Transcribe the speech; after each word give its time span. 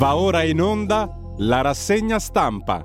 Va 0.00 0.16
ora 0.16 0.44
in 0.44 0.62
onda 0.62 1.14
la 1.40 1.60
rassegna 1.60 2.18
stampa. 2.18 2.82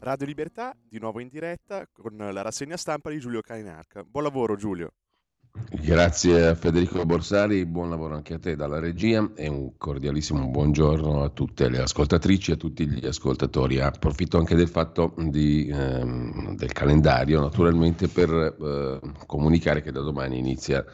Radio 0.00 0.26
Libertà, 0.26 0.76
di 0.86 0.98
nuovo 0.98 1.20
in 1.20 1.28
diretta 1.28 1.86
con 1.90 2.14
la 2.18 2.42
rassegna 2.42 2.76
stampa 2.76 3.08
di 3.08 3.18
Giulio 3.18 3.40
Cainarca. 3.40 4.04
Buon 4.04 4.24
lavoro 4.24 4.56
Giulio. 4.56 4.90
Grazie 5.68 6.48
a 6.48 6.54
Federico 6.54 7.04
Borsari, 7.04 7.66
buon 7.66 7.90
lavoro 7.90 8.14
anche 8.14 8.34
a 8.34 8.38
te 8.38 8.56
dalla 8.56 8.78
regia 8.78 9.30
e 9.34 9.48
un 9.48 9.76
cordialissimo 9.76 10.46
buongiorno 10.46 11.22
a 11.22 11.28
tutte 11.28 11.68
le 11.68 11.78
ascoltatrici 11.78 12.50
e 12.50 12.54
a 12.54 12.56
tutti 12.56 12.88
gli 12.88 13.06
ascoltatori. 13.06 13.80
Approfitto 13.80 14.38
anche 14.38 14.54
del 14.54 14.68
fatto 14.68 15.14
di, 15.16 15.68
ehm, 15.68 16.56
del 16.56 16.72
calendario 16.72 17.40
naturalmente 17.40 18.08
per 18.08 18.30
eh, 18.30 19.00
comunicare 19.26 19.82
che 19.82 19.92
da 19.92 20.00
domani 20.00 20.38
inizia 20.38 20.84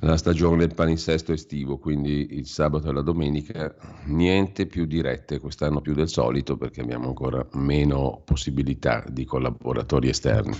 la 0.00 0.16
stagione 0.16 0.58
del 0.58 0.74
palinsesto 0.74 1.32
estivo, 1.32 1.78
quindi 1.78 2.34
il 2.34 2.46
sabato 2.46 2.88
e 2.88 2.92
la 2.92 3.02
domenica 3.02 3.74
niente 4.06 4.66
più 4.66 4.84
dirette 4.84 5.38
quest'anno 5.38 5.80
più 5.80 5.94
del 5.94 6.08
solito 6.08 6.56
perché 6.56 6.80
abbiamo 6.80 7.08
ancora 7.08 7.44
meno 7.52 8.20
possibilità 8.24 9.04
di 9.08 9.24
collaboratori 9.24 10.08
esterni. 10.08 10.56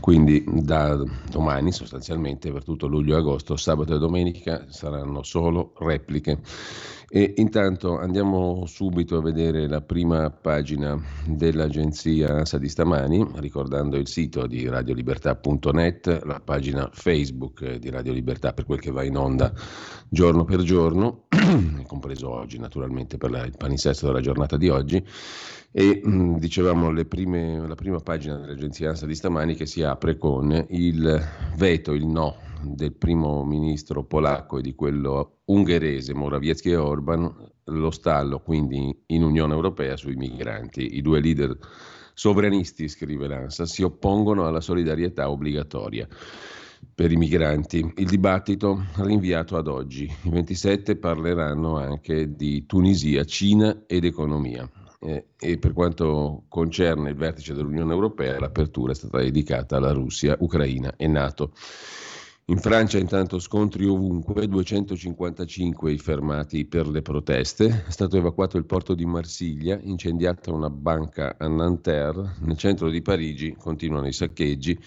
Quindi 0.00 0.44
da 0.46 1.00
domani 1.30 1.70
sostanzialmente 1.72 2.50
per 2.50 2.64
tutto 2.64 2.81
luglio 2.86 3.14
e 3.14 3.18
agosto, 3.18 3.56
sabato 3.56 3.94
e 3.94 3.98
domenica 3.98 4.66
saranno 4.68 5.22
solo 5.22 5.72
repliche. 5.78 6.40
E 7.14 7.34
intanto 7.36 7.98
andiamo 7.98 8.64
subito 8.64 9.18
a 9.18 9.20
vedere 9.20 9.68
la 9.68 9.82
prima 9.82 10.30
pagina 10.30 10.98
dell'agenzia 11.26 12.36
ANSA 12.36 12.56
di 12.56 12.70
stamani, 12.70 13.32
ricordando 13.34 13.98
il 13.98 14.08
sito 14.08 14.46
di 14.46 14.66
radiolibertà.net, 14.66 16.22
la 16.24 16.40
pagina 16.40 16.88
Facebook 16.90 17.74
di 17.74 17.90
Radio 17.90 18.14
Libertà 18.14 18.54
per 18.54 18.64
quel 18.64 18.80
che 18.80 18.90
va 18.90 19.04
in 19.04 19.18
onda 19.18 19.52
giorno 20.08 20.44
per 20.44 20.62
giorno, 20.62 21.24
compreso 21.86 22.30
oggi 22.30 22.58
naturalmente 22.58 23.18
per 23.18 23.30
la, 23.30 23.44
il 23.44 23.58
paninsesto 23.58 24.06
della 24.06 24.22
giornata 24.22 24.56
di 24.56 24.70
oggi. 24.70 25.04
E 25.70 26.00
mh, 26.02 26.38
dicevamo 26.38 26.94
prime, 27.04 27.66
la 27.68 27.74
prima 27.74 27.98
pagina 27.98 28.38
dell'agenzia 28.38 28.88
ANSA 28.88 29.04
di 29.04 29.14
stamani 29.14 29.54
che 29.54 29.66
si 29.66 29.82
apre 29.82 30.16
con 30.16 30.66
il 30.70 31.22
veto, 31.56 31.92
il 31.92 32.06
no 32.06 32.50
del 32.64 32.94
primo 32.94 33.44
ministro 33.44 34.04
polacco 34.04 34.58
e 34.58 34.62
di 34.62 34.74
quello 34.74 35.38
ungherese 35.46 36.14
Morawiecki 36.14 36.70
e 36.70 36.76
Orban, 36.76 37.50
lo 37.64 37.90
stallo 37.90 38.40
quindi 38.40 39.02
in 39.06 39.22
Unione 39.22 39.54
Europea 39.54 39.96
sui 39.96 40.16
migranti. 40.16 40.96
I 40.96 41.02
due 41.02 41.20
leader 41.20 41.56
sovranisti, 42.14 42.88
scrive 42.88 43.26
l'ANSA, 43.26 43.66
si 43.66 43.82
oppongono 43.82 44.46
alla 44.46 44.60
solidarietà 44.60 45.30
obbligatoria 45.30 46.06
per 46.94 47.12
i 47.12 47.16
migranti. 47.16 47.92
Il 47.96 48.06
dibattito 48.06 48.86
rinviato 48.96 49.56
ad 49.56 49.68
oggi. 49.68 50.04
I 50.22 50.30
27 50.30 50.96
parleranno 50.96 51.78
anche 51.78 52.34
di 52.34 52.66
Tunisia, 52.66 53.24
Cina 53.24 53.84
ed 53.86 54.04
economia. 54.04 54.68
Eh, 55.04 55.26
e 55.36 55.58
per 55.58 55.72
quanto 55.72 56.44
concerne 56.48 57.10
il 57.10 57.16
vertice 57.16 57.54
dell'Unione 57.54 57.92
Europea, 57.92 58.38
l'apertura 58.38 58.92
è 58.92 58.94
stata 58.94 59.18
dedicata 59.18 59.76
alla 59.76 59.92
Russia, 59.92 60.36
Ucraina 60.38 60.94
e 60.96 61.08
Nato. 61.08 61.52
In 62.52 62.58
Francia 62.58 62.98
intanto 62.98 63.38
scontri 63.38 63.86
ovunque, 63.86 64.46
255 64.46 65.90
i 65.90 65.96
fermati 65.96 66.66
per 66.66 66.86
le 66.86 67.00
proteste, 67.00 67.84
è 67.86 67.90
stato 67.90 68.18
evacuato 68.18 68.58
il 68.58 68.66
porto 68.66 68.94
di 68.94 69.06
Marsiglia, 69.06 69.78
incendiata 69.80 70.52
una 70.52 70.68
banca 70.68 71.36
a 71.38 71.48
Nanterre, 71.48 72.34
nel 72.40 72.58
centro 72.58 72.90
di 72.90 73.00
Parigi 73.00 73.56
continuano 73.58 74.06
i 74.06 74.12
saccheggi, 74.12 74.78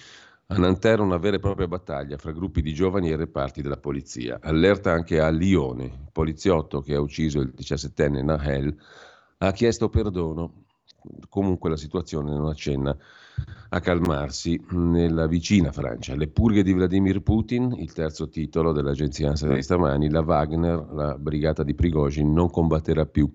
a 0.45 0.57
Nanterre 0.59 1.01
una 1.01 1.17
vera 1.17 1.38
e 1.38 1.40
propria 1.40 1.67
battaglia 1.67 2.17
fra 2.17 2.31
gruppi 2.31 2.62
di 2.62 2.72
giovani 2.72 3.09
e 3.09 3.16
reparti 3.16 3.63
della 3.63 3.78
polizia. 3.78 4.38
Allerta 4.44 4.91
anche 4.91 5.19
a 5.19 5.29
Lione, 5.29 5.85
il 5.85 6.09
poliziotto 6.11 6.81
che 6.81 6.94
ha 6.94 7.01
ucciso 7.01 7.40
il 7.40 7.51
17enne 7.57 8.23
Nahel 8.23 8.78
ha 9.40 9.51
chiesto 9.53 9.90
perdono, 9.90 10.65
comunque 11.29 11.69
la 11.69 11.77
situazione 11.77 12.31
non 12.31 12.47
accenna 12.47 12.95
a 13.69 13.79
calmarsi 13.79 14.63
nella 14.71 15.27
vicina 15.27 15.71
Francia. 15.71 16.16
Le 16.16 16.27
purghe 16.27 16.63
di 16.63 16.73
Vladimir 16.73 17.21
Putin, 17.21 17.75
il 17.77 17.91
terzo 17.93 18.29
titolo 18.29 18.71
dell'agenzia 18.71 19.29
ANSA 19.29 19.47
di 19.53 19.61
stamani, 19.61 20.09
la 20.09 20.21
Wagner, 20.21 20.88
la 20.91 21.17
brigata 21.17 21.63
di 21.63 21.73
Prigozhin, 21.73 22.31
non 22.31 22.49
combatterà 22.49 23.05
più. 23.05 23.31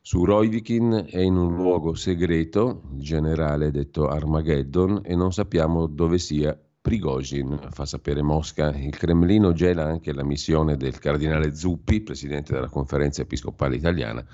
Su 0.00 0.24
Roivikin 0.24 1.06
è 1.08 1.20
in 1.20 1.36
un 1.36 1.54
luogo 1.54 1.94
segreto, 1.94 2.82
il 2.94 3.02
generale 3.02 3.70
detto 3.70 4.08
Armageddon, 4.08 5.00
e 5.04 5.14
non 5.14 5.32
sappiamo 5.32 5.86
dove 5.86 6.18
sia 6.18 6.58
Prigozhin, 6.82 7.68
fa 7.70 7.84
sapere 7.86 8.22
Mosca. 8.22 8.74
Il 8.74 8.96
Cremlino 8.96 9.52
gela 9.52 9.84
anche 9.84 10.12
la 10.12 10.24
missione 10.24 10.76
del 10.76 10.98
cardinale 10.98 11.54
Zuppi, 11.54 12.00
presidente 12.00 12.52
della 12.52 12.68
conferenza 12.68 13.22
episcopale 13.22 13.76
italiana, 13.76 14.26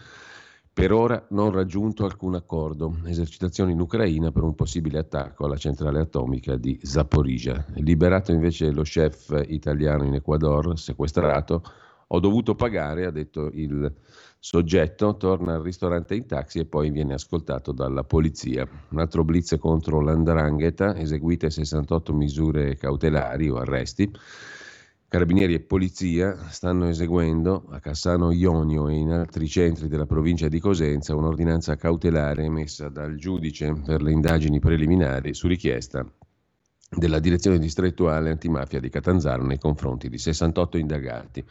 per 0.78 0.92
ora 0.92 1.26
non 1.30 1.50
raggiunto 1.50 2.04
alcun 2.04 2.36
accordo. 2.36 2.98
Esercitazioni 3.04 3.72
in 3.72 3.80
Ucraina 3.80 4.30
per 4.30 4.44
un 4.44 4.54
possibile 4.54 5.00
attacco 5.00 5.44
alla 5.44 5.56
centrale 5.56 5.98
atomica 5.98 6.54
di 6.54 6.78
Zaporizhia. 6.80 7.66
Liberato 7.78 8.30
invece 8.30 8.70
lo 8.70 8.82
chef 8.82 9.42
italiano 9.48 10.04
in 10.04 10.14
Ecuador, 10.14 10.78
sequestrato, 10.78 11.64
ho 12.06 12.20
dovuto 12.20 12.54
pagare, 12.54 13.06
ha 13.06 13.10
detto 13.10 13.50
il 13.52 13.92
soggetto, 14.38 15.16
torna 15.16 15.54
al 15.56 15.62
ristorante 15.62 16.14
in 16.14 16.26
taxi 16.26 16.60
e 16.60 16.64
poi 16.64 16.90
viene 16.90 17.14
ascoltato 17.14 17.72
dalla 17.72 18.04
polizia. 18.04 18.64
Un 18.90 19.00
altro 19.00 19.24
blitz 19.24 19.56
contro 19.58 20.00
l'andrangheta, 20.00 20.94
eseguite 20.94 21.50
68 21.50 22.14
misure 22.14 22.76
cautelari 22.76 23.50
o 23.50 23.56
arresti. 23.56 24.08
Carabinieri 25.10 25.54
e 25.54 25.60
Polizia 25.60 26.36
stanno 26.50 26.86
eseguendo 26.86 27.64
a 27.70 27.80
Cassano 27.80 28.30
Ionio 28.30 28.88
e 28.88 28.96
in 28.96 29.10
altri 29.10 29.48
centri 29.48 29.88
della 29.88 30.04
provincia 30.04 30.48
di 30.48 30.60
Cosenza 30.60 31.16
un'ordinanza 31.16 31.76
cautelare 31.76 32.44
emessa 32.44 32.90
dal 32.90 33.16
giudice 33.16 33.72
per 33.72 34.02
le 34.02 34.12
indagini 34.12 34.58
preliminari 34.58 35.32
su 35.32 35.48
richiesta 35.48 36.04
della 36.90 37.20
direzione 37.20 37.58
distrettuale 37.58 38.28
antimafia 38.28 38.80
di 38.80 38.90
Catanzaro 38.90 39.46
nei 39.46 39.58
confronti 39.58 40.10
di 40.10 40.18
68 40.18 40.76
indagati. 40.76 41.42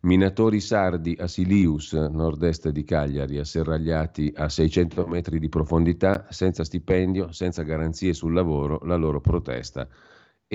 Minatori 0.00 0.60
sardi 0.60 1.16
a 1.18 1.26
Silius, 1.26 1.94
nord-est 1.94 2.68
di 2.68 2.84
Cagliari, 2.84 3.38
asserragliati 3.38 4.30
a 4.36 4.50
600 4.50 5.06
metri 5.06 5.38
di 5.38 5.48
profondità, 5.48 6.26
senza 6.28 6.64
stipendio, 6.64 7.32
senza 7.32 7.62
garanzie 7.62 8.12
sul 8.12 8.34
lavoro, 8.34 8.80
la 8.82 8.96
loro 8.96 9.22
protesta 9.22 9.88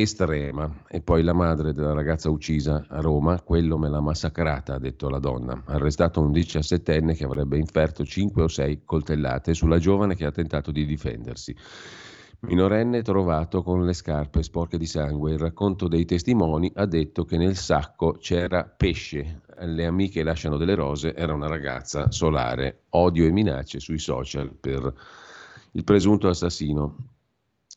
estrema. 0.02 0.84
E 0.88 1.02
poi 1.02 1.24
la 1.24 1.34
madre 1.34 1.74
della 1.74 1.94
ragazza 1.94 2.30
uccisa 2.30 2.86
a 2.88 3.02
Roma, 3.02 3.42
quello 3.42 3.78
me 3.78 3.90
l'ha 3.90 4.02
massacrata, 4.02 4.76
ha 4.76 4.80
detto 4.80 5.10
la 5.10 5.20
donna. 5.20 5.64
Arrestato 5.66 6.22
un 6.22 6.32
diciassettenne 6.32 7.14
che 7.14 7.26
avrebbe 7.26 7.58
inferto 7.58 8.06
5 8.06 8.44
o 8.44 8.48
6 8.48 8.82
coltellate 8.86 9.54
sulla 9.54 9.78
giovane 9.78 10.16
che 10.16 10.26
ha 10.26 10.32
tentato 10.32 10.72
di 10.72 10.86
difendersi. 10.86 11.56
Minorenne 12.42 13.02
trovato 13.02 13.62
con 13.62 13.86
le 13.86 13.92
scarpe 13.92 14.44
sporche 14.44 14.78
di 14.78 14.86
sangue. 14.86 15.34
Il 15.34 15.40
racconto 15.40 15.90
dei 15.90 16.06
testimoni 16.06 16.72
ha 16.76 16.86
detto 16.86 17.26
che 17.26 17.36
nel 17.36 17.58
sacco 17.58 18.14
c'era 18.14 18.64
pesce. 18.64 19.42
Le 19.58 19.86
amiche 19.86 20.24
lasciano 20.24 20.56
delle 20.56 20.76
rose, 20.76 21.14
era 21.14 21.34
una 21.34 21.48
ragazza 21.48 22.10
solare. 22.12 22.84
Odio 22.92 23.26
e 23.26 23.32
minacce 23.32 23.82
sui 23.82 24.00
social 24.00 24.54
per 24.58 24.94
il 25.72 25.84
presunto 25.84 26.30
assassino 26.30 26.96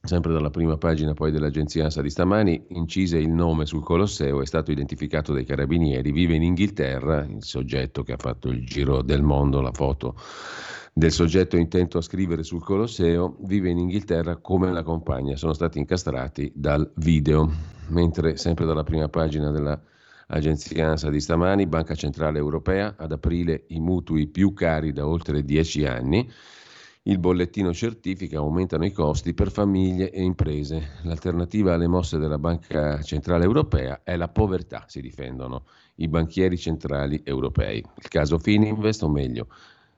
sempre 0.04 0.32
dalla 0.32 0.50
prima 0.50 0.76
pagina 0.76 1.14
poi 1.14 1.30
dell'agenzia 1.30 1.84
ANSA 1.84 2.02
di 2.02 2.10
stamani, 2.10 2.64
incise 2.70 3.18
il 3.18 3.30
nome 3.30 3.66
sul 3.66 3.84
Colosseo, 3.84 4.42
è 4.42 4.46
stato 4.46 4.72
identificato 4.72 5.32
dai 5.32 5.44
carabinieri, 5.44 6.10
vive 6.10 6.34
in 6.34 6.42
Inghilterra, 6.42 7.24
il 7.24 7.44
soggetto 7.44 8.02
che 8.02 8.12
ha 8.12 8.16
fatto 8.18 8.48
il 8.48 8.66
giro 8.66 9.02
del 9.02 9.22
mondo, 9.22 9.60
la 9.60 9.70
foto 9.70 10.16
del 10.92 11.12
soggetto 11.12 11.56
intento 11.56 11.98
a 11.98 12.02
scrivere 12.02 12.42
sul 12.42 12.64
Colosseo, 12.64 13.36
vive 13.42 13.70
in 13.70 13.78
Inghilterra 13.78 14.38
come 14.38 14.72
la 14.72 14.82
compagna, 14.82 15.36
sono 15.36 15.52
stati 15.52 15.78
incastrati 15.78 16.50
dal 16.52 16.90
video, 16.96 17.48
mentre 17.90 18.36
sempre 18.36 18.66
dalla 18.66 18.82
prima 18.82 19.08
pagina 19.08 19.52
dell'agenzia 19.52 20.90
ANSA 20.90 21.10
di 21.10 21.20
stamani, 21.20 21.68
Banca 21.68 21.94
Centrale 21.94 22.38
Europea, 22.38 22.96
ad 22.98 23.12
aprile 23.12 23.66
i 23.68 23.78
mutui 23.78 24.26
più 24.26 24.52
cari 24.52 24.92
da 24.92 25.06
oltre 25.06 25.44
dieci 25.44 25.86
anni, 25.86 26.28
il 27.04 27.18
bollettino 27.18 27.72
certifica, 27.72 28.38
aumentano 28.38 28.84
i 28.84 28.92
costi 28.92 29.34
per 29.34 29.50
famiglie 29.50 30.10
e 30.10 30.22
imprese. 30.22 31.00
L'alternativa 31.02 31.74
alle 31.74 31.88
mosse 31.88 32.18
della 32.18 32.38
Banca 32.38 33.02
Centrale 33.02 33.44
Europea 33.44 34.02
è 34.04 34.16
la 34.16 34.28
povertà, 34.28 34.84
si 34.86 35.00
difendono 35.00 35.64
i 35.96 36.06
banchieri 36.06 36.56
centrali 36.56 37.20
europei. 37.24 37.78
Il 37.78 38.08
caso 38.08 38.38
Fininvest, 38.38 39.02
o 39.02 39.08
meglio, 39.08 39.48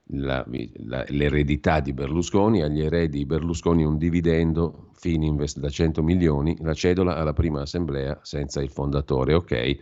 la, 0.09 0.43
la, 0.85 1.05
l'eredità 1.09 1.79
di 1.79 1.93
Berlusconi, 1.93 2.63
agli 2.63 2.81
eredi 2.81 3.19
di 3.19 3.25
Berlusconi 3.25 3.83
un 3.83 3.97
dividendo 3.97 4.89
Fininvest 4.93 5.59
da 5.59 5.69
100 5.69 6.01
milioni, 6.01 6.57
la 6.61 6.73
cedola 6.73 7.15
alla 7.15 7.33
prima 7.33 7.61
assemblea 7.61 8.17
senza 8.23 8.61
il 8.61 8.69
fondatore, 8.69 9.35
ok. 9.35 9.77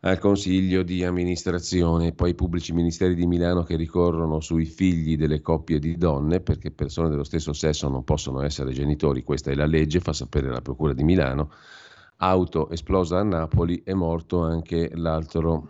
Al 0.00 0.18
Consiglio 0.18 0.82
di 0.82 1.04
amministrazione, 1.04 2.12
poi 2.12 2.30
i 2.30 2.34
pubblici 2.34 2.72
ministeri 2.72 3.14
di 3.14 3.26
Milano 3.26 3.62
che 3.62 3.76
ricorrono 3.76 4.40
sui 4.40 4.66
figli 4.66 5.16
delle 5.16 5.40
coppie 5.40 5.78
di 5.78 5.96
donne, 5.96 6.40
perché 6.40 6.70
persone 6.70 7.08
dello 7.08 7.24
stesso 7.24 7.52
sesso 7.52 7.88
non 7.88 8.04
possono 8.04 8.42
essere 8.42 8.72
genitori, 8.72 9.22
questa 9.22 9.50
è 9.50 9.54
la 9.54 9.66
legge, 9.66 10.00
fa 10.00 10.12
sapere 10.12 10.50
la 10.50 10.60
Procura 10.60 10.92
di 10.92 11.02
Milano. 11.02 11.50
Auto 12.18 12.70
esplosa 12.70 13.18
a 13.18 13.24
Napoli, 13.24 13.82
è 13.84 13.94
morto 13.94 14.42
anche 14.42 14.90
l'altro, 14.94 15.66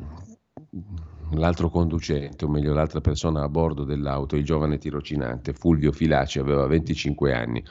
l'altro 1.31 1.71
conducente, 1.71 2.45
o 2.45 2.49
meglio 2.49 2.75
l'altra 2.75 3.01
persona 3.01 3.43
a 3.43 3.49
bordo 3.49 3.85
dell'auto, 3.85 4.37
il 4.37 4.45
giovane 4.45 4.79
tirocinante 4.79 5.55
Fulvio 5.55 5.93
Filaci, 5.93 6.41
aveva 6.41 6.67
25 6.67 7.33
anni. 7.33 7.65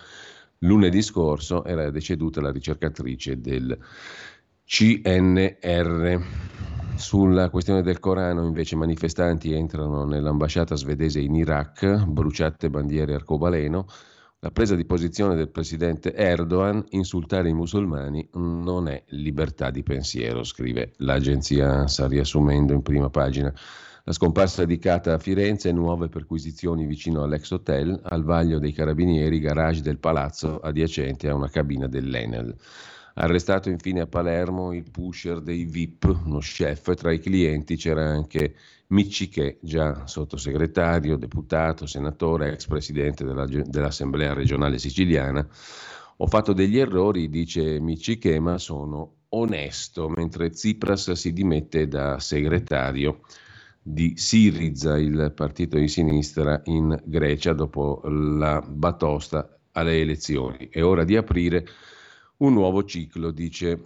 Lunedì 0.60 1.02
scorso 1.02 1.64
era 1.64 1.92
deceduta 1.92 2.42
la 2.42 2.52
ricercatrice 2.52 3.40
del 3.40 3.78
CNR. 4.68 6.20
Sulla 6.96 7.52
questione 7.52 7.84
del 7.84 8.00
Corano, 8.00 8.48
invece, 8.48 8.76
manifestanti 8.76 9.54
entrano 9.54 10.06
nell'ambasciata 10.06 10.76
svedese 10.76 11.20
in 11.20 11.36
Iraq, 11.36 12.06
bruciate 12.06 12.72
bandiere 12.72 13.14
arcobaleno. 13.14 13.86
La 14.40 14.50
presa 14.50 14.74
di 14.76 14.86
posizione 14.86 15.36
del 15.36 15.52
presidente 15.52 16.16
Erdogan, 16.16 16.84
insultare 16.90 17.50
i 17.50 17.54
musulmani 17.54 18.28
non 18.34 18.88
è 18.88 19.04
libertà 19.10 19.70
di 19.70 19.84
pensiero, 19.84 20.44
scrive 20.44 20.94
l'agenzia, 20.98 21.86
sta 21.86 22.08
riassumendo 22.08 22.74
in 22.74 22.82
prima 22.82 23.12
pagina. 23.12 23.54
La 24.04 24.14
scomparsa 24.14 24.66
di 24.66 24.80
Cata 24.80 25.14
a 25.14 25.20
Firenze, 25.20 25.72
nuove 25.72 26.10
perquisizioni 26.10 26.88
vicino 26.88 27.22
all'ex 27.22 27.52
hotel, 27.52 28.00
al 28.04 28.24
vaglio 28.24 28.58
dei 28.58 28.72
carabinieri, 28.72 29.40
garage 29.40 29.82
del 29.82 30.00
palazzo 30.00 30.60
adiacente 30.60 31.30
a 31.30 31.36
una 31.36 31.50
cabina 31.50 31.88
dell'Enel. 31.88 32.56
Arrestato 33.18 33.70
infine 33.70 34.02
a 34.02 34.08
Palermo 34.08 34.74
il 34.74 34.92
pusher 34.92 35.40
dei 35.40 35.64
VIP, 35.64 36.22
uno 36.26 36.40
chef, 36.40 36.94
tra 36.96 37.14
i 37.14 37.20
clienti 37.20 37.78
c'era 37.78 38.06
anche 38.06 38.56
Micciche, 38.88 39.58
già 39.62 40.06
sottosegretario, 40.06 41.16
deputato, 41.16 41.86
senatore, 41.86 42.52
ex 42.52 42.68
presidente 42.68 43.24
della, 43.24 43.46
dell'Assemblea 43.46 44.34
regionale 44.34 44.78
siciliana. 44.78 45.48
Ho 46.18 46.28
fatto 46.28 46.52
degli 46.52 46.78
errori, 46.78 47.30
dice 47.30 47.80
Micciche, 47.80 48.38
ma 48.40 48.58
sono 48.58 49.14
onesto, 49.30 50.10
mentre 50.10 50.50
Tsipras 50.50 51.14
si 51.14 51.32
dimette 51.32 51.88
da 51.88 52.20
segretario 52.20 53.22
di 53.82 54.18
Siriza, 54.18 54.98
il 54.98 55.32
partito 55.34 55.78
di 55.78 55.88
sinistra 55.88 56.62
in 56.66 57.02
Grecia, 57.06 57.54
dopo 57.54 58.02
la 58.04 58.62
batosta 58.62 59.58
alle 59.72 60.02
elezioni. 60.02 60.68
È 60.70 60.84
ora 60.84 61.06
di 61.06 61.16
aprire 61.16 61.66
un 62.38 62.54
nuovo 62.54 62.84
ciclo, 62.84 63.32
dice 63.32 63.82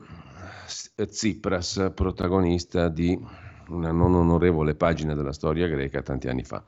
Tsipras, 0.95 1.91
protagonista 1.93 2.89
di 2.89 3.17
una 3.69 3.91
non 3.91 4.15
onorevole 4.15 4.73
pagina 4.73 5.13
della 5.13 5.31
storia 5.31 5.67
greca 5.67 6.01
tanti 6.01 6.27
anni 6.27 6.43
fa. 6.43 6.63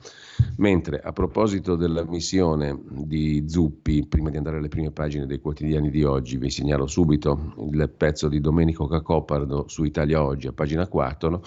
Mentre 0.57 0.99
a 0.99 1.11
proposito 1.11 1.75
della 1.75 2.03
missione 2.05 2.79
di 2.89 3.45
Zuppi, 3.47 4.05
prima 4.05 4.29
di 4.29 4.37
andare 4.37 4.57
alle 4.57 4.67
prime 4.67 4.91
pagine 4.91 5.25
dei 5.25 5.39
quotidiani 5.39 5.89
di 5.89 6.03
oggi, 6.03 6.37
vi 6.37 6.51
segnalo 6.51 6.85
subito 6.85 7.55
il 7.71 7.89
pezzo 7.89 8.27
di 8.27 8.39
Domenico 8.39 8.85
Cacopardo 8.87 9.67
su 9.67 9.83
Italia 9.83 10.23
Oggi, 10.23 10.47
a 10.47 10.53
pagina 10.53 10.87
4 10.87 11.43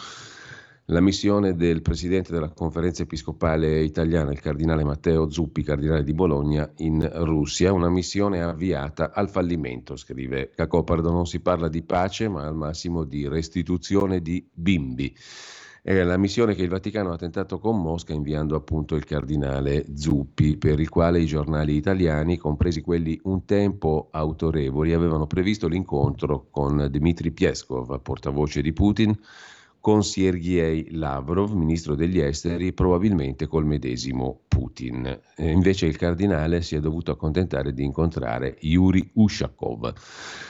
la 0.88 1.00
missione 1.00 1.54
del 1.54 1.80
presidente 1.80 2.30
della 2.30 2.50
conferenza 2.50 3.02
episcopale 3.02 3.80
italiana, 3.82 4.32
il 4.32 4.40
cardinale 4.40 4.84
Matteo 4.84 5.30
Zuppi, 5.30 5.62
cardinale 5.62 6.04
di 6.04 6.12
Bologna, 6.12 6.70
in 6.78 7.10
Russia, 7.24 7.72
una 7.72 7.88
missione 7.88 8.42
avviata 8.42 9.12
al 9.12 9.30
fallimento, 9.30 9.96
scrive 9.96 10.50
Cacopardo. 10.54 11.10
Non 11.10 11.26
si 11.26 11.40
parla 11.40 11.68
di 11.68 11.82
pace, 11.82 12.28
ma 12.28 12.44
al 12.44 12.54
massimo 12.54 13.04
di 13.04 13.26
restituzione 13.26 14.20
di 14.20 14.46
bimbi. 14.52 15.16
È 15.82 16.02
la 16.02 16.18
missione 16.18 16.54
che 16.54 16.62
il 16.62 16.70
Vaticano 16.70 17.12
ha 17.12 17.16
tentato 17.16 17.58
con 17.58 17.80
Mosca 17.80 18.12
inviando 18.12 18.54
appunto 18.54 18.94
il 18.94 19.04
cardinale 19.04 19.86
Zuppi, 19.94 20.56
per 20.58 20.80
il 20.80 20.88
quale 20.90 21.20
i 21.20 21.26
giornali 21.26 21.76
italiani, 21.76 22.36
compresi 22.36 22.82
quelli 22.82 23.18
un 23.24 23.46
tempo 23.46 24.08
autorevoli, 24.10 24.92
avevano 24.92 25.26
previsto 25.26 25.66
l'incontro 25.66 26.46
con 26.50 26.88
Dmitry 26.90 27.30
Pieskov, 27.30 28.00
portavoce 28.00 28.60
di 28.60 28.72
Putin, 28.72 29.18
con 29.84 30.02
Sergei 30.02 30.92
Lavrov, 30.92 31.52
ministro 31.52 31.94
degli 31.94 32.18
esteri, 32.18 32.72
probabilmente 32.72 33.46
col 33.46 33.66
medesimo 33.66 34.40
Putin. 34.48 35.04
E 35.36 35.50
invece 35.50 35.84
il 35.84 35.98
cardinale 35.98 36.62
si 36.62 36.74
è 36.74 36.80
dovuto 36.80 37.10
accontentare 37.10 37.74
di 37.74 37.84
incontrare 37.84 38.56
Yuri 38.60 39.10
Ushakov. 39.12 39.92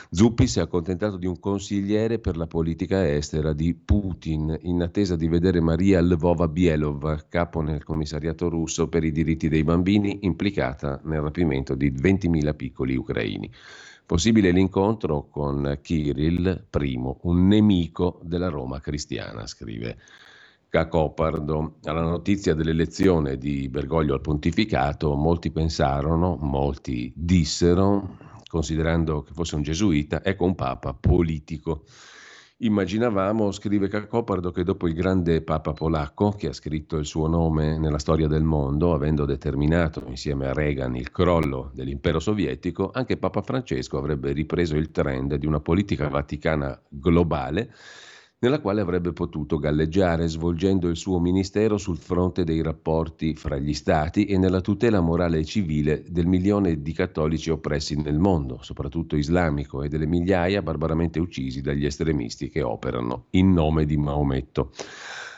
Zuppi 0.08 0.46
si 0.46 0.60
è 0.60 0.62
accontentato 0.62 1.16
di 1.16 1.26
un 1.26 1.40
consigliere 1.40 2.20
per 2.20 2.36
la 2.36 2.46
politica 2.46 3.12
estera 3.12 3.52
di 3.52 3.75
Putin, 3.75 4.56
in 4.62 4.81
attesa 4.82 5.16
di 5.16 5.26
vedere 5.26 5.60
Maria 5.60 6.00
Lvova 6.00 6.46
Bielov, 6.46 7.26
capo 7.28 7.60
nel 7.60 7.82
commissariato 7.82 8.48
russo 8.48 8.86
per 8.86 9.02
i 9.02 9.10
diritti 9.10 9.48
dei 9.48 9.64
bambini, 9.64 10.19
implicata 10.20 11.00
nel 11.06 11.22
rapimento 11.22 11.75
di 11.75 11.90
20.000 11.90 12.54
piccoli 12.54 12.94
ucraini. 12.94 13.50
Possibile 14.06 14.50
l'incontro 14.50 15.28
con 15.30 15.78
Kirill 15.80 16.66
I, 16.78 17.00
un 17.22 17.46
nemico 17.46 18.20
della 18.22 18.48
Roma 18.48 18.78
cristiana, 18.78 19.46
scrive 19.46 19.96
Cacopardo. 20.68 21.76
Alla 21.84 22.02
notizia 22.02 22.52
dell'elezione 22.52 23.38
di 23.38 23.66
Bergoglio 23.70 24.12
al 24.12 24.20
pontificato, 24.20 25.14
molti 25.14 25.50
pensarono, 25.50 26.36
molti 26.38 27.14
dissero, 27.16 28.18
considerando 28.46 29.22
che 29.22 29.32
fosse 29.32 29.54
un 29.54 29.62
gesuita, 29.62 30.22
ecco 30.22 30.44
un 30.44 30.54
papa 30.54 30.92
politico. 30.92 31.84
Immaginavamo, 32.58 33.50
scrive 33.50 33.88
Cacopardo, 33.88 34.52
che 34.52 34.62
dopo 34.62 34.86
il 34.86 34.94
grande 34.94 35.42
Papa 35.42 35.72
polacco, 35.72 36.30
che 36.30 36.46
ha 36.46 36.52
scritto 36.52 36.96
il 36.96 37.04
suo 37.04 37.26
nome 37.26 37.78
nella 37.78 37.98
storia 37.98 38.28
del 38.28 38.44
mondo, 38.44 38.94
avendo 38.94 39.24
determinato 39.24 40.04
insieme 40.06 40.46
a 40.46 40.52
Reagan 40.52 40.94
il 40.94 41.10
crollo 41.10 41.72
dell'impero 41.74 42.20
sovietico, 42.20 42.92
anche 42.92 43.16
Papa 43.16 43.42
Francesco 43.42 43.98
avrebbe 43.98 44.30
ripreso 44.30 44.76
il 44.76 44.92
trend 44.92 45.34
di 45.34 45.46
una 45.46 45.58
politica 45.58 46.08
vaticana 46.08 46.80
globale 46.88 47.74
nella 48.44 48.61
quale 48.61 48.82
avrebbe 48.82 49.14
potuto 49.14 49.56
galleggiare 49.56 50.29
svolgendo 50.29 50.88
il 50.88 50.96
suo 50.96 51.19
ministero 51.19 51.79
sul 51.79 51.96
fronte 51.96 52.44
dei 52.44 52.61
rapporti 52.61 53.35
fra 53.35 53.56
gli 53.56 53.73
stati 53.73 54.26
e 54.26 54.37
nella 54.37 54.61
tutela 54.61 55.00
morale 55.00 55.38
e 55.38 55.44
civile 55.46 56.05
del 56.06 56.26
milione 56.26 56.82
di 56.82 56.93
cattolici 56.93 57.49
oppressi 57.49 57.94
nel 57.94 58.19
mondo, 58.19 58.58
soprattutto 58.61 59.17
islamico, 59.17 59.82
e 59.82 59.88
delle 59.88 60.06
migliaia 60.06 60.61
barbaramente 60.61 61.19
uccisi 61.20 61.62
dagli 61.62 61.87
estremisti 61.87 62.50
che 62.50 62.61
operano 62.61 63.29
in 63.31 63.50
nome 63.50 63.87
di 63.87 63.96
Maometto. 63.96 64.73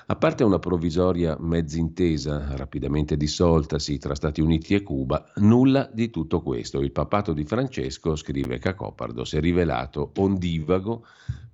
A 0.08 0.16
parte 0.16 0.42
una 0.42 0.58
provvisoria 0.58 1.36
mezz'intesa 1.38 2.56
rapidamente 2.56 3.16
dissoltasi 3.16 3.98
tra 3.98 4.16
Stati 4.16 4.40
Uniti 4.40 4.74
e 4.74 4.82
Cuba, 4.82 5.32
nulla 5.36 5.88
di 5.92 6.10
tutto 6.10 6.42
questo. 6.42 6.80
Il 6.80 6.90
papato 6.90 7.32
di 7.32 7.44
Francesco, 7.44 8.16
scrive 8.16 8.58
Cacopardo, 8.58 9.24
si 9.24 9.36
è 9.36 9.40
rivelato 9.40 10.10
ondivago, 10.16 11.04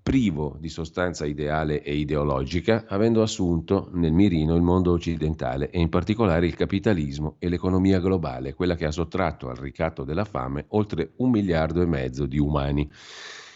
privo 0.02 0.56
di 0.58 0.68
sostanza 0.68 1.24
ideale 1.24 1.82
e 1.82 1.94
ideologica, 1.94 2.86
avendo 2.88 3.22
assunto 3.22 3.88
nel 3.92 4.12
mirino 4.12 4.56
il 4.56 4.62
mondo 4.62 4.90
occidentale 4.90 5.70
e 5.70 5.78
in 5.78 5.88
particolare 5.88 6.46
il 6.46 6.56
capitalismo 6.56 7.36
e 7.38 7.48
l'economia 7.48 8.00
globale, 8.00 8.54
quella 8.54 8.74
che 8.74 8.84
ha 8.84 8.90
sottratto 8.90 9.48
al 9.48 9.56
ricatto 9.56 10.02
della 10.02 10.24
fame 10.24 10.64
oltre 10.70 11.12
un 11.16 11.30
miliardo 11.30 11.80
e 11.80 11.86
mezzo 11.86 12.26
di 12.26 12.38
umani. 12.38 12.90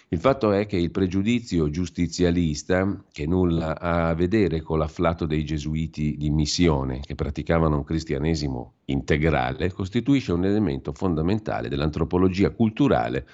Il 0.09 0.21
fatto 0.21 0.53
è 0.53 0.67
che 0.67 0.77
il 0.77 0.93
pregiudizio 0.93 1.69
giustizialista, 1.69 3.05
che 3.11 3.27
nulla 3.27 3.77
ha 3.81 4.09
a 4.09 4.15
vedere 4.15 4.63
con 4.63 4.79
l'afflato 4.79 5.27
dei 5.27 5.45
gesuiti 5.45 6.17
di 6.17 6.31
missione 6.31 7.01
che 7.01 7.17
praticavano 7.17 7.79
un 7.79 7.83
cristianesimo 7.83 8.75
integrale, 8.85 9.73
costituisce 9.73 10.33
un 10.33 10.45
elemento 10.45 10.93
fondamentale 10.93 11.69
dell'antropologia 11.69 12.51
culturale 12.51 13.27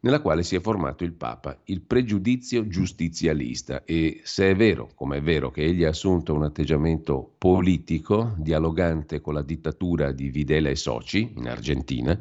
nella 0.00 0.20
quale 0.20 0.42
si 0.42 0.54
è 0.56 0.60
formato 0.60 1.04
il 1.04 1.12
Papa, 1.12 1.58
il 1.64 1.80
pregiudizio 1.80 2.66
giustizialista. 2.68 3.84
E 3.84 4.20
se 4.24 4.50
è 4.50 4.54
vero, 4.54 4.90
come 4.94 5.18
è 5.18 5.22
vero, 5.22 5.50
che 5.50 5.64
egli 5.64 5.84
ha 5.84 5.88
assunto 5.88 6.34
un 6.34 6.44
atteggiamento 6.44 7.34
politico, 7.38 8.34
dialogante 8.36 9.20
con 9.20 9.34
la 9.34 9.42
dittatura 9.42 10.12
di 10.12 10.28
Videla 10.30 10.68
e 10.68 10.76
Soci 10.76 11.32
in 11.36 11.48
Argentina, 11.48 12.18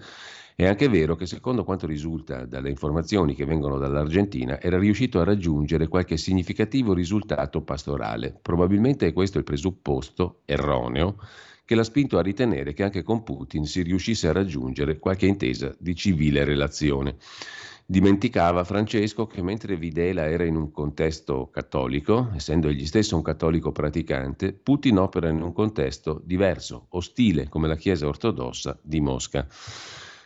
è 0.57 0.65
anche 0.65 0.87
vero 0.87 1.17
che 1.17 1.25
secondo 1.25 1.65
quanto 1.65 1.85
risulta 1.85 2.45
dalle 2.45 2.69
informazioni 2.69 3.35
che 3.35 3.43
vengono 3.43 3.77
dall'Argentina 3.77 4.61
era 4.61 4.79
riuscito 4.79 5.19
a 5.19 5.25
raggiungere 5.25 5.89
qualche 5.89 6.15
significativo 6.15 6.93
risultato 6.93 7.61
pastorale. 7.61 8.33
Probabilmente 8.41 9.05
è 9.05 9.11
questo 9.11 9.37
il 9.37 9.43
presupposto 9.43 10.43
erroneo 10.45 11.17
che 11.65 11.75
l'ha 11.75 11.83
spinto 11.83 12.17
a 12.17 12.21
ritenere 12.21 12.73
che 12.73 12.83
anche 12.83 13.03
con 13.03 13.23
Putin 13.23 13.65
si 13.65 13.81
riuscisse 13.81 14.29
a 14.29 14.31
raggiungere 14.31 14.97
qualche 14.97 15.25
intesa 15.25 15.75
di 15.77 15.93
civile 15.93 16.45
relazione. 16.45 17.17
Dimenticava 17.87 18.63
Francesco 18.63 19.27
che 19.27 19.43
mentre 19.43 19.77
Videla 19.77 20.27
era 20.27 20.43
in 20.43 20.55
un 20.55 20.71
contesto 20.71 21.51
cattolico, 21.51 22.31
essendo 22.33 22.67
egli 22.67 22.87
stesso 22.87 23.15
un 23.15 23.21
cattolico 23.21 23.71
praticante, 23.71 24.53
Putin 24.53 24.97
opera 24.97 25.29
in 25.29 25.39
un 25.39 25.53
contesto 25.53 26.19
diverso, 26.25 26.87
ostile 26.89 27.47
come 27.47 27.67
la 27.67 27.75
Chiesa 27.75 28.07
ortodossa 28.07 28.75
di 28.81 28.99
Mosca. 29.01 29.47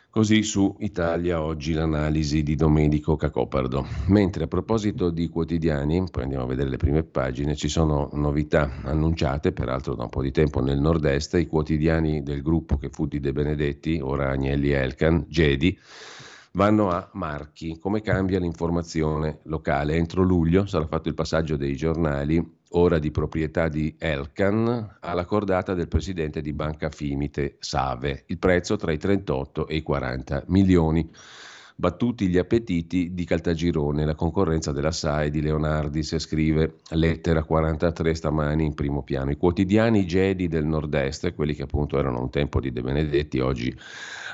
Così 0.10 0.42
su 0.42 0.74
Italia 0.80 1.44
oggi 1.44 1.74
l'analisi 1.74 2.44
di 2.44 2.56
Domenico 2.56 3.18
Cacopardo. 3.18 3.86
Mentre 4.08 4.46
a 4.46 4.48
proposito 4.48 5.10
di 5.10 5.28
quotidiani, 5.28 6.06
poi 6.10 6.24
andiamo 6.24 6.46
a 6.46 6.48
vedere 6.48 6.70
le 6.70 6.78
prime 6.78 7.04
pagine, 7.04 7.58
ci 7.58 7.68
sono 7.68 8.10
novità 8.13 8.72
annunciate, 8.84 9.51
peraltro 9.51 9.96
da 9.96 10.04
un 10.04 10.10
po' 10.10 10.22
di 10.22 10.32
tempo 10.32 10.62
nel 10.62 10.80
nord-est, 10.80 11.34
i 11.34 11.46
quotidiani 11.46 12.24
del 12.24 12.42
gruppo 12.42 12.78
che 12.78 12.89
fu 12.89 13.06
di 13.06 13.20
De 13.20 13.34
Benedetti, 13.34 14.00
ora 14.01 14.30
Agnelli 14.30 14.72
Elkan, 14.72 15.25
Gedi, 15.28 15.78
vanno 16.60 16.89
a 16.89 17.10
Marchi. 17.13 17.80
Come 17.80 18.01
cambia 18.01 18.38
l'informazione 18.38 19.39
locale? 19.44 19.96
Entro 19.96 20.24
luglio 20.24 20.66
sarà 20.66 20.86
fatto 20.88 21.08
il 21.08 21.13
passaggio 21.13 21.56
dei 21.56 21.74
giornali 21.74 22.58
ora 22.72 23.00
di 23.00 23.12
proprietà 23.12 23.70
di 23.70 23.96
Elkan, 23.98 24.98
alla 25.00 25.24
cordata 25.24 25.74
del 25.74 25.88
presidente 25.88 26.42
di 26.42 26.51
Banca 26.51 26.89
Fimite 26.89 27.56
Save. 27.60 28.24
Il 28.25 28.39
prezzo 28.39 28.75
tra 28.75 28.92
i 28.92 28.98
38 28.98 29.68
e 29.68 29.78
i 29.78 29.82
40 29.82 30.44
milioni. 30.48 31.10
Battuti 31.79 32.27
gli 32.27 32.38
appetiti 32.38 33.13
di 33.13 33.24
Caltagirone, 33.24 34.03
la 34.03 34.13
concorrenza 34.13 34.74
della 34.74 34.91
SAE 34.91 35.29
di 35.29 35.41
Leonardis, 35.41 36.17
scrive 36.17 36.79
lettera 36.89 37.45
43 37.45 38.15
stamani 38.15 38.65
in 38.65 38.74
primo 38.74 39.01
piano. 39.01 39.31
I 39.31 39.38
quotidiani 39.38 40.05
Gedi 40.05 40.50
del 40.50 40.65
nord-est, 40.65 41.33
quelli 41.33 41.55
che 41.55 41.63
appunto 41.63 41.98
erano 41.98 42.19
un 42.19 42.29
tempo 42.29 42.59
di 42.59 42.74
De 42.74 42.81
Benedetti, 42.81 43.39
oggi 43.39 43.74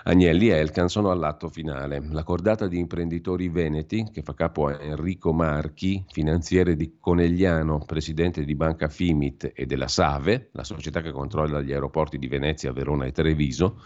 Agnelli 0.06 0.50
e 0.50 0.56
Elkan, 0.56 0.90
sono 0.90 1.12
all'atto 1.12 1.48
finale. 1.48 2.02
La 2.10 2.24
cordata 2.24 2.68
di 2.68 2.80
imprenditori 2.80 3.48
veneti, 3.48 4.08
che 4.12 4.24
fa 4.24 4.34
capo 4.34 4.66
a 4.66 4.82
Enrico 4.82 5.32
Marchi, 5.32 6.04
finanziere 6.10 6.76
di 6.76 6.96
Conegliano, 7.00 7.78
presidente 7.86 8.44
di 8.44 8.56
Banca 8.56 8.88
Fimit 8.88 9.52
e 9.54 9.68
della 9.68 9.88
Save, 9.88 10.50
la 10.54 10.64
società 10.64 11.00
che 11.02 11.12
controlla 11.12 11.62
gli 11.62 11.74
aeroporti 11.74 12.18
di 12.18 12.28
Venezia, 12.28 12.74
Verona 12.74 13.06
e 13.06 13.12
Treviso, 13.12 13.78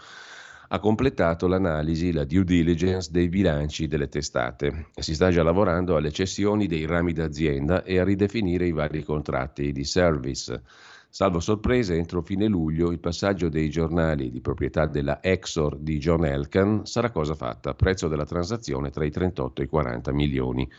ha 0.72 0.78
completato 0.78 1.48
l'analisi, 1.48 2.12
la 2.12 2.24
due 2.24 2.44
diligence 2.44 3.10
dei 3.10 3.28
bilanci 3.28 3.88
delle 3.88 4.08
testate. 4.08 4.86
Si 4.94 5.14
sta 5.14 5.30
già 5.30 5.42
lavorando 5.42 5.96
alle 5.96 6.12
cessioni 6.12 6.68
dei 6.68 6.86
rami 6.86 7.12
d'azienda 7.12 7.82
e 7.82 7.98
a 7.98 8.04
ridefinire 8.04 8.66
i 8.66 8.72
vari 8.72 9.02
contratti 9.02 9.72
di 9.72 9.84
service. 9.84 10.62
Salvo 11.08 11.40
sorprese, 11.40 11.96
entro 11.96 12.22
fine 12.22 12.46
luglio 12.46 12.92
il 12.92 13.00
passaggio 13.00 13.48
dei 13.48 13.68
giornali 13.68 14.30
di 14.30 14.40
proprietà 14.40 14.86
della 14.86 15.20
Exor 15.20 15.76
di 15.76 15.98
John 15.98 16.24
Elkan 16.24 16.86
sarà 16.86 17.10
cosa 17.10 17.34
fatta. 17.34 17.74
Prezzo 17.74 18.06
della 18.06 18.24
transazione 18.24 18.90
tra 18.90 19.04
i 19.04 19.10
38 19.10 19.62
e 19.62 19.64
i 19.64 19.68
40 19.68 20.12
milioni 20.12 20.70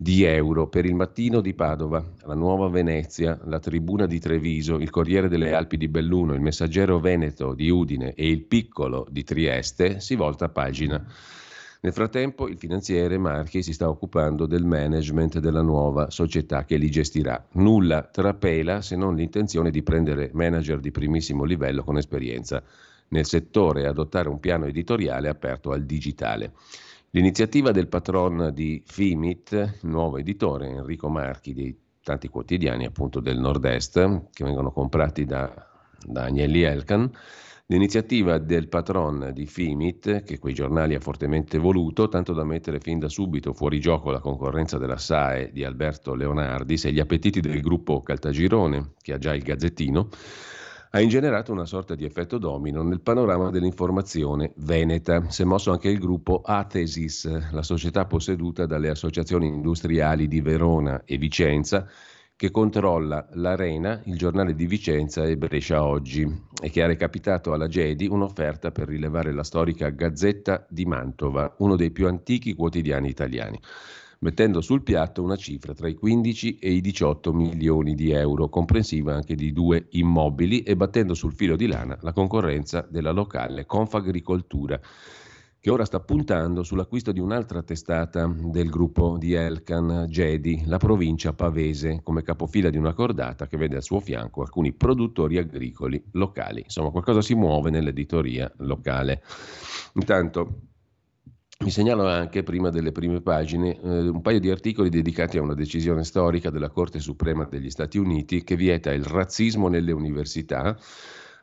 di 0.00 0.22
euro 0.22 0.68
per 0.68 0.84
il 0.84 0.94
mattino 0.94 1.40
di 1.40 1.54
Padova, 1.54 2.00
la 2.22 2.34
Nuova 2.34 2.68
Venezia, 2.68 3.36
la 3.46 3.58
Tribuna 3.58 4.06
di 4.06 4.20
Treviso, 4.20 4.76
il 4.76 4.90
Corriere 4.90 5.28
delle 5.28 5.52
Alpi 5.52 5.76
di 5.76 5.88
Belluno, 5.88 6.34
il 6.34 6.40
Messaggero 6.40 7.00
Veneto 7.00 7.52
di 7.52 7.68
Udine 7.68 8.14
e 8.14 8.28
il 8.28 8.44
Piccolo 8.44 9.08
di 9.10 9.24
Trieste 9.24 9.98
si 9.98 10.14
volta 10.14 10.50
pagina. 10.50 11.04
Nel 11.80 11.92
frattempo 11.92 12.46
il 12.46 12.58
finanziere 12.58 13.18
Marchi 13.18 13.60
si 13.60 13.72
sta 13.72 13.88
occupando 13.88 14.46
del 14.46 14.64
management 14.64 15.40
della 15.40 15.62
nuova 15.62 16.10
società 16.10 16.64
che 16.64 16.76
li 16.76 16.90
gestirà. 16.90 17.44
Nulla 17.54 18.02
trapela 18.04 18.80
se 18.82 18.94
non 18.94 19.16
l'intenzione 19.16 19.72
di 19.72 19.82
prendere 19.82 20.30
manager 20.32 20.78
di 20.78 20.92
primissimo 20.92 21.42
livello 21.42 21.82
con 21.82 21.96
esperienza 21.96 22.62
nel 23.08 23.26
settore 23.26 23.82
e 23.82 23.86
adottare 23.86 24.28
un 24.28 24.38
piano 24.38 24.66
editoriale 24.66 25.28
aperto 25.28 25.72
al 25.72 25.84
digitale. 25.84 26.52
L'iniziativa 27.12 27.70
del 27.70 27.88
patron 27.88 28.50
di 28.52 28.82
Fimit, 28.84 29.78
nuovo 29.84 30.18
editore 30.18 30.68
Enrico 30.68 31.08
Marchi 31.08 31.54
dei 31.54 31.74
tanti 32.02 32.28
quotidiani 32.28 32.84
appunto 32.84 33.20
del 33.20 33.38
nord-est 33.38 34.28
che 34.30 34.44
vengono 34.44 34.70
comprati 34.70 35.24
da, 35.24 35.50
da 36.04 36.24
Agnelli 36.24 36.60
Elkan, 36.60 37.10
l'iniziativa 37.64 38.36
del 38.36 38.68
patron 38.68 39.30
di 39.32 39.46
Fimit, 39.46 40.22
che 40.22 40.38
quei 40.38 40.52
giornali 40.52 40.94
ha 40.94 41.00
fortemente 41.00 41.56
voluto, 41.56 42.08
tanto 42.08 42.34
da 42.34 42.44
mettere 42.44 42.78
fin 42.78 42.98
da 42.98 43.08
subito 43.08 43.54
fuori 43.54 43.80
gioco 43.80 44.10
la 44.10 44.20
concorrenza 44.20 44.76
della 44.76 44.98
SAE 44.98 45.50
di 45.50 45.64
Alberto 45.64 46.14
Leonardis 46.14 46.84
e 46.84 46.92
gli 46.92 47.00
appetiti 47.00 47.40
del 47.40 47.62
gruppo 47.62 48.02
Caltagirone, 48.02 48.92
che 49.00 49.14
ha 49.14 49.18
già 49.18 49.34
il 49.34 49.42
Gazzettino, 49.42 50.10
ha 50.90 51.00
ingenerato 51.00 51.52
una 51.52 51.66
sorta 51.66 51.94
di 51.94 52.04
effetto 52.04 52.38
domino 52.38 52.82
nel 52.82 53.00
panorama 53.00 53.50
dell'informazione 53.50 54.52
veneta. 54.56 55.28
Si 55.28 55.42
è 55.42 55.44
mosso 55.44 55.70
anche 55.70 55.88
il 55.88 55.98
gruppo 55.98 56.40
Atesis, 56.44 57.50
la 57.50 57.62
società 57.62 58.06
posseduta 58.06 58.64
dalle 58.64 58.88
associazioni 58.88 59.48
industriali 59.48 60.28
di 60.28 60.40
Verona 60.40 61.02
e 61.04 61.18
Vicenza, 61.18 61.86
che 62.34 62.50
controlla 62.50 63.26
l'Arena, 63.32 64.00
il 64.04 64.16
giornale 64.16 64.54
di 64.54 64.66
Vicenza 64.66 65.24
e 65.24 65.36
Brescia 65.36 65.84
Oggi, 65.84 66.24
e 66.62 66.70
che 66.70 66.82
ha 66.82 66.86
recapitato 66.86 67.52
alla 67.52 67.66
Gedi 67.66 68.06
un'offerta 68.06 68.70
per 68.70 68.86
rilevare 68.86 69.32
la 69.32 69.42
storica 69.42 69.88
Gazzetta 69.90 70.64
di 70.68 70.86
Mantova, 70.86 71.56
uno 71.58 71.76
dei 71.76 71.90
più 71.90 72.06
antichi 72.06 72.54
quotidiani 72.54 73.08
italiani 73.08 73.60
mettendo 74.20 74.60
sul 74.60 74.82
piatto 74.82 75.22
una 75.22 75.36
cifra 75.36 75.74
tra 75.74 75.88
i 75.88 75.94
15 75.94 76.58
e 76.58 76.72
i 76.72 76.80
18 76.80 77.32
milioni 77.32 77.94
di 77.94 78.10
euro, 78.10 78.48
comprensiva 78.48 79.14
anche 79.14 79.34
di 79.34 79.52
due 79.52 79.86
immobili 79.90 80.62
e 80.62 80.76
battendo 80.76 81.14
sul 81.14 81.32
filo 81.32 81.56
di 81.56 81.66
lana 81.66 81.96
la 82.00 82.12
concorrenza 82.12 82.86
della 82.88 83.12
locale 83.12 83.66
Confagricoltura 83.66 84.80
che 85.60 85.70
ora 85.70 85.84
sta 85.84 85.98
puntando 85.98 86.62
sull'acquisto 86.62 87.10
di 87.10 87.18
un'altra 87.18 87.62
testata 87.62 88.32
del 88.32 88.70
gruppo 88.70 89.16
di 89.18 89.34
Elkan 89.34 90.06
Gedi, 90.08 90.62
la 90.66 90.76
provincia 90.76 91.32
pavese, 91.32 92.00
come 92.04 92.22
capofila 92.22 92.70
di 92.70 92.76
una 92.76 92.94
cordata 92.94 93.48
che 93.48 93.56
vede 93.56 93.74
al 93.74 93.82
suo 93.82 93.98
fianco 93.98 94.42
alcuni 94.42 94.72
produttori 94.72 95.36
agricoli 95.36 96.02
locali. 96.12 96.60
Insomma, 96.60 96.90
qualcosa 96.90 97.22
si 97.22 97.34
muove 97.34 97.70
nell'editoria 97.70 98.50
locale. 98.58 99.22
Intanto 99.94 100.60
mi 101.64 101.70
segnalo 101.70 102.06
anche, 102.06 102.44
prima 102.44 102.70
delle 102.70 102.92
prime 102.92 103.20
pagine, 103.20 103.80
eh, 103.80 104.08
un 104.08 104.22
paio 104.22 104.38
di 104.38 104.48
articoli 104.48 104.90
dedicati 104.90 105.38
a 105.38 105.42
una 105.42 105.54
decisione 105.54 106.04
storica 106.04 106.50
della 106.50 106.70
Corte 106.70 107.00
Suprema 107.00 107.44
degli 107.44 107.68
Stati 107.68 107.98
Uniti 107.98 108.44
che 108.44 108.54
vieta 108.54 108.92
il 108.92 109.04
razzismo 109.04 109.66
nelle 109.68 109.90
università, 109.90 110.78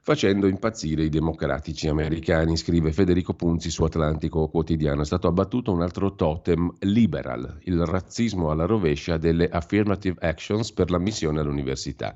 facendo 0.01 0.47
impazzire 0.47 1.03
i 1.03 1.09
democratici 1.09 1.89
americani, 1.89 2.55
scrive 2.55 2.93
Federico 2.93 3.33
Punzi 3.33 3.69
su 3.69 3.83
Atlantico 3.83 4.47
Quotidiano. 4.47 5.01
È 5.01 5.05
stato 5.05 5.27
abbattuto 5.27 5.73
un 5.73 5.81
altro 5.81 6.15
totem 6.15 6.73
liberal, 6.79 7.59
il 7.63 7.85
razzismo 7.85 8.51
alla 8.51 8.65
rovescia 8.65 9.17
delle 9.17 9.49
affirmative 9.49 10.25
actions 10.25 10.71
per 10.71 10.91
l'ammissione 10.91 11.41
all'università. 11.41 12.15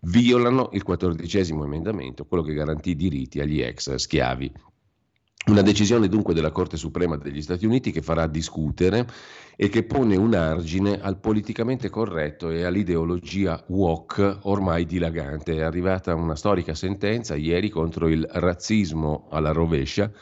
Violano 0.00 0.68
il 0.72 0.82
quattordicesimo 0.82 1.64
emendamento, 1.64 2.26
quello 2.26 2.42
che 2.42 2.52
garantì 2.52 2.94
diritti 2.94 3.40
agli 3.40 3.62
ex 3.62 3.94
schiavi. 3.94 4.52
Una 5.44 5.62
decisione 5.62 6.06
dunque 6.06 6.34
della 6.34 6.52
Corte 6.52 6.76
Suprema 6.76 7.16
degli 7.16 7.42
Stati 7.42 7.66
Uniti 7.66 7.90
che 7.90 8.00
farà 8.00 8.28
discutere 8.28 9.04
e 9.56 9.68
che 9.68 9.82
pone 9.82 10.14
un 10.16 10.34
argine 10.34 11.00
al 11.00 11.18
politicamente 11.18 11.90
corretto 11.90 12.50
e 12.50 12.62
all'ideologia 12.62 13.60
woke 13.66 14.38
ormai 14.42 14.86
dilagante. 14.86 15.56
È 15.56 15.62
arrivata 15.62 16.14
una 16.14 16.36
storica 16.36 16.74
sentenza 16.74 17.34
ieri 17.34 17.70
contro 17.70 18.08
il 18.08 18.24
razzismo 18.30 19.26
alla 19.30 19.50
rovescia 19.50 20.12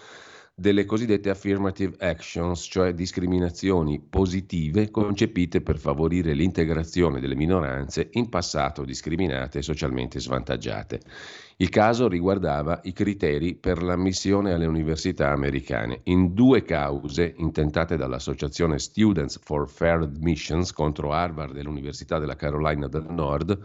delle 0.55 0.85
cosiddette 0.85 1.31
affirmative 1.31 1.97
actions, 2.01 2.67
cioè 2.71 2.93
discriminazioni 2.93 3.99
positive 3.99 4.91
concepite 4.91 5.63
per 5.63 5.79
favorire 5.79 6.35
l'integrazione 6.35 7.19
delle 7.19 7.35
minoranze 7.35 8.11
in 8.13 8.29
passato 8.29 8.85
discriminate 8.85 9.59
e 9.59 9.63
socialmente 9.63 10.21
svantaggiate. 10.21 11.01
Il 11.57 11.69
caso 11.69 12.09
riguardava 12.09 12.81
i 12.85 12.93
criteri 12.93 13.55
per 13.55 13.83
l'ammissione 13.83 14.53
alle 14.53 14.67
università 14.67 15.31
americane. 15.31 16.01
In 16.05 16.35
due 16.35 16.63
cause 16.63 17.35
intentate 17.39 17.97
dall'associazione 17.97 18.79
Students 18.79 19.39
for 19.43 19.69
Fair 19.69 20.01
Admissions 20.01 20.73
contro 20.73 21.13
Harvard 21.13 21.57
e 21.57 21.63
l'Università 21.63 22.19
della 22.19 22.37
Carolina 22.37 22.87
del 22.87 23.07
Nord, 23.09 23.59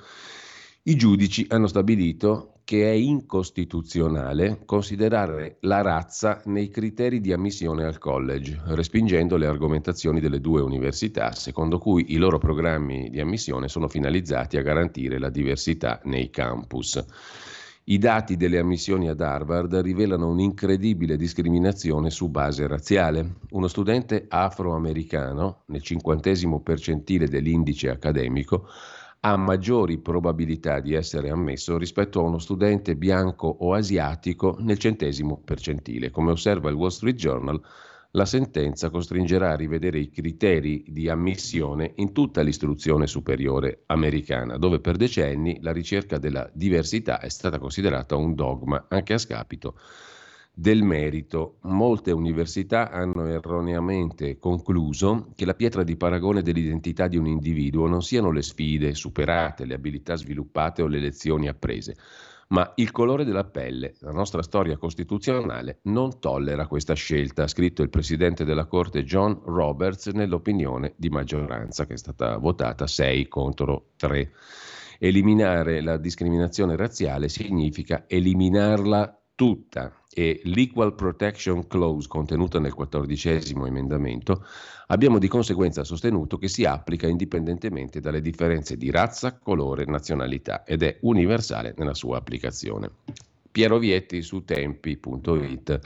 i 0.84 0.96
giudici 0.96 1.46
hanno 1.50 1.68
stabilito 1.68 2.55
che 2.66 2.84
è 2.84 2.94
incostituzionale 2.94 4.64
considerare 4.66 5.58
la 5.62 5.82
razza 5.82 6.42
nei 6.46 6.70
criteri 6.70 7.22
di 7.22 7.32
ammissione 7.32 7.86
al 7.86 8.00
college, 8.00 8.60
respingendo 8.70 9.38
le 9.38 9.46
argomentazioni 9.46 10.20
delle 10.20 10.42
due 10.42 10.62
università, 10.62 11.32
secondo 11.32 11.78
cui 11.78 12.14
i 12.14 12.18
loro 12.18 12.40
programmi 12.40 13.12
di 13.12 13.20
ammissione 13.20 13.68
sono 13.68 13.88
finalizzati 13.88 14.58
a 14.58 14.64
garantire 14.64 15.20
la 15.20 15.30
diversità 15.30 16.02
nei 16.06 16.32
campus. 16.32 17.06
I 17.88 18.00
dati 18.00 18.36
delle 18.36 18.58
ammissioni 18.58 19.10
ad 19.10 19.22
Harvard 19.22 19.76
rivelano 19.76 20.28
un'incredibile 20.28 21.18
discriminazione 21.18 22.10
su 22.10 22.30
base 22.30 22.66
razziale. 22.66 23.36
Uno 23.52 23.68
studente 23.68 24.26
afroamericano, 24.28 25.66
nel 25.68 25.84
cinquantesimo 25.84 26.62
percentile 26.62 27.28
dell'indice 27.28 27.90
accademico, 27.90 28.68
ha 29.28 29.38
maggiori 29.38 29.98
probabilità 29.98 30.80
di 30.80 30.94
essere 30.94 31.32
ammesso 31.32 31.80
rispetto 31.80 32.20
a 32.20 32.24
uno 32.24 32.38
studente 32.38 32.96
bianco 32.96 33.48
o 33.48 33.74
asiatico 33.74 34.56
nel 34.60 34.78
centesimo 34.78 35.42
percentile. 35.44 36.12
Come 36.12 36.30
osserva 36.30 36.70
il 36.70 36.76
Wall 36.76 36.90
Street 36.90 37.16
Journal, 37.16 37.60
la 38.12 38.26
sentenza 38.26 38.92
costringerà 38.92 39.50
a 39.50 39.56
rivedere 39.56 39.98
i 39.98 40.12
criteri 40.12 40.86
di 40.88 41.10
ammissione 41.10 41.94
in 41.96 42.14
tutta 42.14 42.42
l'istruzione 42.42 43.08
superiore 43.08 43.82
americana, 43.88 44.58
dove 44.58 44.80
per 44.80 44.96
decenni 44.96 45.58
la 45.62 45.72
ricerca 45.72 46.20
della 46.20 46.48
diversità 46.54 47.20
è 47.20 47.30
stata 47.30 47.58
considerata 47.58 48.16
un 48.16 48.36
dogma 48.36 48.86
anche 48.90 49.14
a 49.14 49.18
scapito 49.18 49.74
del 50.56 50.84
merito. 50.84 51.58
Molte 51.64 52.12
università 52.12 52.90
hanno 52.90 53.28
erroneamente 53.28 54.40
concluso 54.40 55.32
che 55.36 55.46
la 55.46 55.54
pietra 55.54 55.84
di 55.84 55.98
paragone 55.98 56.42
dell'identità 56.42 57.08
di 57.08 57.18
un 57.18 57.28
individuo 57.28 57.88
non 57.88 58.02
siano 58.02 58.32
le 58.32 58.42
sfide 58.42 58.96
superate, 58.96 59.66
le 59.66 59.74
abilità 59.74 60.16
sviluppate 60.16 60.82
o 60.82 60.88
le 60.88 61.00
lezioni 61.00 61.50
apprese, 61.50 61.96
ma 62.48 62.72
il 62.76 62.92
colore 62.92 63.26
della 63.26 63.44
pelle. 63.44 63.96
La 64.00 64.12
nostra 64.12 64.42
storia 64.42 64.78
costituzionale 64.78 65.80
non 65.84 66.20
tollera 66.20 66.68
questa 66.68 66.94
scelta, 66.94 67.44
ha 67.44 67.48
scritto 67.48 67.82
il 67.82 67.90
presidente 67.90 68.46
della 68.46 68.66
Corte 68.66 69.04
John 69.04 69.42
Roberts 69.44 70.08
nell'opinione 70.08 70.94
di 70.96 71.10
maggioranza 71.10 71.86
che 71.86 71.94
è 71.94 71.98
stata 71.98 72.38
votata 72.38 72.88
6 72.88 73.28
contro 73.28 73.90
3. 73.98 74.32
Eliminare 75.00 75.82
la 75.82 75.98
discriminazione 75.98 76.78
razziale 76.78 77.28
significa 77.28 78.06
eliminarla 78.08 79.20
tutta 79.36 79.94
e 80.18 80.40
l'Equal 80.46 80.96
Protection 80.96 81.68
Clause 81.68 82.08
contenuta 82.08 82.58
nel 82.58 82.74
quattordicesimo 82.74 83.66
emendamento, 83.66 84.46
abbiamo 84.88 85.20
di 85.20 85.28
conseguenza 85.28 85.84
sostenuto 85.84 86.38
che 86.38 86.48
si 86.48 86.64
applica 86.64 87.06
indipendentemente 87.06 88.00
dalle 88.00 88.22
differenze 88.22 88.78
di 88.78 88.90
razza, 88.92 89.38
colore, 89.38 89.84
nazionalità 89.84 90.64
ed 90.64 90.84
è 90.84 91.00
universale 91.02 91.74
nella 91.76 91.94
sua 91.94 92.16
applicazione. 92.16 92.90
Piero 93.52 93.78
Vietti 93.78 94.22
su 94.22 94.46
tempi.it 94.46 95.80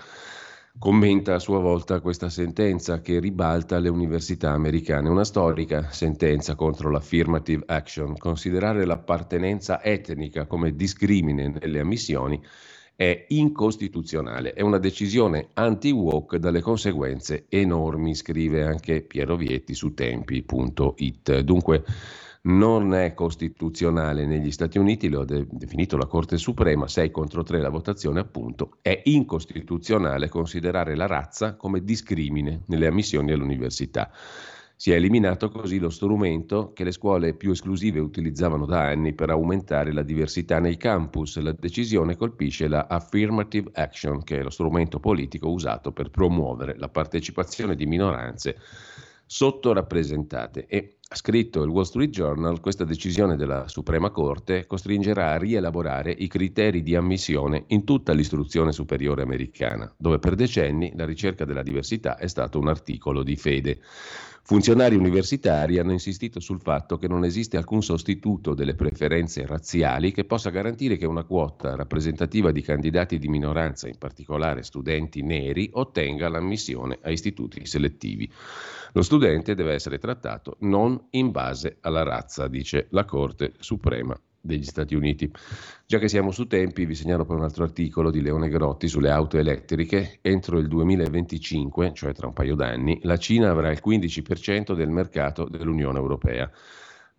commenta 0.77 1.33
a 1.33 1.39
sua 1.39 1.57
volta 1.59 1.99
questa 1.99 2.29
sentenza 2.29 3.01
che 3.01 3.19
ribalta 3.19 3.79
le 3.79 3.89
università 3.89 4.51
americane, 4.51 5.09
una 5.09 5.25
storica 5.25 5.89
sentenza 5.89 6.53
contro 6.53 6.91
l'affirmative 6.91 7.63
action, 7.65 8.15
considerare 8.15 8.85
l'appartenenza 8.85 9.83
etnica 9.83 10.45
come 10.45 10.75
discrimine 10.75 11.47
nelle 11.59 11.79
ammissioni 11.79 12.39
è 12.99 13.27
incostituzionale, 13.29 14.51
è 14.51 14.59
una 14.59 14.77
decisione 14.77 15.51
anti-woke 15.53 16.37
dalle 16.37 16.59
conseguenze 16.59 17.45
enormi, 17.47 18.13
scrive 18.13 18.65
anche 18.65 19.03
Piero 19.03 19.37
Vietti 19.37 19.73
su 19.73 19.93
tempi.it. 19.93 21.39
Dunque 21.39 21.85
non 22.41 22.93
è 22.93 23.13
costituzionale 23.13 24.25
negli 24.25 24.51
Stati 24.51 24.77
Uniti, 24.79 25.07
lo 25.07 25.21
ha 25.21 25.25
de- 25.25 25.47
definito 25.49 25.95
la 25.95 26.07
Corte 26.07 26.35
Suprema, 26.35 26.89
6 26.89 27.09
contro 27.09 27.41
3 27.41 27.61
la 27.61 27.69
votazione 27.69 28.19
appunto, 28.19 28.79
è 28.81 29.01
incostituzionale 29.05 30.27
considerare 30.27 30.97
la 30.97 31.07
razza 31.07 31.55
come 31.55 31.81
discrimine 31.81 32.63
nelle 32.65 32.87
ammissioni 32.87 33.31
all'università. 33.31 34.11
Si 34.81 34.91
è 34.91 34.95
eliminato 34.95 35.49
così 35.49 35.77
lo 35.77 35.89
strumento 35.89 36.71
che 36.71 36.85
le 36.85 36.93
scuole 36.93 37.33
più 37.33 37.51
esclusive 37.51 37.99
utilizzavano 37.99 38.65
da 38.65 38.87
anni 38.87 39.11
per 39.11 39.29
aumentare 39.29 39.91
la 39.91 40.03
diversità 40.03 40.59
nei 40.59 40.77
campus. 40.77 41.37
La 41.39 41.51
decisione 41.51 42.15
colpisce 42.15 42.69
la 42.69 42.87
affirmative 42.87 43.71
action, 43.73 44.23
che 44.23 44.39
è 44.39 44.41
lo 44.41 44.49
strumento 44.49 45.01
politico 45.01 45.49
usato 45.49 45.91
per 45.91 46.11
promuovere 46.11 46.77
la 46.77 46.87
partecipazione 46.87 47.75
di 47.75 47.85
minoranze 47.87 48.55
sottorappresentate 49.25 50.65
e 50.65 50.95
ha 51.09 51.15
scritto 51.15 51.61
il 51.61 51.69
Wall 51.69 51.83
Street 51.83 52.09
Journal, 52.09 52.61
questa 52.61 52.85
decisione 52.85 53.35
della 53.35 53.67
Suprema 53.67 54.11
Corte 54.11 54.65
costringerà 54.65 55.31
a 55.31 55.37
rielaborare 55.37 56.11
i 56.11 56.27
criteri 56.27 56.81
di 56.83 56.95
ammissione 56.95 57.65
in 57.67 57.83
tutta 57.83 58.13
l'istruzione 58.13 58.71
superiore 58.71 59.23
americana, 59.23 59.93
dove 59.97 60.19
per 60.19 60.35
decenni 60.35 60.93
la 60.95 61.05
ricerca 61.05 61.45
della 61.45 61.63
diversità 61.63 62.15
è 62.17 62.27
stato 62.27 62.59
un 62.59 62.69
articolo 62.69 63.23
di 63.23 63.35
fede. 63.35 63.79
Funzionari 64.49 64.95
universitari 64.95 65.77
hanno 65.77 65.91
insistito 65.91 66.39
sul 66.39 66.59
fatto 66.59 66.97
che 66.97 67.07
non 67.07 67.23
esiste 67.23 67.55
alcun 67.55 67.83
sostituto 67.83 68.55
delle 68.55 68.73
preferenze 68.73 69.45
razziali 69.45 70.11
che 70.11 70.25
possa 70.25 70.49
garantire 70.49 70.97
che 70.97 71.05
una 71.05 71.23
quota 71.23 71.75
rappresentativa 71.75 72.51
di 72.51 72.63
candidati 72.63 73.19
di 73.19 73.27
minoranza, 73.27 73.87
in 73.87 73.99
particolare 73.99 74.63
studenti 74.63 75.21
neri, 75.21 75.69
ottenga 75.73 76.29
l'ammissione 76.29 76.97
a 77.03 77.11
istituti 77.11 77.67
selettivi. 77.67 78.27
Lo 78.93 79.03
studente 79.03 79.53
deve 79.53 79.73
essere 79.73 79.99
trattato 79.99 80.55
non 80.61 80.99
in 81.11 81.29
base 81.29 81.77
alla 81.81 82.01
razza, 82.01 82.47
dice 82.47 82.87
la 82.89 83.05
Corte 83.05 83.53
Suprema 83.59 84.19
degli 84.41 84.63
Stati 84.63 84.95
Uniti. 84.95 85.31
Già 85.85 85.97
che 85.97 86.07
siamo 86.07 86.31
su 86.31 86.47
tempi, 86.47 86.85
vi 86.85 86.95
segnalo 86.95 87.25
poi 87.25 87.37
un 87.37 87.43
altro 87.43 87.63
articolo 87.63 88.11
di 88.11 88.21
Leone 88.21 88.49
Grotti 88.49 88.87
sulle 88.87 89.09
auto 89.09 89.37
elettriche. 89.37 90.19
Entro 90.21 90.59
il 90.59 90.67
2025, 90.67 91.93
cioè 91.93 92.13
tra 92.13 92.27
un 92.27 92.33
paio 92.33 92.55
d'anni, 92.55 92.99
la 93.03 93.17
Cina 93.17 93.49
avrà 93.49 93.71
il 93.71 93.81
15% 93.85 94.73
del 94.73 94.89
mercato 94.89 95.47
dell'Unione 95.49 95.97
Europea. 95.97 96.49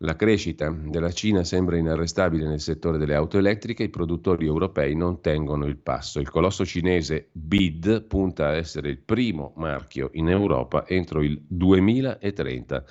La 0.03 0.17
crescita 0.17 0.71
della 0.71 1.11
Cina 1.11 1.45
sembra 1.45 1.77
inarrestabile 1.77 2.47
nel 2.47 2.61
settore 2.61 2.97
delle 2.97 3.15
auto 3.15 3.37
elettriche, 3.37 3.83
i 3.83 3.91
produttori 3.91 4.47
europei 4.47 4.97
non 4.97 5.21
tengono 5.21 5.67
il 5.67 5.77
passo. 5.77 6.21
Il 6.21 6.31
colosso 6.31 6.65
cinese 6.65 7.29
BID 7.33 8.05
punta 8.05 8.47
a 8.47 8.55
essere 8.55 8.89
il 8.89 8.97
primo 8.97 9.53
marchio 9.57 10.09
in 10.15 10.31
Europa 10.31 10.87
entro 10.87 11.21
il 11.21 11.39
2030. 11.47 12.85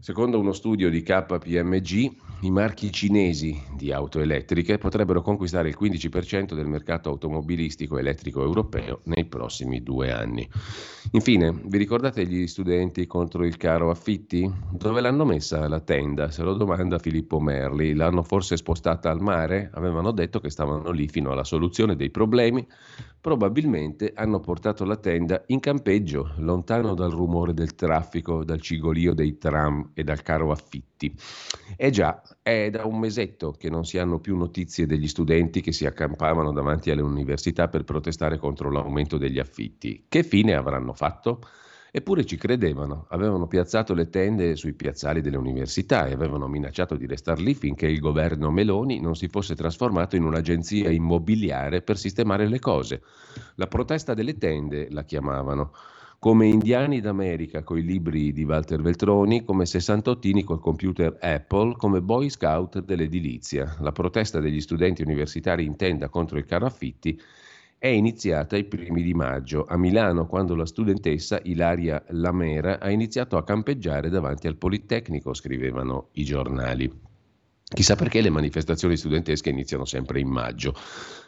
Secondo 0.00 0.38
uno 0.38 0.52
studio 0.52 0.90
di 0.90 1.02
KPMG, 1.02 2.16
i 2.40 2.50
marchi 2.50 2.92
cinesi 2.92 3.60
di 3.74 3.92
auto 3.92 4.20
elettriche 4.20 4.78
potrebbero 4.78 5.22
conquistare 5.22 5.68
il 5.68 5.76
15% 5.80 6.54
del 6.54 6.66
mercato 6.66 7.10
automobilistico 7.10 7.98
elettrico 7.98 8.42
europeo 8.42 9.00
nei 9.04 9.24
prossimi 9.24 9.82
due 9.82 10.12
anni. 10.12 10.48
Infine, 11.12 11.52
vi 11.64 11.78
ricordate 11.78 12.26
gli 12.26 12.46
studenti 12.46 13.06
contro 13.06 13.44
il 13.44 13.56
caro 13.56 13.90
affitti? 13.90 14.50
Dove 14.70 15.00
l'hanno 15.00 15.24
messa 15.24 15.68
la 15.68 15.80
tenda? 15.80 16.30
Se 16.30 16.42
lo 16.42 16.54
domanda 16.54 16.98
Filippo 16.98 17.40
Merli. 17.40 17.94
L'hanno 17.94 18.22
forse 18.22 18.56
spostata 18.56 19.10
al 19.10 19.20
mare? 19.20 19.70
Avevano 19.74 20.10
detto 20.10 20.40
che 20.40 20.50
stavano 20.50 20.90
lì 20.90 21.08
fino 21.08 21.30
alla 21.30 21.44
soluzione 21.44 21.96
dei 21.96 22.10
problemi. 22.10 22.66
Probabilmente 23.20 24.12
hanno 24.14 24.40
portato 24.40 24.84
la 24.84 24.96
tenda 24.96 25.42
in 25.46 25.60
campeggio, 25.60 26.32
lontano 26.38 26.94
dal 26.94 27.10
rumore 27.10 27.54
del 27.54 27.74
traffico, 27.74 28.44
dal 28.44 28.60
cigolio 28.60 29.14
dei 29.14 29.38
tram 29.38 29.83
e 29.92 30.04
dal 30.04 30.22
caro 30.22 30.50
affitti. 30.50 31.14
Eh 31.76 31.90
già, 31.90 32.22
è 32.40 32.70
da 32.70 32.86
un 32.86 32.98
mesetto 32.98 33.52
che 33.52 33.68
non 33.68 33.84
si 33.84 33.98
hanno 33.98 34.20
più 34.20 34.36
notizie 34.36 34.86
degli 34.86 35.08
studenti 35.08 35.60
che 35.60 35.72
si 35.72 35.84
accampavano 35.86 36.52
davanti 36.52 36.90
alle 36.90 37.02
università 37.02 37.68
per 37.68 37.84
protestare 37.84 38.38
contro 38.38 38.70
l'aumento 38.70 39.18
degli 39.18 39.38
affitti. 39.38 40.06
Che 40.08 40.22
fine 40.22 40.54
avranno 40.54 40.92
fatto? 40.92 41.40
Eppure 41.96 42.24
ci 42.24 42.36
credevano, 42.36 43.06
avevano 43.10 43.46
piazzato 43.46 43.94
le 43.94 44.10
tende 44.10 44.56
sui 44.56 44.72
piazzali 44.72 45.20
delle 45.20 45.36
università 45.36 46.08
e 46.08 46.12
avevano 46.12 46.48
minacciato 46.48 46.96
di 46.96 47.06
restare 47.06 47.40
lì 47.40 47.54
finché 47.54 47.86
il 47.86 48.00
governo 48.00 48.50
Meloni 48.50 48.98
non 48.98 49.14
si 49.14 49.28
fosse 49.28 49.54
trasformato 49.54 50.16
in 50.16 50.24
un'agenzia 50.24 50.90
immobiliare 50.90 51.82
per 51.82 51.96
sistemare 51.96 52.48
le 52.48 52.58
cose. 52.58 53.00
La 53.54 53.68
protesta 53.68 54.12
delle 54.12 54.36
tende 54.38 54.88
la 54.90 55.04
chiamavano 55.04 55.70
come 56.24 56.46
indiani 56.46 57.02
d'America 57.02 57.62
coi 57.62 57.82
libri 57.82 58.32
di 58.32 58.44
Walter 58.44 58.80
Veltroni, 58.80 59.44
come 59.44 59.66
sessantottini 59.66 60.42
col 60.42 60.58
computer 60.58 61.18
Apple, 61.20 61.76
come 61.76 62.00
boy 62.00 62.30
scout 62.30 62.82
dell'edilizia. 62.82 63.76
La 63.80 63.92
protesta 63.92 64.40
degli 64.40 64.62
studenti 64.62 65.02
universitari 65.02 65.66
in 65.66 65.76
tenda 65.76 66.08
contro 66.08 66.38
il 66.38 66.46
caro 66.46 66.64
affitti 66.64 67.20
è 67.76 67.88
iniziata 67.88 68.56
i 68.56 68.64
primi 68.64 69.02
di 69.02 69.12
maggio 69.12 69.66
a 69.68 69.76
Milano, 69.76 70.26
quando 70.26 70.54
la 70.54 70.64
studentessa 70.64 71.40
Ilaria 71.42 72.02
Lamera 72.08 72.80
ha 72.80 72.90
iniziato 72.90 73.36
a 73.36 73.44
campeggiare 73.44 74.08
davanti 74.08 74.46
al 74.46 74.56
Politecnico, 74.56 75.34
scrivevano 75.34 76.08
i 76.12 76.24
giornali. 76.24 76.90
Chissà 77.68 77.96
perché 77.96 78.22
le 78.22 78.30
manifestazioni 78.30 78.96
studentesche 78.96 79.50
iniziano 79.50 79.84
sempre 79.84 80.20
in 80.20 80.28
maggio. 80.28 80.74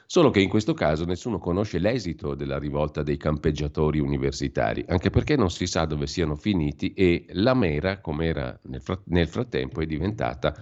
Solo 0.08 0.30
che 0.30 0.40
in 0.40 0.48
questo 0.48 0.72
caso 0.72 1.04
nessuno 1.04 1.38
conosce 1.38 1.78
l'esito 1.80 2.36
della 2.36 2.58
rivolta 2.58 3.02
dei 3.02 3.16
campeggiatori 3.16 3.98
universitari, 3.98 4.84
anche 4.86 5.10
perché 5.10 5.34
non 5.34 5.50
si 5.50 5.66
sa 5.66 5.84
dove 5.84 6.06
siano 6.06 6.36
finiti 6.36 6.92
e 6.92 7.26
la 7.30 7.54
mera, 7.54 8.00
come 8.00 8.26
era 8.26 8.58
nel, 8.64 8.80
frat- 8.80 9.02
nel 9.06 9.26
frattempo, 9.26 9.80
è 9.80 9.86
diventata 9.86 10.54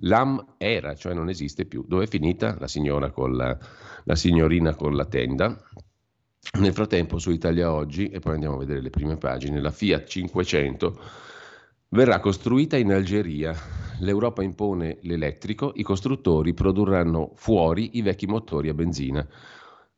l'am 0.00 0.54
era, 0.56 0.94
cioè 0.94 1.12
non 1.12 1.28
esiste 1.28 1.66
più. 1.66 1.84
Dove 1.86 2.04
è 2.04 2.08
finita 2.08 2.56
la 2.58 2.68
signora 2.68 3.10
con 3.10 3.36
la, 3.36 3.56
la 4.04 4.14
signorina 4.14 4.74
con 4.74 4.94
la 4.96 5.04
tenda? 5.04 5.56
Nel 6.58 6.72
frattempo 6.72 7.18
su 7.18 7.30
Italia 7.32 7.72
Oggi, 7.72 8.08
e 8.08 8.18
poi 8.20 8.34
andiamo 8.34 8.54
a 8.54 8.58
vedere 8.58 8.80
le 8.80 8.90
prime 8.90 9.16
pagine, 9.16 9.60
la 9.60 9.70
Fiat 9.70 10.06
500 10.06 11.00
verrà 11.90 12.20
costruita 12.20 12.76
in 12.76 12.92
Algeria. 12.92 13.54
L'Europa 13.98 14.42
impone 14.42 14.98
l'elettrico, 15.02 15.72
i 15.76 15.82
costruttori 15.82 16.52
produrranno 16.54 17.32
fuori 17.34 17.96
i 17.96 18.02
vecchi 18.02 18.26
motori 18.26 18.68
a 18.68 18.74
benzina. 18.74 19.26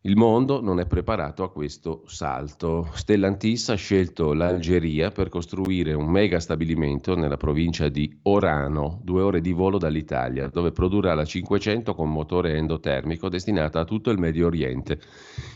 Il 0.02 0.16
mondo 0.16 0.62
non 0.62 0.78
è 0.78 0.87
preparato 0.87 1.42
a 1.42 1.50
questo 1.50 2.04
salto. 2.06 2.88
Stellantis 2.92 3.70
ha 3.70 3.74
scelto 3.74 4.32
l'Algeria 4.32 5.11
per 5.11 5.28
costruire 5.28 5.92
un 5.92 6.08
mega 6.08 6.38
stabilimento 6.38 7.16
nella 7.16 7.37
provincia 7.37 7.88
di 7.88 8.20
Orano, 8.22 9.00
due 9.02 9.22
ore 9.22 9.40
di 9.40 9.50
volo 9.50 9.76
dall'Italia, 9.76 10.46
dove 10.46 10.70
produrrà 10.70 11.14
la 11.14 11.24
500 11.24 11.96
con 11.96 12.12
motore 12.12 12.56
endotermico 12.56 13.28
destinata 13.28 13.80
a 13.80 13.84
tutto 13.84 14.11
il 14.11 14.18
Medio 14.18 14.46
Oriente. 14.46 15.00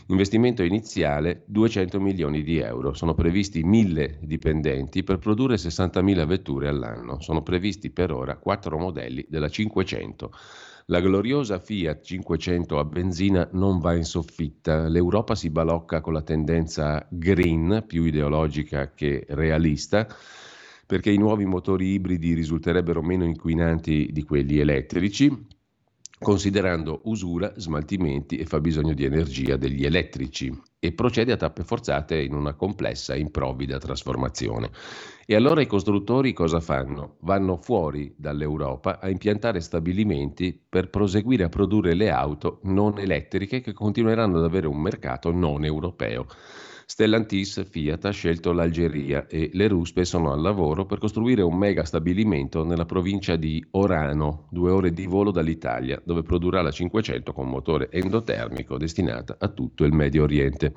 Investimento 0.07 0.61
iniziale 0.61 1.45
200 1.45 2.01
milioni 2.01 2.43
di 2.43 2.57
euro. 2.57 2.93
Sono 2.93 3.13
previsti 3.13 3.63
1000 3.63 4.19
dipendenti 4.23 5.03
per 5.03 5.19
produrre 5.19 5.55
60.000 5.55 6.25
vetture 6.27 6.67
all'anno. 6.67 7.21
Sono 7.21 7.43
previsti 7.43 7.91
per 7.91 8.11
ora 8.11 8.35
quattro 8.35 8.77
modelli 8.77 9.25
della 9.29 9.47
500. 9.47 10.31
La 10.87 10.99
gloriosa 10.99 11.59
Fiat 11.59 12.03
500 12.03 12.77
a 12.77 12.83
benzina 12.83 13.47
non 13.53 13.79
va 13.79 13.95
in 13.95 14.03
soffitta. 14.03 14.89
L'Europa 14.89 15.33
si 15.33 15.49
balocca 15.49 16.01
con 16.01 16.11
la 16.11 16.21
tendenza 16.21 17.07
green, 17.09 17.85
più 17.87 18.03
ideologica 18.03 18.91
che 18.93 19.25
realista, 19.29 20.05
perché 20.85 21.09
i 21.09 21.17
nuovi 21.17 21.45
motori 21.45 21.93
ibridi 21.93 22.33
risulterebbero 22.33 23.01
meno 23.01 23.23
inquinanti 23.23 24.09
di 24.11 24.23
quelli 24.23 24.59
elettrici, 24.59 25.31
considerando 26.23 27.01
usura, 27.03 27.53
smaltimenti 27.57 28.37
e 28.37 28.45
fabbisogno 28.45 28.93
di 28.93 29.03
energia 29.03 29.57
degli 29.57 29.85
elettrici 29.85 30.51
e 30.79 30.91
procede 30.93 31.33
a 31.33 31.37
tappe 31.37 31.63
forzate 31.63 32.19
in 32.19 32.33
una 32.33 32.53
complessa 32.55 33.13
e 33.13 33.19
improvvida 33.19 33.77
trasformazione. 33.77 34.71
E 35.25 35.35
allora 35.35 35.61
i 35.61 35.67
costruttori 35.67 36.33
cosa 36.33 36.59
fanno? 36.59 37.17
Vanno 37.21 37.57
fuori 37.57 38.13
dall'Europa 38.17 38.99
a 38.99 39.09
impiantare 39.09 39.59
stabilimenti 39.59 40.59
per 40.67 40.89
proseguire 40.89 41.43
a 41.43 41.49
produrre 41.49 41.93
le 41.93 42.09
auto 42.09 42.59
non 42.63 42.97
elettriche 42.97 43.61
che 43.61 43.73
continueranno 43.73 44.39
ad 44.39 44.45
avere 44.45 44.67
un 44.67 44.81
mercato 44.81 45.31
non 45.31 45.63
europeo. 45.63 46.25
Stellantis 46.85 47.65
Fiat 47.69 48.05
ha 48.05 48.11
scelto 48.11 48.51
l'Algeria 48.51 49.27
e 49.27 49.49
le 49.53 49.67
ruspe 49.67 50.05
sono 50.05 50.31
al 50.31 50.41
lavoro 50.41 50.85
per 50.85 50.97
costruire 50.97 51.41
un 51.41 51.57
mega 51.57 51.83
stabilimento 51.83 52.63
nella 52.63 52.85
provincia 52.85 53.35
di 53.35 53.65
Orano, 53.71 54.47
due 54.49 54.71
ore 54.71 54.91
di 54.91 55.05
volo 55.05 55.31
dall'Italia, 55.31 56.01
dove 56.03 56.23
produrrà 56.23 56.61
la 56.61 56.71
500 56.71 57.33
con 57.33 57.49
motore 57.49 57.89
endotermico 57.91 58.77
destinata 58.77 59.37
a 59.39 59.47
tutto 59.47 59.85
il 59.85 59.93
Medio 59.93 60.23
Oriente. 60.23 60.73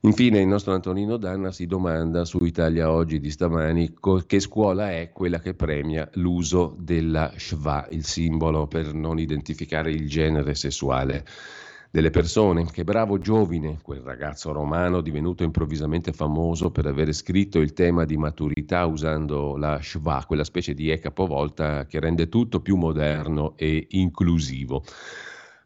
Infine 0.00 0.40
il 0.40 0.46
nostro 0.46 0.74
Antonino 0.74 1.16
Danna 1.16 1.50
si 1.50 1.66
domanda 1.66 2.26
su 2.26 2.44
Italia 2.44 2.90
Oggi 2.90 3.20
di 3.20 3.30
stamani 3.30 3.94
che 4.26 4.38
scuola 4.38 4.90
è 4.90 5.10
quella 5.10 5.38
che 5.38 5.54
premia 5.54 6.06
l'uso 6.14 6.76
della 6.78 7.32
schwa, 7.36 7.86
il 7.90 8.04
simbolo 8.04 8.66
per 8.66 8.92
non 8.92 9.18
identificare 9.18 9.90
il 9.90 10.06
genere 10.06 10.54
sessuale 10.54 11.24
delle 11.94 12.10
persone. 12.10 12.64
Che 12.72 12.82
bravo 12.82 13.20
Giovine, 13.20 13.78
quel 13.80 14.00
ragazzo 14.00 14.50
romano 14.50 15.00
divenuto 15.00 15.44
improvvisamente 15.44 16.12
famoso 16.12 16.72
per 16.72 16.86
aver 16.86 17.12
scritto 17.12 17.60
il 17.60 17.72
tema 17.72 18.04
di 18.04 18.16
maturità 18.16 18.84
usando 18.84 19.56
la 19.56 19.78
schwa, 19.80 20.24
quella 20.26 20.42
specie 20.42 20.74
di 20.74 20.90
E 20.90 20.98
capovolta 20.98 21.86
che 21.86 22.00
rende 22.00 22.28
tutto 22.28 22.58
più 22.58 22.74
moderno 22.74 23.52
e 23.54 23.86
inclusivo. 23.90 24.82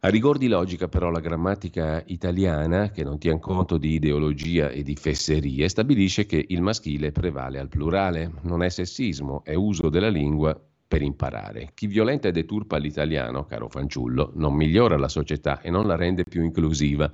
A 0.00 0.08
rigor 0.08 0.36
di 0.36 0.48
logica 0.48 0.86
però 0.86 1.08
la 1.10 1.20
grammatica 1.20 2.02
italiana, 2.04 2.90
che 2.90 3.02
non 3.04 3.18
tiene 3.18 3.40
conto 3.40 3.78
di 3.78 3.94
ideologia 3.94 4.68
e 4.68 4.82
di 4.82 4.96
fesserie, 4.96 5.66
stabilisce 5.66 6.26
che 6.26 6.44
il 6.46 6.60
maschile 6.60 7.10
prevale 7.10 7.58
al 7.58 7.68
plurale. 7.68 8.30
Non 8.42 8.62
è 8.62 8.68
sessismo, 8.68 9.42
è 9.44 9.54
uso 9.54 9.88
della 9.88 10.10
lingua 10.10 10.60
per 10.88 11.02
imparare. 11.02 11.72
Chi 11.74 11.86
violenta 11.86 12.28
e 12.28 12.32
deturpa 12.32 12.78
l'italiano, 12.78 13.44
caro 13.44 13.68
fanciullo, 13.68 14.32
non 14.36 14.54
migliora 14.54 14.96
la 14.96 15.08
società 15.08 15.60
e 15.60 15.70
non 15.70 15.86
la 15.86 15.94
rende 15.94 16.24
più 16.24 16.42
inclusiva. 16.42 17.12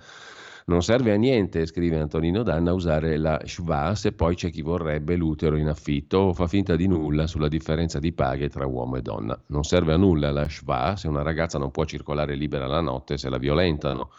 Non 0.67 0.83
serve 0.83 1.13
a 1.13 1.17
niente, 1.17 1.67
scrive 1.67 1.99
Antonino 1.99 2.43
Danna, 2.43 2.73
usare 2.73 3.19
la 3.19 3.39
schwa 3.45 3.95
se 3.95 4.13
poi 4.13 4.35
c'è 4.35 4.51
chi 4.51 4.63
vorrebbe 4.63 5.15
l'utero 5.15 5.57
in 5.57 5.69
affitto 5.69 6.19
o 6.19 6.33
fa 6.33 6.47
finta 6.47 6.75
di 6.75 6.87
nulla 6.87 7.27
sulla 7.27 7.49
differenza 7.49 7.99
di 7.99 8.13
paghe 8.15 8.49
tra 8.49 8.65
uomo 8.65 8.97
e 8.97 9.03
donna. 9.03 9.39
Non 9.49 9.65
serve 9.65 9.93
a 9.93 9.99
nulla 9.99 10.31
la 10.31 10.49
schwa 10.49 10.95
se 10.97 11.09
una 11.09 11.21
ragazza 11.21 11.59
non 11.59 11.71
può 11.71 11.85
circolare 11.85 12.35
libera 12.35 12.67
la 12.67 12.81
notte 12.81 13.19
se 13.19 13.29
la 13.29 13.37
violentano. 13.37 14.11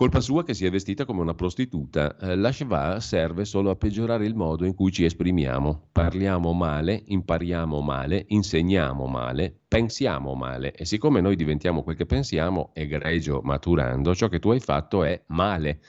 Colpa 0.00 0.20
sua 0.20 0.44
che 0.44 0.54
si 0.54 0.64
è 0.64 0.70
vestita 0.70 1.04
come 1.04 1.20
una 1.20 1.34
prostituta. 1.34 2.16
Eh, 2.16 2.34
la 2.34 2.50
Sheva 2.52 3.00
serve 3.00 3.44
solo 3.44 3.68
a 3.68 3.76
peggiorare 3.76 4.24
il 4.24 4.34
modo 4.34 4.64
in 4.64 4.74
cui 4.74 4.90
ci 4.90 5.04
esprimiamo. 5.04 5.88
Parliamo 5.92 6.54
male, 6.54 7.02
impariamo 7.04 7.82
male, 7.82 8.24
insegniamo 8.28 9.06
male, 9.08 9.54
pensiamo 9.68 10.34
male. 10.34 10.72
E 10.72 10.86
siccome 10.86 11.20
noi 11.20 11.36
diventiamo 11.36 11.82
quel 11.82 11.96
che 11.96 12.06
pensiamo, 12.06 12.70
egregio 12.72 13.42
maturando, 13.42 14.14
ciò 14.14 14.28
che 14.28 14.38
tu 14.38 14.48
hai 14.48 14.60
fatto 14.60 15.04
è 15.04 15.22
male. 15.26 15.80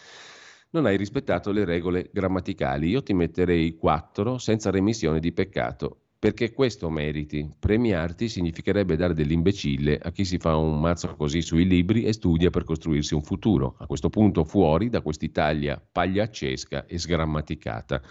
Non 0.72 0.88
hai 0.88 0.98
rispettato 0.98 1.54
le 1.54 1.64
regole 1.64 2.10
grammaticali. 2.12 2.90
Io 2.90 3.04
ti 3.04 3.14
metterei 3.14 3.78
4 3.78 4.38
senza 4.38 4.72
remissione 4.72 5.22
di 5.22 5.32
peccato 5.32 6.01
perché 6.22 6.54
questo 6.54 6.92
meriti. 6.92 7.52
Premiarti 7.58 8.30
significherebbe 8.30 8.96
dare 8.96 9.16
dell'imbecille 9.16 9.98
a 10.00 10.12
chi 10.12 10.24
si 10.24 10.38
fa 10.38 10.56
un 10.56 10.80
mazzo 10.80 11.16
così 11.16 11.42
sui 11.42 11.66
libri 11.66 12.04
e 12.04 12.14
studia 12.14 12.52
per 12.52 12.64
costruirsi 12.64 13.16
un 13.16 13.24
futuro. 13.24 13.74
A 13.80 13.88
questo 13.88 14.10
punto 14.10 14.44
fuori 14.44 14.90
da 14.90 15.02
quest'Italia 15.02 15.84
pagliaccesca 15.92 16.86
e 16.86 17.00
sgrammaticata. 17.00 18.04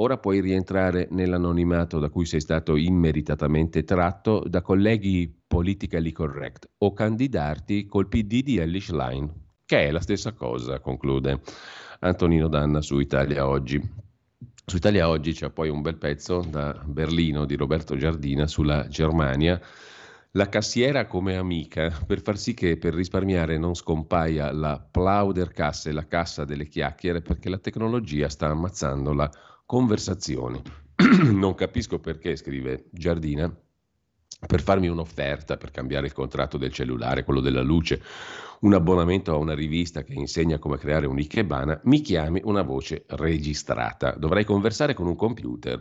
Ora 0.00 0.18
puoi 0.18 0.40
rientrare 0.40 1.06
nell'anonimato 1.12 2.00
da 2.00 2.08
cui 2.08 2.26
sei 2.26 2.40
stato 2.40 2.74
immeritatamente 2.74 3.84
tratto 3.84 4.42
da 4.44 4.60
colleghi 4.60 5.32
politically 5.46 6.10
correct 6.10 6.68
o 6.78 6.92
candidarti 6.92 7.86
col 7.86 8.08
PD 8.08 8.42
di 8.42 8.56
Ellis 8.56 8.90
Line, 8.90 9.32
che 9.64 9.86
è 9.86 9.90
la 9.92 10.00
stessa 10.00 10.32
cosa, 10.32 10.80
conclude 10.80 11.40
Antonino 12.00 12.48
Danna 12.48 12.80
su 12.80 12.98
Italia 12.98 13.46
Oggi. 13.46 14.07
Su 14.68 14.76
Italia 14.76 15.08
Oggi 15.08 15.32
c'è 15.32 15.48
poi 15.48 15.70
un 15.70 15.80
bel 15.80 15.96
pezzo 15.96 16.44
da 16.46 16.78
Berlino 16.84 17.46
di 17.46 17.56
Roberto 17.56 17.96
Giardina 17.96 18.46
sulla 18.46 18.86
Germania. 18.86 19.58
La 20.32 20.50
cassiera 20.50 21.06
come 21.06 21.38
amica, 21.38 21.88
per 22.06 22.20
far 22.20 22.36
sì 22.36 22.52
che 22.52 22.76
per 22.76 22.92
risparmiare 22.92 23.56
non 23.56 23.74
scompaia 23.74 24.52
la 24.52 24.78
Plauderkasse, 24.78 25.90
la 25.90 26.06
cassa 26.06 26.44
delle 26.44 26.68
chiacchiere, 26.68 27.22
perché 27.22 27.48
la 27.48 27.56
tecnologia 27.56 28.28
sta 28.28 28.48
ammazzando 28.48 29.14
la 29.14 29.30
conversazione. 29.64 30.60
non 31.32 31.54
capisco 31.54 31.98
perché, 31.98 32.36
scrive 32.36 32.88
Giardina, 32.90 33.50
per 34.46 34.62
farmi 34.62 34.88
un'offerta 34.88 35.56
per 35.56 35.70
cambiare 35.70 36.06
il 36.06 36.12
contratto 36.12 36.58
del 36.58 36.72
cellulare, 36.72 37.24
quello 37.24 37.40
della 37.40 37.62
luce, 37.62 38.00
un 38.60 38.74
abbonamento 38.74 39.32
a 39.32 39.36
una 39.36 39.54
rivista 39.54 40.02
che 40.02 40.14
insegna 40.14 40.58
come 40.58 40.78
creare 40.78 41.06
un'ikebana, 41.06 41.80
mi 41.84 42.00
chiami 42.00 42.40
una 42.44 42.62
voce 42.62 43.04
registrata. 43.08 44.12
Dovrei 44.12 44.44
conversare 44.44 44.94
con 44.94 45.06
un 45.06 45.16
computer. 45.16 45.80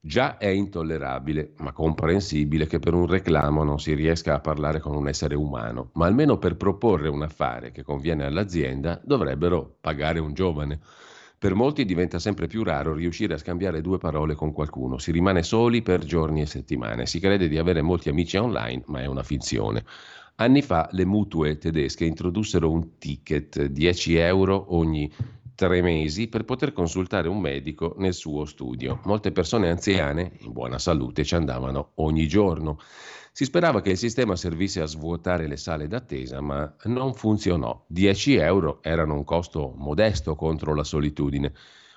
Già 0.00 0.38
è 0.38 0.46
intollerabile, 0.46 1.54
ma 1.58 1.72
comprensibile 1.72 2.66
che 2.66 2.78
per 2.78 2.94
un 2.94 3.06
reclamo 3.06 3.64
non 3.64 3.80
si 3.80 3.92
riesca 3.94 4.34
a 4.34 4.40
parlare 4.40 4.78
con 4.78 4.94
un 4.94 5.08
essere 5.08 5.34
umano, 5.34 5.90
ma 5.94 6.06
almeno 6.06 6.38
per 6.38 6.56
proporre 6.56 7.08
un 7.08 7.22
affare 7.22 7.72
che 7.72 7.82
conviene 7.82 8.24
all'azienda 8.24 9.00
dovrebbero 9.02 9.78
pagare 9.80 10.20
un 10.20 10.32
giovane. 10.32 10.80
Per 11.38 11.54
molti 11.54 11.84
diventa 11.84 12.18
sempre 12.18 12.46
più 12.46 12.62
raro 12.62 12.94
riuscire 12.94 13.34
a 13.34 13.38
scambiare 13.38 13.82
due 13.82 13.98
parole 13.98 14.34
con 14.34 14.52
qualcuno, 14.52 14.96
si 14.96 15.12
rimane 15.12 15.42
soli 15.42 15.82
per 15.82 16.02
giorni 16.02 16.40
e 16.40 16.46
settimane, 16.46 17.04
si 17.04 17.20
crede 17.20 17.46
di 17.48 17.58
avere 17.58 17.82
molti 17.82 18.08
amici 18.08 18.38
online, 18.38 18.82
ma 18.86 19.02
è 19.02 19.06
una 19.06 19.22
finzione. 19.22 19.84
Anni 20.36 20.62
fa 20.62 20.88
le 20.92 21.04
mutue 21.04 21.58
tedesche 21.58 22.06
introdussero 22.06 22.70
un 22.70 22.96
ticket 22.98 23.66
10 23.66 24.16
euro 24.16 24.74
ogni 24.74 25.12
tre 25.54 25.82
mesi 25.82 26.28
per 26.28 26.44
poter 26.44 26.72
consultare 26.72 27.28
un 27.28 27.40
medico 27.40 27.94
nel 27.98 28.14
suo 28.14 28.44
studio. 28.44 29.00
Molte 29.04 29.32
persone 29.32 29.68
anziane, 29.68 30.32
in 30.40 30.52
buona 30.52 30.78
salute, 30.78 31.24
ci 31.24 31.34
andavano 31.34 31.92
ogni 31.96 32.28
giorno. 32.28 32.78
Si 33.36 33.44
sperava 33.44 33.82
che 33.82 33.90
il 33.90 33.98
sistema 33.98 34.34
servisse 34.34 34.80
a 34.80 34.86
svuotare 34.86 35.46
le 35.46 35.58
sale 35.58 35.88
d'attesa, 35.88 36.40
ma 36.40 36.74
non 36.84 37.12
funzionò. 37.12 37.84
10 37.86 38.36
euro 38.36 38.82
erano 38.82 39.12
un 39.12 39.24
costo 39.24 39.74
modesto 39.76 40.34
contro 40.34 40.74
la 40.74 40.84
solitudine. 40.84 41.52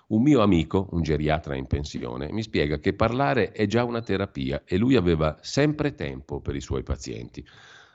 Un 0.08 0.22
mio 0.22 0.42
amico, 0.42 0.90
un 0.92 1.02
geriatra 1.02 1.56
in 1.56 1.66
pensione, 1.66 2.30
mi 2.30 2.42
spiega 2.42 2.80
che 2.80 2.94
parlare 2.94 3.54
è 3.54 3.68
già 3.68 3.86
una 3.86 4.02
terapia 4.02 4.64
e 4.66 4.76
lui 4.76 4.98
aveva 4.98 5.38
sempre 5.40 5.96
tempo 5.96 6.42
per 6.42 6.58
i 6.58 6.60
suoi 6.60 6.84
pazienti. 6.84 7.42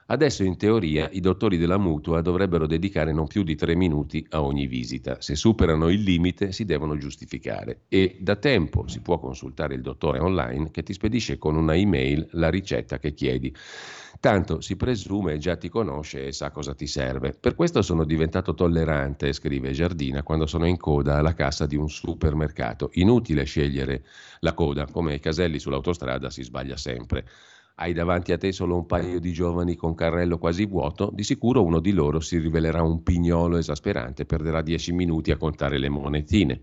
Adesso 0.06 0.44
in 0.44 0.58
teoria 0.58 1.08
i 1.12 1.20
dottori 1.20 1.56
della 1.56 1.78
mutua 1.78 2.20
dovrebbero 2.20 2.66
dedicare 2.66 3.10
non 3.12 3.26
più 3.26 3.42
di 3.42 3.54
tre 3.54 3.74
minuti 3.74 4.26
a 4.30 4.42
ogni 4.42 4.66
visita. 4.66 5.22
Se 5.22 5.34
superano 5.34 5.88
il 5.88 6.02
limite 6.02 6.52
si 6.52 6.66
devono 6.66 6.98
giustificare 6.98 7.84
e 7.88 8.18
da 8.20 8.36
tempo 8.36 8.86
si 8.86 9.00
può 9.00 9.18
consultare 9.18 9.74
il 9.74 9.80
dottore 9.80 10.18
online 10.18 10.70
che 10.70 10.82
ti 10.82 10.92
spedisce 10.92 11.38
con 11.38 11.56
una 11.56 11.74
email 11.74 12.28
la 12.32 12.50
ricetta 12.50 12.98
che 12.98 13.14
chiedi. 13.14 13.54
Tanto 14.20 14.60
si 14.60 14.76
presume 14.76 15.38
già 15.38 15.56
ti 15.56 15.70
conosce 15.70 16.26
e 16.26 16.32
sa 16.32 16.50
cosa 16.50 16.74
ti 16.74 16.86
serve. 16.86 17.32
Per 17.32 17.54
questo 17.54 17.80
sono 17.80 18.04
diventato 18.04 18.54
tollerante, 18.54 19.32
scrive 19.32 19.72
Giardina, 19.72 20.22
quando 20.22 20.46
sono 20.46 20.66
in 20.66 20.76
coda 20.76 21.16
alla 21.16 21.34
cassa 21.34 21.66
di 21.66 21.76
un 21.76 21.88
supermercato. 21.88 22.90
Inutile 22.94 23.44
scegliere 23.44 24.04
la 24.40 24.52
coda, 24.52 24.86
come 24.86 25.12
ai 25.12 25.20
caselli 25.20 25.58
sull'autostrada 25.58 26.28
si 26.28 26.42
sbaglia 26.42 26.76
sempre 26.76 27.26
hai 27.76 27.92
davanti 27.92 28.32
a 28.32 28.38
te 28.38 28.52
solo 28.52 28.76
un 28.76 28.86
paio 28.86 29.18
di 29.18 29.32
giovani 29.32 29.74
con 29.74 29.94
carrello 29.94 30.38
quasi 30.38 30.64
vuoto, 30.64 31.10
di 31.12 31.24
sicuro 31.24 31.64
uno 31.64 31.80
di 31.80 31.92
loro 31.92 32.20
si 32.20 32.38
rivelerà 32.38 32.82
un 32.82 33.02
pignolo 33.02 33.56
esasperante 33.56 34.26
perderà 34.26 34.62
dieci 34.62 34.92
minuti 34.92 35.32
a 35.32 35.36
contare 35.36 35.78
le 35.78 35.88
monetine. 35.88 36.60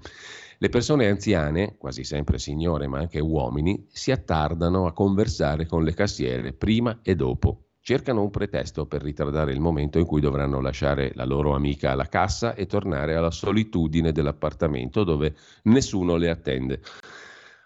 Le 0.57 0.69
persone 0.69 1.09
anziane, 1.09 1.75
quasi 1.77 2.03
sempre 2.03 2.37
signore 2.37 2.87
ma 2.87 2.99
anche 2.99 3.19
uomini, 3.19 3.87
si 3.89 4.11
attardano 4.11 4.85
a 4.85 4.93
conversare 4.93 5.65
con 5.65 5.83
le 5.83 5.93
cassiere 5.93 6.53
prima 6.53 6.99
e 7.01 7.15
dopo. 7.15 7.63
Cercano 7.81 8.21
un 8.21 8.29
pretesto 8.29 8.85
per 8.85 9.01
ritardare 9.01 9.51
il 9.51 9.59
momento 9.59 9.97
in 9.97 10.05
cui 10.05 10.21
dovranno 10.21 10.61
lasciare 10.61 11.11
la 11.15 11.25
loro 11.25 11.55
amica 11.55 11.91
alla 11.91 12.07
cassa 12.07 12.53
e 12.53 12.67
tornare 12.67 13.15
alla 13.15 13.31
solitudine 13.31 14.11
dell'appartamento 14.11 15.03
dove 15.03 15.35
nessuno 15.63 16.15
le 16.15 16.29
attende. 16.29 16.79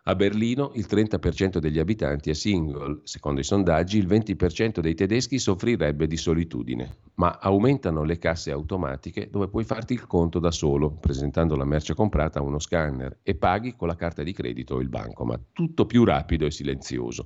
A 0.07 0.13
Berlino 0.13 0.69
il 0.75 0.85
30% 0.87 1.57
degli 1.57 1.79
abitanti 1.79 2.29
è 2.29 2.35
single, 2.35 2.99
secondo 3.05 3.39
i 3.39 3.43
sondaggi 3.43 3.97
il 3.97 4.05
20% 4.05 4.79
dei 4.79 4.93
tedeschi 4.93 5.39
soffrirebbe 5.39 6.05
di 6.05 6.15
solitudine, 6.15 6.97
ma 7.15 7.39
aumentano 7.41 8.03
le 8.03 8.19
casse 8.19 8.51
automatiche 8.51 9.29
dove 9.31 9.47
puoi 9.47 9.63
farti 9.63 9.93
il 9.93 10.05
conto 10.05 10.37
da 10.37 10.51
solo, 10.51 10.91
presentando 10.91 11.55
la 11.55 11.65
merce 11.65 11.95
comprata 11.95 12.37
a 12.37 12.43
uno 12.43 12.59
scanner 12.59 13.17
e 13.23 13.33
paghi 13.33 13.75
con 13.75 13.87
la 13.87 13.95
carta 13.95 14.21
di 14.21 14.31
credito 14.31 14.75
o 14.75 14.79
il 14.79 14.89
banco, 14.89 15.25
ma 15.25 15.39
tutto 15.51 15.87
più 15.87 16.03
rapido 16.03 16.45
e 16.45 16.51
silenzioso 16.51 17.25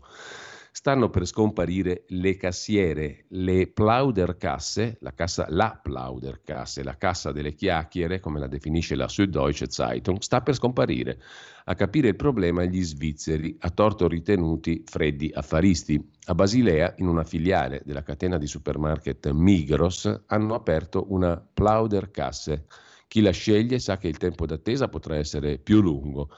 stanno 0.72 1.10
per 1.10 1.26
scomparire 1.26 2.06
le 2.10 2.36
cassiere, 2.38 3.26
le 3.30 3.68
Plauderkasse, 3.68 4.98
la, 5.02 5.14
cassa, 5.14 5.46
la 5.50 5.80
Plauderkasse, 5.82 6.84
la 6.84 6.98
cassa 6.98 7.32
delle 7.32 7.54
chiacchiere, 7.54 8.20
come 8.20 8.40
la 8.40 8.48
definisce 8.48 8.96
la 8.96 9.08
Süddeutsche 9.08 9.70
Zeitung, 9.70 10.20
sta 10.20 10.42
per 10.42 10.56
scomparire. 10.56 11.20
A 11.66 11.76
capire 11.76 12.10
il 12.10 12.16
problema 12.16 12.64
gli 12.64 12.82
svizzeri, 12.82 13.56
a 13.60 13.70
torto 13.70 14.08
ritenuti 14.08 14.84
freddi 14.86 15.32
affaristi. 15.34 16.04
A 16.26 16.36
Basilea, 16.36 16.96
in 16.98 17.08
una 17.08 17.24
filiale 17.24 17.82
della 17.86 18.04
catena 18.04 18.38
di 18.38 18.48
supermarket 18.48 19.32
Migros, 19.32 20.24
hanno 20.28 20.56
aperto 20.56 21.06
una 21.10 21.38
Plauderkasse. 21.38 22.66
Chi 23.08 23.22
la 23.22 23.32
sceglie 23.32 23.80
sa 23.80 23.98
che 23.98 24.08
il 24.08 24.18
tempo 24.18 24.46
d'attesa 24.46 24.88
potrà 24.88 25.16
essere 25.16 25.58
più 25.58 25.82
lungo 25.82 26.30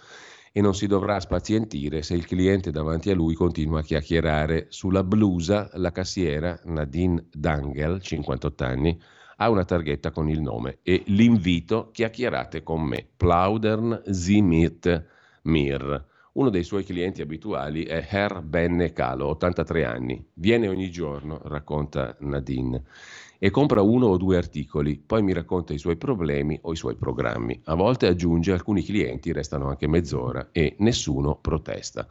e 0.52 0.62
non 0.62 0.76
si 0.76 0.86
dovrà 0.86 1.20
spazientire 1.20 2.02
se 2.02 2.14
il 2.14 2.26
cliente 2.26 2.72
davanti 2.72 3.10
a 3.10 3.16
lui 3.16 3.34
continua 3.36 3.80
a 3.80 3.84
chiacchierare. 3.84 4.68
Sulla 4.70 5.04
blusa 5.04 5.70
la 5.74 5.92
cassiera 5.92 6.60
Nadine 6.66 7.28
Dangel, 7.32 8.02
58 8.02 8.64
anni, 8.64 9.02
ha 9.38 9.50
una 9.50 9.66
targhetta 9.66 10.12
con 10.12 10.30
il 10.30 10.42
nome 10.42 10.80
e 10.84 11.04
l'invito 11.08 11.90
chiacchierate 11.92 12.64
con 12.64 12.84
me, 12.84 13.08
Plaudern 13.16 14.04
Zimit 14.10 15.06
Mir. 15.44 16.06
Uno 16.34 16.50
dei 16.50 16.64
suoi 16.64 16.84
clienti 16.86 17.22
abituali 17.22 17.84
è 17.84 18.08
Herr 18.10 18.42
Benne 18.42 18.94
Calo, 18.94 19.28
83 19.28 19.86
anni. 19.86 20.26
Viene 20.34 20.68
ogni 20.68 20.90
giorno, 20.90 21.42
racconta 21.44 22.16
Nadine 22.20 22.84
e 23.44 23.50
compra 23.50 23.82
uno 23.82 24.06
o 24.06 24.18
due 24.18 24.38
articoli, 24.38 25.02
poi 25.04 25.24
mi 25.24 25.34
racconta 25.34 25.74
i 25.74 25.80
suoi 25.80 25.96
problemi 25.96 26.60
o 26.62 26.74
i 26.74 26.76
suoi 26.76 26.96
programmi. 26.96 27.60
A 27.64 27.74
volte 27.74 28.06
aggiunge 28.06 28.52
alcuni 28.52 28.84
clienti 28.84 29.32
restano 29.32 29.68
anche 29.68 29.88
mezz'ora 29.88 30.50
e 30.52 30.76
nessuno 30.78 31.40
protesta. 31.42 32.08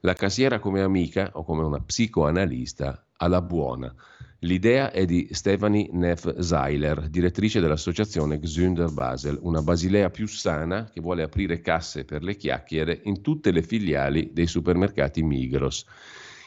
La 0.00 0.14
cassiera 0.14 0.58
come 0.58 0.82
amica 0.82 1.30
o 1.34 1.44
come 1.44 1.62
una 1.62 1.78
psicoanalista 1.78 3.06
alla 3.18 3.40
buona. 3.40 3.94
L'idea 4.40 4.90
è 4.90 5.04
di 5.04 5.28
Stephanie 5.30 5.90
Neff 5.92 6.40
Zeiler, 6.40 7.08
direttrice 7.08 7.60
dell'associazione 7.60 8.40
Gsunder 8.40 8.90
Basel, 8.90 9.38
una 9.42 9.62
basilea 9.62 10.10
più 10.10 10.26
sana 10.26 10.90
che 10.92 11.00
vuole 11.00 11.22
aprire 11.22 11.60
casse 11.60 12.04
per 12.04 12.24
le 12.24 12.34
chiacchiere 12.34 13.00
in 13.04 13.22
tutte 13.22 13.52
le 13.52 13.62
filiali 13.62 14.30
dei 14.32 14.48
supermercati 14.48 15.22
Migros. 15.22 15.86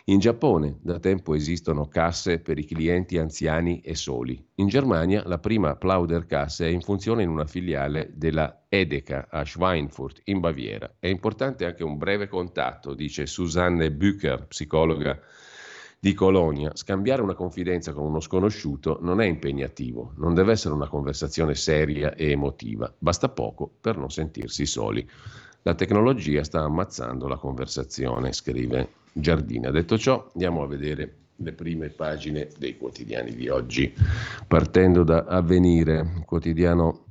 In 0.09 0.19
Giappone 0.19 0.77
da 0.81 0.99
tempo 0.99 1.35
esistono 1.35 1.89
casse 1.89 2.39
per 2.39 2.57
i 2.57 2.63
clienti 2.63 3.17
anziani 3.17 3.81
e 3.81 3.93
soli. 3.93 4.41
In 4.55 4.69
Germania 4.69 5.27
la 5.27 5.37
prima 5.37 5.75
Plauderkasse 5.75 6.65
è 6.65 6.69
in 6.69 6.79
funzione 6.79 7.23
in 7.23 7.29
una 7.29 7.45
filiale 7.45 8.13
della 8.13 8.67
Edeka 8.69 9.27
a 9.29 9.43
Schweinfurt, 9.43 10.21
in 10.25 10.39
Baviera. 10.39 10.95
È 10.97 11.07
importante 11.07 11.65
anche 11.65 11.83
un 11.83 11.97
breve 11.97 12.29
contatto, 12.29 12.93
dice 12.93 13.25
Susanne 13.25 13.91
Bücher, 13.91 14.47
psicologa 14.47 15.19
di 15.99 16.13
Colonia. 16.13 16.71
Scambiare 16.73 17.21
una 17.21 17.35
confidenza 17.35 17.91
con 17.91 18.05
uno 18.05 18.21
sconosciuto 18.21 18.99
non 19.01 19.19
è 19.19 19.25
impegnativo, 19.25 20.13
non 20.19 20.33
deve 20.33 20.53
essere 20.53 20.73
una 20.73 20.87
conversazione 20.87 21.53
seria 21.53 22.15
e 22.15 22.31
emotiva, 22.31 22.95
basta 22.97 23.27
poco 23.27 23.69
per 23.81 23.97
non 23.97 24.09
sentirsi 24.09 24.65
soli. 24.65 25.05
La 25.63 25.75
tecnologia 25.75 26.45
sta 26.45 26.61
ammazzando 26.61 27.27
la 27.27 27.35
conversazione, 27.35 28.31
scrive 28.31 29.05
Giardina. 29.19 29.71
Detto 29.71 29.97
ciò, 29.97 30.29
andiamo 30.33 30.63
a 30.63 30.67
vedere 30.67 31.15
le 31.37 31.53
prime 31.53 31.89
pagine 31.89 32.49
dei 32.57 32.77
quotidiani 32.77 33.35
di 33.35 33.47
oggi, 33.47 33.93
partendo 34.47 35.03
da 35.03 35.25
Avvenire, 35.25 36.23
quotidiano 36.25 37.05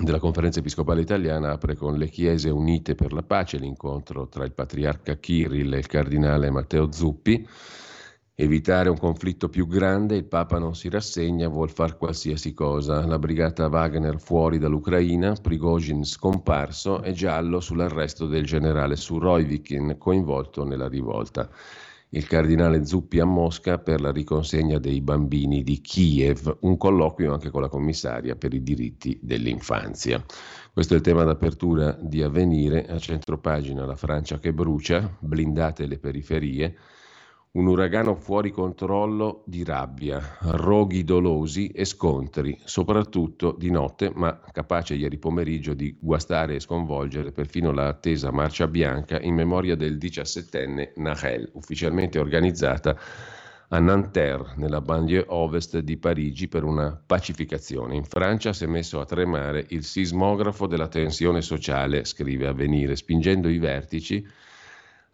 della 0.00 0.18
conferenza 0.18 0.60
episcopale 0.60 1.02
italiana 1.02 1.52
apre 1.52 1.74
con 1.74 1.98
le 1.98 2.08
Chiese 2.08 2.48
Unite 2.48 2.94
per 2.94 3.12
la 3.12 3.22
Pace 3.22 3.58
l'incontro 3.58 4.26
tra 4.26 4.44
il 4.44 4.52
patriarca 4.52 5.16
Kirill 5.16 5.74
e 5.74 5.78
il 5.78 5.86
cardinale 5.86 6.50
Matteo 6.50 6.90
Zuppi 6.90 7.46
evitare 8.42 8.88
un 8.88 8.98
conflitto 8.98 9.48
più 9.48 9.68
grande, 9.68 10.16
il 10.16 10.24
Papa 10.24 10.58
non 10.58 10.74
si 10.74 10.88
rassegna, 10.88 11.46
vuol 11.46 11.70
fare 11.70 11.96
qualsiasi 11.96 12.52
cosa. 12.52 13.06
La 13.06 13.18
brigata 13.18 13.68
Wagner 13.68 14.18
fuori 14.18 14.58
dall'Ucraina, 14.58 15.34
Prigozhin 15.40 16.04
scomparso 16.04 17.02
e 17.02 17.12
giallo 17.12 17.60
sull'arresto 17.60 18.26
del 18.26 18.44
generale 18.44 18.96
Surovikin 18.96 19.94
coinvolto 19.96 20.64
nella 20.64 20.88
rivolta. 20.88 21.48
Il 22.08 22.26
cardinale 22.26 22.84
Zuppi 22.84 23.20
a 23.20 23.24
Mosca 23.24 23.78
per 23.78 24.00
la 24.00 24.10
riconsegna 24.10 24.78
dei 24.78 25.00
bambini 25.00 25.62
di 25.62 25.80
Kiev, 25.80 26.58
un 26.62 26.76
colloquio 26.76 27.32
anche 27.32 27.48
con 27.48 27.62
la 27.62 27.68
commissaria 27.68 28.34
per 28.34 28.52
i 28.52 28.62
diritti 28.62 29.18
dell'infanzia. 29.22 30.22
Questo 30.72 30.94
è 30.94 30.96
il 30.96 31.02
tema 31.02 31.22
d'apertura 31.22 31.96
di 32.00 32.22
Avvenire, 32.22 32.86
a 32.86 32.98
centropagina 32.98 33.86
la 33.86 33.96
Francia 33.96 34.40
che 34.40 34.52
brucia, 34.52 35.16
blindate 35.20 35.86
le 35.86 35.98
periferie, 35.98 36.76
un 37.54 37.66
uragano 37.66 38.14
fuori 38.14 38.50
controllo 38.50 39.42
di 39.44 39.62
rabbia, 39.62 40.38
roghi 40.40 41.04
dolosi 41.04 41.68
e 41.68 41.84
scontri, 41.84 42.58
soprattutto 42.64 43.54
di 43.58 43.70
notte, 43.70 44.10
ma 44.14 44.40
capace 44.52 44.94
ieri 44.94 45.18
pomeriggio 45.18 45.74
di 45.74 45.94
guastare 46.00 46.54
e 46.54 46.60
sconvolgere 46.60 47.30
perfino 47.30 47.70
la 47.70 47.88
attesa 47.88 48.30
marcia 48.30 48.66
bianca 48.66 49.20
in 49.20 49.34
memoria 49.34 49.76
del 49.76 49.98
diciassettenne 49.98 50.94
Nahel, 50.96 51.50
ufficialmente 51.52 52.18
organizzata 52.18 52.96
a 53.68 53.78
Nanterre, 53.78 54.54
nella 54.56 54.80
banlieue 54.80 55.26
ovest 55.28 55.78
di 55.78 55.98
Parigi, 55.98 56.48
per 56.48 56.64
una 56.64 56.98
pacificazione. 57.04 57.96
In 57.96 58.04
Francia 58.04 58.54
si 58.54 58.64
è 58.64 58.66
messo 58.66 58.98
a 58.98 59.04
tremare 59.04 59.66
il 59.68 59.84
sismografo 59.84 60.66
della 60.66 60.88
tensione 60.88 61.42
sociale, 61.42 62.06
scrive 62.06 62.46
Avvenire, 62.46 62.96
spingendo 62.96 63.50
i 63.50 63.58
vertici 63.58 64.26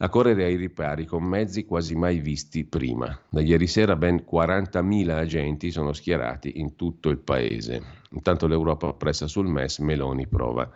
a 0.00 0.08
correre 0.08 0.44
ai 0.44 0.56
ripari 0.56 1.04
con 1.06 1.24
mezzi 1.24 1.64
quasi 1.64 1.96
mai 1.96 2.20
visti 2.20 2.64
prima. 2.64 3.18
Da 3.28 3.40
ieri 3.40 3.66
sera 3.66 3.96
ben 3.96 4.24
40.000 4.30 5.10
agenti 5.10 5.70
sono 5.72 5.92
schierati 5.92 6.60
in 6.60 6.76
tutto 6.76 7.08
il 7.08 7.18
paese. 7.18 7.82
Intanto 8.10 8.46
l'Europa 8.46 8.92
pressa 8.92 9.26
sul 9.26 9.48
MES, 9.48 9.78
Meloni 9.80 10.28
prova 10.28 10.70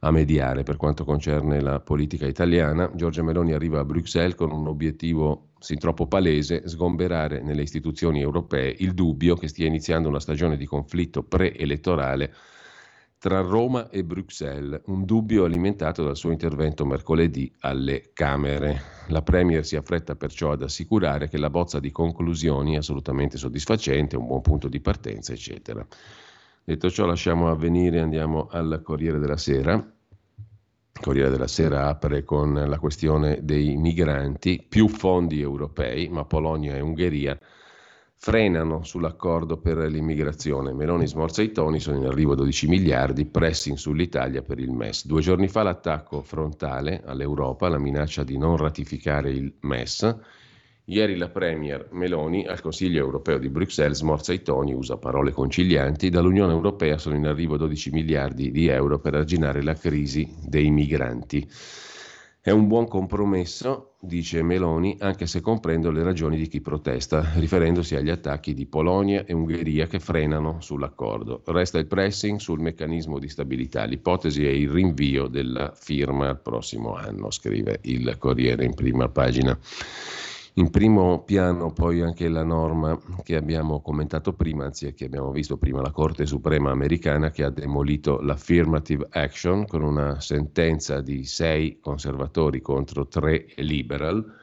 a 0.00 0.10
mediare 0.10 0.62
per 0.64 0.76
quanto 0.76 1.04
concerne 1.04 1.60
la 1.60 1.80
politica 1.80 2.26
italiana. 2.26 2.90
Giorgia 2.94 3.22
Meloni 3.22 3.52
arriva 3.52 3.80
a 3.80 3.84
Bruxelles 3.84 4.34
con 4.34 4.52
un 4.52 4.66
obiettivo 4.66 5.48
sin 5.58 5.78
troppo 5.78 6.06
palese, 6.06 6.68
sgomberare 6.68 7.40
nelle 7.40 7.62
istituzioni 7.62 8.20
europee 8.20 8.74
il 8.78 8.92
dubbio 8.92 9.34
che 9.34 9.48
stia 9.48 9.66
iniziando 9.66 10.08
una 10.08 10.20
stagione 10.20 10.58
di 10.58 10.66
conflitto 10.66 11.22
preelettorale 11.22 12.32
tra 13.18 13.40
Roma 13.40 13.90
e 13.90 14.04
Bruxelles, 14.04 14.80
un 14.86 15.04
dubbio 15.04 15.44
alimentato 15.44 16.04
dal 16.04 16.16
suo 16.16 16.30
intervento 16.30 16.86
mercoledì 16.86 17.52
alle 17.60 18.10
Camere. 18.12 18.80
La 19.08 19.22
Premier 19.22 19.64
si 19.66 19.74
affretta 19.74 20.14
perciò 20.14 20.52
ad 20.52 20.62
assicurare 20.62 21.28
che 21.28 21.36
la 21.36 21.50
bozza 21.50 21.80
di 21.80 21.90
conclusioni 21.90 22.74
è 22.74 22.78
assolutamente 22.78 23.36
soddisfacente, 23.36 24.16
un 24.16 24.26
buon 24.26 24.40
punto 24.40 24.68
di 24.68 24.80
partenza, 24.80 25.32
eccetera. 25.32 25.84
Detto 26.62 26.90
ciò, 26.90 27.06
lasciamo 27.06 27.50
avvenire 27.50 27.98
andiamo 27.98 28.46
al 28.50 28.82
Corriere 28.84 29.18
della 29.18 29.36
Sera. 29.36 29.74
Il 29.74 31.00
Corriere 31.00 31.30
della 31.30 31.48
Sera 31.48 31.88
apre 31.88 32.22
con 32.22 32.52
la 32.54 32.78
questione 32.78 33.40
dei 33.42 33.76
migranti, 33.76 34.64
più 34.68 34.86
fondi 34.86 35.40
europei, 35.40 36.08
ma 36.08 36.24
Polonia 36.24 36.76
e 36.76 36.80
Ungheria 36.80 37.36
frenano 38.20 38.82
sull'accordo 38.82 39.58
per 39.58 39.78
l'immigrazione. 39.78 40.72
Meloni 40.72 41.06
smorza 41.06 41.40
i 41.40 41.52
toni, 41.52 41.78
sono 41.78 41.98
in 41.98 42.06
arrivo 42.06 42.34
12 42.34 42.66
miliardi, 42.66 43.24
pressing 43.24 43.76
sull'Italia 43.76 44.42
per 44.42 44.58
il 44.58 44.72
MES. 44.72 45.06
Due 45.06 45.20
giorni 45.20 45.46
fa 45.46 45.62
l'attacco 45.62 46.20
frontale 46.22 47.00
all'Europa, 47.04 47.68
la 47.68 47.78
minaccia 47.78 48.24
di 48.24 48.36
non 48.36 48.56
ratificare 48.56 49.30
il 49.30 49.54
MES. 49.60 50.16
Ieri 50.86 51.16
la 51.16 51.28
Premier 51.28 51.88
Meloni 51.92 52.44
al 52.46 52.60
Consiglio 52.60 52.98
europeo 52.98 53.38
di 53.38 53.50
Bruxelles 53.50 53.98
smorza 53.98 54.32
i 54.32 54.42
toni, 54.42 54.74
usa 54.74 54.96
parole 54.96 55.30
concilianti, 55.30 56.08
dall'Unione 56.08 56.52
europea 56.52 56.98
sono 56.98 57.14
in 57.14 57.26
arrivo 57.26 57.56
12 57.56 57.90
miliardi 57.90 58.50
di 58.50 58.66
euro 58.66 58.98
per 58.98 59.14
arginare 59.14 59.62
la 59.62 59.74
crisi 59.74 60.34
dei 60.42 60.70
migranti. 60.70 61.48
È 62.40 62.50
un 62.50 62.68
buon 62.68 62.86
compromesso, 62.86 63.96
dice 64.00 64.42
Meloni, 64.42 64.96
anche 65.00 65.26
se 65.26 65.40
comprendo 65.40 65.90
le 65.90 66.04
ragioni 66.04 66.36
di 66.36 66.46
chi 66.46 66.60
protesta, 66.60 67.32
riferendosi 67.34 67.96
agli 67.96 68.10
attacchi 68.10 68.54
di 68.54 68.64
Polonia 68.64 69.24
e 69.24 69.34
Ungheria 69.34 69.88
che 69.88 69.98
frenano 69.98 70.60
sull'accordo. 70.60 71.42
Resta 71.46 71.78
il 71.78 71.86
pressing 71.86 72.38
sul 72.38 72.60
meccanismo 72.60 73.18
di 73.18 73.28
stabilità. 73.28 73.84
L'ipotesi 73.84 74.46
è 74.46 74.50
il 74.50 74.70
rinvio 74.70 75.26
della 75.26 75.72
firma 75.74 76.28
al 76.28 76.40
prossimo 76.40 76.94
anno, 76.94 77.32
scrive 77.32 77.80
il 77.82 78.16
Corriere 78.18 78.64
in 78.64 78.74
prima 78.74 79.08
pagina. 79.08 79.58
In 80.58 80.70
primo 80.70 81.22
piano 81.22 81.72
poi 81.72 82.00
anche 82.00 82.28
la 82.28 82.42
norma 82.42 82.98
che 83.22 83.36
abbiamo 83.36 83.80
commentato 83.80 84.32
prima, 84.32 84.64
anzi 84.64 84.92
che 84.92 85.04
abbiamo 85.04 85.30
visto 85.30 85.56
prima, 85.56 85.80
la 85.80 85.92
Corte 85.92 86.26
Suprema 86.26 86.72
americana 86.72 87.30
che 87.30 87.44
ha 87.44 87.50
demolito 87.50 88.18
l'affirmative 88.20 89.06
action 89.08 89.66
con 89.66 89.82
una 89.82 90.18
sentenza 90.20 91.00
di 91.00 91.24
sei 91.24 91.78
conservatori 91.78 92.60
contro 92.60 93.06
tre 93.06 93.46
liberal 93.58 94.34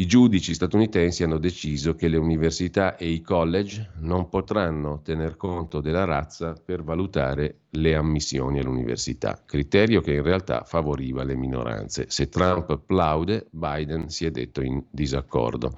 i 0.00 0.06
giudici 0.06 0.54
statunitensi 0.54 1.24
hanno 1.24 1.36
deciso 1.36 1.94
che 1.94 2.08
le 2.08 2.16
università 2.16 2.96
e 2.96 3.08
i 3.08 3.20
college 3.20 3.90
non 3.98 4.30
potranno 4.30 5.02
tener 5.02 5.36
conto 5.36 5.82
della 5.82 6.04
razza 6.04 6.54
per 6.54 6.82
valutare 6.82 7.64
le 7.72 7.94
ammissioni 7.94 8.60
all'università, 8.60 9.42
criterio 9.44 10.00
che 10.00 10.14
in 10.14 10.22
realtà 10.22 10.64
favoriva 10.64 11.22
le 11.22 11.36
minoranze. 11.36 12.06
Se 12.08 12.30
Trump 12.30 12.80
plaude, 12.86 13.48
Biden 13.50 14.08
si 14.08 14.24
è 14.24 14.30
detto 14.30 14.62
in 14.62 14.82
disaccordo. 14.88 15.76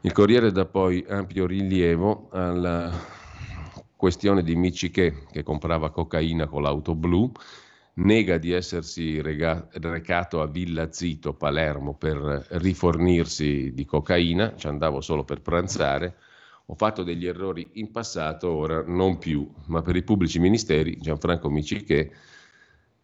Il 0.00 0.12
Corriere 0.12 0.50
dà 0.50 0.64
poi 0.64 1.04
ampio 1.06 1.44
rilievo 1.44 2.30
alla 2.32 2.90
questione 3.94 4.42
di 4.42 4.56
Michiché 4.56 5.26
che 5.30 5.42
comprava 5.42 5.90
cocaina 5.90 6.46
con 6.46 6.62
l'auto 6.62 6.94
blu 6.94 7.30
nega 7.98 8.38
di 8.38 8.52
essersi 8.52 9.20
rega- 9.20 9.66
recato 9.72 10.40
a 10.40 10.46
Villa 10.46 10.92
Zito, 10.92 11.32
Palermo, 11.34 11.94
per 11.94 12.46
rifornirsi 12.50 13.72
di 13.72 13.84
cocaina, 13.84 14.54
ci 14.56 14.66
andavo 14.66 15.00
solo 15.00 15.24
per 15.24 15.40
pranzare, 15.40 16.16
ho 16.66 16.74
fatto 16.74 17.02
degli 17.02 17.26
errori 17.26 17.66
in 17.74 17.90
passato, 17.90 18.50
ora 18.50 18.82
non 18.86 19.18
più, 19.18 19.50
ma 19.66 19.80
per 19.82 19.96
i 19.96 20.02
pubblici 20.02 20.38
ministeri 20.38 20.98
Gianfranco 20.98 21.48
Miciché, 21.48 22.12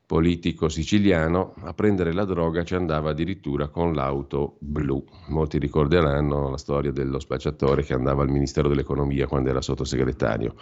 politico 0.07 0.69
siciliano, 0.69 1.55
a 1.63 1.73
prendere 1.73 2.13
la 2.13 2.27
droga 2.27 2.63
ci 2.63 2.75
andava 2.75 3.11
addirittura 3.11 3.69
con 3.69 3.95
l'auto 3.95 4.57
blu. 4.61 5.03
Molti 5.29 5.59
ricorderanno 5.59 6.51
la 6.51 6.59
storia 6.59 6.93
dello 6.93 7.19
spacciatore 7.19 7.83
che 7.83 7.95
andava 7.95 8.23
al 8.23 8.29
Ministero 8.29 8.69
dell'Economia 8.69 9.27
quando 9.27 9.49
era 9.49 9.63
sottosegretario 9.63 10.55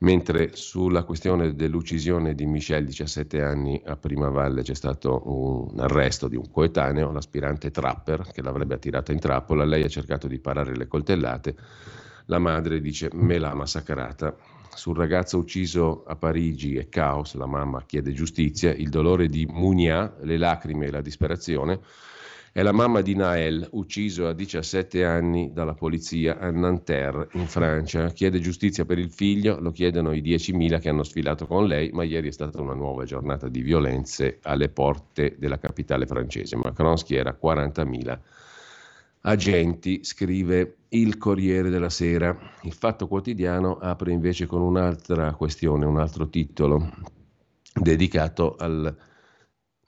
mentre 0.00 0.54
sulla 0.54 1.04
questione 1.04 1.54
dell'uccisione 1.54 2.34
di 2.34 2.46
Michel, 2.46 2.84
17 2.84 3.42
anni 3.42 3.80
a 3.84 3.96
Primavalle, 3.96 4.62
c'è 4.62 4.74
stato 4.74 5.22
un 5.24 5.78
arresto 5.78 6.28
di 6.28 6.36
un 6.36 6.50
coetaneo, 6.50 7.12
l'aspirante 7.12 7.70
Trapper, 7.70 8.30
che 8.32 8.42
l'avrebbe 8.42 8.74
attirata 8.74 9.12
in 9.12 9.18
trappola, 9.18 9.64
lei 9.64 9.82
ha 9.82 9.88
cercato 9.88 10.26
di 10.26 10.38
parare 10.38 10.74
le 10.74 10.86
coltellate, 10.86 11.56
la 12.26 12.38
madre 12.38 12.80
dice 12.80 13.10
me 13.12 13.38
l'ha 13.38 13.54
massacrata. 13.54 14.34
Sul 14.72 14.96
ragazzo 14.96 15.36
ucciso 15.36 16.04
a 16.06 16.16
Parigi 16.16 16.76
è 16.76 16.88
caos, 16.88 17.34
la 17.34 17.46
mamma 17.46 17.82
chiede 17.84 18.12
giustizia, 18.12 18.72
il 18.72 18.88
dolore 18.88 19.26
di 19.26 19.44
Mugna, 19.46 20.14
le 20.20 20.38
lacrime 20.38 20.86
e 20.86 20.90
la 20.92 21.00
disperazione, 21.02 21.80
è 22.52 22.62
la 22.62 22.72
mamma 22.72 23.00
di 23.00 23.14
Nael, 23.14 23.68
ucciso 23.72 24.26
a 24.26 24.32
17 24.32 25.04
anni 25.04 25.52
dalla 25.52 25.74
polizia 25.74 26.38
a 26.38 26.50
Nanterre, 26.50 27.28
in 27.34 27.46
Francia. 27.46 28.08
Chiede 28.08 28.40
giustizia 28.40 28.84
per 28.84 28.98
il 28.98 29.10
figlio, 29.10 29.60
lo 29.60 29.70
chiedono 29.70 30.12
i 30.12 30.20
10.000 30.20 30.80
che 30.80 30.88
hanno 30.88 31.04
sfilato 31.04 31.46
con 31.46 31.66
lei, 31.66 31.90
ma 31.92 32.02
ieri 32.02 32.28
è 32.28 32.32
stata 32.32 32.60
una 32.60 32.74
nuova 32.74 33.04
giornata 33.04 33.48
di 33.48 33.60
violenze 33.60 34.40
alle 34.42 34.68
porte 34.68 35.36
della 35.38 35.58
capitale 35.58 36.06
francese. 36.06 36.56
Macron 36.56 36.98
schiera 36.98 37.38
40.000 37.40 38.18
agenti, 39.22 40.02
scrive 40.02 40.76
il 40.88 41.18
Corriere 41.18 41.70
della 41.70 41.90
Sera. 41.90 42.36
Il 42.62 42.72
Fatto 42.72 43.06
Quotidiano 43.06 43.78
apre 43.78 44.10
invece 44.10 44.46
con 44.46 44.60
un'altra 44.60 45.34
questione, 45.34 45.84
un 45.84 45.98
altro 45.98 46.28
titolo 46.28 46.90
dedicato 47.72 48.56
al 48.56 49.08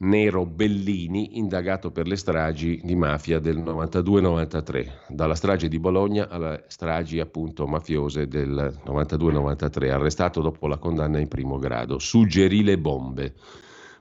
Nero 0.03 0.47
Bellini, 0.47 1.39
indagato 1.39 1.93
per 1.93 2.09
le 2.09 2.17
stragi 2.17 2.81
di 2.83 2.97
mafia 2.97 3.39
del 3.39 3.59
92-93, 3.59 4.89
dalla 5.07 5.37
strage 5.37 5.69
di 5.69 5.79
Bologna 5.79 6.29
alle 6.29 6.65
stragi 6.67 7.21
appunto 7.21 7.69
mafiose 7.69 8.27
del 8.27 8.81
92-93, 8.85 9.91
arrestato 9.93 10.41
dopo 10.41 10.67
la 10.67 10.79
condanna 10.79 11.21
in 11.21 11.29
primo 11.29 11.57
grado. 11.59 12.01
Suggerì 12.01 12.65
le 12.65 12.79
bombe. 12.79 13.35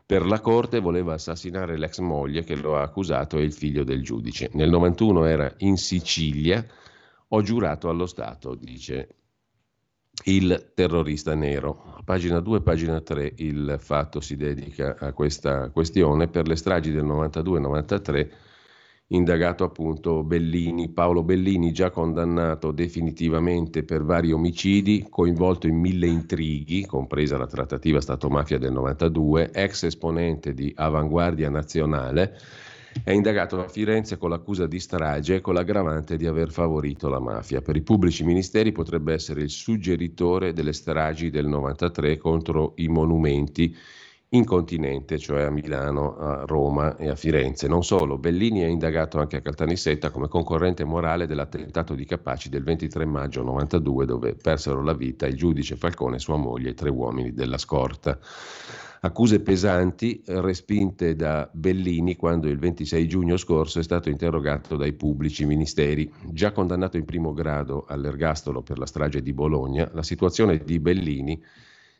Per 0.04 0.26
la 0.26 0.40
corte 0.40 0.80
voleva 0.80 1.14
assassinare 1.14 1.78
l'ex 1.78 2.00
moglie 2.00 2.44
che 2.44 2.56
lo 2.56 2.78
ha 2.78 2.82
accusato 2.82 3.38
e 3.38 3.44
il 3.44 3.54
figlio 3.54 3.84
del 3.84 4.02
giudice. 4.02 4.50
Nel 4.54 4.72
91 4.72 5.26
era 5.26 5.54
in 5.60 5.78
Sicilia, 5.78 6.66
ho 7.28 7.42
giurato 7.44 7.90
allo 7.90 8.08
Stato, 8.08 8.56
dice 8.56 9.21
il 10.26 10.72
terrorista 10.74 11.36
nero. 11.36 12.00
Pagina 12.04 12.40
2 12.40 12.58
e 12.58 12.62
pagina 12.62 13.02
3 13.02 13.34
il 13.38 13.78
fatto 13.80 14.20
si 14.20 14.36
dedica 14.36 14.96
a 15.00 15.14
questa 15.14 15.70
questione 15.70 16.28
per 16.28 16.48
le 16.48 16.56
stragi 16.56 16.92
del 16.92 17.06
92-93 17.06 18.30
indagato 19.12 19.66
appunto 19.66 20.24
Bellini, 20.24 20.90
Paolo 20.90 21.22
Bellini 21.22 21.74
già 21.74 21.90
condannato 21.90 22.72
definitivamente 22.72 23.84
per 23.84 24.04
vari 24.04 24.32
omicidi, 24.32 25.06
coinvolto 25.10 25.68
in 25.68 25.78
mille 25.78 26.08
intrighi, 26.08 26.86
compresa 26.86 27.38
la 27.38 27.48
trattativa 27.48 28.00
Stato-mafia 28.00 28.58
del 28.58 28.72
92, 28.72 29.52
ex 29.52 29.84
esponente 29.84 30.54
di 30.54 30.72
Avanguardia 30.76 31.50
Nazionale 31.50 32.38
è 33.04 33.12
indagato 33.12 33.60
a 33.60 33.68
Firenze 33.68 34.18
con 34.18 34.30
l'accusa 34.30 34.68
di 34.68 34.80
strage 34.80 35.36
e 35.36 35.42
con 35.42 35.54
l'aggravante 35.54 36.18
di 36.18 36.28
aver 36.28 36.52
favorito 36.52 37.10
la 37.10 37.20
mafia. 37.20 37.62
Per 37.62 37.76
i 37.76 37.82
pubblici 37.82 38.24
ministeri 38.24 38.72
potrebbe 38.72 39.14
essere 39.14 39.42
il 39.42 39.50
suggeritore 39.50 40.54
delle 40.54 40.74
stragi 40.74 41.30
del 41.30 41.48
93 41.48 42.18
contro 42.18 42.74
i 42.76 42.88
monumenti 42.88 43.76
in 44.34 44.46
continente, 44.46 45.18
cioè 45.18 45.44
a 45.44 45.50
Milano, 45.50 46.16
a 46.16 46.44
Roma 46.46 46.96
e 46.96 47.10
a 47.10 47.16
Firenze. 47.16 47.68
Non 47.68 47.84
solo, 47.84 48.18
Bellini 48.18 48.62
è 48.62 48.68
indagato 48.68 49.20
anche 49.20 49.38
a 49.38 49.42
Caltanissetta 49.42 50.10
come 50.10 50.30
concorrente 50.30 50.86
morale 50.86 51.28
dell'attentato 51.28 51.96
di 51.96 52.06
Capaci 52.06 52.48
del 52.48 52.64
23 52.64 53.06
maggio 53.06 53.44
92 53.44 54.06
dove 54.06 54.36
persero 54.36 54.82
la 54.84 54.94
vita 54.94 55.26
il 55.28 55.36
giudice 55.36 55.76
Falcone, 55.76 56.20
sua 56.20 56.38
moglie 56.38 56.70
e 56.70 56.74
tre 56.74 56.90
uomini 56.90 57.34
della 57.34 57.58
scorta. 57.58 58.18
Accuse 59.04 59.42
pesanti 59.42 60.22
respinte 60.28 61.16
da 61.16 61.50
Bellini 61.52 62.16
quando 62.16 62.48
il 62.48 62.60
26 62.60 63.08
giugno 63.08 63.36
scorso 63.36 63.80
è 63.80 63.84
stato 63.84 64.12
interrogato 64.12 64.76
dai 64.76 64.94
pubblici 64.94 65.44
ministeri. 65.44 66.08
Già 66.30 66.52
condannato 66.52 66.98
in 66.98 67.06
primo 67.06 67.34
grado 67.34 67.86
all'ergastolo 67.88 68.62
per 68.62 68.78
la 68.78 68.86
strage 68.86 69.24
di 69.24 69.34
Bologna, 69.34 69.90
la 69.94 70.04
situazione 70.04 70.60
di 70.64 70.80
Bellini 70.80 71.44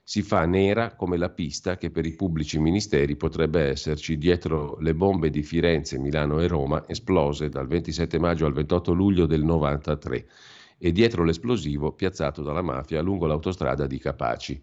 si 0.04 0.22
fa 0.22 0.46
nera 0.46 0.94
come 0.94 1.18
la 1.18 1.32
pista 1.32 1.76
che 1.76 1.90
per 1.90 2.06
i 2.06 2.14
pubblici 2.14 2.60
ministeri 2.60 3.16
potrebbe 3.16 3.64
esserci 3.64 4.20
dietro 4.20 4.78
le 4.80 4.94
bombe 4.94 5.32
di 5.32 5.42
Firenze, 5.42 5.98
Milano 5.98 6.40
e 6.40 6.48
Roma 6.48 6.88
esplose 6.88 7.50
dal 7.50 7.66
27 7.66 8.20
maggio 8.20 8.46
al 8.46 8.54
28 8.54 8.94
luglio 8.94 9.26
del 9.26 9.44
93 9.44 10.28
e 10.78 10.92
dietro 10.92 11.24
l'esplosivo 11.24 11.94
piazzato 11.94 12.44
dalla 12.44 12.62
mafia 12.62 13.02
lungo 13.02 13.26
l'autostrada 13.26 13.88
di 13.88 13.98
Capaci. 13.98 14.62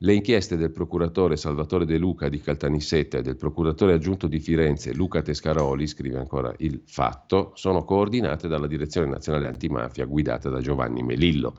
Le 0.00 0.12
inchieste 0.12 0.58
del 0.58 0.72
procuratore 0.72 1.38
Salvatore 1.38 1.86
De 1.86 1.96
Luca 1.96 2.28
di 2.28 2.38
Caltanissetta 2.38 3.16
e 3.16 3.22
del 3.22 3.38
procuratore 3.38 3.94
aggiunto 3.94 4.26
di 4.26 4.40
Firenze 4.40 4.92
Luca 4.92 5.22
Tescaroli, 5.22 5.86
scrive 5.86 6.18
ancora 6.18 6.52
il 6.58 6.82
fatto, 6.84 7.52
sono 7.54 7.82
coordinate 7.82 8.46
dalla 8.46 8.66
Direzione 8.66 9.08
Nazionale 9.08 9.46
Antimafia 9.46 10.04
guidata 10.04 10.50
da 10.50 10.60
Giovanni 10.60 11.02
Melillo. 11.02 11.56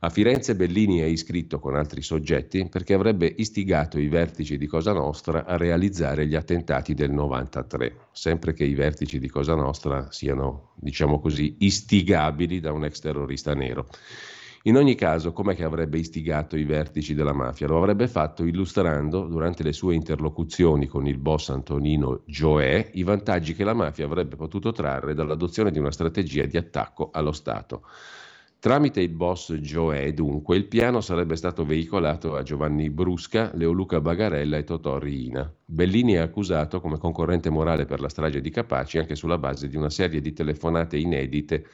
A 0.00 0.10
Firenze 0.10 0.54
Bellini 0.56 0.98
è 0.98 1.06
iscritto 1.06 1.58
con 1.58 1.74
altri 1.74 2.02
soggetti 2.02 2.68
perché 2.68 2.92
avrebbe 2.92 3.32
istigato 3.38 3.98
i 3.98 4.08
vertici 4.08 4.58
di 4.58 4.66
Cosa 4.66 4.92
Nostra 4.92 5.46
a 5.46 5.56
realizzare 5.56 6.26
gli 6.26 6.34
attentati 6.34 6.92
del 6.92 7.12
93, 7.12 8.08
sempre 8.12 8.52
che 8.52 8.64
i 8.64 8.74
vertici 8.74 9.18
di 9.18 9.30
Cosa 9.30 9.54
Nostra 9.54 10.10
siano, 10.10 10.72
diciamo 10.74 11.18
così, 11.18 11.56
istigabili 11.60 12.60
da 12.60 12.72
un 12.72 12.84
ex 12.84 13.00
terrorista 13.00 13.54
nero. 13.54 13.86
In 14.64 14.76
ogni 14.76 14.94
caso, 14.94 15.32
com'è 15.32 15.54
che 15.54 15.64
avrebbe 15.64 15.98
istigato 15.98 16.54
i 16.54 16.64
vertici 16.64 17.14
della 17.14 17.32
mafia? 17.32 17.66
Lo 17.66 17.78
avrebbe 17.78 18.06
fatto 18.06 18.44
illustrando, 18.44 19.26
durante 19.26 19.62
le 19.62 19.72
sue 19.72 19.94
interlocuzioni 19.94 20.86
con 20.86 21.06
il 21.06 21.16
boss 21.16 21.48
Antonino 21.48 22.20
Gioè, 22.26 22.90
i 22.92 23.02
vantaggi 23.02 23.54
che 23.54 23.64
la 23.64 23.72
mafia 23.72 24.04
avrebbe 24.04 24.36
potuto 24.36 24.70
trarre 24.72 25.14
dall'adozione 25.14 25.70
di 25.70 25.78
una 25.78 25.90
strategia 25.90 26.44
di 26.44 26.58
attacco 26.58 27.08
allo 27.10 27.32
Stato. 27.32 27.84
Tramite 28.58 29.00
il 29.00 29.08
boss 29.08 29.54
Gioè, 29.54 30.12
dunque, 30.12 30.58
il 30.58 30.66
piano 30.66 31.00
sarebbe 31.00 31.36
stato 31.36 31.64
veicolato 31.64 32.36
a 32.36 32.42
Giovanni 32.42 32.90
Brusca, 32.90 33.52
Leoluca 33.54 34.02
Bagarella 34.02 34.58
e 34.58 34.64
Totò 34.64 34.98
Riina. 34.98 35.50
Bellini 35.64 36.12
è 36.12 36.18
accusato 36.18 36.82
come 36.82 36.98
concorrente 36.98 37.48
morale 37.48 37.86
per 37.86 38.00
la 38.00 38.10
strage 38.10 38.42
di 38.42 38.50
Capaci 38.50 38.98
anche 38.98 39.16
sulla 39.16 39.38
base 39.38 39.68
di 39.68 39.76
una 39.76 39.88
serie 39.88 40.20
di 40.20 40.34
telefonate 40.34 40.98
inedite 40.98 41.64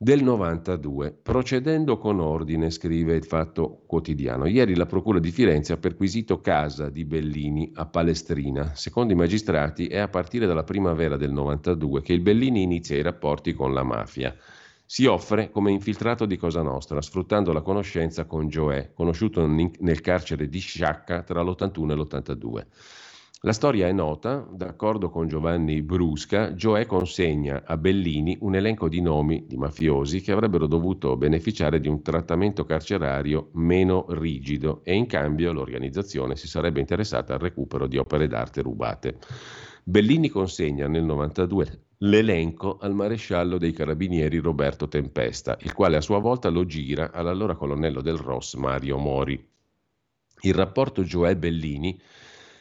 del 0.00 0.22
92, 0.22 1.10
procedendo 1.10 1.98
con 1.98 2.20
ordine, 2.20 2.70
scrive 2.70 3.16
il 3.16 3.24
Fatto 3.24 3.82
Quotidiano. 3.84 4.46
Ieri 4.46 4.76
la 4.76 4.86
Procura 4.86 5.18
di 5.18 5.32
Firenze 5.32 5.72
ha 5.72 5.76
perquisito 5.76 6.40
casa 6.40 6.88
di 6.88 7.04
Bellini 7.04 7.72
a 7.74 7.84
Palestrina. 7.84 8.76
Secondo 8.76 9.12
i 9.12 9.16
magistrati 9.16 9.88
è 9.88 9.98
a 9.98 10.06
partire 10.06 10.46
dalla 10.46 10.62
primavera 10.62 11.16
del 11.16 11.32
92 11.32 12.00
che 12.02 12.12
il 12.12 12.20
Bellini 12.20 12.62
inizia 12.62 12.96
i 12.96 13.02
rapporti 13.02 13.54
con 13.54 13.74
la 13.74 13.82
mafia. 13.82 14.36
Si 14.86 15.04
offre 15.04 15.50
come 15.50 15.72
infiltrato 15.72 16.26
di 16.26 16.36
Cosa 16.36 16.62
Nostra, 16.62 17.02
sfruttando 17.02 17.52
la 17.52 17.62
conoscenza 17.62 18.24
con 18.24 18.46
Gioè, 18.48 18.92
conosciuto 18.94 19.44
nel 19.48 20.00
carcere 20.00 20.48
di 20.48 20.60
Sciacca 20.60 21.24
tra 21.24 21.42
l'81 21.42 21.90
e 21.90 21.94
l'82. 21.94 22.66
La 23.42 23.52
storia 23.52 23.86
è 23.86 23.92
nota, 23.92 24.44
d'accordo 24.50 25.10
con 25.10 25.28
Giovanni 25.28 25.80
Brusca, 25.82 26.54
Gioè 26.54 26.86
consegna 26.86 27.62
a 27.64 27.76
Bellini 27.76 28.36
un 28.40 28.56
elenco 28.56 28.88
di 28.88 29.00
nomi 29.00 29.44
di 29.46 29.56
mafiosi 29.56 30.20
che 30.20 30.32
avrebbero 30.32 30.66
dovuto 30.66 31.16
beneficiare 31.16 31.78
di 31.78 31.86
un 31.86 32.02
trattamento 32.02 32.64
carcerario 32.64 33.50
meno 33.52 34.06
rigido 34.08 34.80
e 34.82 34.96
in 34.96 35.06
cambio 35.06 35.52
l'organizzazione 35.52 36.34
si 36.34 36.48
sarebbe 36.48 36.80
interessata 36.80 37.34
al 37.34 37.38
recupero 37.38 37.86
di 37.86 37.96
opere 37.96 38.26
d'arte 38.26 38.60
rubate. 38.60 39.18
Bellini 39.84 40.28
consegna 40.30 40.88
nel 40.88 41.04
92 41.04 41.82
l'elenco 41.98 42.78
al 42.78 42.92
maresciallo 42.92 43.56
dei 43.56 43.70
carabinieri 43.70 44.38
Roberto 44.38 44.88
Tempesta, 44.88 45.56
il 45.60 45.74
quale 45.74 45.96
a 45.96 46.00
sua 46.00 46.18
volta 46.18 46.48
lo 46.48 46.66
gira 46.66 47.12
all'allora 47.12 47.54
colonnello 47.54 48.02
del 48.02 48.16
Ross 48.16 48.54
Mario 48.54 48.98
Mori. 48.98 49.48
Il 50.40 50.54
rapporto 50.54 51.04
Gioè 51.04 51.36
Bellini 51.36 52.00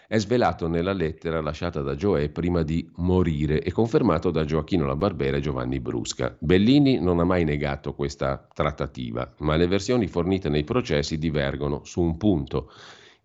è 0.08 0.18
svelato 0.20 0.70
nella 0.70 0.94
lettera 0.94 1.42
lasciata 1.42 1.82
da 1.82 1.94
Gioè 1.94 2.30
prima 2.30 2.64
di 2.64 2.90
morire 2.96 3.62
e 3.62 3.74
confermato 3.74 4.32
da 4.32 4.46
Gioacchino 4.46 4.86
La 4.86 4.96
Barbera 4.96 5.36
e 5.36 5.42
Giovanni 5.42 5.82
Brusca. 5.82 6.34
Bellini 6.40 6.98
non 7.02 7.20
ha 7.20 7.26
mai 7.26 7.44
negato 7.44 7.94
questa 7.94 8.48
trattativa, 8.54 9.34
ma 9.40 9.58
le 9.58 9.68
versioni 9.68 10.08
fornite 10.08 10.48
nei 10.48 10.64
processi 10.64 11.18
divergono 11.18 11.82
su 11.84 12.00
un 12.02 12.16
punto. 12.16 12.72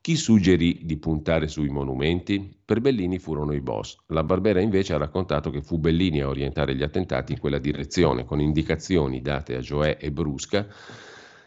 Chi 0.01 0.16
suggerì 0.16 0.80
di 0.83 0.97
puntare 0.97 1.47
sui 1.47 1.68
monumenti? 1.68 2.53
Per 2.64 2.80
Bellini 2.80 3.20
furono 3.20 3.53
i 3.53 3.61
boss. 3.61 3.99
La 4.09 4.24
Barbera 4.24 4.61
invece 4.61 4.95
ha 4.95 4.99
raccontato 4.99 5.51
che 5.51 5.62
fu 5.62 5.78
Bellini 5.78 6.20
a 6.20 6.26
orientare 6.26 6.74
gli 6.74 6.83
attentati 6.83 7.30
in 7.30 7.39
quella 7.39 7.61
direzione, 7.61 8.24
con 8.24 8.41
indicazioni 8.41 9.22
date 9.22 9.55
a 9.55 9.61
Gioè 9.61 9.99
e 10.01 10.11
Brusca 10.11 10.66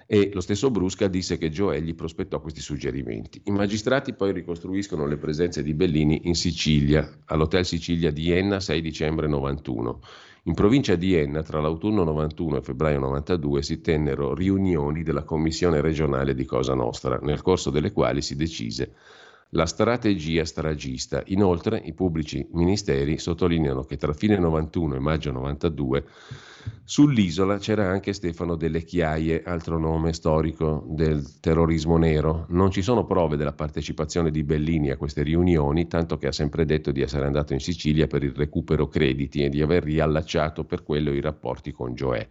e 0.07 0.29
lo 0.33 0.41
stesso 0.41 0.69
Brusca 0.69 1.07
disse 1.07 1.37
che 1.37 1.49
Gioè 1.49 1.79
gli 1.81 1.95
prospettò 1.95 2.39
questi 2.39 2.61
suggerimenti. 2.61 3.41
I 3.45 3.51
magistrati 3.51 4.13
poi 4.13 4.33
ricostruiscono 4.33 5.07
le 5.07 5.17
presenze 5.17 5.63
di 5.63 5.73
Bellini 5.73 6.21
in 6.25 6.35
Sicilia, 6.35 7.21
all'Hotel 7.25 7.65
Sicilia 7.65 8.11
di 8.11 8.31
Enna 8.31 8.59
6 8.59 8.81
dicembre 8.81 9.27
91. 9.27 10.01
In 10.43 10.53
provincia 10.53 10.95
di 10.95 11.15
Enna, 11.15 11.41
tra 11.41 11.59
l'autunno 11.59 12.03
91 12.03 12.57
e 12.57 12.61
febbraio 12.61 12.99
92, 12.99 13.63
si 13.63 13.81
tennero 13.81 14.35
riunioni 14.35 15.01
della 15.01 15.23
Commissione 15.23 15.81
regionale 15.81 16.35
di 16.35 16.45
Cosa 16.45 16.75
Nostra, 16.75 17.17
nel 17.23 17.41
corso 17.41 17.71
delle 17.71 17.91
quali 17.91 18.21
si 18.21 18.35
decise 18.35 18.93
la 19.49 19.65
strategia 19.65 20.45
stragista. 20.45 21.23
Inoltre, 21.27 21.81
i 21.83 21.93
pubblici 21.93 22.47
ministeri 22.51 23.17
sottolineano 23.17 23.85
che 23.85 23.97
tra 23.97 24.13
fine 24.13 24.37
91 24.37 24.95
e 24.95 24.99
maggio 24.99 25.31
92 25.31 26.05
Sull'isola 26.83 27.57
c'era 27.57 27.89
anche 27.89 28.13
Stefano 28.13 28.55
delle 28.55 28.83
Chiaie, 28.83 29.41
altro 29.43 29.79
nome 29.79 30.13
storico 30.13 30.85
del 30.87 31.39
terrorismo 31.39 31.97
nero. 31.97 32.45
Non 32.49 32.69
ci 32.69 32.81
sono 32.81 33.05
prove 33.05 33.37
della 33.37 33.53
partecipazione 33.53 34.29
di 34.29 34.43
Bellini 34.43 34.91
a 34.91 34.97
queste 34.97 35.23
riunioni, 35.23 35.87
tanto 35.87 36.17
che 36.17 36.27
ha 36.27 36.31
sempre 36.31 36.65
detto 36.65 36.91
di 36.91 37.01
essere 37.01 37.25
andato 37.25 37.53
in 37.53 37.59
Sicilia 37.59 38.07
per 38.07 38.23
il 38.23 38.33
recupero 38.35 38.87
crediti 38.87 39.43
e 39.43 39.49
di 39.49 39.61
aver 39.61 39.83
riallacciato 39.83 40.63
per 40.63 40.83
quello 40.83 41.11
i 41.11 41.21
rapporti 41.21 41.71
con 41.71 41.95
Gioè. 41.95 42.27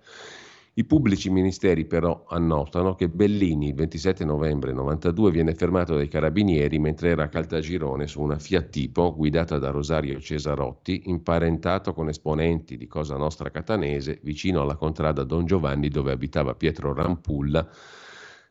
I 0.77 0.85
pubblici 0.87 1.31
ministeri 1.31 1.85
però 1.85 2.25
annotano 2.29 2.97
che 2.97 3.09
Bellini 3.09 3.69
il 3.69 3.75
27 3.75 4.25
novembre 4.25 4.73
92 4.73 5.31
viene 5.31 5.55
fermato 5.55 5.95
dai 5.95 6.09
carabinieri 6.09 6.81
mentre 6.81 7.11
era 7.11 7.23
a 7.23 7.29
Caltagirone 7.29 8.09
su 8.09 8.21
una 8.21 8.41
Fiat 8.41 8.71
Tipo 8.71 9.15
guidata 9.15 9.59
da 9.59 9.71
Rosario 9.71 10.19
Cesarotti, 10.19 11.03
imparentato 11.05 11.93
con 11.93 12.09
esponenti 12.09 12.77
di 12.77 12.89
Cosa 12.89 13.17
Nostra 13.17 13.53
Catanese 13.53 14.19
vicino 14.25 14.63
alla 14.63 14.75
contrada 14.75 15.23
Don 15.23 15.47
Giovanni 15.47 15.91
dove 15.91 16.11
abitava 16.11 16.57
Pietro 16.57 16.93
Rampulla 16.93 17.69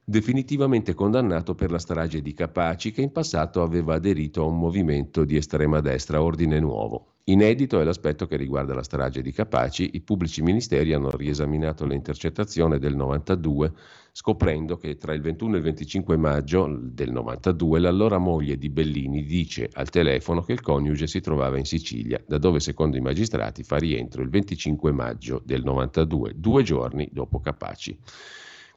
definitivamente 0.04 0.94
condannato 0.94 1.56
per 1.56 1.72
la 1.72 1.80
strage 1.80 2.22
di 2.22 2.34
Capaci 2.34 2.92
che 2.92 3.02
in 3.02 3.12
passato 3.12 3.62
aveva 3.62 3.96
aderito 3.96 4.42
a 4.42 4.48
un 4.48 4.58
movimento 4.58 5.24
di 5.24 5.38
estrema 5.38 5.80
destra, 5.80 6.22
Ordine 6.22 6.60
Nuovo. 6.60 7.08
Inedito 7.26 7.80
è 7.80 7.86
l'aspetto 7.86 8.28
che 8.28 8.36
riguarda 8.36 8.74
la 8.74 8.84
strage 8.84 9.22
di 9.22 9.32
Capaci. 9.32 9.92
I 9.94 10.02
pubblici 10.02 10.42
ministeri 10.42 10.92
hanno 10.92 11.10
riesaminato 11.12 11.86
l'intercettazione 11.86 12.80
del 12.80 12.98
92 12.98 13.72
scoprendo 14.12 14.76
che 14.76 14.98
tra 14.98 15.14
il 15.14 15.22
21 15.22 15.54
e 15.54 15.58
il 15.58 15.64
25 15.64 16.18
maggio 16.18 16.68
del 16.82 17.12
92 17.12 17.80
l'allora 17.80 18.18
moglie 18.18 18.58
di 18.58 18.70
Bellini 18.70 19.24
dice 19.24 19.70
al 19.74 19.90
telefono 19.90 20.42
che 20.42 20.52
il 20.52 20.62
coniuge 20.62 21.08
si 21.08 21.22
trovava 21.22 21.58
in 21.58 21.66
Sicilia, 21.66 22.22
da 22.28 22.38
dove 22.38 22.60
secondo 22.60 22.98
i 22.98 23.02
magistrati 23.02 23.64
fa 23.64 23.78
rientro 23.78 24.22
il 24.22 24.30
25 24.30 24.92
maggio 24.92 25.42
del 25.46 25.64
92, 25.64 26.34
due 26.36 26.62
giorni 26.62 27.08
dopo 27.10 27.40
Capaci. 27.40 27.98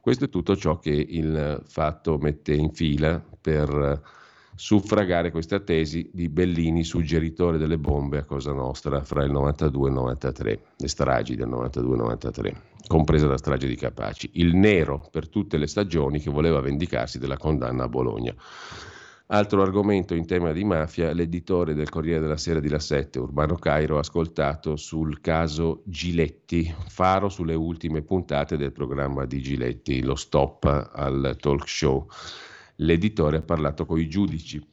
Questo 0.07 0.23
è 0.23 0.29
tutto 0.29 0.55
ciò 0.55 0.79
che 0.79 0.91
il 0.91 1.61
fatto 1.67 2.17
mette 2.17 2.53
in 2.53 2.71
fila 2.71 3.21
per 3.41 4.01
suffragare 4.55 5.31
questa 5.31 5.59
tesi 5.59 6.09
di 6.13 6.29
Bellini, 6.29 6.85
suggeritore 6.85 7.57
delle 7.57 7.77
bombe 7.77 8.19
a 8.19 8.23
Cosa 8.23 8.53
Nostra 8.53 9.03
fra 9.03 9.25
il 9.25 9.31
92 9.31 9.85
e 9.85 9.89
il 9.89 9.97
93, 9.97 10.61
le 10.77 10.87
stragi 10.87 11.35
del 11.35 11.49
92 11.49 11.93
e 11.93 11.97
93, 11.97 12.61
compresa 12.87 13.27
la 13.27 13.37
strage 13.37 13.67
di 13.67 13.75
Capaci. 13.75 14.29
Il 14.35 14.55
nero 14.55 15.05
per 15.11 15.27
tutte 15.27 15.57
le 15.57 15.67
stagioni 15.67 16.21
che 16.21 16.29
voleva 16.29 16.61
vendicarsi 16.61 17.19
della 17.19 17.35
condanna 17.35 17.83
a 17.83 17.89
Bologna. 17.89 18.33
Altro 19.29 19.61
argomento 19.61 20.15
in 20.15 20.25
tema 20.25 20.53
di 20.53 20.63
mafia, 20.63 21.11
l'editore 21.11 21.73
del 21.73 21.89
Corriere 21.89 22.21
della 22.21 22.37
Sera 22.37 22.61
di 22.61 22.69
La 22.69 22.79
Sette, 22.79 23.19
Urbano 23.19 23.55
Cairo, 23.55 23.97
ha 23.97 23.99
ascoltato 23.99 24.77
sul 24.77 25.19
caso 25.19 25.81
Giletti, 25.83 26.73
faro 26.87 27.27
sulle 27.27 27.53
ultime 27.53 28.03
puntate 28.03 28.55
del 28.55 28.71
programma 28.71 29.25
di 29.25 29.41
Giletti, 29.41 30.01
lo 30.01 30.15
stop 30.15 30.63
al 30.93 31.35
talk 31.41 31.67
show. 31.67 32.07
L'editore 32.77 33.37
ha 33.37 33.41
parlato 33.41 33.85
con 33.85 33.99
i 33.99 34.07
giudici. 34.07 34.65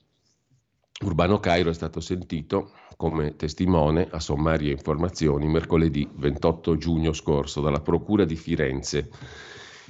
Urbano 1.01 1.41
Cairo 1.41 1.71
è 1.71 1.75
stato 1.75 1.99
sentito 1.99 2.71
come 2.97 3.35
testimone 3.35 4.07
a 4.09 4.21
sommarie 4.21 4.71
informazioni 4.71 5.49
mercoledì 5.49 6.09
28 6.15 6.77
giugno 6.77 7.13
scorso 7.13 7.61
dalla 7.61 7.81
Procura 7.81 8.25
di 8.25 8.37
Firenze 8.37 9.11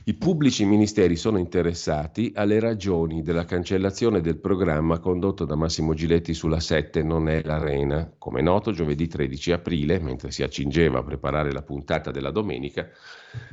i 0.06 0.12
pubblici 0.12 0.66
ministeri 0.66 1.16
sono 1.16 1.38
interessati 1.38 2.30
alle 2.34 2.60
ragioni 2.60 3.22
della 3.22 3.46
cancellazione 3.46 4.20
del 4.20 4.36
programma 4.36 4.98
condotto 4.98 5.46
da 5.46 5.54
Massimo 5.54 5.94
Giletti 5.94 6.34
sulla 6.34 6.60
7 6.60 7.02
Non 7.02 7.26
è 7.26 7.40
l'Arena. 7.42 8.12
Come 8.18 8.42
noto, 8.42 8.70
giovedì 8.72 9.08
13 9.08 9.52
aprile, 9.52 9.98
mentre 10.00 10.30
si 10.30 10.42
accingeva 10.42 10.98
a 10.98 11.02
preparare 11.02 11.52
la 11.52 11.62
puntata 11.62 12.10
della 12.10 12.30
domenica, 12.30 12.86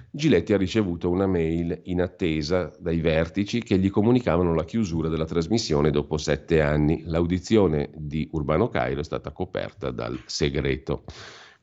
Giletti 0.10 0.52
ha 0.52 0.58
ricevuto 0.58 1.10
una 1.10 1.26
mail 1.26 1.84
in 1.84 2.02
attesa 2.02 2.70
dai 2.78 3.00
vertici 3.00 3.64
che 3.64 3.78
gli 3.78 3.90
comunicavano 3.90 4.54
la 4.54 4.66
chiusura 4.66 5.08
della 5.08 5.24
trasmissione 5.24 5.90
dopo 5.90 6.18
sette 6.18 6.60
anni. 6.60 7.04
L'audizione 7.06 7.92
di 7.96 8.28
Urbano 8.30 8.68
Cairo 8.68 9.00
è 9.00 9.06
stata 9.06 9.32
coperta 9.32 9.90
dal 9.90 10.22
segreto. 10.26 11.06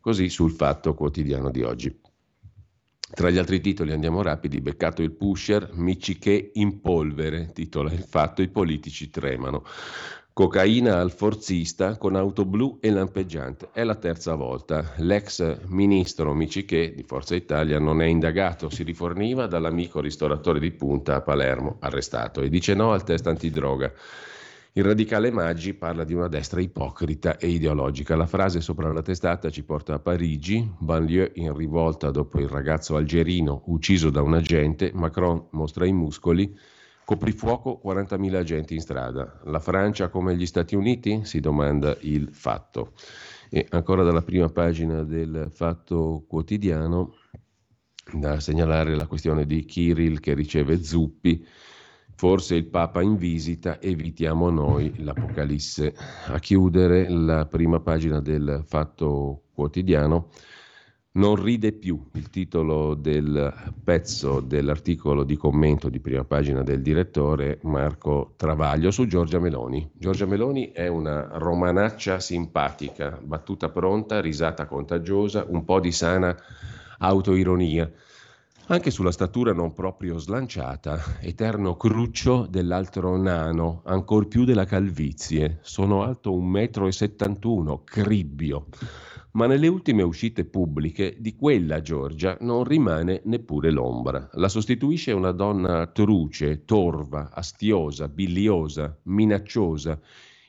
Così 0.00 0.30
sul 0.30 0.50
fatto 0.50 0.94
quotidiano 0.94 1.50
di 1.50 1.62
oggi. 1.62 1.94
Tra 3.10 3.30
gli 3.30 3.38
altri 3.38 3.60
titoli 3.60 3.92
andiamo 3.92 4.20
rapidi, 4.20 4.60
beccato 4.60 5.02
il 5.02 5.12
pusher, 5.12 5.70
Miciche 5.72 6.50
in 6.54 6.80
polvere, 6.80 7.50
titola 7.52 7.90
il 7.90 8.04
fatto, 8.04 8.42
i 8.42 8.48
politici 8.48 9.08
tremano. 9.08 9.64
Cocaina 10.34 11.00
al 11.00 11.10
forzista 11.10 11.96
con 11.96 12.14
auto 12.14 12.44
blu 12.44 12.78
e 12.80 12.90
lampeggiante. 12.90 13.70
È 13.72 13.82
la 13.82 13.96
terza 13.96 14.34
volta. 14.34 14.92
L'ex 14.98 15.58
ministro 15.68 16.34
Miciche 16.34 16.94
di 16.94 17.02
Forza 17.02 17.34
Italia 17.34 17.80
non 17.80 18.02
è 18.02 18.06
indagato, 18.06 18.68
si 18.68 18.84
riforniva 18.84 19.46
dall'amico 19.46 20.00
ristoratore 20.00 20.60
di 20.60 20.70
punta 20.70 21.16
a 21.16 21.22
Palermo, 21.22 21.78
arrestato, 21.80 22.42
e 22.42 22.50
dice 22.50 22.74
no 22.74 22.92
al 22.92 23.04
test 23.04 23.26
antidroga. 23.26 23.90
Il 24.78 24.84
radicale 24.84 25.32
Maggi 25.32 25.74
parla 25.74 26.04
di 26.04 26.14
una 26.14 26.28
destra 26.28 26.60
ipocrita 26.60 27.36
e 27.36 27.48
ideologica. 27.48 28.14
La 28.14 28.28
frase 28.28 28.60
sopra 28.60 28.92
la 28.92 29.02
testata 29.02 29.50
ci 29.50 29.64
porta 29.64 29.94
a 29.94 29.98
Parigi, 29.98 30.72
banlieue 30.78 31.32
in 31.34 31.52
rivolta 31.52 32.12
dopo 32.12 32.38
il 32.38 32.46
ragazzo 32.46 32.94
algerino 32.94 33.62
ucciso 33.66 34.08
da 34.10 34.22
un 34.22 34.34
agente, 34.34 34.92
Macron 34.94 35.48
mostra 35.50 35.84
i 35.84 35.92
muscoli, 35.92 36.56
coprifuoco 37.04 37.80
40.000 37.84 38.34
agenti 38.36 38.74
in 38.74 38.80
strada. 38.80 39.40
La 39.46 39.58
Francia 39.58 40.10
come 40.10 40.36
gli 40.36 40.46
Stati 40.46 40.76
Uniti? 40.76 41.24
si 41.24 41.40
domanda 41.40 41.96
il 42.02 42.28
fatto. 42.30 42.92
E 43.50 43.66
ancora 43.70 44.04
dalla 44.04 44.22
prima 44.22 44.48
pagina 44.48 45.02
del 45.02 45.48
Fatto 45.52 46.24
Quotidiano, 46.28 47.14
da 48.12 48.38
segnalare 48.38 48.94
la 48.94 49.08
questione 49.08 49.44
di 49.44 49.64
Kirill 49.64 50.20
che 50.20 50.34
riceve 50.34 50.84
zuppi 50.84 51.44
Forse 52.18 52.56
il 52.56 52.66
Papa 52.66 53.00
in 53.00 53.16
visita, 53.16 53.80
evitiamo 53.80 54.50
noi 54.50 54.92
l'Apocalisse. 55.04 55.94
A 56.26 56.40
chiudere 56.40 57.08
la 57.08 57.46
prima 57.46 57.78
pagina 57.78 58.20
del 58.20 58.64
Fatto 58.66 59.42
Quotidiano, 59.54 60.30
non 61.12 61.40
ride 61.40 61.70
più, 61.70 62.08
il 62.14 62.28
titolo 62.28 62.94
del 62.94 63.72
pezzo 63.84 64.40
dell'articolo 64.40 65.22
di 65.22 65.36
commento 65.36 65.88
di 65.88 66.00
prima 66.00 66.24
pagina 66.24 66.64
del 66.64 66.82
direttore 66.82 67.60
Marco 67.62 68.34
Travaglio 68.36 68.90
su 68.90 69.06
Giorgia 69.06 69.38
Meloni. 69.38 69.88
Giorgia 69.94 70.26
Meloni 70.26 70.72
è 70.72 70.88
una 70.88 71.28
romanaccia 71.34 72.18
simpatica, 72.18 73.16
battuta 73.22 73.68
pronta, 73.68 74.20
risata 74.20 74.66
contagiosa, 74.66 75.44
un 75.48 75.64
po' 75.64 75.78
di 75.78 75.92
sana 75.92 76.36
autoironia 76.98 77.88
anche 78.70 78.90
sulla 78.90 79.12
statura 79.12 79.54
non 79.54 79.72
proprio 79.72 80.18
slanciata, 80.18 81.00
eterno 81.20 81.76
cruccio 81.76 82.46
dell'altro 82.48 83.16
nano, 83.16 83.80
ancor 83.86 84.28
più 84.28 84.44
della 84.44 84.66
calvizie. 84.66 85.58
Sono 85.62 86.02
alto 86.02 86.38
1,71 86.38 87.62
m, 87.62 87.84
cribbio. 87.84 88.66
Ma 89.32 89.46
nelle 89.46 89.68
ultime 89.68 90.02
uscite 90.02 90.44
pubbliche 90.44 91.16
di 91.18 91.34
quella 91.34 91.80
Giorgia 91.80 92.36
non 92.40 92.64
rimane 92.64 93.22
neppure 93.24 93.70
l'ombra. 93.70 94.28
La 94.32 94.48
sostituisce 94.48 95.12
una 95.12 95.32
donna 95.32 95.86
truce, 95.86 96.64
torva, 96.66 97.30
astiosa, 97.32 98.08
biliosa, 98.08 98.98
minacciosa, 99.04 99.98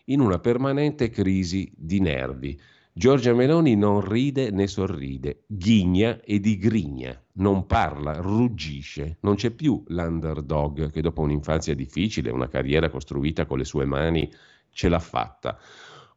in 0.05 0.19
una 0.19 0.39
permanente 0.39 1.09
crisi 1.09 1.71
di 1.73 2.01
nervi 2.01 2.59
Giorgia 2.99 3.33
Meloni 3.33 3.77
non 3.77 4.01
ride 4.01 4.51
né 4.51 4.67
sorride, 4.67 5.43
ghigna 5.47 6.19
e 6.21 6.41
digrigna, 6.41 7.17
non 7.39 7.65
parla, 7.65 8.13
ruggisce, 8.13 9.17
non 9.21 9.35
c'è 9.35 9.51
più 9.51 9.83
l'underdog 9.87 10.91
che 10.91 11.01
dopo 11.01 11.21
un'infanzia 11.21 11.75
difficile, 11.75 12.31
una 12.31 12.47
carriera 12.47 12.89
costruita 12.89 13.45
con 13.45 13.57
le 13.57 13.65
sue 13.65 13.85
mani, 13.85 14.31
ce 14.71 14.89
l'ha 14.89 14.99
fatta. 14.99 15.57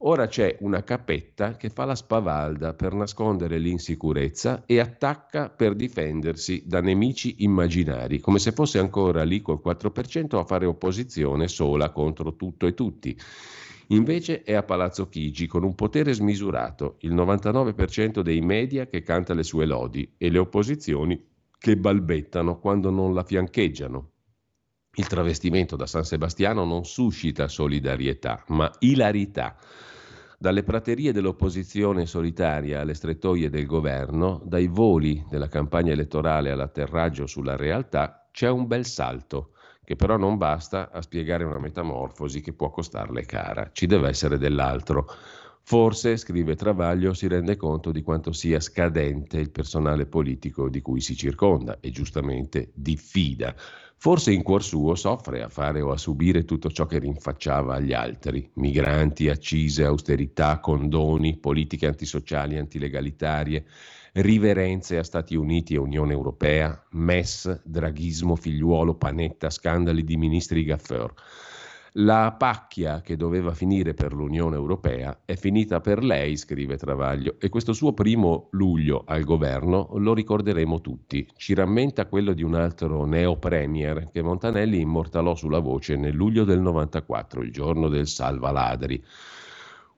Ora 0.05 0.27
c'è 0.27 0.57
una 0.61 0.83
capetta 0.83 1.57
che 1.57 1.71
fa 1.71 1.85
la 1.85 1.95
spavalda 1.95 2.75
per 2.75 2.93
nascondere 2.93 3.59
l'insicurezza 3.59 4.65
e 4.67 4.81
attacca 4.81 5.49
per 5.49 5.77
difendersi 5.77 6.65
da 6.67 6.81
nemici 6.81 7.37
immaginari, 7.39 8.19
come 8.19 8.41
se 8.41 8.51
fosse 8.51 8.81
ancora 8.81 9.23
lì 9.23 9.41
col 9.41 9.61
4% 9.65 10.39
a 10.39 10.45
fare 10.45 10.67
opposizione 10.67 11.47
sola 11.47 11.91
contro 11.91 12.35
tutto 12.35 12.67
e 12.67 12.75
tutti. 12.75 13.17
Invece 13.93 14.43
è 14.43 14.55
a 14.55 14.63
Palazzo 14.63 15.09
Chigi 15.09 15.47
con 15.47 15.65
un 15.65 15.75
potere 15.75 16.15
smisurato, 16.15 16.97
il 17.01 17.13
99% 17.13 18.21
dei 18.21 18.41
media 18.41 18.87
che 18.87 19.03
canta 19.03 19.35
le 19.35 19.43
sue 19.43 19.67
lodi 19.67 20.15
e 20.17 20.31
le 20.31 20.39
opposizioni 20.39 21.23
che 21.59 21.77
balbettano 21.77 22.59
quando 22.59 22.89
non 22.89 23.13
la 23.13 23.23
fiancheggiano. 23.23 24.11
Il 24.95 25.07
travestimento 25.07 25.77
da 25.77 25.87
San 25.87 26.05
Sebastiano 26.05 26.65
non 26.65 26.87
suscita 26.87 27.49
solidarietà, 27.49 28.43
ma 28.49 28.71
ilarità. 28.79 29.57
Dalle 30.39 30.63
praterie 30.63 31.13
dell'opposizione 31.13 32.07
solitaria 32.07 32.81
alle 32.81 32.95
strettoie 32.95 33.51
del 33.51 33.67
governo, 33.67 34.41
dai 34.43 34.69
voli 34.69 35.23
della 35.29 35.49
campagna 35.49 35.93
elettorale 35.93 36.51
all'atterraggio 36.51 37.27
sulla 37.27 37.57
realtà, 37.57 38.27
c'è 38.33 38.49
un 38.49 38.67
bel 38.67 38.87
salto 38.87 39.52
che 39.85 39.97
però 39.97 40.17
non 40.17 40.37
basta 40.37 40.91
a 40.91 41.03
spiegare 41.03 41.45
una 41.45 41.59
metamorfosi 41.59 42.41
che 42.41 42.53
può 42.53 42.71
costarle 42.71 43.25
cara, 43.25 43.71
ci 43.73 43.87
deve 43.87 44.09
essere 44.09 44.39
dell'altro. 44.39 45.07
Forse, 45.65 46.17
scrive 46.17 46.57
Travaglio, 46.57 47.15
si 47.15 47.29
rende 47.29 47.57
conto 47.57 47.93
di 47.93 48.03
quanto 48.03 48.33
sia 48.33 48.61
scadente 48.61 49.39
il 49.39 49.51
personale 49.51 50.07
politico 50.07 50.69
di 50.69 50.81
cui 50.81 51.01
si 51.01 51.17
circonda 51.17 51.79
e 51.81 51.91
giustamente 51.91 52.71
diffida. 52.75 53.55
Forse 53.97 54.33
in 54.33 54.43
cuor 54.43 54.65
suo 54.65 54.97
soffre 54.97 55.43
a 55.43 55.49
fare 55.49 55.81
o 55.81 55.93
a 55.93 55.97
subire 55.97 56.45
tutto 56.45 56.71
ciò 56.71 56.87
che 56.87 56.99
rinfacciava 56.99 57.77
agli 57.77 57.93
altri, 57.93 58.51
migranti, 58.55 59.29
accise, 59.29 59.85
austerità, 59.85 60.59
condoni, 60.59 61.37
politiche 61.37 61.87
antisociali, 61.87 62.59
antilegalitarie, 62.59 63.65
riverenze 64.13 64.99
a 64.99 65.05
Stati 65.05 65.35
Uniti 65.35 65.75
e 65.75 65.79
Unione 65.79 66.13
Europea, 66.13 66.87
MES, 66.91 67.63
draghismo, 67.65 68.37
figliuolo, 68.37 68.95
panetta, 68.95 69.49
scandali 69.49 70.05
di 70.05 70.17
ministri 70.17 70.65
gaffeur. 70.65 71.15
La 71.97 72.35
pacchia 72.39 73.03
che 73.03 73.17
doveva 73.17 73.53
finire 73.53 73.93
per 73.93 74.15
l'Unione 74.15 74.57
Europea 74.57 75.21
è 75.27 75.37
finita 75.37 75.81
per 75.81 76.03
lei, 76.03 76.39
scrive 76.39 76.79
Travaglio, 76.79 77.37
e 77.39 77.51
questo 77.51 77.75
suo 77.75 77.93
primo 77.93 78.49
luglio 78.53 79.05
al 79.07 79.25
governo 79.25 79.91
lo 79.97 80.15
ricorderemo 80.15 80.81
tutti. 80.81 81.29
Ci 81.37 81.53
rammenta 81.53 82.07
quello 82.07 82.33
di 82.33 82.43
un 82.43 82.55
altro 82.55 83.05
neo-premier 83.05 84.09
che 84.11 84.23
Montanelli 84.23 84.81
immortalò 84.81 85.35
sulla 85.35 85.59
voce 85.59 85.97
nel 85.97 86.15
luglio 86.15 86.45
del 86.45 86.61
94, 86.61 87.43
il 87.43 87.53
giorno 87.53 87.89
del 87.89 88.07
salvaladri. 88.07 89.05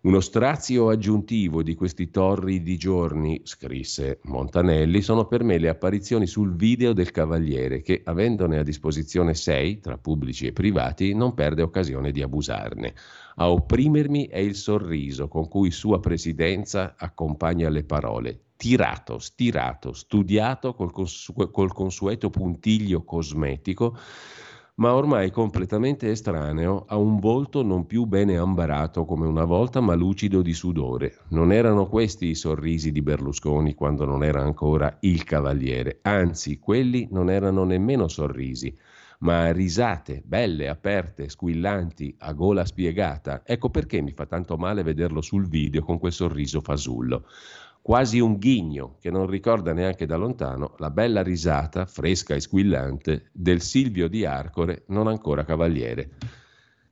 Uno 0.05 0.21
strazio 0.21 0.91
aggiuntivo 0.91 1.63
di 1.63 1.75
questi 1.75 2.11
torridi 2.11 2.77
giorni, 2.77 3.41
scrisse 3.43 4.19
Montanelli, 4.25 5.01
sono 5.01 5.27
per 5.27 5.43
me 5.43 5.57
le 5.57 5.71
apparizioni 5.71 6.27
sul 6.27 6.57
video 6.57 6.93
del 6.93 7.11
Cavaliere 7.11 7.81
che, 7.81 8.03
avendone 8.05 8.59
a 8.59 8.63
disposizione 8.63 9.33
sei, 9.33 9.81
tra 9.81 9.97
pubblici 9.97 10.47
e 10.47 10.53
privati, 10.53 11.15
non 11.15 11.33
perde 11.33 11.63
occasione 11.63 12.13
di 12.13 12.21
abusarne. 12.21 12.93
A 13.37 13.51
opprimermi 13.51 14.27
è 14.27 14.37
il 14.37 14.57
sorriso 14.57 15.27
con 15.27 15.49
cui 15.49 15.71
Sua 15.71 16.01
Presidenza 16.01 16.97
accompagna 16.99 17.71
le 17.71 17.85
parole. 17.85 18.41
Tirato, 18.59 19.19
stirato, 19.19 19.95
studiato 19.95 20.75
col, 20.75 20.93
consu- 20.93 21.51
col 21.51 21.73
consueto 21.73 22.29
puntiglio 22.29 23.05
cosmetico 23.05 23.97
ma 24.77 24.93
ormai 24.95 25.31
completamente 25.31 26.11
estraneo 26.11 26.85
a 26.89 26.97
un 26.97 27.21
volto 27.21 27.63
non 27.63 27.87
più 27.87 28.07
bene 28.07 28.37
ambarato 28.37 29.05
come 29.05 29.27
una 29.27 29.45
volta, 29.45 29.81
ma 29.81 29.95
lucido 29.95 30.43
di 30.43 30.53
sudore. 30.53 31.19
Non 31.29 31.53
erano 31.53 31.87
questi 31.87 32.27
i 32.27 32.35
sorrisi 32.35 32.91
di 32.91 33.01
Berlusconi 33.01 33.75
quando 33.75 34.05
non 34.05 34.25
era 34.25 34.43
ancora 34.43 34.97
il 35.01 35.23
cavaliere, 35.23 36.01
anzi 36.03 36.59
quelli 36.59 37.07
non 37.13 37.31
erano 37.31 37.63
nemmeno 37.63 38.09
sorrisi, 38.09 38.77
ma 39.21 39.53
risate 39.53 40.23
belle, 40.25 40.69
aperte, 40.69 41.29
squillanti, 41.29 42.17
a 42.19 42.33
gola 42.33 42.65
spiegata. 42.65 43.43
Ecco 43.45 43.71
perché 43.71 44.01
mi 44.01 44.11
fa 44.11 44.27
tanto 44.27 44.57
male 44.57 44.83
vederlo 44.83 45.21
sul 45.21 45.47
video 45.49 45.83
con 45.83 45.99
quel 45.99 46.13
sorriso 46.13 46.61
fasullo 46.61 47.27
quasi 47.85 48.19
un 48.19 48.39
ghigno 48.39 48.97
che 48.99 49.11
non 49.11 49.27
ricorda 49.27 49.75
neanche 49.75 50.07
da 50.07 50.17
lontano 50.17 50.75
la 50.79 50.89
bella 50.89 51.23
risata, 51.23 51.85
fresca 51.85 52.35
e 52.35 52.41
squillante, 52.41 53.29
del 53.31 53.61
Silvio 53.61 54.09
di 54.09 54.25
Arcore, 54.25 54.85
non 54.87 55.07
ancora 55.07 55.45
cavaliere. 55.45 56.13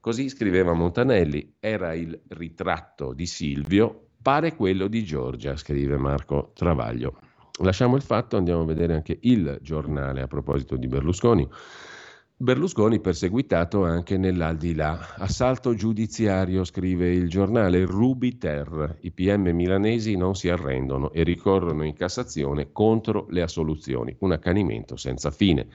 Così 0.01 0.29
scriveva 0.29 0.75
Montanelli, 0.75 1.55
era 1.61 1.95
il 1.95 2.21
ritratto 2.29 3.15
di 3.15 3.25
Silvio, 3.25 4.09
pare 4.21 4.55
quello 4.55 4.87
di 4.87 5.03
Giorgia, 5.03 5.57
scrive 5.57 5.97
Marco 5.97 6.51
Travaglio. 6.55 7.17
Lasciamo 7.63 7.97
il 7.97 8.03
fatto, 8.03 8.37
andiamo 8.37 8.61
a 8.61 8.67
vedere 8.67 8.93
anche 8.93 9.17
il 9.23 9.61
giornale 9.63 10.21
a 10.21 10.27
proposito 10.27 10.77
di 10.77 10.89
Berlusconi. 10.89 11.49
Berlusconi 12.43 12.99
perseguitato 12.99 13.85
anche 13.85 14.19
nell'aldilà. 14.19 15.15
Assalto 15.15 15.75
giudiziario, 15.75 16.65
scrive 16.65 17.09
il 17.09 17.29
giornale 17.29 17.85
Ruby 17.85 18.37
Ter. 18.37 18.97
I 19.03 19.13
PM 19.13 19.49
milanesi 19.51 20.17
non 20.17 20.35
si 20.35 20.49
arrendono 20.49 21.13
e 21.13 21.23
ricorrono 21.23 21.85
in 21.85 21.95
Cassazione 21.95 22.73
contro 22.73 23.27
le 23.31 23.43
assoluzioni. 23.43 24.17
Un 24.19 24.33
accanimento 24.33 24.97
senza 24.97 25.31
fine. 25.31 25.69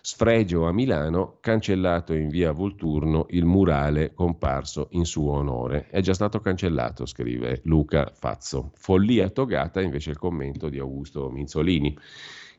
Sfregio 0.00 0.66
a 0.66 0.72
Milano, 0.72 1.36
cancellato 1.40 2.14
in 2.14 2.30
via 2.30 2.50
Volturno 2.50 3.26
il 3.28 3.44
murale 3.44 4.12
comparso 4.12 4.88
in 4.92 5.04
suo 5.04 5.34
onore. 5.34 5.86
È 5.88 6.00
già 6.00 6.14
stato 6.14 6.40
cancellato, 6.40 7.06
scrive 7.06 7.60
Luca 7.62 8.10
Fazzo. 8.12 8.72
Follia 8.74 9.30
togata 9.30 9.80
invece 9.80 10.10
il 10.10 10.18
commento 10.18 10.68
di 10.68 10.80
Augusto 10.80 11.30
Minzolini. 11.30 11.96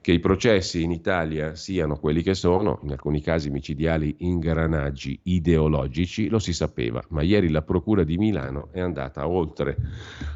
Che 0.02 0.14
i 0.14 0.20
processi 0.20 0.82
in 0.82 0.92
Italia 0.92 1.56
siano 1.56 2.00
quelli 2.00 2.22
che 2.22 2.34
sono, 2.34 2.80
in 2.84 2.92
alcuni 2.92 3.20
casi 3.20 3.50
micidiali 3.50 4.16
ingranaggi 4.20 5.20
ideologici, 5.24 6.30
lo 6.30 6.40
si 6.40 6.54
sapeva, 6.54 7.04
ma 7.10 7.22
ieri 7.22 7.50
la 7.50 7.64
Procura 7.64 8.06
di 8.06 8.18
Milano 8.18 8.70
è 8.72 8.80
andata 8.80 9.28
oltre. 9.28 9.76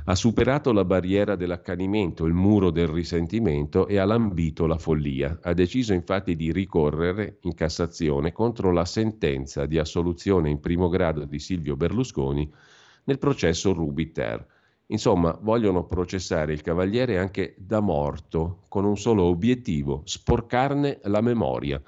Ha 0.03 0.15
superato 0.15 0.73
la 0.73 0.83
barriera 0.83 1.37
dell'accanimento, 1.37 2.25
il 2.25 2.33
muro 2.33 2.71
del 2.71 2.87
risentimento 2.87 3.87
e 3.87 3.99
ha 3.99 4.03
lambito 4.03 4.65
la 4.65 4.77
follia. 4.77 5.39
Ha 5.41 5.53
deciso 5.53 5.93
infatti 5.93 6.35
di 6.35 6.51
ricorrere 6.51 7.37
in 7.43 7.53
Cassazione 7.53 8.33
contro 8.33 8.73
la 8.73 8.83
sentenza 8.83 9.65
di 9.65 9.77
assoluzione 9.77 10.49
in 10.49 10.59
primo 10.59 10.89
grado 10.89 11.23
di 11.23 11.39
Silvio 11.39 11.77
Berlusconi 11.77 12.51
nel 13.05 13.17
processo 13.17 13.71
Rubiter 13.71 14.45
Insomma, 14.87 15.37
vogliono 15.41 15.85
processare 15.85 16.53
il 16.53 16.61
cavaliere 16.61 17.17
anche 17.17 17.55
da 17.57 17.79
morto, 17.79 18.65
con 18.67 18.85
un 18.85 18.97
solo 18.97 19.23
obiettivo, 19.23 20.01
sporcarne 20.05 20.99
la 21.03 21.21
memoria. 21.21 21.81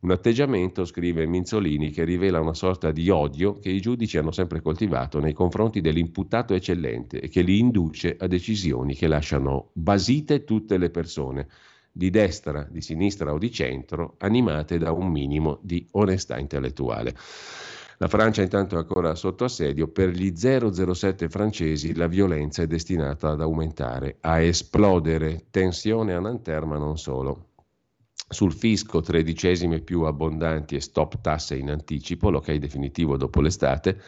Un 0.00 0.10
atteggiamento, 0.10 0.84
scrive 0.84 1.26
Minzolini, 1.26 1.90
che 1.90 2.04
rivela 2.04 2.40
una 2.40 2.54
sorta 2.54 2.90
di 2.90 3.10
odio 3.10 3.58
che 3.58 3.68
i 3.68 3.80
giudici 3.80 4.16
hanno 4.16 4.32
sempre 4.32 4.62
coltivato 4.62 5.20
nei 5.20 5.34
confronti 5.34 5.80
dell'imputato 5.80 6.54
eccellente 6.54 7.20
e 7.20 7.28
che 7.28 7.42
li 7.42 7.58
induce 7.58 8.16
a 8.18 8.26
decisioni 8.26 8.94
che 8.94 9.06
lasciano 9.06 9.70
basite 9.74 10.44
tutte 10.44 10.78
le 10.78 10.90
persone, 10.90 11.48
di 11.92 12.08
destra, 12.08 12.66
di 12.70 12.80
sinistra 12.80 13.32
o 13.32 13.38
di 13.38 13.50
centro, 13.52 14.14
animate 14.18 14.78
da 14.78 14.90
un 14.90 15.08
minimo 15.08 15.58
di 15.62 15.86
onestà 15.92 16.38
intellettuale. 16.38 17.14
La 18.02 18.08
Francia 18.08 18.40
intanto 18.40 18.76
è 18.76 18.78
ancora 18.78 19.14
sotto 19.14 19.44
assedio, 19.44 19.88
per 19.88 20.08
gli 20.08 20.32
007 20.34 21.28
francesi 21.28 21.94
la 21.94 22.06
violenza 22.06 22.62
è 22.62 22.66
destinata 22.66 23.28
ad 23.28 23.42
aumentare, 23.42 24.16
a 24.20 24.40
esplodere, 24.40 25.48
tensione 25.50 26.14
a 26.14 26.18
Nanterre 26.18 26.64
ma 26.64 26.78
non 26.78 26.96
solo. 26.96 27.48
Sul 28.26 28.54
fisco 28.54 29.02
tredicesime 29.02 29.80
più 29.80 30.04
abbondanti 30.04 30.76
e 30.76 30.80
stop 30.80 31.20
tasse 31.20 31.56
in 31.56 31.68
anticipo, 31.68 32.30
l'ok 32.30 32.50
definitivo 32.54 33.18
dopo 33.18 33.42
l'estate, 33.42 34.00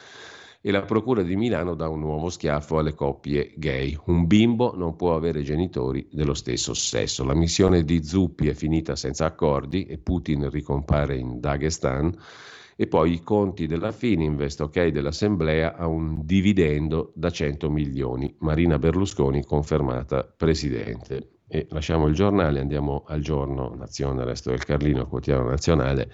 e 0.63 0.71
la 0.71 0.85
Procura 0.85 1.21
di 1.23 1.37
Milano 1.37 1.75
dà 1.75 1.91
un 1.91 2.01
nuovo 2.01 2.31
schiaffo 2.31 2.79
alle 2.79 2.95
coppie 2.95 3.53
gay. 3.57 3.95
Un 4.07 4.27
bimbo 4.27 4.75
non 4.75 4.97
può 4.97 5.15
avere 5.15 5.43
genitori 5.43 6.09
dello 6.11 6.33
stesso 6.33 6.73
sesso. 6.73 7.25
La 7.25 7.35
missione 7.35 7.85
di 7.85 8.03
Zuppi 8.03 8.49
è 8.49 8.55
finita 8.55 8.97
senza 8.97 9.27
accordi 9.27 9.85
e 9.85 9.99
Putin 9.99 10.49
ricompare 10.49 11.17
in 11.17 11.41
Dagestan 11.41 12.17
e 12.77 12.87
poi 12.87 13.13
i 13.13 13.23
conti 13.23 13.67
della 13.67 13.93
Fininvest, 13.93 14.61
ok, 14.61 14.89
dell'Assemblea 14.89 15.77
a 15.77 15.87
un 15.87 16.25
dividendo 16.25 17.13
da 17.15 17.31
100 17.31 17.71
milioni. 17.71 18.35
Marina 18.39 18.79
Berlusconi 18.79 19.45
confermata 19.45 20.25
presidente. 20.25 21.41
E 21.49 21.67
lasciamo 21.71 22.07
il 22.07 22.15
giornale, 22.15 22.61
andiamo 22.61 23.05
al 23.07 23.21
giorno 23.21 23.75
Nazione, 23.75 24.25
resto 24.25 24.51
del 24.51 24.65
Carlino, 24.65 25.07
quotidiano 25.07 25.49
nazionale 25.49 26.11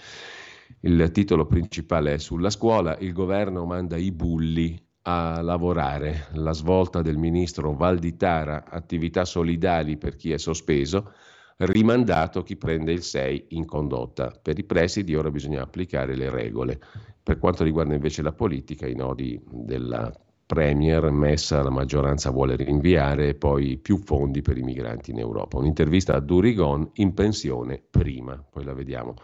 il 0.81 1.11
titolo 1.13 1.47
principale 1.47 2.15
è 2.15 2.19
sulla 2.19 2.51
scuola, 2.51 2.97
il 2.99 3.13
governo 3.13 3.65
manda 3.65 3.97
i 3.97 4.13
bulli 4.13 4.81
a 5.03 5.41
lavorare, 5.41 6.29
la 6.35 6.53
svolta 6.53 7.03
del 7.03 7.17
ministro 7.17 7.73
Valditara, 7.73 8.65
attività 8.69 9.25
solidali 9.25 9.97
per 9.97 10.17
chi 10.17 10.33
è 10.33 10.39
sospeso, 10.39 11.13
rimandato 11.59 12.43
chi 12.43 12.57
prende 12.57 12.93
il 12.93 13.03
6 13.03 13.47
in 13.51 13.65
condotta. 13.67 14.33
Per 14.41 14.59
i 14.59 14.65
presidi 14.65 15.15
ora 15.15 15.31
bisogna 15.31 15.63
applicare 15.63 16.15
le 16.15 16.31
regole. 16.31 16.81
Per 17.23 17.39
quanto 17.39 17.65
riguarda 17.65 17.95
invece 17.95 18.23
la 18.23 18.33
politica, 18.33 18.87
i 18.87 18.95
nodi 18.95 19.41
della 19.51 20.13
Premier 20.47 21.11
messa 21.11 21.63
la 21.63 21.71
maggioranza 21.71 22.31
vuole 22.31 22.57
rinviare 22.57 23.35
poi 23.35 23.77
più 23.77 23.99
fondi 23.99 24.41
per 24.41 24.57
i 24.57 24.63
migranti 24.63 25.11
in 25.11 25.19
Europa. 25.19 25.59
Un'intervista 25.59 26.15
a 26.15 26.21
Durigon 26.21 26.91
in 26.95 27.13
pensione 27.13 27.83
prima, 27.91 28.43
poi 28.51 28.65
la 28.65 28.73
vediamo. 28.73 29.17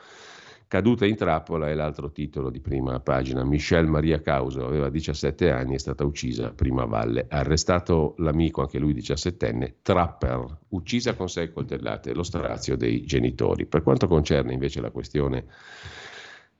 Caduta 0.66 1.06
in 1.06 1.14
trappola 1.14 1.68
è 1.68 1.74
l'altro 1.74 2.10
titolo 2.10 2.50
di 2.50 2.60
prima 2.60 2.98
pagina. 2.98 3.44
Michelle 3.44 3.88
Maria 3.88 4.20
Causo 4.20 4.66
aveva 4.66 4.88
17 4.88 5.50
anni, 5.50 5.74
è 5.74 5.78
stata 5.78 6.04
uccisa 6.04 6.48
a 6.48 6.52
Prima 6.52 6.84
Valle. 6.84 7.26
Arrestato 7.28 8.14
l'amico, 8.18 8.62
anche 8.62 8.78
lui 8.78 8.94
17enne, 8.94 9.74
Trapper, 9.82 10.58
uccisa 10.68 11.14
con 11.14 11.28
sei 11.28 11.52
coltellate, 11.52 12.14
lo 12.14 12.22
strazio 12.22 12.76
dei 12.76 13.04
genitori. 13.04 13.66
Per 13.66 13.82
quanto 13.82 14.08
concerne 14.08 14.52
invece 14.52 14.80
la 14.80 14.90
questione 14.90 15.46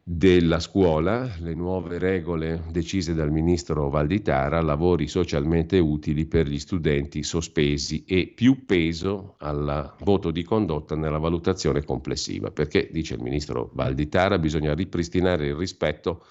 della 0.07 0.61
scuola, 0.61 1.31
le 1.39 1.55
nuove 1.55 1.99
regole 1.99 2.65
decise 2.71 3.15
dal 3.15 3.31
ministro 3.33 3.89
Valditara, 3.89 4.61
lavori 4.61 5.09
socialmente 5.09 5.79
utili 5.79 6.27
per 6.27 6.47
gli 6.47 6.59
studenti 6.59 7.23
sospesi 7.23 8.05
e 8.05 8.31
più 8.35 8.67
peso 8.67 9.37
al 9.39 9.95
voto 10.01 10.31
di 10.31 10.43
condotta 10.43 10.95
nella 10.95 11.17
valutazione 11.17 11.83
complessiva, 11.85 12.51
perché, 12.51 12.91
dice 12.93 13.15
il 13.15 13.23
ministro 13.23 13.71
Valditara, 13.73 14.39
bisogna 14.39 14.75
ripristinare 14.75 15.47
il 15.47 15.55
rispetto 15.55 16.23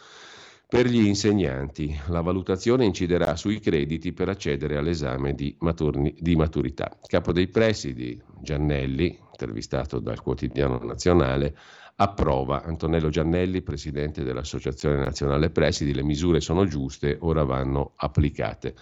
per 0.70 0.86
gli 0.86 1.06
insegnanti. 1.06 2.00
La 2.10 2.22
valutazione 2.22 2.86
inciderà 2.86 3.36
sui 3.36 3.60
crediti 3.60 4.14
per 4.14 4.30
accedere 4.30 4.78
all'esame 4.78 5.34
di, 5.34 5.56
maturni, 5.62 6.16
di 6.20 6.36
maturità. 6.36 6.96
Capo 7.08 7.32
dei 7.32 7.48
presidi, 7.48 8.22
Giannelli, 8.40 9.18
intervistato 9.32 10.00
dal 10.00 10.22
quotidiano 10.22 10.78
nazionale, 10.78 11.56
approva. 11.96 12.64
Antonello 12.64 13.10
Giannelli, 13.10 13.62
presidente 13.62 14.24
dell'Associazione 14.24 14.98
Nazionale 14.98 15.50
Presidi, 15.50 15.94
le 15.94 16.04
misure 16.04 16.42
sono 16.42 16.66
giuste, 16.66 17.18
ora 17.22 17.44
vanno 17.44 17.94
applicate. 17.96 18.76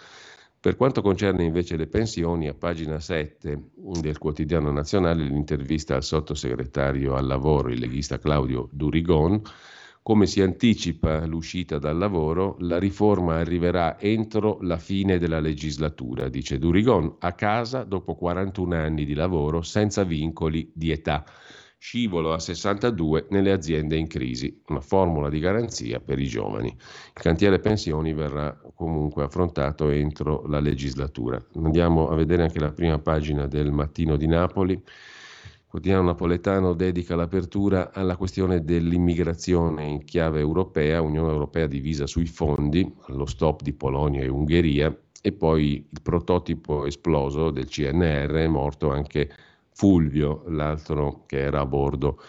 Per 0.60 0.76
quanto 0.76 1.02
concerne 1.02 1.44
invece 1.44 1.76
le 1.76 1.88
pensioni, 1.88 2.48
a 2.48 2.54
pagina 2.54 3.00
7 3.00 3.70
del 4.00 4.18
quotidiano 4.20 4.72
nazionale 4.72 5.24
l'intervista 5.24 5.96
al 5.96 6.04
sottosegretario 6.04 7.16
al 7.16 7.26
lavoro, 7.26 7.70
il 7.70 7.80
leghista 7.80 8.20
Claudio 8.20 8.70
Durigon, 8.72 9.42
come 10.04 10.28
si 10.28 10.42
anticipa 10.42 11.26
l'uscita 11.26 11.80
dal 11.80 11.98
lavoro, 11.98 12.58
la 12.60 12.78
riforma 12.78 13.38
arriverà 13.38 14.00
entro 14.00 14.60
la 14.62 14.78
fine 14.78 15.18
della 15.18 15.40
legislatura, 15.40 16.30
dice 16.30 16.60
Durigon, 16.60 17.16
a 17.20 17.34
casa 17.34 17.84
dopo 17.84 18.14
41 18.14 18.76
anni 18.76 19.06
di 19.06 19.16
lavoro 19.16 19.64
senza 19.64 20.04
vincoli 20.04 20.72
di 20.74 20.92
età 20.92 21.24
scivolo 21.84 22.32
a 22.32 22.38
62 22.38 23.26
nelle 23.32 23.52
aziende 23.52 23.98
in 23.98 24.06
crisi, 24.06 24.62
una 24.68 24.82
formula 24.82 25.30
di 25.30 25.40
garanzia 25.40 26.00
per 26.00 26.20
i 26.20 26.28
giovani. 26.28 26.68
Il 26.68 27.22
cantiere 27.22 27.58
pensioni 27.58 28.14
verrà 28.14 28.56
comunque 28.76 29.24
affrontato 29.24 29.90
entro 29.90 30.44
la 30.46 30.60
legislatura. 30.60 31.44
Andiamo 31.56 32.10
a 32.10 32.16
vedere 32.16 32.44
anche 32.44 32.60
la 32.60 32.72
prima 32.72 33.00
pagina 33.00 33.48
del 33.48 33.72
Mattino 33.72 34.16
di 34.16 34.28
Napoli. 34.28 34.74
Il 34.74 34.84
quotidiano 35.66 36.04
napoletano 36.04 36.74
dedica 36.74 37.16
l'apertura 37.16 37.92
alla 37.92 38.16
questione 38.16 38.64
dell'immigrazione 38.64 39.84
in 39.84 40.04
chiave 40.04 40.40
europea, 40.40 41.02
Unione 41.02 41.32
Europea 41.32 41.66
divisa 41.66 42.06
sui 42.06 42.28
fondi, 42.28 42.94
lo 43.08 43.26
stop 43.26 43.64
di 43.64 43.74
Polonia 43.74 44.22
e 44.22 44.28
Ungheria 44.28 44.96
e 45.20 45.32
poi 45.32 45.84
il 45.90 46.02
prototipo 46.04 46.86
esploso 46.86 47.50
del 47.50 47.68
CNR 47.68 48.34
è 48.34 48.48
morto 48.48 48.92
anche 48.92 49.30
Fulvio, 49.74 50.44
l'altro 50.48 51.24
che 51.26 51.40
era 51.40 51.62
a 51.62 51.66
bordo 51.66 52.20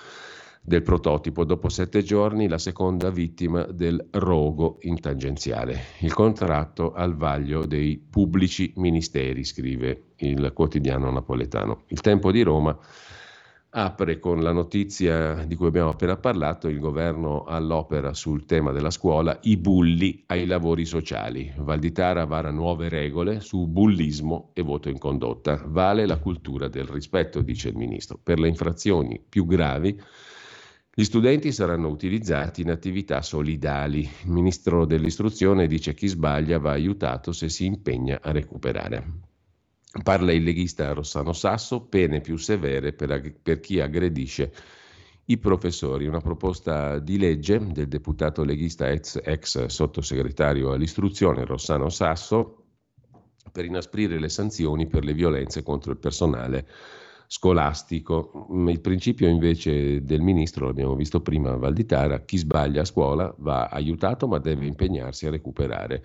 del 0.63 0.83
prototipo. 0.83 1.45
Dopo 1.45 1.69
sette 1.69 2.03
giorni 2.03 2.49
la 2.49 2.59
seconda 2.59 3.11
vittima 3.11 3.65
del 3.65 4.09
rogo 4.13 4.79
in 4.83 5.01
tangenziale. 5.01 5.79
Il 6.01 6.15
contratto 6.15 6.93
al 6.93 7.17
vaglio 7.17 7.67
dei 7.67 7.99
pubblici 7.99 8.73
ministeri, 8.77 9.45
scrive 9.45 10.13
il 10.17 10.53
quotidiano 10.55 11.11
napoletano. 11.11 11.83
Il 11.89 12.01
tempo 12.01 12.31
di 12.31 12.43
Roma 12.43 12.79
apre 13.75 14.19
con 14.19 14.43
la 14.43 14.53
notizia 14.53 15.45
di 15.47 15.55
cui 15.55 15.69
abbiamo 15.69 15.91
appena 15.91 16.17
parlato, 16.17 16.69
il 16.69 16.79
governo 16.79 17.45
all'opera 17.45 18.13
sul 18.13 18.45
tema 18.45 18.71
della 18.71 18.91
scuola, 18.91 19.39
i 19.43 19.57
bulli 19.57 20.25
ai 20.27 20.45
lavori 20.45 20.85
sociali. 20.85 21.53
Valditara 21.57 22.27
vara 22.27 22.51
nuove 22.51 22.91
regole 22.91 23.41
su 23.41 23.67
bullismo 23.67 24.51
e 24.53 24.63
voto 24.63 24.91
in 24.91 24.99
condotta. 24.99 25.63
Vale 25.67 26.05
la 26.07 26.19
cultura 26.19 26.69
del 26.69 26.87
rispetto, 26.87 27.41
dice 27.41 27.71
il 27.71 27.77
ministro. 27.77 28.19
Per 28.23 28.39
le 28.39 28.49
infrazioni 28.49 29.23
più 29.27 29.47
gravi 29.47 29.99
gli 30.95 31.05
studenti 31.05 31.51
saranno 31.53 31.89
utilizzati 31.89 32.61
in 32.61 32.71
attività 32.71 33.23
solidali. 33.23 34.01
Il 34.01 34.31
ministro 34.31 34.85
dell'istruzione 34.85 35.67
dice 35.67 35.93
che 35.93 36.01
chi 36.01 36.09
sbaglia 36.09 36.59
va 36.59 36.73
aiutato 36.73 37.33
se 37.33 37.49
si 37.49 37.65
impegna 37.65 38.19
a 38.21 38.33
recuperare. 38.33 39.32
Parla 40.03 40.33
il 40.33 40.43
leghista 40.43 40.93
Rossano 40.95 41.35
Sasso, 41.35 41.83
pene 41.83 42.21
più 42.21 42.39
severe 42.39 42.95
per, 42.95 43.35
per 43.43 43.61
chi 43.61 43.79
aggredisce 43.79 44.53
i 45.27 45.39
professori. 45.39 46.07
Una 46.07 46.21
proposta 46.21 46.99
di 46.99 47.19
legge 47.19 47.59
del 47.59 47.89
deputato 47.89 48.43
leghista 48.43 48.91
ex, 48.91 49.21
ex 49.23 49.67
sottosegretario 49.67 50.73
all'istruzione 50.73 51.45
Rossano 51.45 51.91
Sasso 51.91 52.65
per 53.53 53.67
inasprire 53.67 54.19
le 54.19 54.31
sanzioni 54.31 54.87
per 54.87 55.05
le 55.05 55.13
violenze 55.13 55.63
contro 55.63 55.93
il 55.93 55.99
personale 55.99 56.67
scolastico. 57.27 58.49
Il 58.67 58.81
principio 58.81 59.29
invece 59.29 60.05
del 60.05 60.23
ministro, 60.23 60.67
l'abbiamo 60.67 60.95
visto 60.95 61.21
prima 61.21 61.53
a 61.53 61.57
Valditara, 61.57 62.25
chi 62.25 62.39
sbaglia 62.39 62.81
a 62.81 62.87
scuola 62.87 63.33
va 63.39 63.69
aiutato 63.69 64.27
ma 64.27 64.39
deve 64.39 64.67
impegnarsi 64.67 65.27
a 65.27 65.31
recuperare 65.31 66.03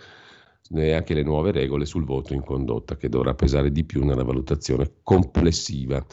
e 0.76 0.94
anche 0.94 1.14
le 1.14 1.24
nuove 1.24 1.52
regole 1.52 1.86
sul 1.86 2.06
voto 2.06 2.34
in 2.34 2.44
condotta 2.44 2.96
che 2.98 3.10
dovrà 3.10 3.34
pesare 3.34 3.72
di 3.72 3.84
più 3.84 4.04
nella 4.04 4.24
valutazione 4.24 4.92
complessiva. 5.04 6.04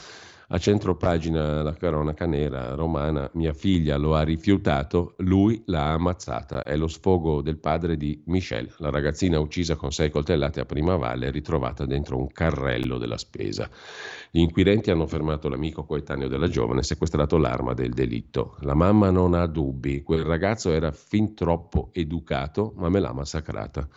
A 0.49 0.59
centro 0.59 0.95
pagina 0.95 1.62
la 1.62 1.72
cronaca 1.72 2.26
nera 2.26 2.74
romana, 2.74 3.30
mia 3.32 3.55
figlia 3.55 3.97
lo 3.97 4.14
ha 4.14 4.22
rifiutato, 4.22 5.14
lui 5.18 5.62
l'ha 5.66 5.92
ammazzata. 5.92 6.62
È 6.62 6.76
lo 6.76 6.86
sfogo 6.86 7.40
del 7.40 7.59
padre 7.59 7.97
di 7.97 8.22
Michelle, 8.26 8.70
la 8.78 8.90
ragazzina 8.90 9.38
uccisa 9.38 9.74
con 9.76 9.90
sei 9.90 10.11
coltellate 10.11 10.61
a 10.61 10.66
Prima 10.66 10.97
Valle 10.97 11.30
ritrovata 11.30 11.86
dentro 11.86 12.18
un 12.18 12.28
carrello 12.28 12.99
della 12.99 13.16
spesa. 13.16 13.70
Gli 14.30 14.40
inquirenti 14.40 14.90
hanno 14.90 15.07
fermato 15.07 15.49
l'amico 15.49 15.84
coetaneo 15.84 16.28
della 16.28 16.49
giovane 16.49 16.80
e 16.80 16.84
sequestrato 16.84 17.38
l'arma 17.38 17.72
del 17.72 17.95
delitto. 17.95 18.57
La 18.61 18.74
mamma 18.74 19.11
non 19.11 19.32
ha 19.32 19.47
dubbi, 19.47 20.03
quel 20.03 20.24
ragazzo 20.24 20.70
era 20.70 20.92
fin 20.92 21.34
troppo 21.34 21.88
educato, 21.92 22.74
ma 22.76 22.90
me 22.90 23.01
l'ha 23.01 23.14
massacrata. 23.14 23.88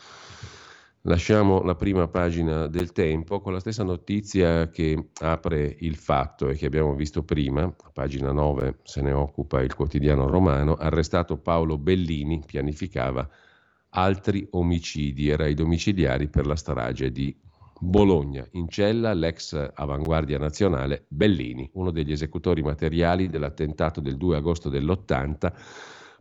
Lasciamo 1.08 1.62
la 1.62 1.76
prima 1.76 2.10
pagina 2.10 2.68
del 2.68 2.92
tempo 2.92 3.40
con 3.40 3.54
la 3.54 3.62
stessa 3.62 3.82
notizia 3.82 4.70
che 4.70 5.12
apre 5.22 5.78
il 5.80 5.96
fatto 5.96 6.50
e 6.50 6.56
che 6.56 6.66
abbiamo 6.66 6.96
visto 6.96 7.24
prima, 7.24 7.64
a 7.64 7.92
pagina 7.94 8.34
9 8.34 8.80
se 8.84 9.02
ne 9.02 9.14
occupa 9.14 9.62
il 9.62 9.74
quotidiano 9.74 10.28
romano, 10.28 10.74
arrestato 10.76 11.38
Paolo 11.38 11.78
Bellini, 11.78 12.44
pianificava 12.46 13.26
altri 13.92 14.46
omicidi, 14.52 15.30
era 15.30 15.46
ai 15.46 15.54
domiciliari 15.54 16.28
per 16.28 16.46
la 16.46 16.58
strage 16.58 17.10
di 17.10 17.34
Bologna, 17.80 18.46
in 18.52 18.68
cella 18.68 19.14
l'ex 19.14 19.72
avanguardia 19.76 20.38
nazionale 20.38 21.06
Bellini, 21.08 21.70
uno 21.76 21.92
degli 21.92 22.12
esecutori 22.12 22.62
materiali 22.62 23.30
dell'attentato 23.30 24.02
del 24.02 24.18
2 24.18 24.36
agosto 24.36 24.68
dell'80 24.68 25.54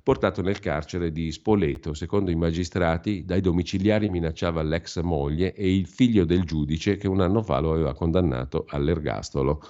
portato 0.06 0.40
nel 0.40 0.60
carcere 0.60 1.10
di 1.10 1.32
Spoleto. 1.32 1.92
Secondo 1.92 2.30
i 2.30 2.36
magistrati, 2.36 3.24
dai 3.24 3.40
domiciliari 3.40 4.08
minacciava 4.08 4.62
l'ex 4.62 5.00
moglie 5.00 5.52
e 5.52 5.74
il 5.74 5.88
figlio 5.88 6.24
del 6.24 6.44
giudice 6.44 6.96
che 6.96 7.08
un 7.08 7.20
anno 7.20 7.42
fa 7.42 7.58
lo 7.58 7.72
aveva 7.72 7.92
condannato 7.92 8.66
all'ergastolo 8.68 9.60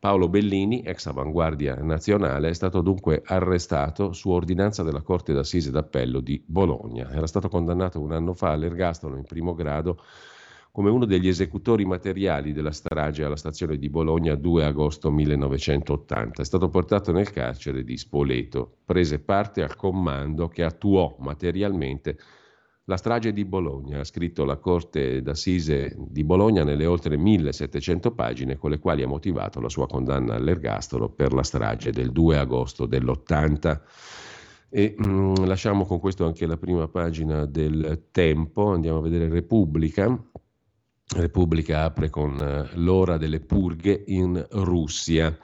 Paolo 0.00 0.30
Bellini, 0.30 0.80
ex 0.80 1.04
avanguardia 1.04 1.74
nazionale, 1.82 2.48
è 2.48 2.54
stato 2.54 2.80
dunque 2.80 3.20
arrestato 3.26 4.14
su 4.14 4.30
ordinanza 4.30 4.82
della 4.82 5.02
Corte 5.02 5.34
d'Assise 5.34 5.70
d'Appello 5.70 6.20
di 6.20 6.42
Bologna. 6.46 7.10
Era 7.10 7.26
stato 7.26 7.50
condannato 7.50 8.00
un 8.00 8.12
anno 8.12 8.32
fa 8.32 8.52
all'ergastolo 8.52 9.16
in 9.16 9.24
primo 9.24 9.54
grado 9.54 10.02
come 10.74 10.90
uno 10.90 11.04
degli 11.04 11.28
esecutori 11.28 11.84
materiali 11.84 12.52
della 12.52 12.72
strage 12.72 13.22
alla 13.22 13.36
stazione 13.36 13.78
di 13.78 13.88
Bologna 13.88 14.34
2 14.34 14.64
agosto 14.64 15.08
1980. 15.08 16.42
È 16.42 16.44
stato 16.44 16.68
portato 16.68 17.12
nel 17.12 17.30
carcere 17.30 17.84
di 17.84 17.96
Spoleto, 17.96 18.78
prese 18.84 19.20
parte 19.20 19.62
al 19.62 19.76
comando 19.76 20.48
che 20.48 20.64
attuò 20.64 21.14
materialmente 21.20 22.18
la 22.86 22.96
strage 22.96 23.32
di 23.32 23.44
Bologna. 23.44 24.00
Ha 24.00 24.04
scritto 24.04 24.44
la 24.44 24.56
Corte 24.56 25.22
d'Assise 25.22 25.94
di 25.96 26.24
Bologna 26.24 26.64
nelle 26.64 26.86
oltre 26.86 27.16
1700 27.16 28.10
pagine 28.10 28.56
con 28.56 28.70
le 28.70 28.80
quali 28.80 29.04
ha 29.04 29.06
motivato 29.06 29.60
la 29.60 29.68
sua 29.68 29.86
condanna 29.86 30.34
all'ergastolo 30.34 31.08
per 31.08 31.32
la 31.34 31.44
strage 31.44 31.92
del 31.92 32.10
2 32.10 32.36
agosto 32.36 32.86
dell'80. 32.86 33.80
E 34.70 34.96
mm, 35.00 35.34
lasciamo 35.44 35.84
con 35.84 36.00
questo 36.00 36.26
anche 36.26 36.46
la 36.46 36.56
prima 36.56 36.88
pagina 36.88 37.46
del 37.46 38.08
Tempo, 38.10 38.72
andiamo 38.72 38.98
a 38.98 39.02
vedere 39.02 39.28
Repubblica. 39.28 40.20
Repubblica 41.12 41.84
apre 41.84 42.08
con 42.08 42.38
eh, 42.40 42.76
l'ora 42.76 43.18
delle 43.18 43.40
purghe 43.40 44.04
in 44.06 44.44
Russia. 44.50 45.36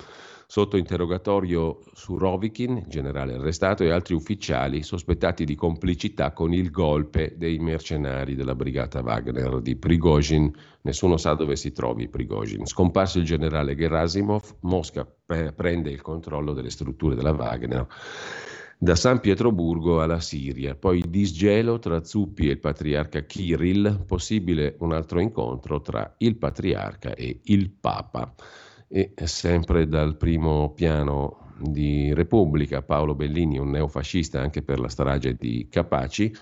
Sotto 0.47 0.77
interrogatorio 0.77 1.81
su 1.93 2.19
Rovikin, 2.19 2.87
generale 2.89 3.35
arrestato, 3.35 3.85
e 3.85 3.93
altri 3.93 4.15
ufficiali 4.15 4.83
sospettati 4.83 5.45
di 5.45 5.55
complicità 5.55 6.33
con 6.33 6.53
il 6.53 6.73
golpe 6.73 7.35
dei 7.37 7.59
mercenari 7.59 8.35
della 8.35 8.57
brigata 8.57 9.01
Wagner 9.01 9.61
di 9.61 9.77
Prigozhin. 9.77 10.51
Nessuno 10.81 11.19
sa 11.19 11.35
dove 11.35 11.55
si 11.55 11.71
trovi 11.71 12.09
Prigozhin. 12.09 12.67
Scomparso 12.67 13.19
il 13.19 13.25
generale 13.25 13.77
Gerasimov, 13.77 14.57
Mosca 14.63 15.07
prende 15.55 15.91
il 15.91 16.03
controllo 16.03 16.53
delle 16.53 16.71
strutture 16.71 17.15
della 17.15 17.33
Wagner 17.33 17.87
da 18.83 18.97
San 18.97 19.21
Pietroburgo 19.21 20.01
alla 20.01 20.21
Siria, 20.21 20.75
poi 20.75 21.05
disgelo 21.07 21.79
tra 21.79 22.03
Zuppi 22.03 22.49
e 22.49 22.53
il 22.53 22.61
patriarca 22.61 23.27
Kirill, 23.27 24.07
possibile 24.07 24.77
un 24.79 24.95
altro 24.95 25.21
incontro 25.21 25.83
tra 25.83 26.15
il 26.17 26.37
patriarca 26.37 27.15
e 27.15 27.41
il 27.45 27.69
papa. 27.69 28.35
E 28.89 29.13
sempre 29.25 29.87
dal 29.87 30.17
primo 30.17 30.73
piano 30.73 31.53
di 31.59 32.15
Repubblica, 32.15 32.81
Paolo 32.81 33.15
Bellini, 33.15 33.59
un 33.59 33.69
neofascista 33.69 34.41
anche 34.41 34.63
per 34.63 34.81
la 34.81 34.89
strage 34.89 35.35
di 35.35 35.69
Capaci, 35.69 36.33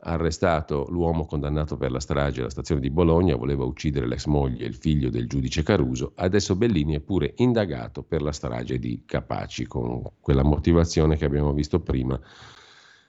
arrestato 0.00 0.86
l'uomo 0.90 1.24
condannato 1.24 1.76
per 1.76 1.90
la 1.90 2.00
strage 2.00 2.40
alla 2.40 2.50
stazione 2.50 2.80
di 2.80 2.90
Bologna, 2.90 3.36
voleva 3.36 3.64
uccidere 3.64 4.06
l'ex 4.06 4.26
moglie 4.26 4.64
e 4.64 4.68
il 4.68 4.74
figlio 4.74 5.10
del 5.10 5.26
giudice 5.26 5.62
Caruso, 5.62 6.12
adesso 6.16 6.56
Bellini 6.56 6.94
è 6.94 7.00
pure 7.00 7.34
indagato 7.36 8.02
per 8.02 8.22
la 8.22 8.32
strage 8.32 8.78
di 8.78 9.02
Capaci, 9.04 9.66
con 9.66 10.02
quella 10.20 10.42
motivazione 10.42 11.16
che 11.16 11.24
abbiamo 11.24 11.52
visto 11.52 11.80
prima 11.80 12.18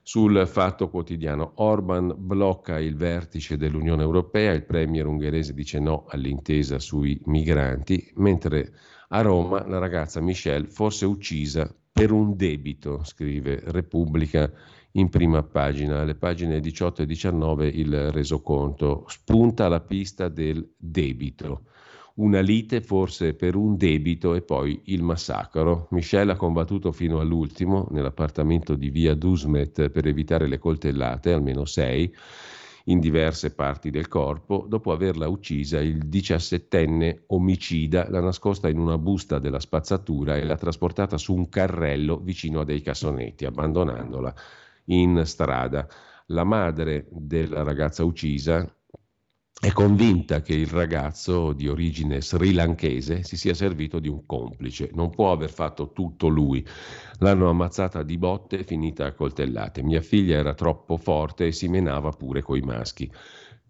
sul 0.02 0.48
fatto 0.48 0.90
quotidiano. 0.90 1.52
Orban 1.56 2.16
blocca 2.18 2.80
il 2.80 2.96
vertice 2.96 3.58
dell'Unione 3.58 4.02
Europea, 4.02 4.54
il 4.54 4.66
premier 4.66 5.06
ungherese 5.06 5.54
dice 5.54 5.80
no 5.80 6.06
all'intesa 6.08 6.80
sui 6.80 7.22
migranti, 7.26 8.12
mentre 8.16 8.74
a 9.10 9.22
Roma 9.22 9.68
la 9.68 9.78
ragazza 9.78 10.20
Michelle 10.20 10.68
forse 10.68 11.06
uccisa 11.06 11.72
per 12.00 12.12
un 12.14 12.38
debito, 12.38 13.04
scrive 13.04 13.60
Repubblica 13.62 14.50
in 14.91 15.10
prima 15.10 15.43
pagina, 15.43 16.00
alle 16.00 16.16
pagine 16.16 16.62
18 16.62 17.02
e 17.02 17.06
19 17.06 17.68
il 17.68 18.12
resoconto, 18.14 19.04
spunta 19.10 19.68
la 19.68 19.82
pista 19.82 20.30
del 20.30 20.66
debito. 20.78 21.64
Una 22.16 22.39
lite 22.39 22.80
forse 22.80 23.34
per 23.34 23.56
un 23.56 23.76
debito 23.76 24.34
e 24.34 24.41
poi 24.41 24.80
il 24.86 25.04
massacro. 25.04 25.88
Michel 25.91 26.30
ha 26.30 26.38
combattuto 26.38 26.93
fino 26.93 27.20
all'ultimo 27.20 27.89
nell'appartamento 27.91 28.76
di 28.76 28.89
via 28.89 29.14
Dusmet 29.14 29.89
per 29.89 30.08
evitare 30.08 30.47
le 30.47 30.58
coltellate, 30.58 31.34
almeno 31.34 31.66
sei, 31.66 32.14
in 32.90 33.00
diverse 33.00 33.54
parti 33.54 33.90
del 33.90 34.08
corpo. 34.08 34.66
Dopo 34.68 34.92
averla 34.92 35.28
uccisa, 35.28 35.80
il 35.80 36.08
diciassettenne 36.08 37.24
omicida 37.28 38.10
l'ha 38.10 38.20
nascosta 38.20 38.68
in 38.68 38.78
una 38.78 38.98
busta 38.98 39.40
della 39.40 39.60
spazzatura 39.60 40.36
e 40.36 40.44
l'ha 40.44 40.58
trasportata 40.58 41.18
su 41.18 41.34
un 41.34 41.50
carrello 41.50 42.18
vicino 42.18 42.62
a 42.62 42.66
dei 42.66 42.82
cassonetti, 42.82 43.46
abbandonandola 43.46 44.34
in 44.86 45.22
strada. 45.26 45.88
La 46.28 46.44
madre 46.44 47.08
della 47.10 47.64
ragazza 47.64 48.04
uccisa 48.04 48.68
è 49.62 49.74
convinta 49.74 50.41
che 50.41 50.53
il 50.53 50.68
ragazzo 50.68 51.51
di 51.51 51.68
origine 51.68 52.22
srilanchese 52.22 53.24
si 53.24 53.36
sia 53.36 53.53
servito 53.53 53.99
di 53.99 54.07
un 54.07 54.26
complice. 54.26 54.89
Non 54.93 55.10
può 55.10 55.34
aver 55.34 55.51
fatto 55.51 55.91
tutto 55.91 56.30
lui. 56.30 56.66
L'hanno 57.18 57.49
ammazzata 57.49 58.01
di 58.03 58.18
botte 58.18 58.60
e 58.60 58.64
finita 58.64 59.05
a 59.05 59.12
coltellate. 59.12 59.84
Mia 59.84 59.99
figlia 59.99 60.38
era 60.38 60.53
troppo 60.53 60.95
forte 60.95 61.47
e 61.47 61.51
si 61.51 61.68
menava 61.68 62.12
pure 62.12 62.41
coi 62.41 62.62
maschi. 62.62 63.12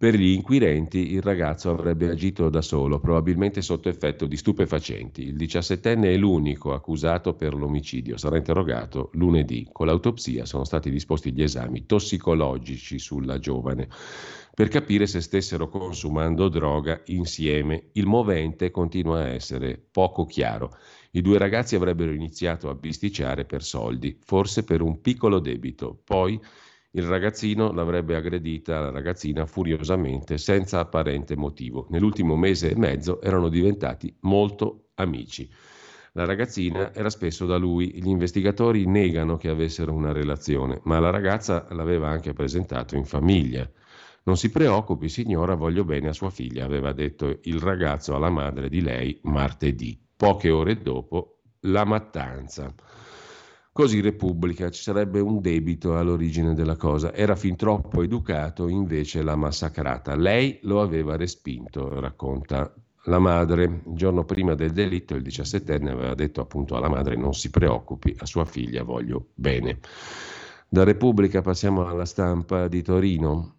Per 0.00 0.14
gli 0.14 0.28
inquirenti 0.28 1.12
il 1.12 1.22
ragazzo 1.22 1.70
avrebbe 1.70 2.08
agito 2.08 2.48
da 2.48 2.62
solo, 2.62 3.00
probabilmente 3.00 3.60
sotto 3.60 3.88
effetto 3.88 4.26
di 4.26 4.36
stupefacenti. 4.36 5.24
Il 5.24 5.36
diciassettenne 5.36 6.14
è 6.14 6.16
l'unico 6.16 6.72
accusato 6.72 7.34
per 7.34 7.52
l'omicidio. 7.52 8.16
Sarà 8.16 8.36
interrogato 8.36 9.10
lunedì. 9.14 9.68
Con 9.70 9.86
l'autopsia 9.86 10.46
sono 10.46 10.64
stati 10.64 10.88
disposti 10.88 11.32
gli 11.32 11.42
esami 11.42 11.84
tossicologici 11.84 12.98
sulla 13.00 13.38
giovane 13.38 13.88
per 14.54 14.68
capire 14.68 15.06
se 15.06 15.20
stessero 15.20 15.68
consumando 15.68 16.48
droga 16.48 17.00
insieme. 17.06 17.90
Il 17.92 18.06
movente 18.06 18.70
continua 18.70 19.20
a 19.20 19.28
essere 19.28 19.82
poco 19.90 20.26
chiaro. 20.26 20.76
I 21.12 21.22
due 21.22 21.38
ragazzi 21.38 21.74
avrebbero 21.74 22.12
iniziato 22.12 22.68
a 22.68 22.74
bisticciare 22.74 23.44
per 23.44 23.62
soldi, 23.62 24.18
forse 24.22 24.64
per 24.64 24.80
un 24.80 25.00
piccolo 25.00 25.40
debito. 25.40 26.00
Poi 26.04 26.40
il 26.92 27.04
ragazzino 27.04 27.72
l'avrebbe 27.72 28.16
aggredita 28.16 28.80
la 28.80 28.90
ragazzina 28.90 29.46
furiosamente, 29.46 30.38
senza 30.38 30.80
apparente 30.80 31.36
motivo. 31.36 31.86
Nell'ultimo 31.90 32.36
mese 32.36 32.70
e 32.70 32.76
mezzo 32.76 33.20
erano 33.20 33.48
diventati 33.48 34.12
molto 34.20 34.88
amici. 34.94 35.48
La 36.14 36.24
ragazzina 36.24 36.92
era 36.92 37.08
spesso 37.08 37.46
da 37.46 37.56
lui, 37.56 37.92
gli 38.02 38.08
investigatori 38.08 38.86
negano 38.86 39.36
che 39.36 39.48
avessero 39.48 39.92
una 39.92 40.10
relazione, 40.10 40.80
ma 40.84 40.98
la 40.98 41.10
ragazza 41.10 41.68
l'aveva 41.70 42.08
anche 42.08 42.32
presentato 42.32 42.96
in 42.96 43.04
famiglia. 43.04 43.70
Non 44.22 44.36
si 44.36 44.50
preoccupi, 44.50 45.08
signora, 45.08 45.54
voglio 45.54 45.84
bene 45.84 46.08
a 46.08 46.12
sua 46.12 46.30
figlia, 46.30 46.64
aveva 46.64 46.92
detto 46.92 47.38
il 47.42 47.58
ragazzo 47.58 48.14
alla 48.14 48.30
madre 48.30 48.68
di 48.68 48.82
lei 48.82 49.18
martedì. 49.22 49.98
Poche 50.16 50.50
ore 50.50 50.82
dopo, 50.82 51.38
la 51.60 51.84
mattanza. 51.84 52.72
Così 53.72 54.00
Repubblica, 54.00 54.68
ci 54.68 54.82
sarebbe 54.82 55.20
un 55.20 55.40
debito 55.40 55.96
all'origine 55.96 56.54
della 56.54 56.76
cosa. 56.76 57.14
Era 57.14 57.34
fin 57.34 57.56
troppo 57.56 58.02
educato, 58.02 58.68
invece 58.68 59.22
l'ha 59.22 59.36
massacrata. 59.36 60.16
Lei 60.16 60.58
lo 60.62 60.82
aveva 60.82 61.16
respinto, 61.16 61.98
racconta 62.00 62.74
la 63.04 63.18
madre. 63.18 63.64
Il 63.64 63.94
giorno 63.94 64.24
prima 64.24 64.54
del 64.54 64.72
delitto, 64.72 65.14
il 65.14 65.22
17enne 65.22 65.88
aveva 65.88 66.14
detto 66.14 66.40
appunto 66.40 66.76
alla 66.76 66.88
madre 66.88 67.16
non 67.16 67.32
si 67.32 67.48
preoccupi, 67.48 68.14
a 68.18 68.26
sua 68.26 68.44
figlia 68.44 68.82
voglio 68.82 69.28
bene. 69.34 69.78
Da 70.68 70.84
Repubblica 70.84 71.40
passiamo 71.40 71.86
alla 71.86 72.04
stampa 72.04 72.68
di 72.68 72.82
Torino. 72.82 73.56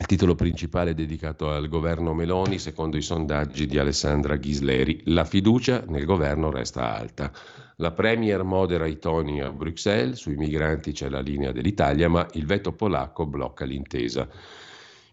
Il 0.00 0.06
titolo 0.06 0.36
principale 0.36 0.92
è 0.92 0.94
dedicato 0.94 1.50
al 1.50 1.66
governo 1.66 2.14
Meloni, 2.14 2.60
secondo 2.60 2.96
i 2.96 3.02
sondaggi 3.02 3.66
di 3.66 3.78
Alessandra 3.78 4.36
Ghisleri. 4.36 5.00
La 5.06 5.24
fiducia 5.24 5.82
nel 5.88 6.04
governo 6.04 6.52
resta 6.52 6.94
alta. 6.96 7.32
La 7.78 7.90
Premier 7.90 8.44
modera 8.44 8.86
i 8.86 9.00
toni 9.00 9.42
a 9.42 9.50
Bruxelles, 9.50 10.16
sui 10.16 10.36
migranti 10.36 10.92
c'è 10.92 11.08
la 11.08 11.18
linea 11.18 11.50
dell'Italia, 11.50 12.08
ma 12.08 12.24
il 12.34 12.46
veto 12.46 12.72
polacco 12.72 13.26
blocca 13.26 13.64
l'intesa. 13.64 14.28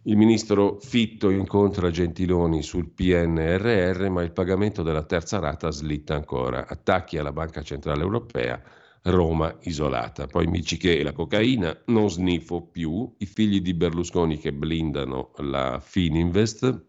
Il 0.03 0.17
ministro 0.17 0.77
Fitto 0.79 1.31
incontra 1.31 1.89
Gentiloni 1.89 2.61
sul 2.61 2.87
PNRR, 2.87 4.07
ma 4.09 4.21
il 4.21 4.31
pagamento 4.33 4.83
della 4.83 5.03
terza 5.03 5.39
rata 5.39 5.71
slitta 5.71 6.13
ancora. 6.13 6.67
Attacchi 6.67 7.17
alla 7.17 7.31
Banca 7.33 7.63
Centrale 7.63 8.03
Europea 8.03 8.61
Roma 9.05 9.55
isolata. 9.61 10.25
Poi 10.27 10.47
Mici 10.47 10.77
che 10.77 11.03
la 11.03 11.11
cocaina 11.11 11.77
non 11.87 12.09
sniffo 12.09 12.61
più, 12.61 13.13
i 13.19 13.25
figli 13.25 13.61
di 13.61 13.73
Berlusconi 13.73 14.37
che 14.37 14.51
blindano 14.51 15.31
la 15.37 15.79
Fininvest 15.79 16.83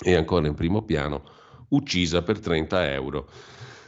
e 0.00 0.14
ancora 0.14 0.46
in 0.46 0.54
primo 0.54 0.82
piano 0.82 1.24
uccisa 1.70 2.22
per 2.22 2.38
30 2.38 2.92
euro. 2.92 3.28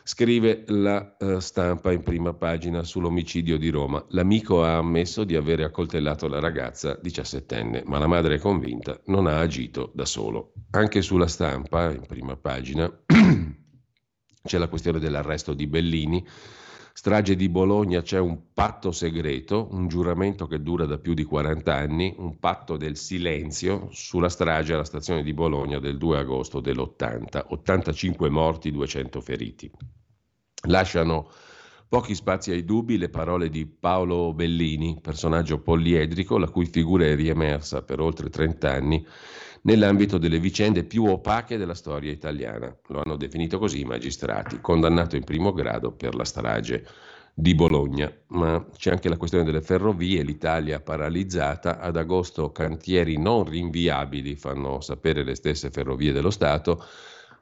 Scrive 0.02 0.64
la 0.68 1.16
uh, 1.20 1.38
stampa 1.38 1.92
in 1.92 2.02
prima 2.02 2.34
pagina 2.34 2.82
sull'omicidio 2.82 3.58
di 3.58 3.68
Roma. 3.68 4.04
L'amico 4.08 4.64
ha 4.64 4.78
ammesso 4.78 5.22
di 5.22 5.36
avere 5.36 5.62
accoltellato 5.62 6.26
la 6.26 6.40
ragazza 6.40 6.98
diciassettenne, 7.00 7.84
ma 7.86 7.98
la 7.98 8.08
madre 8.08 8.34
è 8.34 8.38
convinta 8.40 9.00
non 9.06 9.28
ha 9.28 9.38
agito 9.38 9.92
da 9.94 10.04
solo. 10.04 10.54
Anche 10.70 11.00
sulla 11.00 11.28
stampa, 11.28 11.92
in 11.92 12.04
prima 12.06 12.34
pagina, 12.36 12.90
c'è 14.42 14.58
la 14.58 14.68
questione 14.68 14.98
dell'arresto 14.98 15.54
di 15.54 15.68
Bellini 15.68 16.26
Strage 16.92 17.36
di 17.36 17.48
Bologna 17.48 18.02
c'è 18.02 18.18
un 18.18 18.52
patto 18.52 18.92
segreto, 18.92 19.68
un 19.70 19.88
giuramento 19.88 20.46
che 20.46 20.60
dura 20.60 20.86
da 20.86 20.98
più 20.98 21.14
di 21.14 21.24
40 21.24 21.74
anni, 21.74 22.14
un 22.18 22.38
patto 22.38 22.76
del 22.76 22.96
silenzio 22.96 23.88
sulla 23.92 24.28
strage 24.28 24.74
alla 24.74 24.84
stazione 24.84 25.22
di 25.22 25.32
Bologna 25.32 25.78
del 25.78 25.96
2 25.96 26.18
agosto 26.18 26.60
dell'80. 26.60 27.46
85 27.48 28.28
morti, 28.28 28.70
200 28.70 29.20
feriti. 29.20 29.70
Lasciano 30.64 31.30
pochi 31.88 32.14
spazi 32.14 32.50
ai 32.50 32.64
dubbi 32.64 32.98
le 32.98 33.08
parole 33.08 33.48
di 33.48 33.66
Paolo 33.66 34.32
Bellini, 34.34 34.98
personaggio 35.00 35.60
poliedrico 35.60 36.38
la 36.38 36.48
cui 36.48 36.66
figura 36.66 37.04
è 37.04 37.16
riemersa 37.16 37.82
per 37.82 38.00
oltre 38.00 38.28
30 38.28 38.70
anni 38.70 39.06
nell'ambito 39.62 40.18
delle 40.18 40.38
vicende 40.38 40.84
più 40.84 41.04
opache 41.04 41.56
della 41.56 41.74
storia 41.74 42.10
italiana. 42.10 42.74
Lo 42.88 43.00
hanno 43.00 43.16
definito 43.16 43.58
così 43.58 43.80
i 43.80 43.84
magistrati, 43.84 44.60
condannato 44.60 45.16
in 45.16 45.24
primo 45.24 45.52
grado 45.52 45.92
per 45.92 46.14
la 46.14 46.24
strage 46.24 46.86
di 47.34 47.54
Bologna. 47.54 48.12
Ma 48.28 48.64
c'è 48.76 48.90
anche 48.90 49.08
la 49.08 49.16
questione 49.16 49.44
delle 49.44 49.62
ferrovie, 49.62 50.22
l'Italia 50.22 50.80
paralizzata, 50.80 51.78
ad 51.78 51.96
agosto 51.96 52.52
cantieri 52.52 53.18
non 53.18 53.44
rinviabili, 53.44 54.36
fanno 54.36 54.80
sapere 54.80 55.24
le 55.24 55.34
stesse 55.34 55.70
ferrovie 55.70 56.12
dello 56.12 56.30
Stato, 56.30 56.84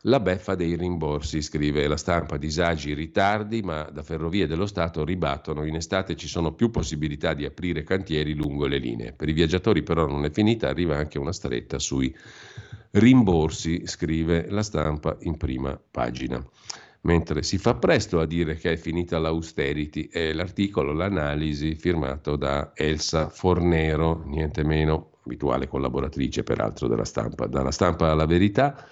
la 0.03 0.21
beffa 0.21 0.55
dei 0.55 0.77
rimborsi, 0.77 1.43
scrive 1.43 1.87
la 1.89 1.97
stampa, 1.97 2.37
disagi, 2.37 2.95
ritardi, 2.95 3.63
ma 3.63 3.83
da 3.83 4.03
Ferrovie 4.03 4.47
dello 4.47 4.67
Stato 4.67 5.05
ribattono, 5.05 5.65
in 5.65 5.75
estate 5.75 6.15
ci 6.15 6.29
sono 6.29 6.53
più 6.53 6.71
possibilità 6.71 7.35
di 7.35 7.45
aprire 7.45 7.83
cantieri 7.83 8.35
lungo 8.35 8.67
le 8.67 8.79
linee. 8.79 9.13
Per 9.13 9.29
i 9.29 9.33
viaggiatori 9.33 9.83
però 9.83 10.07
non 10.07 10.25
è 10.25 10.31
finita, 10.31 10.69
arriva 10.69 10.97
anche 10.97 11.19
una 11.19 11.33
stretta 11.33 11.79
sui 11.79 12.15
rimborsi, 12.93 13.87
scrive 13.87 14.47
la 14.49 14.63
stampa 14.63 15.17
in 15.21 15.37
prima 15.37 15.79
pagina. 15.91 16.45
Mentre 17.01 17.43
si 17.43 17.59
fa 17.59 17.75
presto 17.75 18.21
a 18.21 18.27
dire 18.27 18.57
che 18.57 18.73
è 18.73 18.77
finita 18.77 19.19
l'austerity, 19.19 20.09
è 20.09 20.33
l'articolo, 20.33 20.93
l'analisi 20.93 21.75
firmato 21.75 22.37
da 22.37 22.73
Elsa 22.75 23.29
Fornero, 23.29 24.23
niente 24.27 24.65
meno 24.65 25.13
abituale 25.25 25.69
collaboratrice 25.69 26.43
peraltro 26.43 26.89
della 26.89 27.05
stampa. 27.05 27.47
Dalla 27.47 27.71
stampa 27.71 28.11
alla 28.11 28.27
verità 28.27 28.87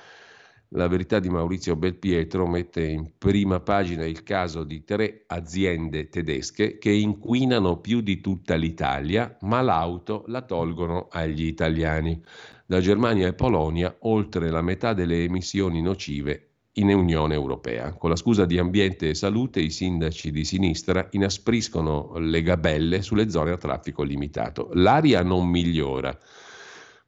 la 0.70 0.88
verità 0.88 1.20
di 1.20 1.28
Maurizio 1.28 1.76
Belpietro 1.76 2.46
mette 2.46 2.84
in 2.84 3.12
prima 3.16 3.60
pagina 3.60 4.04
il 4.04 4.22
caso 4.24 4.64
di 4.64 4.82
tre 4.84 5.22
aziende 5.28 6.08
tedesche 6.08 6.78
che 6.78 6.90
inquinano 6.90 7.78
più 7.78 8.00
di 8.00 8.20
tutta 8.20 8.56
l'Italia, 8.56 9.36
ma 9.42 9.60
l'auto 9.60 10.24
la 10.26 10.42
tolgono 10.42 11.06
agli 11.10 11.44
italiani. 11.44 12.20
Da 12.66 12.80
Germania 12.80 13.28
e 13.28 13.34
Polonia 13.34 13.94
oltre 14.00 14.50
la 14.50 14.60
metà 14.60 14.92
delle 14.92 15.22
emissioni 15.22 15.80
nocive 15.80 16.48
in 16.78 16.92
Unione 16.92 17.34
Europea. 17.34 17.92
Con 17.92 18.10
la 18.10 18.16
scusa 18.16 18.44
di 18.44 18.58
ambiente 18.58 19.10
e 19.10 19.14
salute 19.14 19.60
i 19.60 19.70
sindaci 19.70 20.32
di 20.32 20.44
sinistra 20.44 21.06
inaspriscono 21.12 22.18
le 22.18 22.42
gabelle 22.42 23.02
sulle 23.02 23.30
zone 23.30 23.52
a 23.52 23.56
traffico 23.56 24.02
limitato. 24.02 24.70
L'aria 24.72 25.22
non 25.22 25.48
migliora 25.48 26.18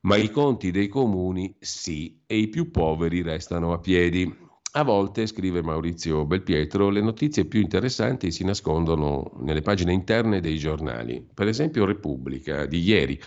ma 0.00 0.16
i 0.16 0.30
conti 0.30 0.70
dei 0.70 0.88
comuni 0.88 1.54
sì 1.58 2.20
e 2.26 2.36
i 2.36 2.48
più 2.48 2.70
poveri 2.70 3.22
restano 3.22 3.72
a 3.72 3.78
piedi. 3.78 4.46
A 4.72 4.84
volte, 4.84 5.26
scrive 5.26 5.62
Maurizio 5.62 6.24
Belpietro, 6.26 6.90
le 6.90 7.00
notizie 7.00 7.46
più 7.46 7.60
interessanti 7.60 8.30
si 8.30 8.44
nascondono 8.44 9.32
nelle 9.40 9.62
pagine 9.62 9.92
interne 9.92 10.40
dei 10.40 10.58
giornali. 10.58 11.26
Per 11.32 11.48
esempio 11.48 11.84
Repubblica 11.84 12.66
di 12.66 12.80
ieri. 12.80 13.20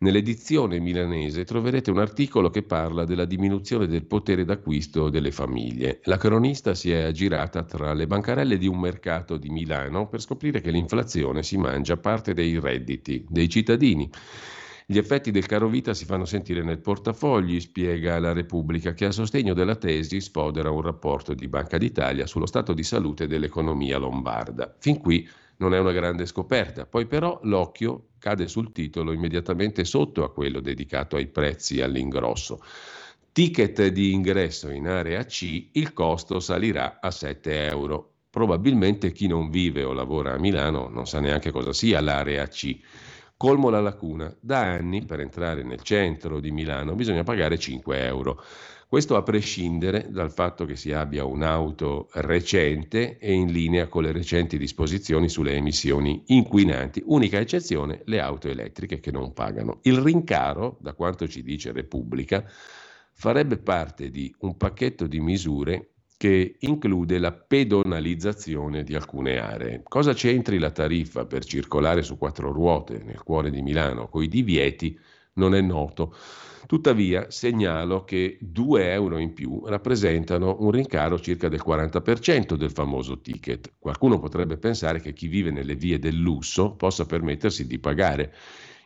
Nell'edizione 0.00 0.80
milanese 0.80 1.44
troverete 1.44 1.90
un 1.90 1.98
articolo 1.98 2.48
che 2.48 2.62
parla 2.62 3.04
della 3.04 3.26
diminuzione 3.26 3.86
del 3.86 4.06
potere 4.06 4.46
d'acquisto 4.46 5.10
delle 5.10 5.30
famiglie. 5.30 6.00
La 6.04 6.16
cronista 6.16 6.74
si 6.74 6.90
è 6.90 7.02
aggirata 7.02 7.64
tra 7.64 7.92
le 7.92 8.06
bancarelle 8.06 8.56
di 8.56 8.66
un 8.66 8.80
mercato 8.80 9.36
di 9.36 9.50
Milano 9.50 10.08
per 10.08 10.22
scoprire 10.22 10.62
che 10.62 10.70
l'inflazione 10.70 11.42
si 11.42 11.58
mangia 11.58 11.98
parte 11.98 12.32
dei 12.32 12.58
redditi 12.58 13.26
dei 13.28 13.48
cittadini. 13.48 14.10
Gli 14.90 14.98
effetti 14.98 15.30
del 15.30 15.46
caro 15.46 15.68
vita 15.68 15.94
si 15.94 16.04
fanno 16.04 16.24
sentire 16.24 16.64
nel 16.64 16.80
portafogli, 16.80 17.60
spiega 17.60 18.18
la 18.18 18.32
Repubblica, 18.32 18.92
che 18.92 19.04
a 19.04 19.12
sostegno 19.12 19.54
della 19.54 19.76
tesi 19.76 20.20
sfodera 20.20 20.72
un 20.72 20.80
rapporto 20.80 21.32
di 21.32 21.46
Banca 21.46 21.78
d'Italia 21.78 22.26
sullo 22.26 22.44
stato 22.44 22.72
di 22.72 22.82
salute 22.82 23.28
dell'economia 23.28 23.98
lombarda. 23.98 24.74
Fin 24.80 24.98
qui 24.98 25.28
non 25.58 25.74
è 25.74 25.78
una 25.78 25.92
grande 25.92 26.26
scoperta, 26.26 26.86
poi 26.86 27.06
però 27.06 27.38
l'occhio 27.44 28.08
cade 28.18 28.48
sul 28.48 28.72
titolo 28.72 29.12
immediatamente 29.12 29.84
sotto 29.84 30.24
a 30.24 30.32
quello 30.32 30.58
dedicato 30.58 31.14
ai 31.14 31.28
prezzi 31.28 31.80
all'ingrosso. 31.80 32.60
Ticket 33.30 33.86
di 33.86 34.12
ingresso 34.12 34.70
in 34.70 34.88
area 34.88 35.24
C, 35.24 35.68
il 35.70 35.92
costo 35.92 36.40
salirà 36.40 36.98
a 37.00 37.12
7 37.12 37.66
euro. 37.68 38.14
Probabilmente 38.28 39.12
chi 39.12 39.28
non 39.28 39.50
vive 39.50 39.84
o 39.84 39.92
lavora 39.92 40.32
a 40.32 40.38
Milano 40.38 40.88
non 40.88 41.06
sa 41.06 41.20
neanche 41.20 41.52
cosa 41.52 41.72
sia 41.72 42.00
l'area 42.00 42.48
C. 42.48 42.80
Colmo 43.40 43.70
la 43.70 43.80
lacuna. 43.80 44.36
Da 44.38 44.58
anni 44.58 45.06
per 45.06 45.20
entrare 45.20 45.62
nel 45.62 45.80
centro 45.80 46.40
di 46.40 46.50
Milano 46.50 46.94
bisogna 46.94 47.22
pagare 47.22 47.58
5 47.58 48.04
euro. 48.04 48.38
Questo 48.86 49.16
a 49.16 49.22
prescindere 49.22 50.08
dal 50.10 50.30
fatto 50.30 50.66
che 50.66 50.76
si 50.76 50.92
abbia 50.92 51.24
un'auto 51.24 52.10
recente 52.12 53.16
e 53.16 53.32
in 53.32 53.50
linea 53.50 53.88
con 53.88 54.02
le 54.02 54.12
recenti 54.12 54.58
disposizioni 54.58 55.30
sulle 55.30 55.54
emissioni 55.54 56.22
inquinanti. 56.26 57.02
Unica 57.06 57.38
eccezione 57.38 58.02
le 58.04 58.20
auto 58.20 58.48
elettriche 58.48 59.00
che 59.00 59.10
non 59.10 59.32
pagano. 59.32 59.78
Il 59.84 60.00
rincaro, 60.00 60.76
da 60.78 60.92
quanto 60.92 61.26
ci 61.26 61.42
dice 61.42 61.72
Repubblica, 61.72 62.44
farebbe 63.14 63.56
parte 63.56 64.10
di 64.10 64.30
un 64.40 64.58
pacchetto 64.58 65.06
di 65.06 65.18
misure 65.18 65.92
che 66.20 66.56
include 66.58 67.18
la 67.18 67.32
pedonalizzazione 67.32 68.84
di 68.84 68.94
alcune 68.94 69.38
aree. 69.38 69.80
Cosa 69.82 70.12
c'entri 70.12 70.58
la 70.58 70.70
tariffa 70.70 71.24
per 71.24 71.46
circolare 71.46 72.02
su 72.02 72.18
quattro 72.18 72.52
ruote 72.52 73.02
nel 73.02 73.22
cuore 73.22 73.48
di 73.48 73.62
Milano 73.62 74.06
coi 74.06 74.28
divieti 74.28 75.00
non 75.36 75.54
è 75.54 75.62
noto. 75.62 76.14
Tuttavia 76.66 77.30
segnalo 77.30 78.04
che 78.04 78.36
2 78.38 78.92
euro 78.92 79.16
in 79.16 79.32
più 79.32 79.62
rappresentano 79.64 80.58
un 80.60 80.72
rincaro 80.72 81.18
circa 81.18 81.48
del 81.48 81.62
40% 81.66 82.54
del 82.54 82.70
famoso 82.70 83.22
ticket. 83.22 83.72
Qualcuno 83.78 84.18
potrebbe 84.18 84.58
pensare 84.58 85.00
che 85.00 85.14
chi 85.14 85.26
vive 85.26 85.50
nelle 85.50 85.74
vie 85.74 85.98
del 85.98 86.16
lusso 86.16 86.72
possa 86.72 87.06
permettersi 87.06 87.66
di 87.66 87.78
pagare 87.78 88.34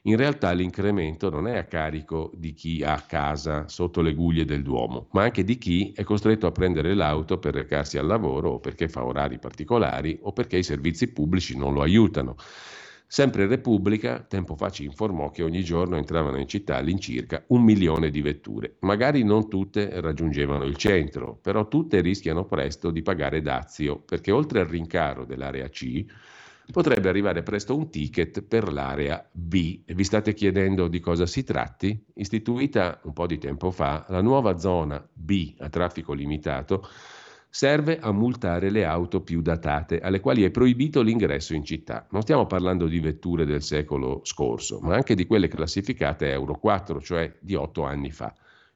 in 0.06 0.16
realtà 0.16 0.52
l'incremento 0.52 1.30
non 1.30 1.46
è 1.46 1.56
a 1.56 1.64
carico 1.64 2.30
di 2.34 2.52
chi 2.52 2.82
ha 2.82 3.00
casa 3.06 3.68
sotto 3.68 4.02
le 4.02 4.12
guglie 4.12 4.44
del 4.44 4.62
Duomo, 4.62 5.08
ma 5.12 5.22
anche 5.22 5.44
di 5.44 5.56
chi 5.56 5.92
è 5.94 6.02
costretto 6.02 6.46
a 6.46 6.52
prendere 6.52 6.94
l'auto 6.94 7.38
per 7.38 7.54
recarsi 7.54 7.96
al 7.96 8.06
lavoro 8.06 8.50
o 8.50 8.60
perché 8.60 8.88
fa 8.88 9.04
orari 9.04 9.38
particolari 9.38 10.18
o 10.22 10.32
perché 10.32 10.58
i 10.58 10.62
servizi 10.62 11.10
pubblici 11.10 11.56
non 11.56 11.72
lo 11.72 11.80
aiutano. 11.80 12.36
Sempre 13.06 13.46
Repubblica, 13.46 14.20
tempo 14.20 14.56
fa 14.56 14.70
ci 14.70 14.84
informò 14.84 15.30
che 15.30 15.42
ogni 15.42 15.62
giorno 15.62 15.96
entravano 15.96 16.38
in 16.38 16.48
città 16.48 16.76
all'incirca 16.76 17.44
un 17.48 17.62
milione 17.62 18.10
di 18.10 18.20
vetture. 18.20 18.76
Magari 18.80 19.22
non 19.22 19.48
tutte 19.48 20.00
raggiungevano 20.00 20.64
il 20.64 20.76
centro, 20.76 21.38
però 21.40 21.68
tutte 21.68 22.00
rischiano 22.00 22.44
presto 22.44 22.90
di 22.90 23.02
pagare 23.02 23.40
dazio, 23.40 24.00
perché 24.00 24.32
oltre 24.32 24.60
al 24.60 24.66
rincaro 24.66 25.24
dell'area 25.24 25.68
C, 25.68 26.04
potrebbe 26.72 27.08
arrivare 27.08 27.42
presto 27.42 27.76
un 27.76 27.90
ticket 27.90 28.42
per 28.42 28.72
l'area 28.72 29.26
B. 29.30 29.80
Vi 29.86 30.04
state 30.04 30.34
chiedendo 30.34 30.88
di 30.88 31.00
cosa 31.00 31.26
si 31.26 31.44
tratti? 31.44 32.04
Istituita 32.14 33.00
un 33.04 33.12
po' 33.12 33.26
di 33.26 33.38
tempo 33.38 33.70
fa, 33.70 34.04
la 34.08 34.20
nuova 34.20 34.58
zona 34.58 35.06
B 35.12 35.54
a 35.58 35.68
traffico 35.68 36.12
limitato 36.12 36.88
serve 37.54 38.00
a 38.00 38.10
multare 38.10 38.68
le 38.68 38.84
auto 38.84 39.20
più 39.20 39.40
datate, 39.40 40.00
alle 40.00 40.18
quali 40.18 40.42
è 40.42 40.50
proibito 40.50 41.02
l'ingresso 41.02 41.54
in 41.54 41.64
città. 41.64 42.04
Non 42.10 42.22
stiamo 42.22 42.46
parlando 42.46 42.88
di 42.88 42.98
vetture 42.98 43.44
del 43.44 43.62
secolo 43.62 44.22
scorso, 44.24 44.80
ma 44.80 44.96
anche 44.96 45.14
di 45.14 45.24
quelle 45.24 45.46
classificate 45.46 46.32
Euro 46.32 46.58
4, 46.58 47.00
cioè 47.00 47.32
di 47.38 47.54
otto 47.54 47.84
anni 47.84 48.10
fa. 48.10 48.34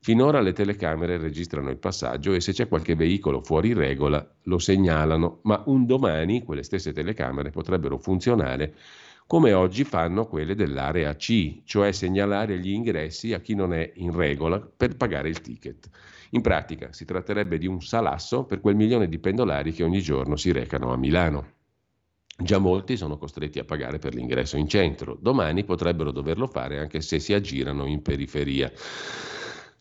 Finora 0.08 0.40
le 0.40 0.54
telecamere 0.54 1.18
registrano 1.18 1.68
il 1.68 1.76
passaggio 1.76 2.32
e 2.32 2.40
se 2.40 2.54
c'è 2.54 2.66
qualche 2.66 2.94
veicolo 2.94 3.42
fuori 3.42 3.74
regola 3.74 4.26
lo 4.44 4.58
segnalano, 4.58 5.40
ma 5.42 5.62
un 5.66 5.84
domani 5.84 6.44
quelle 6.44 6.62
stesse 6.62 6.94
telecamere 6.94 7.50
potrebbero 7.50 7.98
funzionare 7.98 8.74
come 9.26 9.52
oggi 9.52 9.84
fanno 9.84 10.26
quelle 10.26 10.54
dell'area 10.54 11.14
C, 11.14 11.60
cioè 11.64 11.92
segnalare 11.92 12.58
gli 12.58 12.70
ingressi 12.70 13.34
a 13.34 13.40
chi 13.40 13.54
non 13.54 13.74
è 13.74 13.92
in 13.96 14.16
regola 14.16 14.58
per 14.58 14.96
pagare 14.96 15.28
il 15.28 15.42
ticket. 15.42 15.90
In 16.30 16.40
pratica 16.40 16.90
si 16.94 17.04
tratterebbe 17.04 17.58
di 17.58 17.66
un 17.66 17.82
salasso 17.82 18.44
per 18.44 18.62
quel 18.62 18.76
milione 18.76 19.10
di 19.10 19.18
pendolari 19.18 19.72
che 19.72 19.84
ogni 19.84 20.00
giorno 20.00 20.36
si 20.36 20.52
recano 20.52 20.90
a 20.90 20.96
Milano. 20.96 21.48
Già 22.34 22.56
molti 22.56 22.96
sono 22.96 23.18
costretti 23.18 23.58
a 23.58 23.64
pagare 23.64 23.98
per 23.98 24.14
l'ingresso 24.14 24.56
in 24.56 24.68
centro, 24.68 25.18
domani 25.20 25.64
potrebbero 25.64 26.12
doverlo 26.12 26.46
fare 26.46 26.78
anche 26.78 27.02
se 27.02 27.18
si 27.18 27.34
aggirano 27.34 27.84
in 27.84 28.00
periferia. 28.00 28.72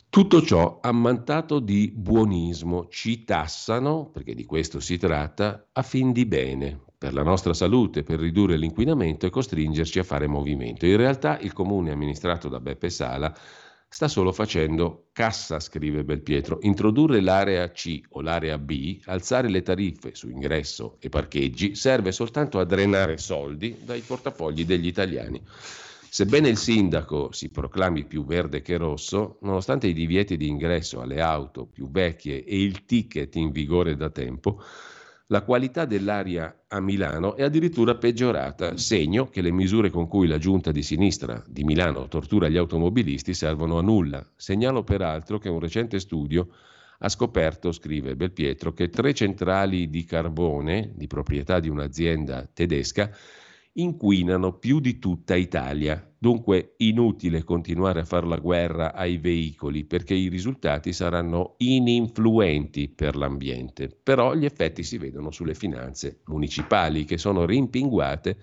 Tutto 0.10 0.42
ciò 0.42 0.80
ammantato 0.82 1.60
di 1.60 1.92
buonismo, 1.94 2.88
ci 2.90 3.24
tassano, 3.24 4.10
perché 4.10 4.34
di 4.34 4.46
questo 4.46 4.80
si 4.80 4.98
tratta, 4.98 5.68
a 5.72 5.82
fin 5.84 6.12
di 6.12 6.26
bene, 6.26 6.80
per 6.98 7.14
la 7.14 7.24
nostra 7.24 7.54
salute, 7.54 8.02
per 8.04 8.20
ridurre 8.20 8.58
l'inquinamento 8.58 9.26
e 9.28 9.30
costringerci 9.30 10.00
a 10.00 10.04
fare 10.04 10.26
movimento. 10.26 10.86
In 10.88 10.98
realtà 10.98 11.38
il 11.38 11.54
comune 11.54 11.92
amministrato 11.92 12.50
da 12.50 12.60
Beppe 12.60 12.90
Sala 12.90 13.36
sta 13.90 14.08
solo 14.08 14.32
facendo 14.32 15.10
cassa, 15.12 15.60
scrive 15.60 16.04
Belpietro. 16.04 16.58
Introdurre 16.62 17.22
l'area 17.22 17.70
C 17.72 18.02
o 18.10 18.22
l'area 18.22 18.58
B, 18.58 19.00
alzare 19.06 19.50
le 19.50 19.62
tariffe 19.62 20.16
su 20.16 20.30
ingresso 20.30 20.98
e 21.00 21.10
parcheggi 21.10 21.76
serve 21.76 22.12
soltanto 22.12 22.60
a 22.60 22.66
drenare 22.66 23.18
soldi 23.18 23.78
dai 23.84 24.02
portafogli 24.02 24.66
degli 24.66 24.88
italiani. 24.88 25.42
Sebbene 26.18 26.50
il 26.50 26.58
sindaco 26.58 27.32
si 27.32 27.52
proclami 27.52 28.06
più 28.06 28.26
verde 28.26 28.64
che 28.64 28.76
rosso, 28.78 29.38
nonostante 29.42 29.86
i 29.86 29.94
divieti 29.94 30.36
di 30.36 30.48
ingresso 30.48 31.00
alle 31.00 31.22
auto 31.22 31.68
più 31.68 31.92
vecchie 31.92 32.44
e 32.44 32.60
il 32.60 32.86
ticket 32.86 33.36
in 33.36 33.52
vigore 33.52 33.96
da 33.96 34.10
tempo, 34.10 34.60
la 35.28 35.44
qualità 35.44 35.86
dell'aria 35.86 36.64
a 36.70 36.80
Milano 36.80 37.36
è 37.36 37.44
addirittura 37.44 37.98
peggiorata, 37.98 38.78
segno 38.78 39.28
che 39.28 39.42
le 39.42 39.52
misure 39.52 39.92
con 39.92 40.08
cui 40.08 40.26
la 40.26 40.40
giunta 40.40 40.72
di 40.72 40.82
sinistra 40.82 41.44
di 41.48 41.64
Milano 41.64 42.08
tortura 42.08 42.50
gli 42.50 42.58
automobilisti 42.58 43.36
servono 43.36 43.78
a 43.78 43.84
nulla. 43.84 44.28
Segnalo 44.36 44.84
peraltro 44.84 45.38
che 45.38 45.50
un 45.50 45.60
recente 45.60 46.00
studio 46.00 46.48
ha 46.98 47.10
scoperto, 47.10 47.72
scrive 47.72 48.16
Belpietro, 48.16 48.74
che 48.74 48.90
tre 48.90 49.14
centrali 49.14 49.88
di 49.88 50.04
carbone 50.04 50.94
di 50.96 51.06
proprietà 51.06 51.60
di 51.60 51.70
un'azienda 51.70 52.50
tedesca 52.52 53.16
inquinano 53.78 54.58
più 54.58 54.80
di 54.80 55.00
tutta 55.00 55.36
Italia. 55.36 56.02
Dunque 56.20 56.74
inutile 56.78 57.44
continuare 57.44 58.00
a 58.00 58.06
fare 58.06 58.26
la 58.26 58.38
guerra 58.38 58.94
ai 58.94 59.18
veicoli 59.18 59.86
perché 59.86 60.16
i 60.16 60.30
risultati 60.30 60.94
saranno 60.94 61.56
ininfluenti 61.58 62.90
per 62.90 63.16
l'ambiente. 63.16 63.90
Però 63.90 64.34
gli 64.34 64.46
effetti 64.46 64.84
si 64.84 64.98
vedono 64.98 65.30
sulle 65.32 65.54
finanze 65.54 66.22
municipali 66.26 67.06
che 67.06 67.18
sono 67.18 67.46
rimpinguate 67.46 68.38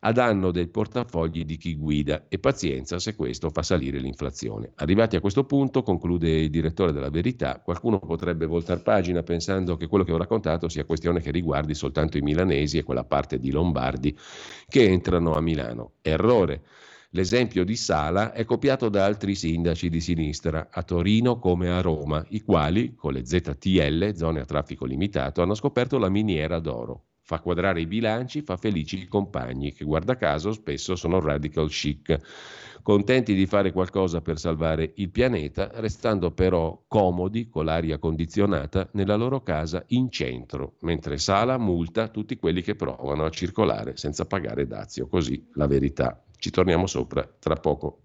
a 0.00 0.12
danno 0.12 0.50
del 0.50 0.68
portafogli 0.68 1.44
di 1.44 1.56
chi 1.56 1.76
guida 1.76 2.26
e 2.28 2.38
pazienza 2.38 2.98
se 2.98 3.14
questo 3.16 3.50
fa 3.50 3.62
salire 3.62 3.98
l'inflazione. 3.98 4.72
Arrivati 4.76 5.16
a 5.16 5.20
questo 5.20 5.44
punto, 5.44 5.82
conclude 5.82 6.28
il 6.28 6.50
direttore 6.50 6.92
della 6.92 7.10
Verità, 7.10 7.60
qualcuno 7.60 7.98
potrebbe 7.98 8.46
voltare 8.46 8.80
pagina 8.80 9.22
pensando 9.22 9.76
che 9.76 9.86
quello 9.86 10.04
che 10.04 10.12
ho 10.12 10.16
raccontato 10.16 10.68
sia 10.68 10.84
questione 10.84 11.20
che 11.20 11.30
riguardi 11.30 11.74
soltanto 11.74 12.18
i 12.18 12.22
milanesi 12.22 12.78
e 12.78 12.82
quella 12.82 13.04
parte 13.04 13.38
di 13.38 13.50
lombardi 13.50 14.16
che 14.68 14.84
entrano 14.84 15.34
a 15.34 15.40
Milano. 15.40 15.92
Errore. 16.02 16.62
L'esempio 17.12 17.64
di 17.64 17.74
Sala 17.74 18.32
è 18.32 18.44
copiato 18.44 18.90
da 18.90 19.06
altri 19.06 19.34
sindaci 19.34 19.88
di 19.88 20.00
sinistra, 20.00 20.68
a 20.70 20.82
Torino 20.82 21.38
come 21.38 21.70
a 21.70 21.80
Roma, 21.80 22.22
i 22.28 22.42
quali, 22.42 22.94
con 22.94 23.14
le 23.14 23.24
ZTL, 23.24 24.14
zone 24.14 24.40
a 24.40 24.44
traffico 24.44 24.84
limitato, 24.84 25.40
hanno 25.40 25.54
scoperto 25.54 25.96
la 25.96 26.10
miniera 26.10 26.58
d'oro 26.58 27.04
fa 27.28 27.40
quadrare 27.40 27.82
i 27.82 27.86
bilanci, 27.86 28.40
fa 28.40 28.56
felici 28.56 28.98
i 28.98 29.06
compagni, 29.06 29.74
che 29.74 29.84
guarda 29.84 30.16
caso 30.16 30.50
spesso 30.52 30.96
sono 30.96 31.20
radical 31.20 31.68
chic, 31.68 32.18
contenti 32.82 33.34
di 33.34 33.44
fare 33.44 33.70
qualcosa 33.70 34.22
per 34.22 34.38
salvare 34.38 34.92
il 34.94 35.10
pianeta, 35.10 35.70
restando 35.74 36.30
però 36.30 36.84
comodi 36.88 37.50
con 37.50 37.66
l'aria 37.66 37.98
condizionata 37.98 38.88
nella 38.92 39.16
loro 39.16 39.42
casa 39.42 39.84
in 39.88 40.10
centro, 40.10 40.76
mentre 40.80 41.18
Sala 41.18 41.58
multa 41.58 42.08
tutti 42.08 42.38
quelli 42.38 42.62
che 42.62 42.76
provano 42.76 43.26
a 43.26 43.30
circolare 43.30 43.98
senza 43.98 44.24
pagare 44.24 44.66
dazio. 44.66 45.06
Così 45.06 45.50
la 45.52 45.66
verità. 45.66 46.24
Ci 46.34 46.48
torniamo 46.48 46.86
sopra 46.86 47.30
tra 47.38 47.56
poco. 47.56 48.04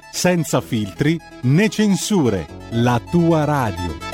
senza 0.11 0.61
filtri 0.61 1.19
né 1.43 1.69
censure, 1.69 2.45
la 2.71 3.01
tua 3.09 3.43
radio. 3.45 4.09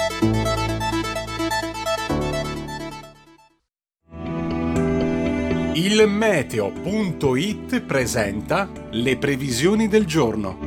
Il 5.73 6.07
meteo.it 6.07 7.81
presenta 7.81 8.69
le 8.91 9.17
previsioni 9.17 9.87
del 9.87 10.05
giorno. 10.05 10.57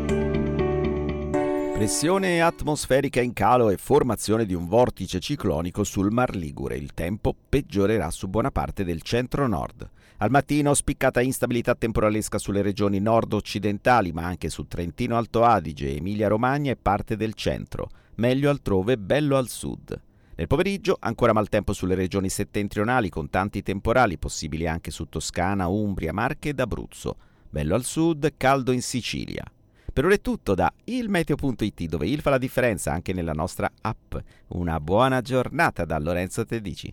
Pressione 1.74 2.42
atmosferica 2.42 3.20
in 3.20 3.32
calo 3.32 3.70
e 3.70 3.76
formazione 3.76 4.44
di 4.44 4.54
un 4.54 4.66
vortice 4.66 5.18
ciclonico 5.18 5.82
sul 5.82 6.10
Mar 6.10 6.36
Ligure. 6.36 6.76
Il 6.76 6.92
tempo 6.94 7.34
peggiorerà 7.48 8.10
su 8.10 8.28
buona 8.28 8.50
parte 8.50 8.84
del 8.84 9.02
centro-nord. 9.02 9.90
Al 10.22 10.30
mattino 10.30 10.74
spiccata 10.74 11.22
instabilità 11.22 11.74
temporalesca 11.74 12.36
sulle 12.36 12.60
regioni 12.60 13.00
nord-occidentali, 13.00 14.12
ma 14.12 14.26
anche 14.26 14.50
su 14.50 14.66
Trentino 14.66 15.16
Alto 15.16 15.44
Adige, 15.44 15.96
Emilia 15.96 16.28
Romagna 16.28 16.70
e 16.70 16.76
parte 16.76 17.16
del 17.16 17.32
centro. 17.32 17.88
Meglio 18.16 18.50
altrove, 18.50 18.98
bello 18.98 19.38
al 19.38 19.48
sud. 19.48 19.98
Nel 20.36 20.46
pomeriggio 20.46 20.98
ancora 21.00 21.32
maltempo 21.32 21.72
sulle 21.72 21.94
regioni 21.94 22.28
settentrionali 22.28 23.08
con 23.08 23.30
tanti 23.30 23.62
temporali 23.62 24.18
possibili 24.18 24.68
anche 24.68 24.90
su 24.90 25.06
Toscana, 25.06 25.68
Umbria, 25.68 26.12
Marche 26.12 26.50
ed 26.50 26.60
Abruzzo. 26.60 27.16
Bello 27.48 27.74
al 27.74 27.84
sud, 27.84 28.34
caldo 28.36 28.72
in 28.72 28.82
Sicilia. 28.82 29.44
Per 29.90 30.04
ora 30.04 30.12
è 30.12 30.20
tutto 30.20 30.54
da 30.54 30.70
ilmeteo.it 30.84 31.84
dove 31.84 32.06
il 32.06 32.20
fa 32.20 32.28
la 32.28 32.38
differenza 32.38 32.92
anche 32.92 33.14
nella 33.14 33.32
nostra 33.32 33.70
app. 33.80 34.14
Una 34.48 34.80
buona 34.80 35.22
giornata 35.22 35.86
da 35.86 35.98
Lorenzo 35.98 36.44
Tedici. 36.44 36.92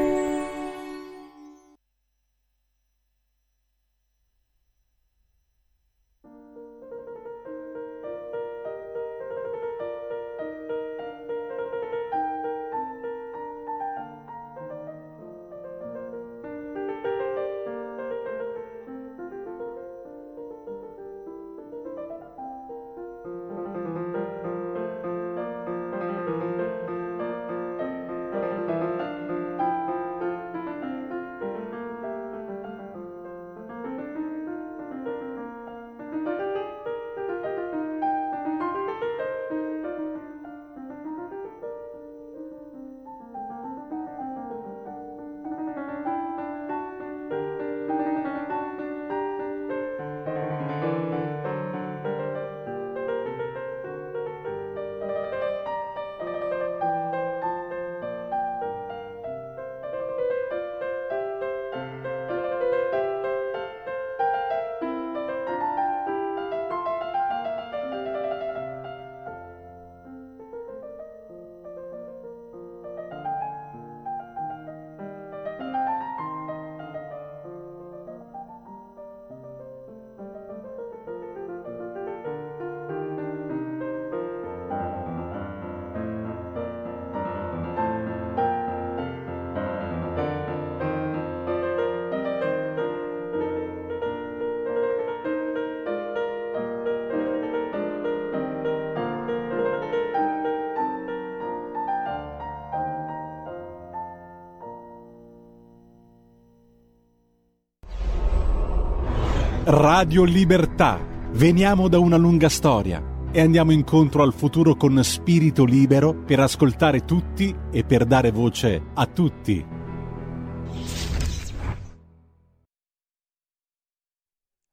Radio 109.63 110.23
Libertà. 110.23 110.99
Veniamo 111.33 111.87
da 111.87 111.99
una 111.99 112.17
lunga 112.17 112.49
storia 112.49 113.29
e 113.31 113.41
andiamo 113.41 113.71
incontro 113.71 114.23
al 114.23 114.33
futuro 114.33 114.75
con 114.75 115.03
spirito 115.03 115.65
libero 115.65 116.15
per 116.15 116.39
ascoltare 116.39 117.05
tutti 117.05 117.55
e 117.71 117.83
per 117.83 118.05
dare 118.05 118.31
voce 118.31 118.81
a 118.95 119.05
tutti. 119.05 119.63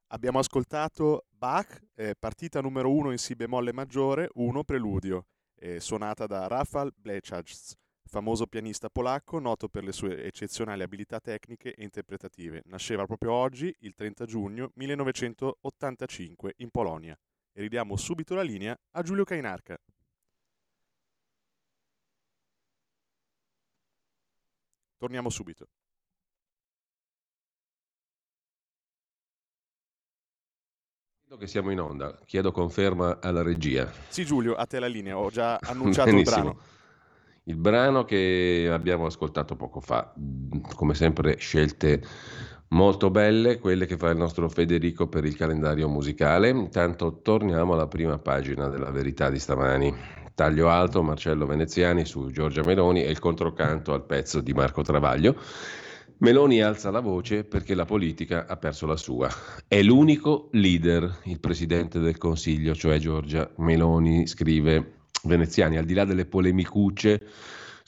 Abbiamo 0.06 0.38
ascoltato 0.38 1.26
Bach, 1.28 1.82
eh, 1.94 2.14
partita 2.18 2.62
numero 2.62 2.90
1 2.90 3.10
in 3.10 3.18
Si 3.18 3.34
bemolle 3.34 3.74
maggiore, 3.74 4.30
1 4.32 4.64
preludio, 4.64 5.26
eh, 5.56 5.80
suonata 5.80 6.26
da 6.26 6.46
Rafał 6.46 6.88
Blechacz, 6.96 7.74
famoso 8.08 8.46
pianista 8.46 8.88
polacco 8.88 9.38
noto 9.38 9.68
per 9.68 9.84
le 9.84 9.92
sue 9.92 10.24
eccezionali 10.24 10.82
abilità 10.82 11.20
tecniche 11.20 11.74
e 11.74 11.84
interpretative. 11.84 12.62
Nasceva 12.66 13.06
proprio 13.06 13.32
oggi, 13.32 13.74
il 13.80 13.94
30 13.94 14.24
giugno 14.24 14.70
1985, 14.74 16.54
in 16.58 16.70
Polonia. 16.70 17.16
E 17.52 17.60
ridiamo 17.60 17.96
subito 17.96 18.34
la 18.34 18.42
linea 18.42 18.76
a 18.92 19.02
Giulio 19.02 19.24
Cainarca. 19.24 19.78
Torniamo 24.96 25.30
subito. 25.30 25.68
Credo 31.28 31.42
che 31.42 31.46
siamo 31.46 31.70
in 31.70 31.78
onda, 31.78 32.18
chiedo 32.24 32.50
conferma 32.52 33.18
alla 33.20 33.42
regia. 33.42 33.92
Sì 34.08 34.24
Giulio, 34.24 34.54
a 34.54 34.64
te 34.64 34.80
la 34.80 34.86
linea, 34.86 35.18
ho 35.18 35.28
già 35.28 35.58
annunciato 35.62 36.08
il 36.08 36.22
brano. 36.22 36.58
Il 37.48 37.56
brano 37.56 38.04
che 38.04 38.68
abbiamo 38.70 39.06
ascoltato 39.06 39.56
poco 39.56 39.80
fa, 39.80 40.12
come 40.74 40.92
sempre 40.92 41.38
scelte 41.38 42.02
molto 42.68 43.10
belle, 43.10 43.58
quelle 43.58 43.86
che 43.86 43.96
fa 43.96 44.10
il 44.10 44.18
nostro 44.18 44.50
Federico 44.50 45.08
per 45.08 45.24
il 45.24 45.34
calendario 45.34 45.88
musicale. 45.88 46.50
Intanto 46.50 47.22
torniamo 47.22 47.72
alla 47.72 47.86
prima 47.86 48.18
pagina 48.18 48.68
della 48.68 48.90
verità 48.90 49.30
di 49.30 49.38
stamani. 49.38 49.94
Taglio 50.34 50.68
alto 50.68 51.02
Marcello 51.02 51.46
Veneziani 51.46 52.04
su 52.04 52.30
Giorgia 52.30 52.62
Meloni 52.62 53.02
e 53.02 53.08
il 53.08 53.18
controcanto 53.18 53.94
al 53.94 54.04
pezzo 54.04 54.42
di 54.42 54.52
Marco 54.52 54.82
Travaglio. 54.82 55.34
Meloni 56.18 56.60
alza 56.60 56.90
la 56.90 57.00
voce 57.00 57.44
perché 57.44 57.74
la 57.74 57.86
politica 57.86 58.46
ha 58.46 58.58
perso 58.58 58.84
la 58.84 58.96
sua. 58.96 59.30
È 59.66 59.80
l'unico 59.80 60.50
leader, 60.52 61.20
il 61.24 61.40
presidente 61.40 61.98
del 61.98 62.18
Consiglio, 62.18 62.74
cioè 62.74 62.98
Giorgia 62.98 63.50
Meloni, 63.56 64.26
scrive 64.26 64.97
Veneziani, 65.24 65.76
al 65.76 65.84
di 65.84 65.94
là 65.94 66.04
delle 66.04 66.26
polemicucce 66.26 67.26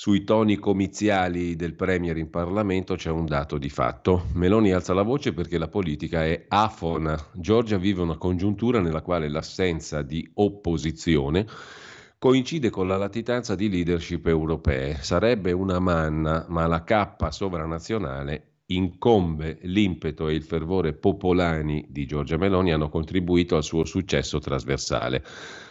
sui 0.00 0.24
toni 0.24 0.56
comiziali 0.56 1.56
del 1.56 1.74
Premier 1.74 2.16
in 2.16 2.30
Parlamento 2.30 2.94
c'è 2.94 3.10
un 3.10 3.26
dato 3.26 3.58
di 3.58 3.68
fatto. 3.68 4.28
Meloni 4.32 4.72
alza 4.72 4.94
la 4.94 5.02
voce 5.02 5.34
perché 5.34 5.58
la 5.58 5.68
politica 5.68 6.24
è 6.24 6.46
afona. 6.48 7.22
Giorgia 7.34 7.76
vive 7.76 8.00
una 8.00 8.16
congiuntura 8.16 8.80
nella 8.80 9.02
quale 9.02 9.28
l'assenza 9.28 10.00
di 10.00 10.26
opposizione 10.36 11.46
coincide 12.18 12.70
con 12.70 12.86
la 12.86 12.96
latitanza 12.96 13.54
di 13.54 13.68
leadership 13.68 14.26
europee. 14.26 14.96
Sarebbe 15.02 15.52
una 15.52 15.78
manna, 15.78 16.46
ma 16.48 16.66
la 16.66 16.82
cappa 16.82 17.30
sovranazionale 17.30 18.62
incombe 18.70 19.58
l'impeto 19.62 20.28
e 20.28 20.34
il 20.34 20.42
fervore 20.42 20.92
popolani 20.94 21.86
di 21.88 22.06
Giorgia 22.06 22.36
Meloni 22.36 22.72
hanno 22.72 22.88
contribuito 22.88 23.56
al 23.56 23.64
suo 23.64 23.84
successo 23.84 24.38
trasversale. 24.38 25.22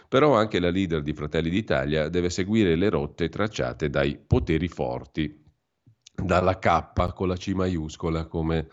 Però 0.10 0.36
anche 0.36 0.60
la 0.60 0.72
leader 0.72 1.04
di 1.04 1.14
Fratelli 1.14 1.52
d'Italia 1.52 2.10
deve 2.10 2.32
seguire 2.32 2.76
le 2.76 2.90
rotte 2.90 3.30
tracciate 3.30 3.92
dai 3.92 4.18
poteri 4.18 4.68
forti, 4.68 5.44
dalla 6.16 6.58
K 6.58 7.14
con 7.14 7.28
la 7.28 7.36
C 7.36 7.50
maiuscola, 7.50 8.26
come 8.26 8.68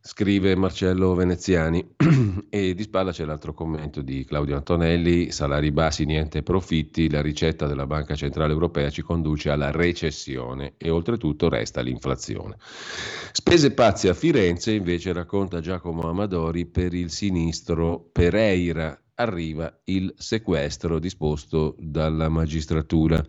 scrive 0.00 0.54
Marcello 0.56 1.14
Veneziani. 1.14 1.94
e 2.50 2.74
di 2.74 2.82
spalla 2.82 3.12
c'è 3.12 3.24
l'altro 3.24 3.54
commento 3.54 4.02
di 4.02 4.24
Claudio 4.24 4.56
Antonelli, 4.56 5.30
salari 5.30 5.70
bassi, 5.72 6.04
niente 6.04 6.42
profitti, 6.42 7.10
la 7.10 7.22
ricetta 7.22 7.66
della 7.66 7.86
Banca 7.86 8.14
Centrale 8.14 8.52
Europea 8.52 8.90
ci 8.90 9.00
conduce 9.00 9.48
alla 9.48 9.70
recessione 9.70 10.74
e 10.76 10.90
oltretutto 10.90 11.48
resta 11.48 11.80
l'inflazione. 11.80 12.56
Spese 13.32 13.72
pazze 13.72 14.10
a 14.10 14.14
Firenze, 14.14 14.72
invece 14.72 15.14
racconta 15.14 15.60
Giacomo 15.60 16.08
Amadori, 16.08 16.66
per 16.66 16.92
il 16.92 17.10
sinistro 17.10 18.08
Pereira 18.12 18.98
arriva 19.20 19.80
il 19.84 20.12
sequestro 20.16 20.98
disposto 20.98 21.74
dalla 21.78 22.28
magistratura. 22.28 23.24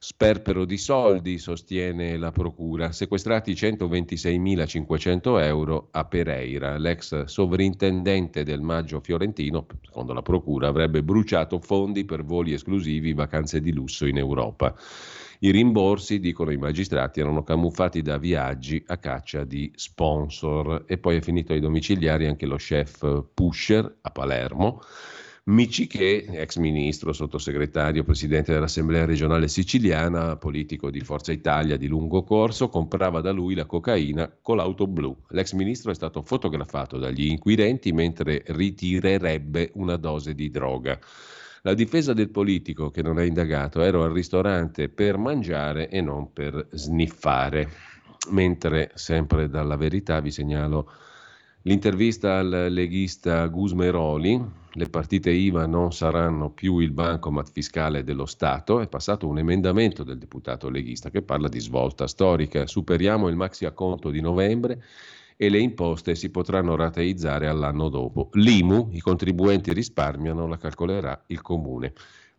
Sperpero 0.00 0.64
di 0.64 0.76
soldi, 0.76 1.38
sostiene 1.38 2.16
la 2.16 2.30
procura, 2.30 2.92
sequestrati 2.92 3.52
126.500 3.52 5.42
euro 5.42 5.88
a 5.90 6.04
Pereira. 6.04 6.76
L'ex 6.76 7.24
sovrintendente 7.24 8.44
del 8.44 8.60
Maggio 8.60 9.00
Fiorentino, 9.00 9.66
secondo 9.82 10.12
la 10.12 10.22
procura, 10.22 10.68
avrebbe 10.68 11.02
bruciato 11.02 11.58
fondi 11.58 12.04
per 12.04 12.24
voli 12.24 12.52
esclusivi, 12.52 13.12
vacanze 13.12 13.60
di 13.60 13.72
lusso 13.72 14.06
in 14.06 14.18
Europa. 14.18 14.74
I 15.40 15.50
rimborsi, 15.52 16.18
dicono 16.18 16.50
i 16.50 16.56
magistrati, 16.56 17.20
erano 17.20 17.44
camuffati 17.44 18.02
da 18.02 18.18
viaggi 18.18 18.82
a 18.86 18.98
caccia 18.98 19.44
di 19.44 19.70
sponsor. 19.74 20.84
E 20.86 20.98
poi 20.98 21.16
è 21.16 21.20
finito 21.20 21.52
ai 21.52 21.60
domiciliari 21.60 22.26
anche 22.26 22.46
lo 22.46 22.56
chef 22.56 23.24
Pusher 23.34 23.98
a 24.00 24.10
Palermo 24.10 24.80
Miciche, 25.48 26.26
ex 26.26 26.58
ministro, 26.58 27.14
sottosegretario, 27.14 28.04
presidente 28.04 28.52
dell'Assemblea 28.52 29.06
regionale 29.06 29.48
siciliana, 29.48 30.36
politico 30.36 30.90
di 30.90 31.00
Forza 31.00 31.32
Italia 31.32 31.78
di 31.78 31.86
lungo 31.86 32.22
corso, 32.22 32.68
comprava 32.68 33.22
da 33.22 33.30
lui 33.30 33.54
la 33.54 33.64
cocaina 33.64 34.30
con 34.42 34.58
l'auto 34.58 34.86
blu. 34.86 35.16
L'ex 35.28 35.54
ministro 35.54 35.90
è 35.90 35.94
stato 35.94 36.20
fotografato 36.20 36.98
dagli 36.98 37.28
inquirenti 37.28 37.92
mentre 37.92 38.42
ritirerebbe 38.48 39.70
una 39.76 39.96
dose 39.96 40.34
di 40.34 40.50
droga. 40.50 40.98
La 41.62 41.72
difesa 41.72 42.12
del 42.12 42.28
politico 42.28 42.90
che 42.90 43.00
non 43.00 43.18
è 43.18 43.24
indagato 43.24 43.80
ero 43.80 44.04
al 44.04 44.12
ristorante 44.12 44.90
per 44.90 45.16
mangiare 45.16 45.88
e 45.88 46.02
non 46.02 46.30
per 46.30 46.68
sniffare. 46.72 47.70
Mentre, 48.32 48.90
sempre 48.96 49.48
dalla 49.48 49.76
verità, 49.76 50.20
vi 50.20 50.30
segnalo 50.30 50.90
L'intervista 51.62 52.38
al 52.38 52.68
leghista 52.70 53.44
Gusmeroli, 53.46 54.40
le 54.78 54.88
partite 54.88 55.30
IVA 55.30 55.66
non 55.66 55.92
saranno 55.92 56.50
più 56.50 56.78
il 56.78 56.92
bancomat 56.92 57.50
fiscale 57.50 58.04
dello 58.04 58.26
Stato, 58.26 58.80
è 58.80 58.86
passato 58.86 59.26
un 59.26 59.38
emendamento 59.38 60.04
del 60.04 60.18
deputato 60.18 60.70
leghista 60.70 61.10
che 61.10 61.22
parla 61.22 61.48
di 61.48 61.58
svolta 61.58 62.06
storica, 62.06 62.64
superiamo 62.68 63.26
il 63.26 63.34
maxi 63.34 63.64
acconto 63.64 64.10
di 64.10 64.20
novembre 64.20 64.84
e 65.36 65.48
le 65.48 65.58
imposte 65.58 66.14
si 66.14 66.30
potranno 66.30 66.76
rateizzare 66.76 67.48
all'anno 67.48 67.88
dopo. 67.88 68.28
L'IMU, 68.34 68.90
i 68.92 69.00
contribuenti 69.00 69.72
risparmiano, 69.72 70.46
la 70.46 70.56
calcolerà 70.56 71.24
il 71.26 71.42
comune. 71.42 71.92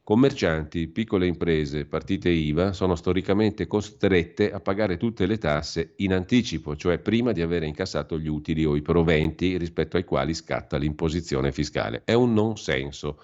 Commercianti, 0.09 0.87
piccole 0.87 1.27
imprese, 1.27 1.85
partite 1.85 2.29
IVA 2.29 2.73
sono 2.73 2.95
storicamente 2.95 3.67
costrette 3.67 4.51
a 4.51 4.59
pagare 4.59 4.97
tutte 4.97 5.27
le 5.27 5.37
tasse 5.37 5.93
in 5.97 6.13
anticipo, 6.13 6.75
cioè 6.75 6.97
prima 6.97 7.31
di 7.31 7.43
avere 7.43 7.67
incassato 7.67 8.17
gli 8.17 8.27
utili 8.27 8.65
o 8.65 8.75
i 8.75 8.81
proventi 8.81 9.55
rispetto 9.55 9.97
ai 9.97 10.05
quali 10.05 10.33
scatta 10.33 10.77
l'imposizione 10.77 11.51
fiscale. 11.51 12.01
È 12.05 12.13
un 12.13 12.33
non 12.33 12.57
senso 12.57 13.19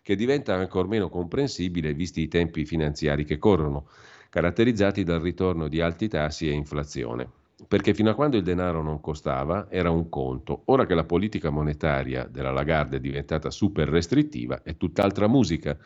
che 0.00 0.14
diventa 0.14 0.54
ancor 0.54 0.86
meno 0.86 1.08
comprensibile 1.08 1.92
visti 1.92 2.20
i 2.20 2.28
tempi 2.28 2.64
finanziari 2.64 3.24
che 3.24 3.38
corrono, 3.38 3.88
caratterizzati 4.30 5.02
dal 5.02 5.20
ritorno 5.20 5.66
di 5.66 5.80
alti 5.80 6.06
tassi 6.06 6.46
e 6.48 6.52
inflazione. 6.52 7.28
Perché 7.66 7.94
fino 7.94 8.10
a 8.10 8.14
quando 8.14 8.36
il 8.36 8.44
denaro 8.44 8.80
non 8.80 9.00
costava 9.00 9.66
era 9.68 9.90
un 9.90 10.08
conto, 10.08 10.62
ora 10.66 10.86
che 10.86 10.94
la 10.94 11.02
politica 11.02 11.50
monetaria 11.50 12.28
della 12.30 12.52
Lagarde 12.52 12.98
è 12.98 13.00
diventata 13.00 13.50
super 13.50 13.88
restrittiva 13.88 14.62
è 14.62 14.76
tutt'altra 14.76 15.26
musica. 15.26 15.76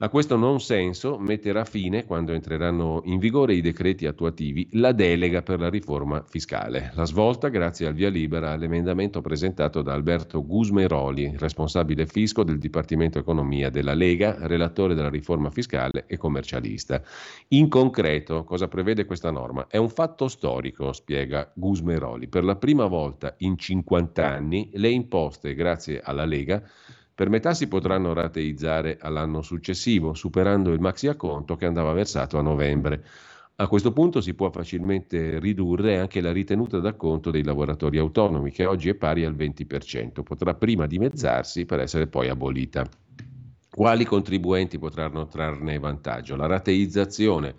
A 0.00 0.10
questo 0.10 0.36
non 0.36 0.60
senso 0.60 1.18
metterà 1.18 1.64
fine, 1.64 2.04
quando 2.04 2.32
entreranno 2.32 3.00
in 3.06 3.18
vigore 3.18 3.54
i 3.54 3.60
decreti 3.60 4.06
attuativi, 4.06 4.68
la 4.74 4.92
delega 4.92 5.42
per 5.42 5.58
la 5.58 5.68
riforma 5.68 6.24
fiscale. 6.24 6.92
La 6.94 7.04
svolta 7.04 7.48
grazie 7.48 7.88
al 7.88 7.94
via 7.94 8.08
libera 8.08 8.52
all'emendamento 8.52 9.20
presentato 9.20 9.82
da 9.82 9.94
Alberto 9.94 10.46
Gusmeroli, 10.46 11.34
responsabile 11.36 12.06
fisco 12.06 12.44
del 12.44 12.58
Dipartimento 12.58 13.18
Economia 13.18 13.70
della 13.70 13.94
Lega, 13.94 14.36
relatore 14.46 14.94
della 14.94 15.10
riforma 15.10 15.50
fiscale 15.50 16.04
e 16.06 16.16
commercialista. 16.16 17.02
In 17.48 17.68
concreto, 17.68 18.44
cosa 18.44 18.68
prevede 18.68 19.04
questa 19.04 19.32
norma? 19.32 19.66
È 19.66 19.78
un 19.78 19.88
fatto 19.88 20.28
storico, 20.28 20.92
spiega 20.92 21.50
Gusmeroli. 21.52 22.28
Per 22.28 22.44
la 22.44 22.54
prima 22.54 22.86
volta 22.86 23.34
in 23.38 23.58
50 23.58 24.24
anni 24.24 24.70
le 24.74 24.90
imposte, 24.90 25.56
grazie 25.56 26.00
alla 26.00 26.24
Lega, 26.24 26.62
per 27.18 27.30
metà 27.30 27.52
si 27.52 27.66
potranno 27.66 28.12
rateizzare 28.12 28.96
all'anno 29.00 29.42
successivo, 29.42 30.14
superando 30.14 30.70
il 30.70 30.78
maxi 30.78 31.08
acconto 31.08 31.56
che 31.56 31.66
andava 31.66 31.92
versato 31.92 32.38
a 32.38 32.42
novembre. 32.42 33.04
A 33.56 33.66
questo 33.66 33.92
punto 33.92 34.20
si 34.20 34.34
può 34.34 34.52
facilmente 34.52 35.40
ridurre 35.40 35.98
anche 35.98 36.20
la 36.20 36.30
ritenuta 36.30 36.78
d'acconto 36.78 37.32
dei 37.32 37.42
lavoratori 37.42 37.98
autonomi, 37.98 38.52
che 38.52 38.66
oggi 38.66 38.88
è 38.90 38.94
pari 38.94 39.24
al 39.24 39.34
20%. 39.34 40.22
Potrà 40.22 40.54
prima 40.54 40.86
dimezzarsi 40.86 41.64
per 41.66 41.80
essere 41.80 42.06
poi 42.06 42.28
abolita. 42.28 42.88
Quali 43.68 44.04
contribuenti 44.04 44.78
potranno 44.78 45.26
trarne 45.26 45.80
vantaggio? 45.80 46.36
La 46.36 46.46
rateizzazione 46.46 47.56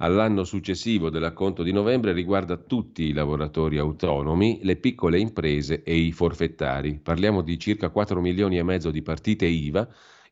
all'anno 0.00 0.44
successivo 0.44 1.10
dell'acconto 1.10 1.62
di 1.62 1.72
novembre 1.72 2.12
riguarda 2.12 2.56
tutti 2.56 3.04
i 3.04 3.12
lavoratori 3.12 3.78
autonomi, 3.78 4.60
le 4.62 4.76
piccole 4.76 5.18
imprese 5.18 5.82
e 5.82 5.96
i 5.96 6.12
forfettari. 6.12 7.00
Parliamo 7.02 7.42
di 7.42 7.58
circa 7.58 7.90
4 7.90 8.20
milioni 8.20 8.58
e 8.58 8.62
mezzo 8.62 8.90
di 8.90 9.02
partite 9.02 9.46
IVA 9.46 9.88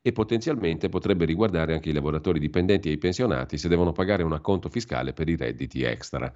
e 0.07 0.13
potenzialmente 0.13 0.89
potrebbe 0.89 1.25
riguardare 1.25 1.75
anche 1.75 1.91
i 1.91 1.93
lavoratori 1.93 2.39
dipendenti 2.39 2.89
e 2.89 2.93
i 2.93 2.97
pensionati 2.97 3.59
se 3.59 3.67
devono 3.67 3.91
pagare 3.91 4.23
un 4.23 4.35
acconto 4.35 4.69
fiscale 4.69 5.13
per 5.13 5.29
i 5.29 5.35
redditi 5.35 5.83
extra. 5.83 6.33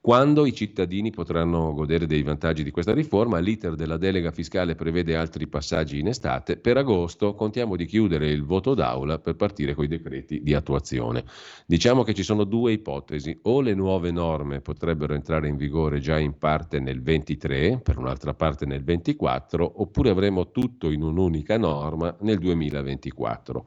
Quando 0.00 0.44
i 0.44 0.52
cittadini 0.52 1.12
potranno 1.12 1.72
godere 1.72 2.06
dei 2.06 2.22
vantaggi 2.22 2.62
di 2.62 2.70
questa 2.70 2.92
riforma, 2.92 3.38
l'iter 3.38 3.74
della 3.74 3.96
delega 3.96 4.32
fiscale 4.32 4.74
prevede 4.74 5.16
altri 5.16 5.46
passaggi 5.46 5.98
in 5.98 6.08
estate. 6.08 6.58
Per 6.58 6.76
agosto 6.76 7.34
contiamo 7.34 7.74
di 7.74 7.86
chiudere 7.86 8.28
il 8.28 8.44
voto 8.44 8.74
d'aula 8.74 9.18
per 9.18 9.36
partire 9.36 9.74
con 9.74 9.84
i 9.84 9.88
decreti 9.88 10.42
di 10.42 10.52
attuazione. 10.52 11.24
Diciamo 11.64 12.02
che 12.02 12.12
ci 12.12 12.22
sono 12.22 12.44
due 12.44 12.72
ipotesi, 12.72 13.38
o 13.44 13.62
le 13.62 13.72
nuove 13.72 14.10
norme 14.10 14.60
potrebbero 14.60 15.14
entrare 15.14 15.48
in 15.48 15.56
vigore 15.56 16.00
già 16.00 16.18
in 16.18 16.36
parte 16.36 16.80
nel 16.80 17.00
23, 17.00 17.80
per 17.82 17.96
un'altra 17.96 18.34
parte 18.34 18.66
nel 18.66 18.84
24, 18.84 19.80
oppure 19.80 20.10
avremo 20.10 20.50
tutto 20.50 20.90
in 20.90 21.00
un'unica 21.00 21.56
norma 21.56 22.14
nel 22.20 22.38
2024. 23.10 23.66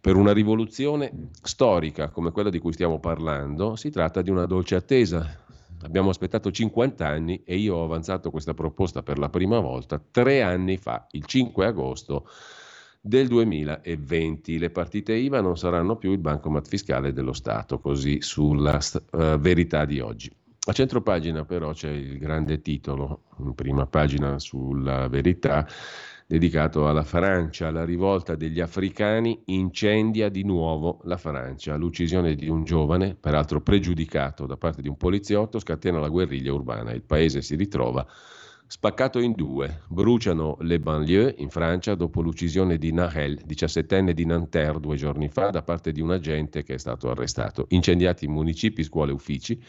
Per 0.00 0.16
una 0.16 0.32
rivoluzione 0.32 1.30
storica 1.42 2.10
come 2.10 2.30
quella 2.30 2.50
di 2.50 2.58
cui 2.58 2.72
stiamo 2.72 2.98
parlando 3.00 3.76
si 3.76 3.90
tratta 3.90 4.20
di 4.20 4.30
una 4.30 4.44
dolce 4.44 4.74
attesa 4.74 5.42
Abbiamo 5.84 6.08
aspettato 6.08 6.50
50 6.50 7.06
anni 7.06 7.42
e 7.44 7.56
io 7.56 7.76
ho 7.76 7.84
avanzato 7.84 8.30
questa 8.30 8.54
proposta 8.54 9.02
per 9.02 9.18
la 9.18 9.28
prima 9.28 9.60
volta 9.60 10.02
tre 10.10 10.42
anni 10.42 10.78
fa, 10.78 11.06
il 11.10 11.24
5 11.26 11.66
agosto 11.66 12.26
del 13.00 13.28
2020. 13.28 14.58
Le 14.58 14.70
partite 14.70 15.12
IVA 15.12 15.42
non 15.42 15.58
saranno 15.58 15.96
più 15.96 16.10
il 16.12 16.18
bancomat 16.18 16.66
fiscale 16.66 17.12
dello 17.12 17.34
Stato, 17.34 17.80
così 17.80 18.22
sulla 18.22 18.78
uh, 18.78 19.38
verità 19.38 19.84
di 19.84 20.00
oggi. 20.00 20.34
A 20.66 20.72
centro 20.72 21.02
pagina 21.02 21.44
però 21.44 21.72
c'è 21.72 21.90
il 21.90 22.16
grande 22.16 22.62
titolo, 22.62 23.24
in 23.40 23.54
prima 23.54 23.84
pagina 23.84 24.38
sulla 24.38 25.08
verità, 25.08 25.66
dedicato 26.26 26.88
alla 26.88 27.02
Francia. 27.02 27.70
La 27.70 27.84
rivolta 27.84 28.34
degli 28.34 28.60
africani 28.60 29.42
incendia 29.46 30.28
di 30.28 30.44
nuovo 30.44 31.00
la 31.04 31.16
Francia. 31.16 31.76
L'uccisione 31.76 32.34
di 32.34 32.48
un 32.48 32.64
giovane, 32.64 33.14
peraltro 33.14 33.60
pregiudicato 33.60 34.46
da 34.46 34.56
parte 34.56 34.82
di 34.82 34.88
un 34.88 34.96
poliziotto, 34.96 35.58
scatena 35.58 35.98
la 35.98 36.08
guerriglia 36.08 36.52
urbana. 36.52 36.92
Il 36.92 37.02
paese 37.02 37.42
si 37.42 37.54
ritrova 37.56 38.06
spaccato 38.66 39.20
in 39.20 39.32
due. 39.32 39.82
Bruciano 39.88 40.56
le 40.60 40.80
banlieue 40.80 41.34
in 41.38 41.50
Francia 41.50 41.94
dopo 41.94 42.20
l'uccisione 42.22 42.78
di 42.78 42.92
Nahel, 42.92 43.40
17enne 43.46 44.12
di 44.12 44.24
Nanterre, 44.24 44.80
due 44.80 44.96
giorni 44.96 45.28
fa, 45.28 45.50
da 45.50 45.62
parte 45.62 45.92
di 45.92 46.00
un 46.00 46.10
agente 46.10 46.62
che 46.62 46.74
è 46.74 46.78
stato 46.78 47.10
arrestato. 47.10 47.66
Incendiati 47.68 48.26
municipi, 48.26 48.82
scuole 48.82 49.12
uffici. 49.12 49.60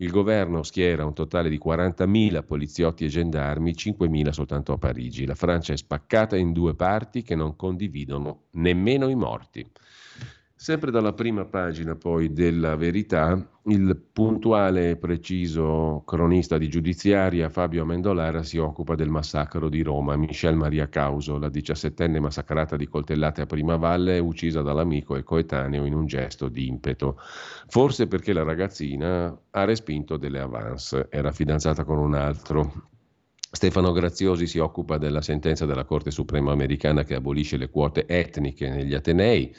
Il 0.00 0.12
governo 0.12 0.62
schiera 0.62 1.04
un 1.04 1.12
totale 1.12 1.48
di 1.48 1.58
40.000 1.58 2.44
poliziotti 2.44 3.04
e 3.04 3.08
gendarmi, 3.08 3.72
5.000 3.72 4.28
soltanto 4.28 4.72
a 4.72 4.78
Parigi. 4.78 5.26
La 5.26 5.34
Francia 5.34 5.72
è 5.72 5.76
spaccata 5.76 6.36
in 6.36 6.52
due 6.52 6.76
parti 6.76 7.22
che 7.22 7.34
non 7.34 7.56
condividono 7.56 8.44
nemmeno 8.52 9.08
i 9.08 9.16
morti. 9.16 9.68
Sempre 10.60 10.90
dalla 10.90 11.12
prima 11.12 11.44
pagina 11.44 11.94
poi 11.94 12.32
della 12.32 12.74
verità, 12.74 13.48
il 13.66 13.96
puntuale 14.12 14.90
e 14.90 14.96
preciso 14.96 16.02
cronista 16.04 16.58
di 16.58 16.68
giudiziaria 16.68 17.48
Fabio 17.48 17.82
Amendolara 17.82 18.42
si 18.42 18.58
occupa 18.58 18.96
del 18.96 19.08
massacro 19.08 19.68
di 19.68 19.82
Roma. 19.82 20.16
Michelle 20.16 20.56
Maria 20.56 20.88
Causo, 20.88 21.38
la 21.38 21.48
diciassettenne 21.48 22.18
massacrata 22.18 22.74
di 22.74 22.88
coltellate 22.88 23.42
a 23.42 23.46
Primavalle, 23.46 24.18
uccisa 24.18 24.60
dall'amico 24.60 25.14
e 25.14 25.22
coetaneo 25.22 25.84
in 25.84 25.94
un 25.94 26.06
gesto 26.06 26.48
di 26.48 26.66
impeto. 26.66 27.20
Forse 27.68 28.08
perché 28.08 28.32
la 28.32 28.42
ragazzina 28.42 29.40
ha 29.50 29.64
respinto 29.64 30.16
delle 30.16 30.40
avance, 30.40 31.06
era 31.08 31.30
fidanzata 31.30 31.84
con 31.84 31.98
un 31.98 32.14
altro. 32.14 32.88
Stefano 33.48 33.92
Graziosi 33.92 34.48
si 34.48 34.58
occupa 34.58 34.98
della 34.98 35.22
sentenza 35.22 35.66
della 35.66 35.84
Corte 35.84 36.10
Suprema 36.10 36.50
americana 36.50 37.04
che 37.04 37.14
abolisce 37.14 37.56
le 37.56 37.70
quote 37.70 38.06
etniche 38.06 38.68
negli 38.68 38.92
Atenei. 38.92 39.54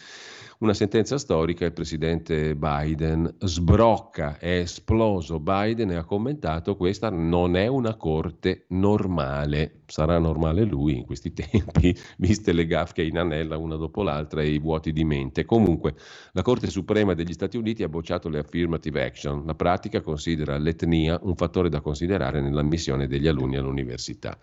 Una 0.61 0.73
sentenza 0.73 1.18
storica, 1.18 1.64
il 1.64 1.72
presidente 1.72 2.53
Biden 2.53 3.34
sbrocca, 3.40 4.38
è 4.40 4.57
esploso 4.57 5.40
Biden 5.40 5.91
e 5.91 5.95
ha 5.95 6.03
commentato 6.03 6.76
questa 6.76 7.10
non 7.10 7.56
è 7.56 7.68
una 7.68 7.95
corte 7.95 8.65
normale, 8.72 9.84
sarà 9.86 10.19
normale 10.19 10.65
lui 10.65 10.98
in 10.98 11.06
questi 11.06 11.31
tempi, 11.31 11.95
viste 12.18 12.52
le 12.52 12.65
gaffe 12.65 12.95
che 12.95 13.03
inanella 13.03 13.56
una 13.56 13.77
dopo 13.77 14.03
l'altra 14.03 14.41
e 14.41 14.49
i 14.49 14.60
vuoti 14.60 14.91
di 14.91 15.06
mente. 15.06 15.45
Comunque, 15.45 15.95
la 16.34 16.41
Corte 16.41 16.69
Suprema 16.69 17.14
degli 17.14 17.31
Stati 17.31 17.56
Uniti 17.56 17.84
ha 17.84 17.88
bocciato 17.88 18.27
le 18.27 18.40
affirmative 18.40 19.02
action, 19.02 19.45
la 19.45 19.56
pratica 19.56 20.02
considera 20.02 20.57
l'etnia 20.57 21.18
un 21.22 21.38
fattore 21.38 21.69
da 21.69 21.80
considerare 21.80 22.41
nell'ammissione 22.41 23.07
degli 23.07 23.27
alunni 23.27 23.56
all'università. 23.56 24.38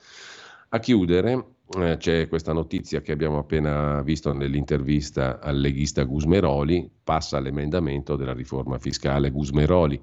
A 0.70 0.78
chiudere, 0.78 1.55
eh, 1.68 1.96
c'è 1.96 2.28
questa 2.28 2.52
notizia 2.52 3.00
che 3.00 3.12
abbiamo 3.12 3.38
appena 3.38 4.00
visto 4.02 4.32
nell'intervista 4.32 5.40
al 5.40 5.58
leghista 5.58 6.04
Gusmeroli, 6.04 6.88
passa 7.02 7.40
l'emendamento 7.40 8.14
della 8.16 8.32
riforma 8.32 8.78
fiscale 8.78 9.30
Gusmeroli. 9.30 10.00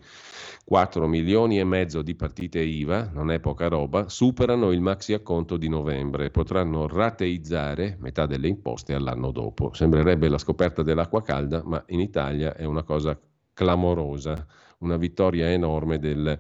4 0.66 1.08
milioni 1.08 1.60
e 1.60 1.66
mezzo 1.66 2.02
di 2.02 2.16
partite 2.16 2.60
IVA, 2.60 3.10
non 3.14 3.32
è 3.32 3.40
poca 3.40 3.68
roba, 3.68 4.08
superano 4.08 4.72
il 4.72 4.80
maxi 4.80 5.14
acconto 5.14 5.58
di 5.58 5.68
novembre, 5.68 6.32
potranno 6.32 6.88
rateizzare 6.88 7.98
metà 8.00 8.26
delle 8.26 8.48
imposte 8.48 8.94
all'anno 8.94 9.32
dopo. 9.32 9.74
Sembrerebbe 9.74 10.30
la 10.30 10.38
scoperta 10.38 10.82
dell'acqua 10.82 11.22
calda, 11.22 11.62
ma 11.66 11.84
in 11.88 12.00
Italia 12.00 12.56
è 12.56 12.64
una 12.64 12.84
cosa 12.84 13.20
clamorosa, 13.54 14.46
una 14.80 14.96
vittoria 14.98 15.52
enorme 15.52 16.00
del 16.00 16.40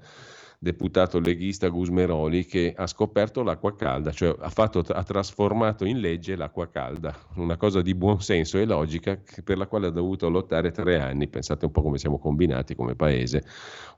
deputato 0.64 1.19
leghista 1.19 1.68
Gusmeroli 1.68 2.45
che 2.45 2.73
ha 2.76 2.88
scoperto 2.88 3.44
l'acqua 3.44 3.76
calda, 3.76 4.11
cioè 4.11 4.34
ha, 4.40 4.49
fatto, 4.49 4.80
ha 4.80 5.03
trasformato 5.03 5.84
in 5.84 5.99
legge 5.99 6.38
l'acqua 6.38 6.69
calda, 6.69 7.14
una 7.35 7.57
cosa 7.57 7.81
di 7.81 7.94
buon 7.94 8.22
senso 8.22 8.57
e 8.57 8.65
logica 8.65 9.19
per 9.44 9.57
la 9.57 9.68
quale 9.68 9.88
ha 9.88 9.91
dovuto 9.91 10.30
lottare 10.30 10.72
tre 10.72 10.99
anni, 10.99 11.27
pensate 11.27 11.65
un 11.65 11.72
po' 11.72 11.81
come 11.81 11.98
siamo 11.98 12.18
combinati 12.18 12.76
come 12.76 12.95
paese. 12.95 13.44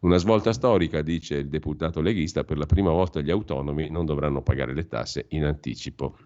Una 0.01 0.17
svolta 0.17 0.51
storica, 0.51 1.01
dice 1.01 1.35
il 1.35 1.49
deputato 1.49 2.01
leghista, 2.01 2.43
per 2.43 2.57
la 2.57 2.65
prima 2.65 2.89
volta 2.89 3.21
gli 3.21 3.31
autonomi 3.31 3.89
non 3.89 4.05
dovranno 4.05 4.41
pagare 4.41 4.73
le 4.73 4.87
tasse 4.87 5.25
in 5.29 5.45
anticipo. 5.45 6.17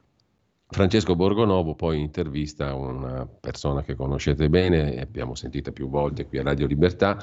Francesco 0.72 1.16
Borgonovo 1.16 1.74
poi 1.74 2.00
intervista 2.00 2.76
una 2.76 3.28
persona 3.28 3.82
che 3.82 3.96
conoscete 3.96 4.50
bene, 4.50 5.02
abbiamo 5.02 5.34
sentito 5.34 5.72
più 5.72 5.90
volte 5.90 6.28
qui 6.28 6.38
a 6.38 6.44
Radio 6.44 6.68
Libertà, 6.68 7.18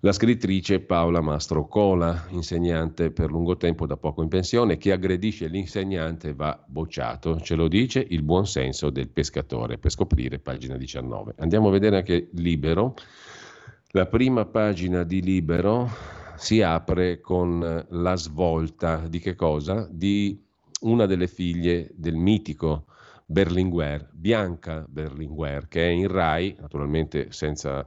la 0.00 0.12
scrittrice 0.12 0.78
Paola 0.78 1.20
Mastro 1.20 1.66
Cola, 1.66 2.26
insegnante 2.30 3.10
per 3.10 3.30
lungo 3.30 3.56
tempo 3.56 3.84
da 3.84 3.96
poco 3.96 4.22
in 4.22 4.28
pensione, 4.28 4.76
che 4.76 4.92
aggredisce 4.92 5.48
l'insegnante 5.48 6.34
va 6.34 6.62
bocciato, 6.64 7.40
ce 7.40 7.56
lo 7.56 7.66
dice 7.66 8.06
il 8.08 8.22
buon 8.22 8.46
senso 8.46 8.90
del 8.90 9.08
pescatore, 9.08 9.78
per 9.78 9.90
scoprire 9.90 10.38
pagina 10.38 10.76
19. 10.76 11.34
Andiamo 11.38 11.68
a 11.68 11.72
vedere 11.72 11.96
anche 11.96 12.28
Libero. 12.34 12.94
La 13.90 14.06
prima 14.06 14.44
pagina 14.44 15.02
di 15.02 15.20
Libero 15.20 15.90
si 16.36 16.62
apre 16.62 17.20
con 17.20 17.86
la 17.88 18.16
svolta 18.16 19.08
di 19.08 19.18
che 19.18 19.34
cosa? 19.34 19.88
Di 19.90 20.40
una 20.82 21.06
delle 21.06 21.26
figlie 21.26 21.90
del 21.92 22.14
mitico 22.14 22.84
Berlinguer, 23.26 24.08
Bianca 24.12 24.86
Berlinguer, 24.88 25.66
che 25.66 25.88
è 25.88 25.90
in 25.90 26.06
Rai, 26.06 26.54
naturalmente 26.60 27.32
senza 27.32 27.84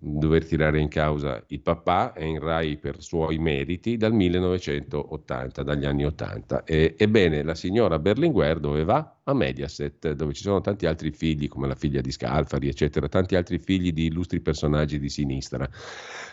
dover 0.00 0.46
tirare 0.46 0.80
in 0.80 0.88
causa 0.88 1.44
il 1.48 1.60
papà, 1.60 2.14
è 2.14 2.24
in 2.24 2.40
Rai 2.40 2.78
per 2.78 3.02
suoi 3.02 3.38
meriti 3.38 3.96
dal 3.96 4.12
1980, 4.12 5.62
dagli 5.62 5.84
anni 5.84 6.04
80. 6.04 6.64
E, 6.64 6.94
ebbene, 6.96 7.42
la 7.42 7.54
signora 7.54 7.98
Berlinguer 7.98 8.58
dove 8.58 8.84
va? 8.84 9.18
A 9.24 9.34
Mediaset, 9.34 10.12
dove 10.12 10.32
ci 10.32 10.42
sono 10.42 10.60
tanti 10.60 10.86
altri 10.86 11.10
figli, 11.10 11.48
come 11.48 11.68
la 11.68 11.74
figlia 11.74 12.00
di 12.00 12.10
Scalfari, 12.10 12.68
eccetera, 12.68 13.08
tanti 13.08 13.36
altri 13.36 13.58
figli 13.58 13.92
di 13.92 14.06
illustri 14.06 14.40
personaggi 14.40 14.98
di 14.98 15.10
sinistra. 15.10 15.68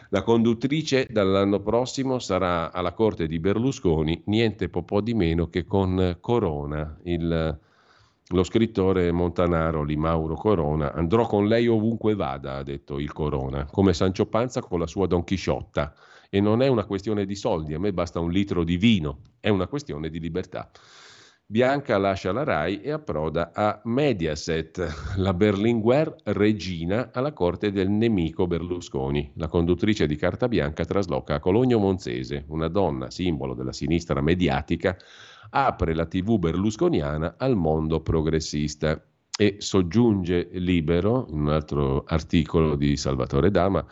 La 0.09 0.23
conduttrice 0.23 1.05
dall'anno 1.09 1.59
prossimo 1.59 2.19
sarà 2.19 2.71
alla 2.71 2.93
corte 2.93 3.27
di 3.27 3.39
Berlusconi, 3.39 4.23
niente 4.27 4.69
po' 4.69 5.01
di 5.01 5.13
meno 5.13 5.49
che 5.49 5.65
con 5.65 6.17
Corona, 6.21 6.97
il 7.03 7.59
lo 8.29 8.43
scrittore 8.43 9.11
montanaro 9.11 9.83
Li 9.83 9.95
Mauro 9.95 10.35
Corona, 10.35 10.93
andrò 10.93 11.25
con 11.25 11.47
lei 11.47 11.67
ovunque 11.67 12.13
vada, 12.13 12.57
ha 12.57 12.63
detto 12.63 12.99
il 12.99 13.13
Corona, 13.13 13.65
come 13.65 13.93
Sancio 13.93 14.25
Panza 14.25 14.61
con 14.61 14.79
la 14.79 14.87
sua 14.87 15.07
Don 15.07 15.23
Chisciotta. 15.23 15.93
E 16.29 16.41
non 16.41 16.61
è 16.61 16.67
una 16.67 16.83
questione 16.83 17.25
di 17.25 17.35
soldi, 17.35 17.73
a 17.73 17.79
me 17.79 17.93
basta 17.93 18.19
un 18.19 18.31
litro 18.31 18.65
di 18.65 18.75
vino, 18.75 19.19
è 19.39 19.47
una 19.47 19.67
questione 19.67 20.09
di 20.09 20.19
libertà. 20.19 20.69
Bianca 21.49 21.97
lascia 21.97 22.33
la 22.33 22.43
RAI 22.43 22.81
e 22.81 22.91
approda 22.91 23.51
a 23.53 23.79
Mediaset, 23.85 25.15
la 25.15 25.33
Berlinguer 25.33 26.13
regina 26.25 27.11
alla 27.13 27.31
corte 27.31 27.71
del 27.71 27.89
nemico 27.89 28.45
Berlusconi. 28.47 29.31
La 29.35 29.47
conduttrice 29.47 30.05
di 30.07 30.17
Carta 30.17 30.49
Bianca 30.49 30.83
trasloca 30.83 31.35
a 31.35 31.39
Cologno 31.39 31.79
Monzese, 31.79 32.43
una 32.49 32.67
donna 32.67 33.09
simbolo 33.09 33.53
della 33.53 33.71
sinistra 33.71 34.19
mediatica, 34.19 34.97
apre 35.49 35.93
la 35.93 36.05
TV 36.05 36.37
berlusconiana 36.37 37.35
al 37.37 37.55
mondo 37.55 38.01
progressista 38.01 39.01
e 39.37 39.57
soggiunge 39.59 40.49
libero, 40.53 41.27
in 41.29 41.41
un 41.41 41.49
altro 41.49 42.03
articolo 42.05 42.75
di 42.75 42.97
Salvatore 42.97 43.51
Dama, 43.51 43.85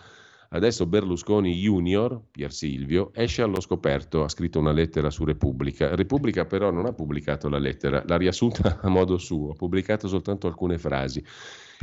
Adesso 0.55 0.85
Berlusconi 0.85 1.53
Junior, 1.53 2.21
Pier 2.31 2.53
Silvio, 2.53 3.11
esce 3.13 3.41
allo 3.41 3.59
scoperto, 3.59 4.23
ha 4.23 4.29
scritto 4.29 4.57
una 4.57 4.71
lettera 4.71 5.09
su 5.09 5.25
Repubblica. 5.25 5.95
Repubblica 5.95 6.45
però 6.45 6.71
non 6.71 6.85
ha 6.85 6.93
pubblicato 6.93 7.49
la 7.49 7.57
lettera, 7.57 8.01
l'ha 8.05 8.15
riassunta 8.15 8.79
a 8.81 8.87
modo 8.87 9.17
suo, 9.17 9.51
ha 9.51 9.55
pubblicato 9.55 10.07
soltanto 10.07 10.47
alcune 10.47 10.77
frasi 10.77 11.21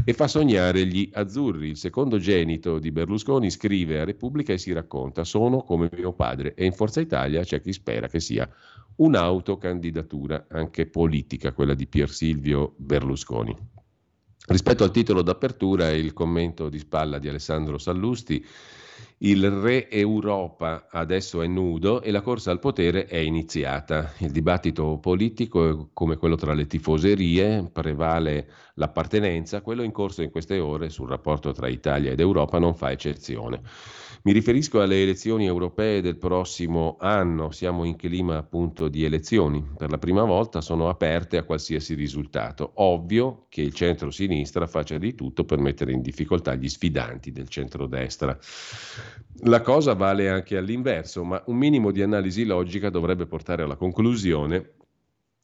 e 0.05 0.15
fa 0.15 0.27
sognare 0.27 0.87
gli 0.87 1.11
azzurri. 1.13 1.69
Il 1.69 1.77
secondo 1.77 2.17
genito 2.17 2.79
di 2.79 2.91
Berlusconi 2.91 3.51
scrive 3.51 4.01
a 4.01 4.05
Repubblica 4.05 4.55
e 4.55 4.59
si 4.59 4.73
racconta: 4.73 5.23
Sono 5.25 5.63
come 5.63 5.91
mio 5.95 6.15
padre. 6.15 6.55
E 6.55 6.65
in 6.65 6.73
Forza 6.73 7.01
Italia 7.01 7.43
c'è 7.43 7.61
chi 7.61 7.75
spera 7.75 8.09
che 8.09 8.21
sia 8.21 8.49
un'autocandidatura, 8.97 10.47
anche 10.49 10.87
politica, 10.87 11.53
quella 11.53 11.75
di 11.75 11.87
Pier 11.87 12.11
Silvio 12.11 12.75
Berlusconi. 12.77 13.57
Rispetto 14.47 14.83
al 14.83 14.91
titolo 14.91 15.23
d'apertura 15.23 15.91
e 15.91 15.99
il 15.99 16.13
commento 16.13 16.69
di 16.69 16.79
spalla 16.79 17.19
di 17.19 17.29
Alessandro 17.29 17.79
Sallusti, 17.79 18.45
il 19.25 19.49
re 19.49 19.89
Europa 19.89 20.89
adesso 20.91 21.43
è 21.43 21.47
nudo 21.47 22.03
e 22.03 22.11
la 22.11 22.23
corsa 22.23 22.51
al 22.51 22.59
potere 22.59 23.07
è 23.07 23.19
iniziata. 23.19 24.13
Il 24.19 24.33
dibattito 24.33 24.99
politico, 24.99 25.91
come 25.93 26.17
quello 26.17 26.35
tra 26.35 26.55
le 26.55 26.67
tifoserie, 26.67 27.71
prevale 27.71 28.51
l'appartenenza, 28.75 29.61
quello 29.61 29.85
in 29.85 29.93
corso 29.93 30.23
in 30.23 30.31
queste 30.31 30.59
ore 30.59 30.89
sul 30.91 31.09
rapporto 31.09 31.53
tra 31.53 31.69
Italia 31.69 32.11
ed 32.11 32.19
Europa 32.19 32.59
non 32.59 32.75
fa 32.75 32.91
eccezione. 32.91 33.61
Mi 34.25 34.31
riferisco 34.31 34.81
alle 34.81 35.03
elezioni 35.03 35.47
europee 35.47 36.01
del 36.01 36.17
prossimo 36.17 36.97
anno, 37.01 37.51
siamo 37.51 37.83
in 37.83 37.97
clima 37.97 38.37
appunto 38.37 38.87
di 38.87 39.03
elezioni, 39.03 39.65
per 39.77 39.91
la 39.91 39.99
prima 39.99 40.23
volta 40.23 40.61
sono 40.61 40.89
aperte 40.89 41.39
a 41.39 41.43
qualsiasi 41.43 41.95
risultato. 41.95 42.71
Ovvio 42.75 43.47
che 43.49 43.63
il 43.63 43.75
centro-sinistra 43.75 44.69
faccia 44.69 44.97
di 44.97 45.17
tutto 45.17 45.45
per 45.45 45.59
mettere 45.59 45.91
in 45.91 46.03
difficoltà 46.03 46.55
gli 46.55 46.69
sfidanti 46.69 47.33
del 47.33 47.49
centro-destra. 47.49 48.39
La 49.45 49.61
cosa 49.61 49.95
vale 49.95 50.31
anche 50.31 50.57
all'inverso, 50.57 51.25
ma 51.25 51.43
un 51.47 51.57
minimo 51.57 51.91
di 51.91 52.01
analisi 52.01 52.45
logica 52.45 52.91
dovrebbe 52.91 53.27
portare 53.27 53.65
alla 53.65 53.75
conclusione 53.75 54.75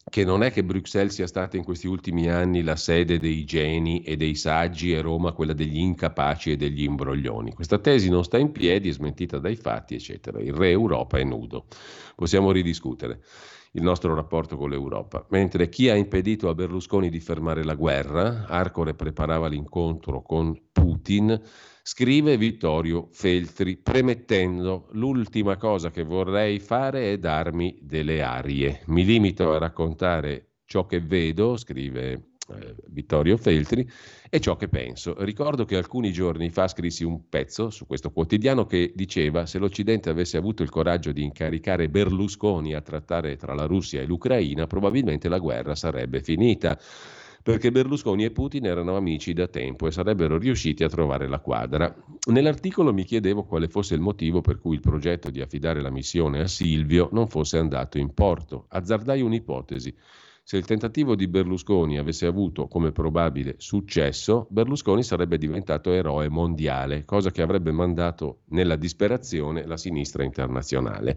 che 0.08 0.24
non 0.24 0.42
è 0.42 0.50
che 0.50 0.64
Bruxelles 0.64 1.14
sia 1.14 1.26
stata 1.26 1.56
in 1.56 1.64
questi 1.64 1.86
ultimi 1.86 2.28
anni 2.28 2.62
la 2.62 2.76
sede 2.76 3.18
dei 3.18 3.44
geni 3.44 4.02
e 4.02 4.16
dei 4.16 4.34
saggi 4.34 4.92
e 4.92 5.00
Roma 5.00 5.32
quella 5.32 5.52
degli 5.52 5.78
incapaci 5.78 6.52
e 6.52 6.56
degli 6.56 6.82
imbroglioni. 6.82 7.52
Questa 7.52 7.78
tesi 7.78 8.08
non 8.08 8.24
sta 8.24 8.38
in 8.38 8.52
piedi, 8.52 8.88
è 8.88 8.92
smentita 8.92 9.38
dai 9.38 9.56
fatti, 9.56 9.94
eccetera. 9.94 10.40
Il 10.40 10.52
re 10.54 10.70
Europa 10.70 11.18
è 11.18 11.24
nudo. 11.24 11.66
Possiamo 12.14 12.50
ridiscutere 12.50 13.20
il 13.72 13.82
nostro 13.82 14.14
rapporto 14.14 14.56
con 14.56 14.70
l'Europa. 14.70 15.26
Mentre 15.30 15.68
chi 15.68 15.88
ha 15.88 15.94
impedito 15.94 16.48
a 16.48 16.54
Berlusconi 16.54 17.10
di 17.10 17.20
fermare 17.20 17.64
la 17.64 17.74
guerra, 17.74 18.46
Arcore 18.48 18.94
preparava 18.94 19.48
l'incontro 19.48 20.22
con 20.22 20.58
Putin, 20.72 21.40
Scrive 21.90 22.36
Vittorio 22.36 23.08
Feltri, 23.12 23.78
premettendo 23.78 24.88
l'ultima 24.92 25.56
cosa 25.56 25.90
che 25.90 26.02
vorrei 26.02 26.58
fare 26.58 27.12
è 27.12 27.18
darmi 27.18 27.78
delle 27.80 28.20
arie. 28.20 28.82
Mi 28.88 29.06
limito 29.06 29.54
a 29.54 29.58
raccontare 29.58 30.56
ciò 30.66 30.84
che 30.84 31.00
vedo, 31.00 31.56
scrive 31.56 32.12
eh, 32.12 32.74
Vittorio 32.88 33.38
Feltri, 33.38 33.88
e 34.28 34.38
ciò 34.38 34.56
che 34.56 34.68
penso. 34.68 35.14
Ricordo 35.24 35.64
che 35.64 35.76
alcuni 35.76 36.12
giorni 36.12 36.50
fa 36.50 36.68
scrissi 36.68 37.04
un 37.04 37.26
pezzo 37.30 37.70
su 37.70 37.86
questo 37.86 38.10
quotidiano 38.10 38.66
che 38.66 38.92
diceva 38.94 39.46
se 39.46 39.58
l'Occidente 39.58 40.10
avesse 40.10 40.36
avuto 40.36 40.62
il 40.62 40.68
coraggio 40.68 41.10
di 41.12 41.22
incaricare 41.22 41.88
Berlusconi 41.88 42.74
a 42.74 42.82
trattare 42.82 43.36
tra 43.36 43.54
la 43.54 43.64
Russia 43.64 44.02
e 44.02 44.04
l'Ucraina, 44.04 44.66
probabilmente 44.66 45.30
la 45.30 45.38
guerra 45.38 45.74
sarebbe 45.74 46.20
finita 46.22 46.78
perché 47.48 47.72
Berlusconi 47.72 48.26
e 48.26 48.30
Putin 48.30 48.66
erano 48.66 48.94
amici 48.94 49.32
da 49.32 49.46
tempo 49.48 49.86
e 49.86 49.90
sarebbero 49.90 50.36
riusciti 50.36 50.84
a 50.84 50.88
trovare 50.90 51.26
la 51.26 51.38
quadra. 51.40 51.96
Nell'articolo 52.26 52.92
mi 52.92 53.04
chiedevo 53.04 53.44
quale 53.44 53.68
fosse 53.68 53.94
il 53.94 54.02
motivo 54.02 54.42
per 54.42 54.58
cui 54.58 54.74
il 54.74 54.82
progetto 54.82 55.30
di 55.30 55.40
affidare 55.40 55.80
la 55.80 55.88
missione 55.88 56.40
a 56.40 56.46
Silvio 56.46 57.08
non 57.10 57.26
fosse 57.26 57.56
andato 57.56 57.96
in 57.96 58.12
porto. 58.12 58.66
Azzardai 58.68 59.22
un'ipotesi. 59.22 59.96
Se 60.42 60.58
il 60.58 60.66
tentativo 60.66 61.14
di 61.14 61.26
Berlusconi 61.26 61.96
avesse 61.96 62.26
avuto 62.26 62.68
come 62.68 62.92
probabile 62.92 63.54
successo, 63.56 64.46
Berlusconi 64.50 65.02
sarebbe 65.02 65.38
diventato 65.38 65.90
eroe 65.90 66.28
mondiale, 66.28 67.06
cosa 67.06 67.30
che 67.30 67.40
avrebbe 67.40 67.72
mandato 67.72 68.40
nella 68.48 68.76
disperazione 68.76 69.64
la 69.66 69.78
sinistra 69.78 70.22
internazionale. 70.22 71.16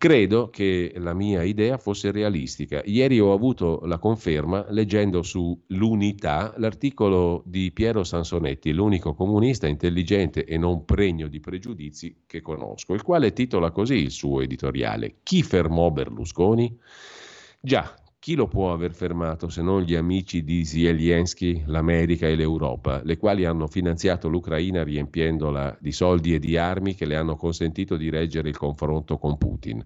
Credo 0.00 0.48
che 0.48 0.94
la 0.96 1.12
mia 1.12 1.42
idea 1.42 1.76
fosse 1.76 2.10
realistica. 2.10 2.80
Ieri 2.86 3.20
ho 3.20 3.34
avuto 3.34 3.80
la 3.84 3.98
conferma 3.98 4.64
leggendo 4.70 5.20
su 5.20 5.54
L'Unità 5.66 6.54
l'articolo 6.56 7.42
di 7.44 7.70
Piero 7.70 8.02
Sansonetti, 8.02 8.72
l'unico 8.72 9.12
comunista 9.12 9.66
intelligente 9.66 10.46
e 10.46 10.56
non 10.56 10.86
pregno 10.86 11.28
di 11.28 11.38
pregiudizi 11.38 12.22
che 12.24 12.40
conosco, 12.40 12.94
il 12.94 13.02
quale 13.02 13.34
titola 13.34 13.72
così 13.72 13.96
il 13.96 14.10
suo 14.10 14.40
editoriale: 14.40 15.16
Chi 15.22 15.42
fermò 15.42 15.90
Berlusconi? 15.90 16.74
Già, 17.60 17.94
chi 18.20 18.34
lo 18.34 18.48
può 18.48 18.70
aver 18.70 18.92
fermato 18.92 19.48
se 19.48 19.62
non 19.62 19.80
gli 19.80 19.94
amici 19.94 20.44
di 20.44 20.62
Zelensky, 20.66 21.64
l'America 21.66 22.28
e 22.28 22.36
l'Europa, 22.36 23.00
le 23.02 23.16
quali 23.16 23.46
hanno 23.46 23.66
finanziato 23.66 24.28
l'Ucraina 24.28 24.84
riempiendola 24.84 25.78
di 25.80 25.90
soldi 25.90 26.34
e 26.34 26.38
di 26.38 26.58
armi 26.58 26.94
che 26.94 27.06
le 27.06 27.16
hanno 27.16 27.34
consentito 27.36 27.96
di 27.96 28.10
reggere 28.10 28.50
il 28.50 28.58
confronto 28.58 29.16
con 29.16 29.38
Putin? 29.38 29.82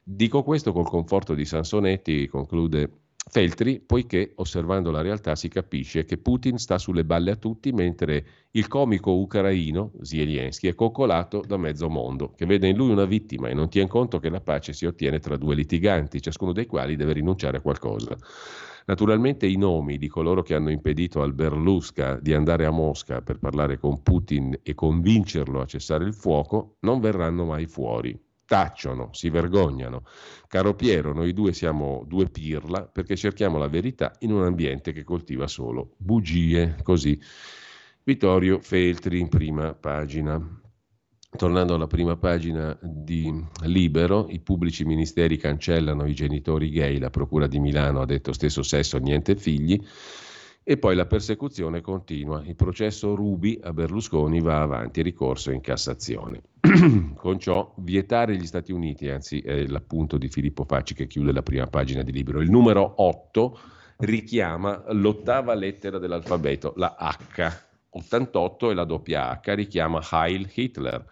Dico 0.00 0.44
questo 0.44 0.72
col 0.72 0.88
conforto 0.88 1.34
di 1.34 1.44
Sansonetti, 1.44 2.28
conclude 2.28 3.01
Feltri, 3.30 3.80
poiché 3.80 4.32
osservando 4.36 4.90
la 4.90 5.00
realtà 5.00 5.36
si 5.36 5.48
capisce 5.48 6.04
che 6.04 6.18
Putin 6.18 6.58
sta 6.58 6.76
sulle 6.76 7.04
balle 7.04 7.30
a 7.30 7.36
tutti, 7.36 7.72
mentre 7.72 8.26
il 8.50 8.66
comico 8.66 9.12
ucraino 9.12 9.92
Zelensky 10.02 10.68
è 10.68 10.74
coccolato 10.74 11.40
da 11.46 11.56
mezzo 11.56 11.88
mondo, 11.88 12.32
che 12.32 12.46
vede 12.46 12.68
in 12.68 12.76
lui 12.76 12.90
una 12.90 13.04
vittima 13.04 13.48
e 13.48 13.54
non 13.54 13.70
tiene 13.70 13.88
conto 13.88 14.18
che 14.18 14.28
la 14.28 14.40
pace 14.40 14.72
si 14.72 14.86
ottiene 14.86 15.20
tra 15.20 15.36
due 15.36 15.54
litiganti, 15.54 16.20
ciascuno 16.20 16.52
dei 16.52 16.66
quali 16.66 16.96
deve 16.96 17.14
rinunciare 17.14 17.58
a 17.58 17.62
qualcosa. 17.62 18.16
Naturalmente 18.86 19.46
i 19.46 19.56
nomi 19.56 19.96
di 19.96 20.08
coloro 20.08 20.42
che 20.42 20.54
hanno 20.54 20.70
impedito 20.70 21.22
al 21.22 21.32
Berlusca 21.32 22.18
di 22.20 22.34
andare 22.34 22.66
a 22.66 22.70
Mosca 22.70 23.22
per 23.22 23.38
parlare 23.38 23.78
con 23.78 24.02
Putin 24.02 24.58
e 24.62 24.74
convincerlo 24.74 25.60
a 25.60 25.66
cessare 25.66 26.04
il 26.04 26.14
fuoco 26.14 26.76
non 26.80 27.00
verranno 27.00 27.44
mai 27.44 27.66
fuori 27.66 28.18
tacciono, 28.52 29.08
si 29.12 29.30
vergognano. 29.30 30.02
Caro 30.46 30.74
Piero, 30.74 31.14
noi 31.14 31.32
due 31.32 31.54
siamo 31.54 32.04
due 32.06 32.26
pirla 32.26 32.82
perché 32.82 33.16
cerchiamo 33.16 33.56
la 33.56 33.66
verità 33.66 34.12
in 34.18 34.30
un 34.30 34.44
ambiente 34.44 34.92
che 34.92 35.04
coltiva 35.04 35.46
solo 35.46 35.94
bugie, 35.96 36.76
così. 36.82 37.18
Vittorio 38.04 38.58
Feltri 38.60 39.20
in 39.20 39.28
prima 39.30 39.72
pagina. 39.72 40.38
Tornando 41.34 41.72
alla 41.72 41.86
prima 41.86 42.18
pagina 42.18 42.78
di 42.82 43.32
Libero, 43.62 44.26
i 44.28 44.40
pubblici 44.40 44.84
ministeri 44.84 45.38
cancellano 45.38 46.04
i 46.04 46.12
genitori 46.12 46.68
gay, 46.68 46.98
la 46.98 47.08
Procura 47.08 47.46
di 47.46 47.58
Milano 47.58 48.02
ha 48.02 48.04
detto 48.04 48.34
stesso 48.34 48.62
sesso, 48.62 48.98
niente 48.98 49.34
figli. 49.34 49.82
E 50.64 50.78
poi 50.78 50.94
la 50.94 51.06
persecuzione 51.06 51.80
continua. 51.80 52.40
Il 52.44 52.54
processo 52.54 53.16
Rubi 53.16 53.58
a 53.60 53.72
Berlusconi 53.72 54.40
va 54.40 54.60
avanti, 54.60 55.02
ricorso 55.02 55.50
in 55.50 55.60
Cassazione. 55.60 56.42
Con 57.16 57.40
ciò 57.40 57.74
vietare 57.78 58.36
gli 58.36 58.46
Stati 58.46 58.70
Uniti, 58.70 59.08
anzi 59.08 59.40
è 59.40 59.66
l'appunto 59.66 60.18
di 60.18 60.28
Filippo 60.28 60.64
Facci 60.64 60.94
che 60.94 61.08
chiude 61.08 61.32
la 61.32 61.42
prima 61.42 61.66
pagina 61.66 62.02
di 62.02 62.12
libro. 62.12 62.40
Il 62.40 62.50
numero 62.50 62.94
8 62.98 63.58
richiama 63.98 64.84
l'ottava 64.92 65.54
lettera 65.54 65.98
dell'alfabeto, 65.98 66.74
la 66.76 66.94
H. 66.96 67.70
88 67.90 68.70
e 68.70 68.74
la 68.74 68.84
doppia 68.84 69.40
H 69.44 69.54
richiama 69.54 70.00
Heil 70.12 70.48
Hitler. 70.54 71.04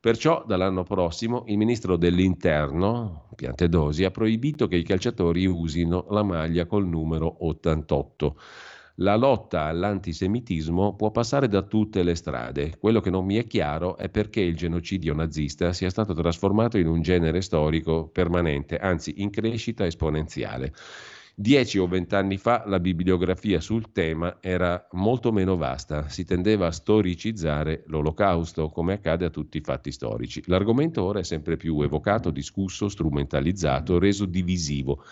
Perciò 0.00 0.44
dall'anno 0.44 0.82
prossimo 0.82 1.44
il 1.46 1.56
ministro 1.56 1.96
dell'Interno, 1.96 3.28
Piantedosi, 3.36 4.04
ha 4.04 4.10
proibito 4.10 4.66
che 4.66 4.76
i 4.76 4.82
calciatori 4.82 5.46
usino 5.46 6.06
la 6.10 6.24
maglia 6.24 6.66
col 6.66 6.86
numero 6.86 7.46
88 7.46 8.36
la 9.00 9.16
lotta 9.16 9.64
all'antisemitismo 9.64 10.94
può 10.94 11.10
passare 11.10 11.48
da 11.48 11.62
tutte 11.62 12.02
le 12.02 12.14
strade. 12.14 12.76
Quello 12.78 13.00
che 13.00 13.10
non 13.10 13.24
mi 13.24 13.36
è 13.36 13.46
chiaro 13.46 13.96
è 13.96 14.08
perché 14.08 14.40
il 14.40 14.56
genocidio 14.56 15.14
nazista 15.14 15.72
sia 15.72 15.90
stato 15.90 16.14
trasformato 16.14 16.78
in 16.78 16.88
un 16.88 17.00
genere 17.02 17.40
storico 17.40 18.08
permanente, 18.08 18.76
anzi 18.76 19.14
in 19.18 19.30
crescita 19.30 19.86
esponenziale. 19.86 20.72
Dieci 21.40 21.78
o 21.78 21.86
vent'anni 21.86 22.36
fa 22.36 22.64
la 22.66 22.80
bibliografia 22.80 23.60
sul 23.60 23.92
tema 23.92 24.38
era 24.40 24.88
molto 24.92 25.30
meno 25.30 25.56
vasta, 25.56 26.08
si 26.08 26.24
tendeva 26.24 26.66
a 26.66 26.72
storicizzare 26.72 27.84
l'olocausto, 27.86 28.70
come 28.70 28.94
accade 28.94 29.26
a 29.26 29.30
tutti 29.30 29.58
i 29.58 29.60
fatti 29.60 29.92
storici. 29.92 30.42
L'argomento 30.46 31.04
ora 31.04 31.20
è 31.20 31.22
sempre 31.22 31.56
più 31.56 31.80
evocato, 31.80 32.30
discusso, 32.30 32.88
strumentalizzato, 32.88 34.00
reso 34.00 34.24
divisivo. 34.24 35.04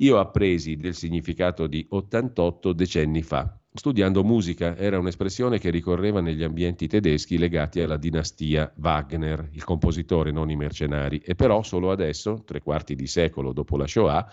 Io 0.00 0.18
appresi 0.18 0.76
del 0.76 0.94
significato 0.94 1.66
di 1.66 1.84
88 1.86 2.72
decenni 2.72 3.20
fa. 3.20 3.54
Studiando 3.70 4.24
musica 4.24 4.74
era 4.74 4.98
un'espressione 4.98 5.58
che 5.58 5.68
ricorreva 5.68 6.22
negli 6.22 6.42
ambienti 6.42 6.86
tedeschi 6.86 7.36
legati 7.36 7.80
alla 7.80 7.98
dinastia 7.98 8.72
Wagner, 8.78 9.50
il 9.52 9.62
compositore, 9.62 10.30
non 10.30 10.50
i 10.50 10.56
mercenari, 10.56 11.18
e 11.18 11.34
però 11.34 11.62
solo 11.62 11.90
adesso, 11.90 12.44
tre 12.46 12.62
quarti 12.62 12.94
di 12.94 13.06
secolo 13.06 13.52
dopo 13.52 13.76
la 13.76 13.86
Shoah, 13.86 14.26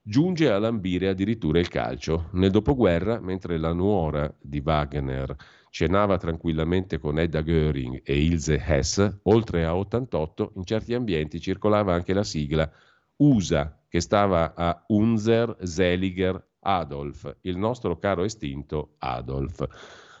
giunge 0.00 0.48
a 0.48 0.60
lambire 0.60 1.08
addirittura 1.08 1.58
il 1.58 1.68
calcio. 1.68 2.28
Nel 2.34 2.52
dopoguerra, 2.52 3.18
mentre 3.18 3.58
la 3.58 3.72
nuora 3.72 4.32
di 4.40 4.62
Wagner 4.64 5.34
cenava 5.70 6.16
tranquillamente 6.16 7.00
con 7.00 7.18
Edda 7.18 7.42
Göring 7.42 8.02
e 8.04 8.22
Ilse 8.22 8.62
Hess, 8.64 9.18
oltre 9.24 9.64
a 9.64 9.74
88 9.74 10.52
in 10.54 10.64
certi 10.64 10.94
ambienti 10.94 11.40
circolava 11.40 11.92
anche 11.92 12.14
la 12.14 12.22
sigla 12.22 12.70
USA, 13.16 13.81
che 13.92 14.00
stava 14.00 14.54
a 14.54 14.84
Unser 14.86 15.54
Seliger 15.60 16.42
Adolf, 16.60 17.36
il 17.42 17.58
nostro 17.58 17.98
caro 17.98 18.24
estinto 18.24 18.94
Adolf. 18.96 19.66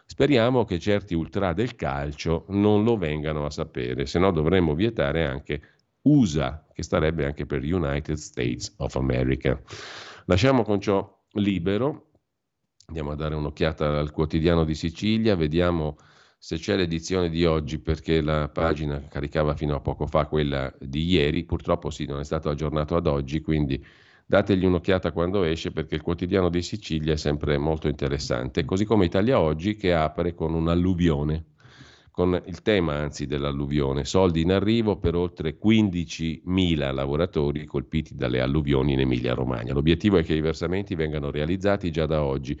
Speriamo 0.04 0.66
che 0.66 0.78
certi 0.78 1.14
ultra 1.14 1.54
del 1.54 1.74
calcio 1.74 2.44
non 2.48 2.84
lo 2.84 2.98
vengano 2.98 3.46
a 3.46 3.50
sapere, 3.50 4.04
se 4.04 4.18
no 4.18 4.30
dovremmo 4.30 4.74
vietare 4.74 5.24
anche 5.24 5.62
USA, 6.02 6.66
che 6.70 6.82
starebbe 6.82 7.24
anche 7.24 7.46
per 7.46 7.62
United 7.62 8.16
States 8.16 8.74
of 8.76 8.94
America. 8.96 9.58
Lasciamo 10.26 10.64
con 10.64 10.78
ciò 10.78 11.24
libero, 11.30 12.10
andiamo 12.88 13.12
a 13.12 13.16
dare 13.16 13.36
un'occhiata 13.36 13.98
al 13.98 14.10
quotidiano 14.10 14.64
di 14.64 14.74
Sicilia, 14.74 15.34
vediamo 15.34 15.96
se 16.44 16.56
c'è 16.56 16.74
l'edizione 16.74 17.28
di 17.28 17.44
oggi 17.44 17.78
perché 17.78 18.20
la 18.20 18.48
pagina 18.48 19.00
caricava 19.08 19.54
fino 19.54 19.76
a 19.76 19.80
poco 19.80 20.08
fa 20.08 20.26
quella 20.26 20.74
di 20.80 21.04
ieri, 21.04 21.44
purtroppo 21.44 21.88
sì, 21.88 22.04
non 22.04 22.18
è 22.18 22.24
stato 22.24 22.50
aggiornato 22.50 22.96
ad 22.96 23.06
oggi, 23.06 23.40
quindi 23.40 23.80
dategli 24.26 24.64
un'occhiata 24.64 25.12
quando 25.12 25.44
esce 25.44 25.70
perché 25.70 25.94
il 25.94 26.02
quotidiano 26.02 26.48
di 26.48 26.60
Sicilia 26.60 27.12
è 27.12 27.16
sempre 27.16 27.58
molto 27.58 27.86
interessante, 27.86 28.64
così 28.64 28.84
come 28.84 29.04
Italia 29.04 29.38
Oggi 29.38 29.76
che 29.76 29.94
apre 29.94 30.34
con 30.34 30.54
un'alluvione 30.54 31.44
con 32.10 32.38
il 32.44 32.60
tema 32.60 32.96
anzi 32.96 33.26
dell'alluvione, 33.26 34.04
soldi 34.04 34.42
in 34.42 34.52
arrivo 34.52 34.96
per 34.96 35.14
oltre 35.14 35.56
15.000 35.58 36.92
lavoratori 36.92 37.64
colpiti 37.64 38.14
dalle 38.14 38.40
alluvioni 38.40 38.92
in 38.92 39.00
Emilia-Romagna. 39.00 39.72
L'obiettivo 39.72 40.18
è 40.18 40.22
che 40.22 40.34
i 40.34 40.42
versamenti 40.42 40.94
vengano 40.94 41.30
realizzati 41.30 41.90
già 41.90 42.04
da 42.04 42.22
oggi. 42.22 42.60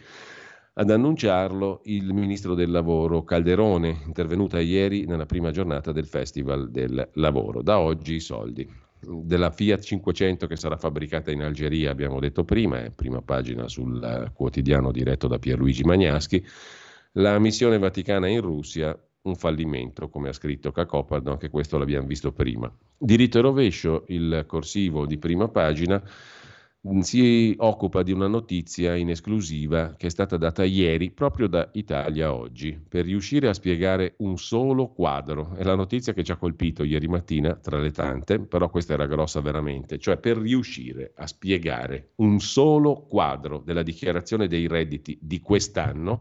Ad 0.74 0.88
annunciarlo 0.88 1.82
il 1.84 2.14
ministro 2.14 2.54
del 2.54 2.70
lavoro 2.70 3.24
Calderone, 3.24 4.04
intervenuta 4.06 4.58
ieri 4.58 5.04
nella 5.04 5.26
prima 5.26 5.50
giornata 5.50 5.92
del 5.92 6.06
Festival 6.06 6.70
del 6.70 7.10
Lavoro. 7.14 7.60
Da 7.60 7.78
oggi 7.78 8.14
i 8.14 8.20
soldi. 8.20 8.66
Della 8.98 9.50
Fiat 9.50 9.82
500 9.82 10.46
che 10.46 10.56
sarà 10.56 10.78
fabbricata 10.78 11.30
in 11.30 11.42
Algeria, 11.42 11.90
abbiamo 11.90 12.20
detto 12.20 12.44
prima, 12.44 12.82
è 12.82 12.90
prima 12.90 13.20
pagina 13.20 13.68
sul 13.68 14.30
quotidiano 14.32 14.92
diretto 14.92 15.28
da 15.28 15.38
Pierluigi 15.38 15.84
Magnaschi. 15.84 16.42
La 17.12 17.38
missione 17.38 17.76
vaticana 17.76 18.26
in 18.28 18.40
Russia 18.40 18.98
un 19.24 19.34
fallimento, 19.36 20.08
come 20.08 20.30
ha 20.30 20.32
scritto 20.32 20.72
Cacopardo, 20.72 21.32
anche 21.32 21.50
questo 21.50 21.76
l'abbiamo 21.76 22.06
visto 22.06 22.32
prima. 22.32 22.74
Diritto 22.96 23.36
e 23.36 23.42
rovescio, 23.42 24.04
il 24.08 24.44
corsivo 24.46 25.04
di 25.04 25.18
prima 25.18 25.48
pagina, 25.48 26.02
si 27.02 27.54
occupa 27.58 28.02
di 28.02 28.10
una 28.10 28.26
notizia 28.26 28.96
in 28.96 29.10
esclusiva 29.10 29.94
che 29.96 30.08
è 30.08 30.10
stata 30.10 30.36
data 30.36 30.64
ieri 30.64 31.12
proprio 31.12 31.46
da 31.46 31.70
Italia 31.74 32.34
Oggi, 32.34 32.76
per 32.88 33.04
riuscire 33.04 33.48
a 33.48 33.54
spiegare 33.54 34.16
un 34.18 34.36
solo 34.36 34.88
quadro. 34.88 35.54
È 35.54 35.62
la 35.62 35.76
notizia 35.76 36.12
che 36.12 36.24
ci 36.24 36.32
ha 36.32 36.36
colpito 36.36 36.82
ieri 36.82 37.06
mattina, 37.06 37.54
tra 37.54 37.78
le 37.78 37.92
tante, 37.92 38.40
però 38.40 38.68
questa 38.68 38.94
era 38.94 39.06
grossa 39.06 39.40
veramente, 39.40 39.98
cioè 39.98 40.16
per 40.16 40.38
riuscire 40.38 41.12
a 41.14 41.28
spiegare 41.28 42.14
un 42.16 42.40
solo 42.40 43.02
quadro 43.02 43.58
della 43.58 43.84
dichiarazione 43.84 44.48
dei 44.48 44.66
redditi 44.66 45.16
di 45.22 45.38
quest'anno, 45.38 46.18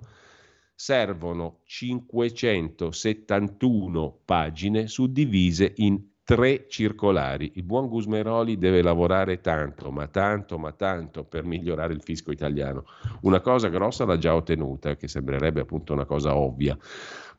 servono 0.76 1.62
571 1.64 4.20
pagine 4.26 4.88
suddivise 4.88 5.74
in 5.78 6.11
tre 6.24 6.68
circolari. 6.68 7.54
Il 7.56 7.64
buon 7.64 7.88
Gusmeroli 7.88 8.58
deve 8.58 8.82
lavorare 8.82 9.42
tanto, 9.42 9.92
ma 9.92 10.08
tanto, 10.08 10.58
ma 10.58 10.72
tanto 10.72 11.24
per 11.24 11.44
migliorare 11.44 11.94
il 11.94 12.02
fisco 12.02 12.32
italiano. 12.32 12.86
Una 13.22 13.42
cosa 13.42 13.70
grossa 13.70 14.06
l'ha 14.06 14.18
già 14.18 14.36
ottenuta, 14.36 14.96
che 14.96 15.08
sembrerebbe 15.08 15.62
appunto 15.62 15.94
una 15.94 16.06
cosa 16.06 16.36
ovvia, 16.36 16.78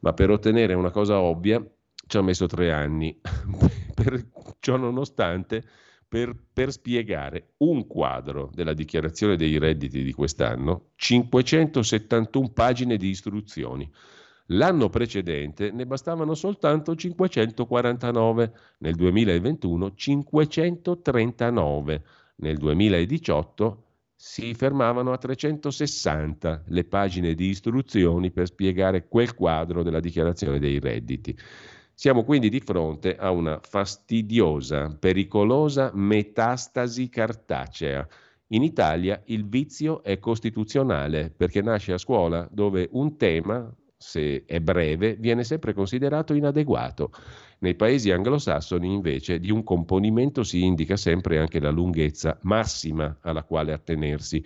ma 0.01 0.13
per 0.13 0.31
ottenere 0.31 0.75
una 0.75 0.91
cosa 0.91 1.21
ovvia 1.21 1.65
ci 2.07 2.17
ha 2.17 2.23
messo 2.23 2.47
tre 2.47 2.73
anni. 2.73 3.19
per 3.95 4.27
ciò 4.61 4.77
nonostante 4.77 5.65
per, 6.13 6.37
per, 6.53 6.71
spiegare 6.73 7.55
un 7.59 7.87
quadro 7.87 8.51
della 8.53 8.75
dichiarazione 8.75 9.35
dei 9.35 9.59
redditi 9.59 10.03
di 10.03 10.13
quest'anno, 10.13 10.91
571 10.97 12.51
pagine 12.51 12.99
di 12.99 13.09
istruzioni. 13.09 13.91
L'anno 14.47 14.89
precedente 14.89 15.70
ne 15.70 15.86
bastavano 15.86 16.35
soltanto 16.35 16.94
549, 16.94 18.52
nel 18.78 18.94
2021 18.94 19.94
539, 19.94 22.05
nel 22.36 22.56
2018 22.56 23.85
si 24.14 24.55
fermavano 24.55 25.10
a 25.10 25.19
360 25.19 26.64
le 26.69 26.85
pagine 26.85 27.35
di 27.35 27.48
istruzioni 27.48 28.31
per 28.31 28.47
spiegare 28.47 29.09
quel 29.09 29.35
quadro 29.35 29.82
della 29.82 29.98
dichiarazione 29.98 30.60
dei 30.60 30.78
redditi. 30.78 31.36
Siamo 31.93 32.24
quindi 32.24 32.48
di 32.48 32.60
fronte 32.60 33.16
a 33.16 33.31
una 33.31 33.60
fastidiosa, 33.60 34.97
pericolosa 34.97 35.90
metastasi 35.94 37.09
cartacea. 37.09 38.06
In 38.48 38.62
Italia 38.62 39.20
il 39.27 39.48
vizio 39.48 40.02
è 40.02 40.19
costituzionale 40.19 41.32
perché 41.36 41.60
nasce 41.60 41.93
a 41.93 41.98
scuola 41.98 42.48
dove 42.51 42.89
un 42.93 43.16
tema, 43.16 43.73
se 44.03 44.45
è 44.45 44.59
breve, 44.61 45.15
viene 45.15 45.45
sempre 45.45 45.73
considerato 45.73 46.35
inadeguato. 46.35 47.12
Nei 47.61 47.77
paesi 47.77 48.11
anglosassoni 48.11 48.93
invece 48.93 49.39
di 49.39 49.53
un 49.53 49.62
componimento 49.62 50.43
si 50.43 50.65
indica 50.65 50.97
sempre 50.97 51.39
anche 51.39 51.61
la 51.61 51.70
lunghezza 51.70 52.37
massima 52.43 53.19
alla 53.20 53.45
quale 53.45 53.73
attenersi. 53.73 54.45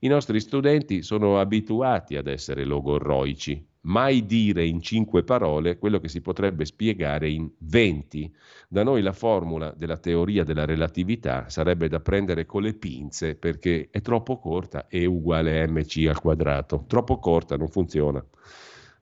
I 0.00 0.08
nostri 0.08 0.40
studenti 0.40 1.02
sono 1.02 1.38
abituati 1.38 2.16
ad 2.16 2.26
essere 2.26 2.64
logorroici, 2.64 3.62
mai 3.82 4.24
dire 4.24 4.64
in 4.64 4.80
cinque 4.80 5.24
parole 5.24 5.78
quello 5.78 6.00
che 6.00 6.08
si 6.08 6.20
potrebbe 6.20 6.64
spiegare 6.64 7.28
in 7.28 7.50
venti. 7.58 8.32
Da 8.68 8.82
noi 8.82 9.02
la 9.02 9.12
formula 9.12 9.72
della 9.76 9.98
teoria 9.98 10.44
della 10.44 10.64
relatività 10.64 11.48
sarebbe 11.48 11.88
da 11.88 12.00
prendere 12.00 12.46
con 12.46 12.62
le 12.62 12.74
pinze 12.74 13.34
perché 13.34 13.88
è 13.90 14.00
troppo 14.00 14.38
corta, 14.38 14.88
E 14.88 15.04
uguale 15.04 15.66
mc 15.68 16.06
al 16.08 16.20
quadrato. 16.20 16.84
Troppo 16.86 17.18
corta, 17.18 17.56
non 17.56 17.68
funziona. 17.68 18.24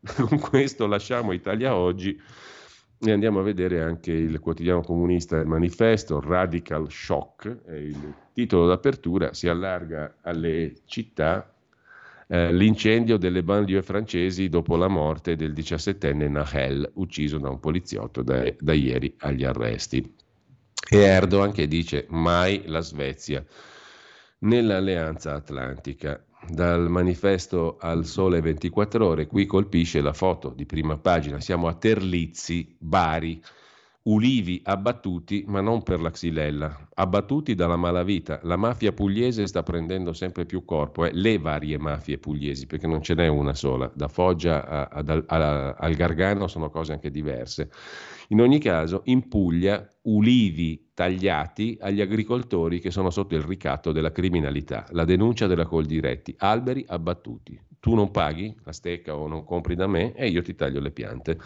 Con 0.16 0.38
questo 0.40 0.86
lasciamo 0.86 1.32
Italia 1.32 1.76
oggi 1.76 2.20
e 2.98 3.10
andiamo 3.10 3.38
a 3.38 3.42
vedere 3.42 3.82
anche 3.82 4.10
il 4.12 4.40
quotidiano 4.40 4.80
comunista 4.82 5.38
il 5.38 5.46
manifesto 5.46 6.20
Radical 6.20 6.90
Shock, 6.90 7.58
il 7.68 8.14
titolo 8.32 8.66
d'apertura 8.66 9.32
si 9.32 9.48
allarga 9.48 10.18
alle 10.22 10.74
città 10.86 11.52
eh, 12.26 12.52
l'incendio 12.52 13.16
delle 13.16 13.42
banlieue 13.42 13.82
francesi 13.82 14.48
dopo 14.48 14.76
la 14.76 14.88
morte 14.88 15.36
del 15.36 15.52
17enne 15.52 16.28
Nahel, 16.28 16.90
ucciso 16.94 17.38
da 17.38 17.50
un 17.50 17.60
poliziotto 17.60 18.22
da, 18.22 18.44
da 18.58 18.72
ieri 18.72 19.14
agli 19.18 19.44
arresti. 19.44 20.16
E 20.90 20.96
Erdogan 20.96 21.52
che 21.52 21.68
dice 21.68 22.06
mai 22.08 22.62
la 22.66 22.80
Svezia 22.80 23.44
nell'alleanza 24.38 25.34
atlantica. 25.34 26.24
Dal 26.48 26.90
manifesto 26.90 27.76
al 27.80 28.04
sole 28.04 28.40
24 28.40 29.06
ore, 29.06 29.26
qui 29.26 29.46
colpisce 29.46 30.00
la 30.00 30.12
foto 30.12 30.50
di 30.50 30.66
prima 30.66 30.98
pagina, 30.98 31.40
siamo 31.40 31.68
a 31.68 31.74
Terlizzi, 31.74 32.76
Bari 32.78 33.40
ulivi 34.04 34.60
abbattuti, 34.64 35.44
ma 35.46 35.60
non 35.60 35.82
per 35.82 36.00
la 36.00 36.10
xylella, 36.10 36.88
abbattuti 36.94 37.54
dalla 37.54 37.76
malavita. 37.76 38.40
La 38.42 38.56
mafia 38.56 38.92
pugliese 38.92 39.46
sta 39.46 39.62
prendendo 39.62 40.12
sempre 40.12 40.44
più 40.44 40.64
corpo, 40.64 41.04
eh? 41.04 41.10
le 41.12 41.38
varie 41.38 41.78
mafie 41.78 42.18
pugliesi, 42.18 42.66
perché 42.66 42.86
non 42.86 43.02
ce 43.02 43.14
n'è 43.14 43.28
una 43.28 43.54
sola, 43.54 43.90
da 43.94 44.08
Foggia 44.08 44.66
a, 44.66 44.88
a, 44.90 45.22
a, 45.26 45.74
al 45.74 45.94
Gargano 45.94 46.48
sono 46.48 46.70
cose 46.70 46.92
anche 46.92 47.10
diverse. 47.10 47.70
In 48.28 48.40
ogni 48.40 48.58
caso, 48.58 49.02
in 49.06 49.28
Puglia, 49.28 49.86
ulivi 50.02 50.90
tagliati 50.94 51.76
agli 51.80 52.00
agricoltori 52.00 52.80
che 52.80 52.90
sono 52.90 53.10
sotto 53.10 53.34
il 53.34 53.42
ricatto 53.42 53.92
della 53.92 54.12
criminalità, 54.12 54.86
la 54.90 55.04
denuncia 55.04 55.46
della 55.46 55.66
Coldiretti, 55.66 56.34
alberi 56.38 56.84
abbattuti. 56.86 57.60
Tu 57.80 57.94
non 57.94 58.10
paghi 58.10 58.54
la 58.62 58.72
stecca 58.72 59.16
o 59.16 59.26
non 59.26 59.44
compri 59.44 59.74
da 59.74 59.88
me 59.88 60.14
e 60.14 60.28
io 60.28 60.42
ti 60.42 60.54
taglio 60.54 60.80
le 60.80 60.92
piante. 60.92 61.38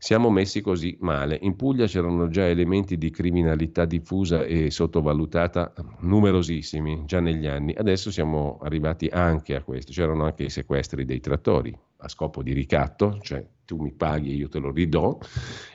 Siamo 0.00 0.30
messi 0.30 0.60
così 0.60 0.96
male. 1.00 1.36
In 1.42 1.56
Puglia 1.56 1.86
c'erano 1.86 2.28
già 2.28 2.46
elementi 2.46 2.96
di 2.96 3.10
criminalità 3.10 3.84
diffusa 3.84 4.44
e 4.44 4.70
sottovalutata 4.70 5.72
numerosissimi 6.02 7.02
già 7.04 7.18
negli 7.18 7.46
anni. 7.46 7.74
Adesso 7.74 8.12
siamo 8.12 8.60
arrivati 8.62 9.08
anche 9.08 9.56
a 9.56 9.62
questo. 9.62 9.90
C'erano 9.90 10.24
anche 10.24 10.44
i 10.44 10.50
sequestri 10.50 11.04
dei 11.04 11.18
trattori 11.18 11.76
a 11.96 12.08
scopo 12.08 12.44
di 12.44 12.52
ricatto, 12.52 13.18
cioè 13.22 13.44
tu 13.64 13.82
mi 13.82 13.92
paghi 13.92 14.30
e 14.30 14.34
io 14.36 14.48
te 14.48 14.60
lo 14.60 14.70
ridò, 14.70 15.18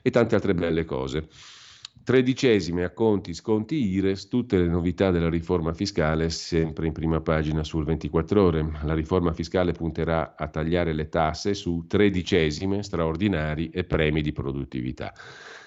e 0.01 0.09
tante 0.09 0.35
altre 0.35 0.53
belle 0.53 0.85
cose. 0.85 1.27
Tredicesime, 2.03 2.83
acconti, 2.83 3.33
sconti 3.33 3.75
IRES, 3.75 4.27
tutte 4.27 4.57
le 4.57 4.67
novità 4.67 5.09
della 5.09 5.29
riforma 5.29 5.71
fiscale 5.71 6.29
sempre 6.29 6.85
in 6.85 6.91
prima 6.91 7.21
pagina 7.21 7.63
sul 7.63 7.85
24 7.85 8.43
ore. 8.43 8.71
La 8.83 8.93
riforma 8.93 9.31
fiscale 9.31 9.71
punterà 9.71 10.35
a 10.35 10.49
tagliare 10.49 10.91
le 10.91 11.07
tasse 11.07 11.53
su 11.53 11.85
tredicesime, 11.87 12.83
straordinari 12.83 13.69
e 13.69 13.85
premi 13.85 14.21
di 14.21 14.33
produttività. 14.33 15.13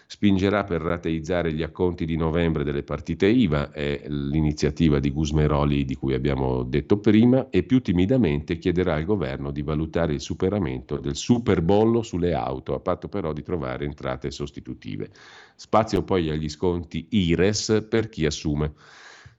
Spingerà 0.06 0.64
per 0.64 0.80
rateizzare 0.80 1.52
gli 1.52 1.62
acconti 1.62 2.04
di 2.04 2.16
novembre 2.16 2.64
delle 2.64 2.84
partite 2.84 3.26
IVA, 3.26 3.72
è 3.72 4.04
l'iniziativa 4.06 5.00
di 5.00 5.10
Gusmeroli 5.10 5.84
di 5.84 5.96
cui 5.96 6.14
abbiamo 6.14 6.62
detto 6.62 6.98
prima, 6.98 7.50
e 7.50 7.64
più 7.64 7.82
timidamente 7.82 8.58
chiederà 8.58 8.94
al 8.94 9.04
governo 9.04 9.50
di 9.50 9.62
valutare 9.62 10.14
il 10.14 10.20
superamento 10.20 10.98
del 10.98 11.16
superbollo 11.16 12.02
sulle 12.02 12.34
auto, 12.34 12.74
a 12.74 12.80
patto 12.80 13.08
però 13.08 13.32
di 13.32 13.42
trovare 13.42 13.84
entrate 13.84 14.30
sostitutive. 14.30 15.10
Spazio 15.56 16.02
poi 16.02 16.30
agli 16.30 16.48
sconti 16.48 17.08
IRES 17.10 17.86
per 17.88 18.08
chi 18.08 18.26
assume. 18.26 18.72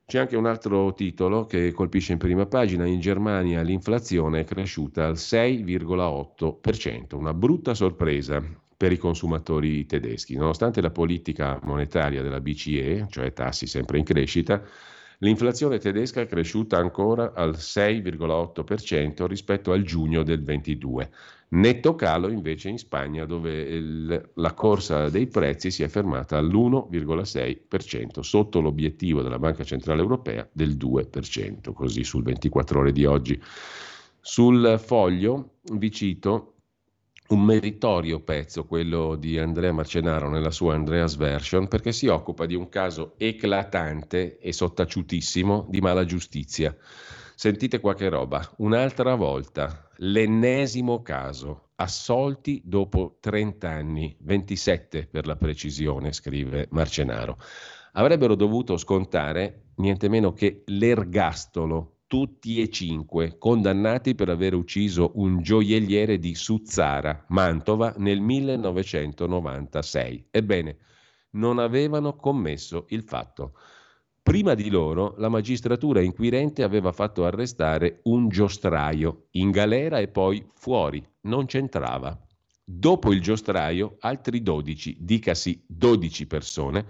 C'è 0.06 0.20
anche 0.20 0.38
un 0.38 0.46
altro 0.46 0.94
titolo 0.94 1.46
che 1.46 1.74
colpisce 1.74 2.14
in 2.14 2.18
prima 2.18 2.46
pagina. 2.46 2.86
In 2.86 3.02
Germania 3.02 3.62
l'inflazione 3.62 4.40
è 4.42 4.46
cresciuta 4.46 5.06
al 5.06 5.16
6,8%, 5.16 7.16
una 7.16 7.34
brutta 7.34 7.74
sorpresa 7.74 8.42
per 8.78 8.92
i 8.92 8.98
consumatori 8.98 9.88
tedeschi. 9.88 10.36
Nonostante 10.36 10.82
la 10.82 10.92
politica 10.92 11.60
monetaria 11.64 12.22
della 12.22 12.40
BCE, 12.40 13.08
cioè 13.10 13.34
tassi 13.34 13.66
sempre 13.66 13.98
in 13.98 14.04
crescita, 14.04 14.62
l'inflazione 15.20 15.80
tedesca 15.80 16.22
è 16.22 16.28
cresciuta 16.28 16.78
ancora 16.78 17.34
al 17.34 17.56
6,8% 17.58 19.26
rispetto 19.26 19.72
al 19.72 19.82
giugno 19.82 20.22
del 20.22 20.44
22. 20.44 21.10
Netto 21.50 21.96
calo 21.96 22.30
invece 22.30 22.70
in 22.70 22.78
Spagna 22.78 23.26
dove 23.26 23.62
il, 23.62 24.32
la 24.36 24.54
corsa 24.54 25.10
dei 25.10 25.28
prezzi 25.28 25.72
si 25.72 25.82
è 25.82 25.88
fermata 25.88 26.38
all'1,6%, 26.38 28.20
sotto 28.20 28.62
l'obiettivo 28.62 29.24
della 29.24 29.40
Banca 29.40 29.64
Centrale 29.64 30.02
Europea 30.02 30.48
del 30.52 30.76
2%, 30.76 31.74
così 31.74 32.04
sul 32.04 32.24
24 32.24 32.80
ore 32.80 32.92
di 32.92 33.06
oggi. 33.06 33.42
Sul 34.20 34.78
foglio 34.78 35.54
vi 35.72 35.90
cito 35.90 36.57
un 37.30 37.44
meritorio 37.44 38.22
pezzo, 38.22 38.66
quello 38.66 39.16
di 39.16 39.38
Andrea 39.38 39.74
Marcenaro 39.74 40.30
nella 40.30 40.52
sua 40.52 40.76
Andreas 40.76 41.16
Version, 41.16 41.68
perché 41.68 41.92
si 41.92 42.08
occupa 42.08 42.46
di 42.46 42.56
un 42.56 42.70
caso 42.70 43.16
eclatante 43.18 44.38
e 44.38 44.54
sottaciutissimo 44.54 45.66
di 45.70 45.82
mala 45.82 46.06
giustizia. 46.06 46.76
Sentite 47.36 47.80
qualche 47.80 48.10
roba. 48.10 48.48
Un'altra 48.58 49.16
volta, 49.16 49.90
l'ennesimo 49.98 51.02
caso, 51.02 51.70
assolti 51.76 52.62
dopo 52.64 53.18
30 53.20 53.70
anni, 53.70 54.16
27 54.22 55.08
per 55.08 55.28
la 55.28 55.36
precisione, 55.36 56.14
scrive 56.14 56.68
Marcenaro. 56.72 57.38
Avrebbero 57.94 58.36
dovuto 58.36 58.78
scontare 58.78 59.72
niente 59.76 60.08
meno 60.08 60.34
che 60.34 60.64
l'ergastolo 60.66 61.97
tutti 62.08 62.62
e 62.62 62.70
cinque 62.70 63.38
condannati 63.38 64.16
per 64.16 64.30
aver 64.30 64.54
ucciso 64.54 65.12
un 65.16 65.42
gioielliere 65.42 66.18
di 66.18 66.34
Suzzara, 66.36 67.26
Mantova, 67.30 67.94
nel 67.98 68.22
1996. 68.22 70.28
Ebbene, 70.32 70.78
non 71.32 71.60
avevano 71.60 72.16
commesso 72.16 72.86
il 72.90 73.04
fatto. 73.04 73.54
Prima 74.24 74.54
di 74.56 74.70
loro 74.70 75.16
la 75.18 75.30
magistratura 75.30 76.02
inquirente 76.02 76.64
aveva 76.64 76.92
fatto 76.92 77.26
arrestare 77.26 78.00
un 78.04 78.30
giostraio 78.30 79.28
in 79.32 79.52
galera 79.52 80.00
e 80.00 80.08
poi 80.08 80.46
fuori, 80.54 81.06
non 81.22 81.46
c'entrava. 81.46 82.20
Dopo 82.64 83.14
il 83.14 83.22
giostraio 83.22 83.98
altri 84.00 84.42
12, 84.42 84.98
dicasi 85.00 85.64
12 85.68 86.28
persone, 86.28 86.86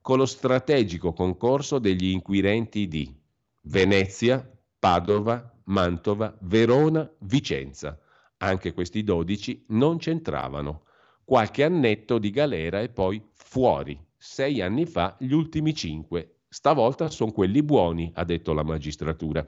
con 0.00 0.16
lo 0.16 0.24
strategico 0.24 1.12
concorso 1.12 1.78
degli 1.78 2.08
inquirenti 2.08 2.88
di 2.88 3.19
Venezia, 3.62 4.48
Padova, 4.78 5.54
Mantova, 5.64 6.34
Verona, 6.40 7.08
Vicenza. 7.20 7.98
Anche 8.38 8.72
questi 8.72 9.04
12 9.04 9.66
non 9.68 9.98
c'entravano. 9.98 10.84
Qualche 11.24 11.62
annetto 11.62 12.18
di 12.18 12.30
galera 12.30 12.80
e 12.80 12.88
poi 12.88 13.22
fuori. 13.34 14.02
Sei 14.16 14.62
anni 14.62 14.86
fa 14.86 15.14
gli 15.18 15.32
ultimi 15.32 15.74
cinque. 15.74 16.36
Stavolta 16.48 17.10
sono 17.10 17.32
quelli 17.32 17.62
buoni, 17.62 18.10
ha 18.14 18.24
detto 18.24 18.52
la 18.54 18.64
magistratura, 18.64 19.44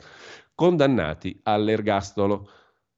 condannati 0.54 1.40
all'ergastolo. 1.44 2.48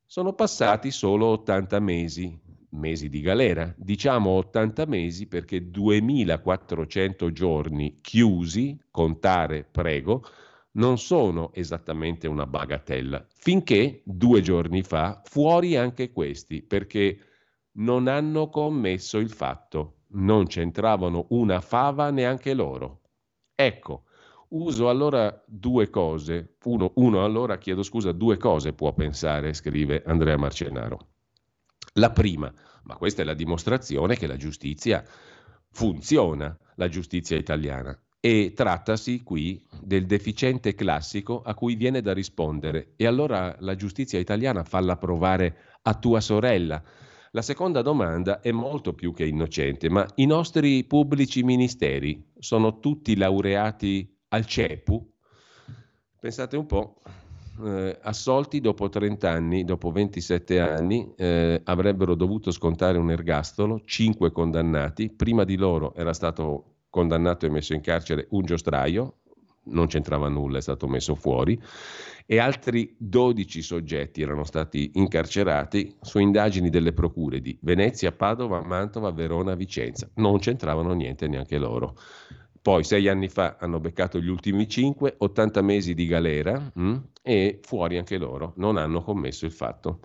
Sono 0.05 0.35
passati 0.35 0.91
solo 0.91 1.27
80 1.27 1.81
mesi, 1.81 2.39
mesi 2.71 3.09
di 3.09 3.21
galera, 3.21 3.73
diciamo 3.77 4.31
80 4.31 4.85
mesi 4.87 5.27
perché 5.27 5.71
2400 5.71 7.33
giorni 7.33 7.99
chiusi, 8.01 8.79
contare 8.91 9.65
prego, 9.65 10.25
non 10.75 10.99
sono 10.99 11.53
esattamente 11.53 12.27
una 12.27 12.47
bagatella, 12.47 13.27
finché 13.29 14.03
due 14.05 14.41
giorni 14.41 14.83
fa 14.83 15.21
fuori 15.25 15.77
anche 15.77 16.11
questi, 16.11 16.63
perché 16.63 17.19
non 17.77 18.09
hanno 18.09 18.49
commesso 18.49 19.19
il 19.19 19.31
fatto, 19.31 19.99
non 20.15 20.47
c'entravano 20.47 21.27
una 21.31 21.61
fava 21.61 22.11
neanche 22.11 22.55
loro. 22.55 23.03
Ecco, 23.55 24.05
uso 24.49 24.89
allora 24.89 25.43
due 25.47 25.91
cose, 25.91 26.57
uno, 26.65 26.93
uno 26.97 27.25
allora 27.25 27.59
chiedo 27.59 27.83
scusa, 27.83 28.13
due 28.13 28.37
cose 28.37 28.73
può 28.73 28.93
pensare, 28.93 29.55
scrive 29.55 30.03
Andrea 30.05 30.37
Marcenaro. 30.37 31.09
La 31.95 32.11
prima, 32.11 32.53
ma 32.85 32.97
questa 32.97 33.23
è 33.23 33.25
la 33.25 33.35
dimostrazione 33.35 34.17
che 34.17 34.27
la 34.27 34.37
giustizia 34.37 35.05
funziona, 35.71 36.57
la 36.77 36.89
giustizia 36.89 37.37
italiana. 37.37 37.97
E 38.27 38.55
trattasi 38.55 39.23
qui 39.23 39.63
del 39.83 40.07
deficiente 40.07 40.75
classico 40.75 41.43
a 41.43 41.53
cui 41.53 41.75
viene 41.75 42.01
da 42.01 42.15
rispondere. 42.15 42.95
E 42.97 43.07
allora 43.07 43.55
la 43.59 43.77
giustizia 43.77 44.19
italiana 44.19 44.65
falla 44.65 44.97
provare 44.97 45.57
a 45.83 45.93
tua 45.93 46.23
sorella. 46.23 46.83
La 47.33 47.43
seconda 47.43 47.83
domanda 47.83 48.41
è 48.41 48.51
molto 48.51 48.95
più 48.95 49.13
che 49.13 49.27
innocente, 49.27 49.91
ma 49.91 50.09
i 50.15 50.25
nostri 50.25 50.85
pubblici 50.85 51.43
ministeri 51.43 52.31
sono 52.39 52.79
tutti 52.79 53.15
laureati 53.15 54.11
al 54.29 54.47
CEPU? 54.47 55.13
Pensate 56.19 56.57
un 56.57 56.65
po', 56.65 57.03
eh, 57.63 57.99
assolti 58.01 58.63
dopo 58.63 58.89
30 58.89 59.31
anni, 59.31 59.65
dopo 59.65 59.91
27 59.91 60.61
anni, 60.61 61.13
eh, 61.19 61.61
avrebbero 61.63 62.15
dovuto 62.15 62.51
scontare 62.53 62.97
un 62.97 63.11
ergastolo, 63.11 63.83
5 63.85 64.33
condannati, 64.33 65.11
prima 65.11 65.45
di 65.45 65.57
loro 65.57 65.95
era 65.95 66.15
stato 66.15 66.74
condannato 66.95 67.45
e 67.45 67.51
messo 67.51 67.75
in 67.75 67.81
carcere 67.81 68.29
un 68.31 68.45
giostraio, 68.45 69.17
non 69.65 69.89
c'entrava 69.89 70.29
nulla, 70.29 70.59
è 70.59 70.61
stato 70.61 70.87
messo 70.87 71.17
fuori, 71.17 71.61
e 72.25 72.39
altri 72.39 72.95
12 72.97 73.63
soggetti 73.63 74.23
erano 74.23 74.45
stati 74.45 74.93
incarcerati 74.95 75.97
su 76.01 76.21
indagini 76.21 76.71
delle 76.71 76.93
procure 76.93 77.41
di 77.41 77.59
Venezia, 77.63 78.13
Padova, 78.13 78.63
Mantova, 78.63 79.11
Verona, 79.11 79.57
Vicenza. 79.57 80.09
Non 80.15 80.39
c'entravano 80.39 80.93
niente 80.93 81.27
neanche 81.27 81.59
loro. 81.59 81.97
Poi 82.63 82.85
sei 82.85 83.09
anni 83.09 83.29
fa 83.29 83.57
hanno 83.59 83.81
beccato 83.81 84.21
gli 84.21 84.29
ultimi 84.29 84.69
5, 84.69 85.17
80 85.19 85.63
mesi 85.63 85.95
di 85.95 86.07
galera 86.07 86.71
mh, 86.73 86.89
mm, 86.89 86.97
e 87.23 87.59
fuori 87.61 87.99
anche 87.99 88.19
loro, 88.19 88.53
non 88.59 88.77
hanno 88.77 89.03
commesso 89.03 89.47
il 89.47 89.53
fatto. 89.53 89.99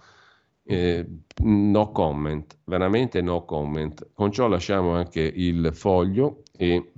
Eh, 0.63 1.07
no 1.43 1.91
comment, 1.91 2.57
veramente 2.65 3.21
no 3.21 3.45
comment. 3.45 4.09
Con 4.15 4.31
ciò 4.31 4.47
lasciamo 4.47 4.93
anche 4.93 5.21
il 5.21 5.69
foglio 5.73 6.41
e 6.61 6.91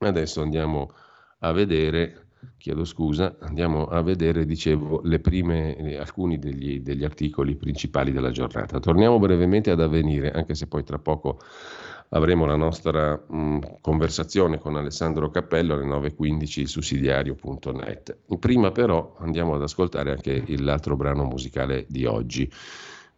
adesso 0.00 0.42
andiamo 0.42 0.90
a 1.38 1.52
vedere, 1.52 2.26
chiedo 2.58 2.84
scusa, 2.84 3.36
andiamo 3.38 3.86
a 3.86 4.02
vedere, 4.02 4.44
dicevo, 4.44 5.02
le 5.04 5.20
prime, 5.20 5.96
alcuni 5.96 6.36
degli, 6.36 6.80
degli 6.80 7.04
articoli 7.04 7.54
principali 7.54 8.10
della 8.10 8.32
giornata. 8.32 8.80
Torniamo 8.80 9.20
brevemente 9.20 9.70
ad 9.70 9.80
avvenire, 9.80 10.32
anche 10.32 10.56
se 10.56 10.66
poi 10.66 10.82
tra 10.82 10.98
poco 10.98 11.38
avremo 12.08 12.44
la 12.44 12.56
nostra 12.56 13.14
mh, 13.14 13.78
conversazione 13.80 14.58
con 14.58 14.74
Alessandro 14.74 15.30
Cappello 15.30 15.74
alle 15.74 15.86
9.15 15.86 16.64
sussidiario.net. 16.64 18.18
Prima 18.40 18.72
però 18.72 19.14
andiamo 19.20 19.54
ad 19.54 19.62
ascoltare 19.62 20.10
anche 20.10 20.44
l'altro 20.58 20.96
brano 20.96 21.22
musicale 21.22 21.86
di 21.88 22.04
oggi 22.04 22.50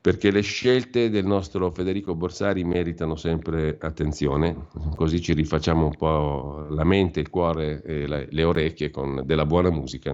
perché 0.05 0.31
le 0.31 0.43
scelte 0.43 1.09
del 1.09 1.25
nostro 1.25 1.71
Federico 1.71 2.15
Borsari 2.15 2.63
meritano 2.63 3.17
sempre 3.17 3.79
attenzione, 3.81 4.55
così 4.97 5.19
ci 5.19 5.33
rifacciamo 5.33 5.87
un 5.87 5.97
po' 5.97 6.67
la 6.69 6.85
mente, 6.85 7.21
il 7.21 7.31
cuore 7.31 7.81
e 7.83 8.29
le 8.29 8.45
orecchie 8.45 8.91
con 8.91 9.23
della 9.25 9.47
buona 9.47 9.71
musica. 9.71 10.13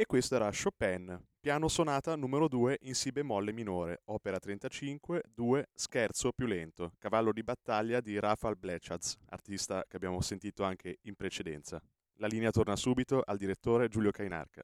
E 0.00 0.06
questo 0.06 0.36
era 0.36 0.48
Chopin, 0.52 1.20
piano 1.40 1.66
sonata 1.66 2.14
numero 2.14 2.46
2 2.46 2.78
in 2.82 2.94
Si 2.94 3.10
bemolle 3.10 3.52
minore, 3.52 4.02
opera 4.04 4.38
35, 4.38 5.22
2, 5.34 5.70
scherzo 5.74 6.30
più 6.30 6.46
lento, 6.46 6.92
cavallo 7.00 7.32
di 7.32 7.42
battaglia 7.42 8.00
di 8.00 8.16
Rafal 8.20 8.56
Blechaz, 8.56 9.16
artista 9.30 9.82
che 9.88 9.96
abbiamo 9.96 10.20
sentito 10.20 10.62
anche 10.62 10.98
in 11.02 11.16
precedenza. 11.16 11.82
La 12.18 12.28
linea 12.28 12.52
torna 12.52 12.76
subito 12.76 13.22
al 13.24 13.38
direttore 13.38 13.88
Giulio 13.88 14.12
Cainarca. 14.12 14.62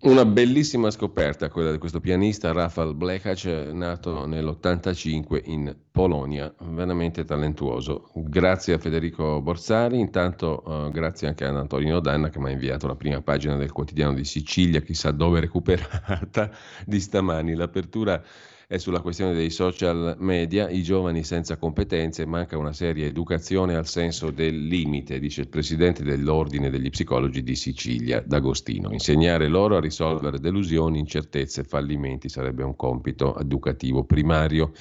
Una 0.00 0.24
bellissima 0.24 0.90
scoperta 0.90 1.50
quella 1.50 1.70
di 1.70 1.78
questo 1.78 2.00
pianista 2.00 2.50
Rafal 2.50 2.96
Blechach, 2.96 3.44
nato 3.44 4.26
nell'85 4.26 5.40
in 5.44 5.72
Polonia, 5.94 6.52
veramente 6.70 7.24
talentuoso. 7.24 8.10
Grazie 8.14 8.74
a 8.74 8.78
Federico 8.78 9.40
Borsari, 9.40 10.00
intanto 10.00 10.60
uh, 10.66 10.90
grazie 10.90 11.28
anche 11.28 11.44
ad 11.44 11.54
Antonino 11.54 12.00
Danna 12.00 12.30
che 12.30 12.40
mi 12.40 12.48
ha 12.48 12.50
inviato 12.50 12.88
la 12.88 12.96
prima 12.96 13.22
pagina 13.22 13.54
del 13.54 13.70
quotidiano 13.70 14.12
di 14.12 14.24
Sicilia, 14.24 14.80
chissà 14.80 15.12
dove 15.12 15.38
recuperata 15.38 16.50
di 16.84 16.98
stamani. 16.98 17.54
L'apertura 17.54 18.20
è 18.66 18.76
sulla 18.78 18.98
questione 18.98 19.34
dei 19.34 19.50
social 19.50 20.16
media, 20.18 20.68
i 20.68 20.82
giovani 20.82 21.22
senza 21.22 21.58
competenze, 21.58 22.26
manca 22.26 22.58
una 22.58 22.72
seria 22.72 23.06
educazione 23.06 23.76
al 23.76 23.86
senso 23.86 24.32
del 24.32 24.66
limite, 24.66 25.20
dice 25.20 25.42
il 25.42 25.48
presidente 25.48 26.02
dell'Ordine 26.02 26.70
degli 26.70 26.90
Psicologi 26.90 27.44
di 27.44 27.54
Sicilia, 27.54 28.20
D'Agostino. 28.20 28.90
Insegnare 28.90 29.46
loro 29.46 29.76
a 29.76 29.80
risolvere 29.80 30.40
delusioni, 30.40 30.98
incertezze 30.98 31.62
fallimenti 31.62 32.28
sarebbe 32.28 32.64
un 32.64 32.74
compito 32.74 33.38
educativo 33.38 34.02
primario 34.02 34.72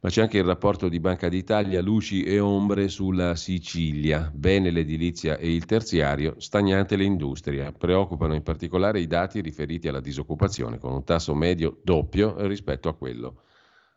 ma 0.00 0.08
c'è 0.10 0.22
anche 0.22 0.38
il 0.38 0.44
rapporto 0.44 0.88
di 0.88 1.00
Banca 1.00 1.28
d'Italia, 1.28 1.82
luci 1.82 2.22
e 2.22 2.38
ombre 2.38 2.88
sulla 2.88 3.34
Sicilia, 3.34 4.30
bene 4.32 4.70
l'edilizia 4.70 5.36
e 5.36 5.52
il 5.52 5.64
terziario, 5.64 6.36
stagnante 6.38 6.94
l'industria. 6.96 7.72
Preoccupano 7.72 8.34
in 8.34 8.42
particolare 8.42 9.00
i 9.00 9.06
dati 9.06 9.40
riferiti 9.40 9.88
alla 9.88 10.00
disoccupazione, 10.00 10.78
con 10.78 10.92
un 10.92 11.04
tasso 11.04 11.34
medio 11.34 11.80
doppio 11.82 12.46
rispetto 12.46 12.88
a 12.88 12.94
quello 12.94 13.42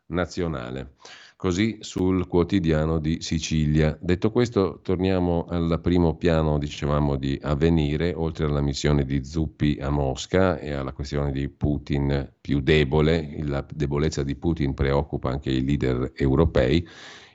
nazionale 0.07 0.95
così 1.41 1.77
sul 1.79 2.27
quotidiano 2.27 2.99
di 2.99 3.19
Sicilia. 3.19 3.97
Detto 3.99 4.29
questo, 4.29 4.79
torniamo 4.83 5.47
al 5.49 5.79
primo 5.81 6.15
piano, 6.15 6.59
dicevamo, 6.59 7.15
di 7.15 7.35
avvenire, 7.41 8.13
oltre 8.13 8.45
alla 8.45 8.61
missione 8.61 9.05
di 9.05 9.25
Zuppi 9.25 9.79
a 9.81 9.89
Mosca 9.89 10.59
e 10.59 10.71
alla 10.71 10.91
questione 10.91 11.31
di 11.31 11.49
Putin 11.49 12.31
più 12.39 12.59
debole, 12.59 13.39
la 13.41 13.65
debolezza 13.73 14.21
di 14.21 14.35
Putin 14.35 14.75
preoccupa 14.75 15.31
anche 15.31 15.49
i 15.49 15.65
leader 15.65 16.11
europei 16.13 16.87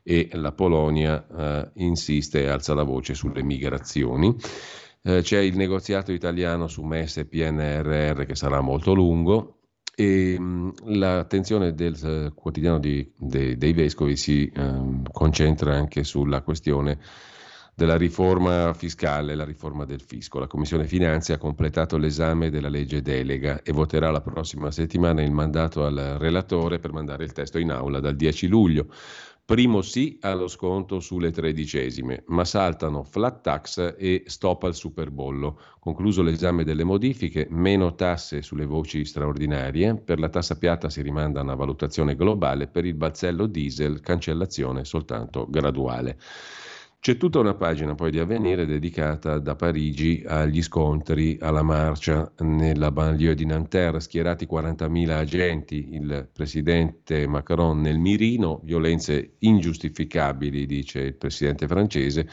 e 0.04 0.28
la 0.34 0.52
Polonia 0.52 1.26
eh, 1.26 1.70
insiste 1.82 2.44
e 2.44 2.46
alza 2.46 2.74
la 2.74 2.84
voce 2.84 3.12
sulle 3.12 3.42
migrazioni. 3.42 4.32
Eh, 5.02 5.22
c'è 5.22 5.40
il 5.40 5.56
negoziato 5.56 6.12
italiano 6.12 6.68
su 6.68 6.84
MES 6.84 7.16
e 7.16 7.26
PNRR 7.26 8.24
che 8.24 8.36
sarà 8.36 8.60
molto 8.60 8.94
lungo, 8.94 9.62
e 9.98 10.38
mh, 10.38 10.98
l'attenzione 10.98 11.74
del 11.74 11.96
uh, 12.02 12.34
quotidiano 12.34 12.78
di, 12.78 13.10
de, 13.16 13.56
dei 13.56 13.72
vescovi 13.72 14.14
si 14.14 14.52
um, 14.54 15.02
concentra 15.10 15.74
anche 15.74 16.04
sulla 16.04 16.42
questione 16.42 16.98
della 17.74 17.96
riforma 17.96 18.74
fiscale, 18.74 19.34
la 19.34 19.44
riforma 19.44 19.86
del 19.86 20.02
fisco. 20.02 20.38
La 20.38 20.46
Commissione 20.46 20.86
Finanze 20.86 21.32
ha 21.32 21.38
completato 21.38 21.96
l'esame 21.96 22.50
della 22.50 22.68
legge 22.68 23.00
delega 23.00 23.62
e 23.62 23.72
voterà 23.72 24.10
la 24.10 24.20
prossima 24.20 24.70
settimana 24.70 25.22
il 25.22 25.30
mandato 25.30 25.84
al 25.84 26.16
relatore 26.18 26.78
per 26.78 26.92
mandare 26.92 27.24
il 27.24 27.32
testo 27.32 27.58
in 27.58 27.70
aula 27.70 27.98
dal 27.98 28.16
10 28.16 28.48
luglio. 28.48 28.88
Primo 29.46 29.80
sì 29.80 30.18
allo 30.22 30.48
sconto 30.48 30.98
sulle 30.98 31.30
tredicesime, 31.30 32.24
ma 32.26 32.44
saltano 32.44 33.04
flat 33.04 33.42
tax 33.42 33.94
e 33.96 34.24
stop 34.26 34.64
al 34.64 34.74
superbollo. 34.74 35.60
Concluso 35.78 36.20
l'esame 36.22 36.64
delle 36.64 36.82
modifiche, 36.82 37.46
meno 37.50 37.94
tasse 37.94 38.42
sulle 38.42 38.66
voci 38.66 39.04
straordinarie, 39.04 39.94
per 40.00 40.18
la 40.18 40.28
tassa 40.30 40.58
piatta 40.58 40.90
si 40.90 41.00
rimanda 41.00 41.38
a 41.38 41.44
una 41.44 41.54
valutazione 41.54 42.16
globale, 42.16 42.66
per 42.66 42.84
il 42.84 42.94
balzello 42.94 43.46
diesel 43.46 44.00
cancellazione 44.00 44.84
soltanto 44.84 45.46
graduale. 45.48 46.18
C'è 47.06 47.16
tutta 47.16 47.38
una 47.38 47.54
pagina 47.54 47.94
poi 47.94 48.10
di 48.10 48.18
avvenire 48.18 48.66
dedicata 48.66 49.38
da 49.38 49.54
Parigi 49.54 50.24
agli 50.26 50.60
scontri, 50.60 51.38
alla 51.40 51.62
marcia. 51.62 52.32
Nella 52.40 52.90
banlieue 52.90 53.36
di 53.36 53.46
Nanterre, 53.46 54.00
schierati 54.00 54.44
40.000 54.44 55.10
agenti, 55.10 55.90
il 55.92 56.28
presidente 56.32 57.28
Macron 57.28 57.80
nel 57.80 58.00
mirino, 58.00 58.60
violenze 58.64 59.36
ingiustificabili, 59.38 60.66
dice 60.66 60.98
il 60.98 61.14
presidente 61.14 61.68
francese, 61.68 62.28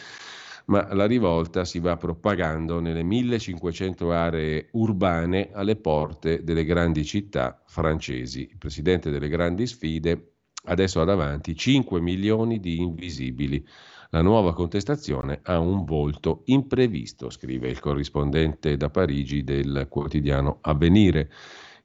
ma 0.65 0.91
la 0.91 1.05
rivolta 1.05 1.65
si 1.65 1.77
va 1.77 1.95
propagando 1.95 2.79
nelle 2.79 3.03
1500 3.03 4.11
aree 4.11 4.69
urbane 4.71 5.51
alle 5.53 5.75
porte 5.75 6.43
delle 6.43 6.65
grandi 6.65 7.05
città 7.05 7.61
francesi. 7.67 8.49
Il 8.49 8.57
presidente 8.57 9.11
delle 9.11 9.29
grandi 9.29 9.67
sfide 9.67 10.31
adesso 10.65 10.99
ha 10.99 11.05
davanti 11.05 11.55
5 11.55 12.01
milioni 12.01 12.59
di 12.59 12.79
invisibili 12.79 13.63
la 14.13 14.21
nuova 14.21 14.53
contestazione 14.53 15.39
ha 15.41 15.57
un 15.57 15.85
volto 15.85 16.43
imprevisto, 16.45 17.31
scrive 17.31 17.67
il 17.67 17.79
corrispondente 17.79 18.77
da 18.77 18.91
Parigi 18.91 19.43
del 19.43 19.87
quotidiano 19.89 20.59
Avvenire. 20.61 21.31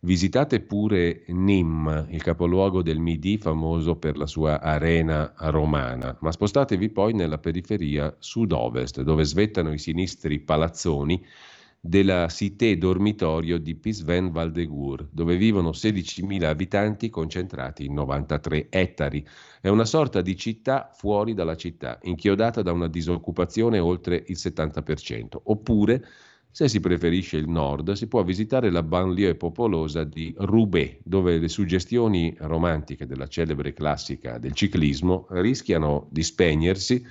Visitate 0.00 0.60
pure 0.60 1.24
Nîmes, 1.28 2.06
il 2.10 2.22
capoluogo 2.22 2.82
del 2.82 2.98
Midi 2.98 3.38
famoso 3.38 3.96
per 3.96 4.18
la 4.18 4.26
sua 4.26 4.60
arena 4.60 5.32
romana, 5.38 6.18
ma 6.20 6.30
spostatevi 6.30 6.90
poi 6.90 7.14
nella 7.14 7.38
periferia 7.38 8.14
sud-ovest, 8.18 9.00
dove 9.00 9.24
svettano 9.24 9.72
i 9.72 9.78
sinistri 9.78 10.38
palazzoni 10.38 11.24
della 11.80 12.28
cité 12.28 12.76
dormitorio 12.76 13.58
di 13.58 13.76
Pisven 13.76 14.30
Valdegur, 14.30 15.08
dove 15.12 15.36
vivono 15.36 15.70
16.000 15.70 16.44
abitanti 16.44 17.08
concentrati 17.08 17.84
in 17.84 17.94
93 17.94 18.66
ettari. 18.68 19.26
È 19.60 19.68
una 19.68 19.84
sorta 19.84 20.20
di 20.20 20.36
città 20.36 20.90
fuori 20.92 21.34
dalla 21.34 21.56
città, 21.56 21.98
inchiodata 22.02 22.62
da 22.62 22.72
una 22.72 22.88
disoccupazione 22.88 23.78
oltre 23.78 24.24
il 24.26 24.36
70%. 24.36 25.38
Oppure, 25.44 26.04
se 26.50 26.68
si 26.68 26.80
preferisce 26.80 27.36
il 27.36 27.48
nord, 27.48 27.92
si 27.92 28.08
può 28.08 28.24
visitare 28.24 28.70
la 28.70 28.82
banlieue 28.82 29.36
popolosa 29.36 30.02
di 30.02 30.34
Roubaix, 30.36 30.98
dove 31.04 31.38
le 31.38 31.48
suggestioni 31.48 32.34
romantiche 32.38 33.06
della 33.06 33.28
celebre 33.28 33.72
classica 33.72 34.38
del 34.38 34.54
ciclismo 34.54 35.26
rischiano 35.30 36.08
di 36.10 36.22
spegnersi 36.24 37.06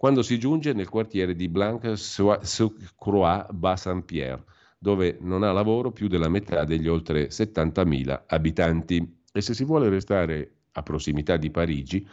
quando 0.00 0.22
si 0.22 0.38
giunge 0.38 0.72
nel 0.72 0.88
quartiere 0.88 1.36
di 1.36 1.50
Blanc-sur-Croix-Bas-Saint-Pierre, 1.50 4.42
dove 4.78 5.18
non 5.20 5.42
ha 5.42 5.52
lavoro 5.52 5.92
più 5.92 6.08
della 6.08 6.30
metà 6.30 6.64
degli 6.64 6.88
oltre 6.88 7.28
70.000 7.28 8.22
abitanti. 8.28 9.16
E 9.30 9.42
se 9.42 9.52
si 9.52 9.62
vuole 9.62 9.90
restare 9.90 10.52
a 10.72 10.82
prossimità 10.82 11.36
di 11.36 11.50
Parigi, 11.50 12.08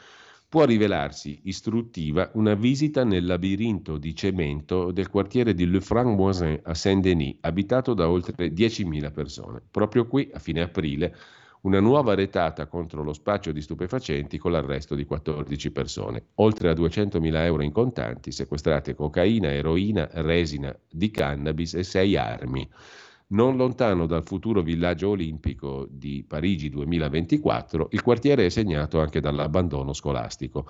può 0.50 0.66
rivelarsi 0.66 1.40
istruttiva 1.44 2.30
una 2.34 2.56
visita 2.56 3.06
nel 3.06 3.26
labirinto 3.26 3.98
di 3.98 4.14
cemento 4.14 4.92
del 4.92 5.10
quartiere 5.10 5.54
di 5.54 5.66
Le 5.66 5.80
Franc-Moisin 5.80 6.60
a 6.64 6.74
Saint-Denis, 6.74 7.38
abitato 7.40 7.94
da 7.94 8.10
oltre 8.10 8.50
10.000 8.50 9.14
persone. 9.14 9.62
Proprio 9.72 10.08
qui, 10.08 10.30
a 10.34 10.40
fine 10.40 10.60
aprile, 10.60 11.16
una 11.68 11.82
nuova 11.82 12.16
retata 12.16 12.66
contro 12.66 13.04
lo 13.04 13.12
spaccio 13.12 13.52
di 13.52 13.62
stupefacenti 13.62 14.38
con 14.38 14.54
l'arresto 14.54 14.96
di 14.96 15.04
14 15.04 15.72
persone. 15.72 16.28
Oltre 16.36 16.70
a 16.70 16.74
200.000 16.74 17.36
euro 17.44 17.62
in 17.62 17.74
contanti, 17.74 18.32
sequestrate 18.32 18.96
cocaina, 18.96 19.52
eroina, 19.52 20.08
resina 20.14 20.74
di 20.90 21.12
cannabis 21.12 21.74
e 21.74 21.84
sei 21.84 22.16
armi. 22.16 22.66
Non 23.30 23.58
lontano 23.58 24.06
dal 24.06 24.24
futuro 24.24 24.62
villaggio 24.62 25.10
olimpico 25.10 25.86
di 25.90 26.24
Parigi 26.26 26.70
2024, 26.70 27.90
il 27.92 28.02
quartiere 28.02 28.46
è 28.46 28.50
segnato 28.50 29.02
anche 29.02 29.20
dall'abbandono 29.20 29.92
scolastico. 29.92 30.70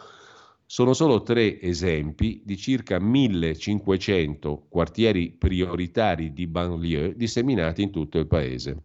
Sono 0.66 0.94
solo 0.94 1.22
tre 1.22 1.62
esempi 1.62 2.42
di 2.44 2.58
circa 2.58 2.98
1500 2.98 4.66
quartieri 4.68 5.30
prioritari 5.30 6.34
di 6.34 6.48
banlieue 6.48 7.16
disseminati 7.16 7.84
in 7.84 7.92
tutto 7.92 8.18
il 8.18 8.26
paese 8.26 8.82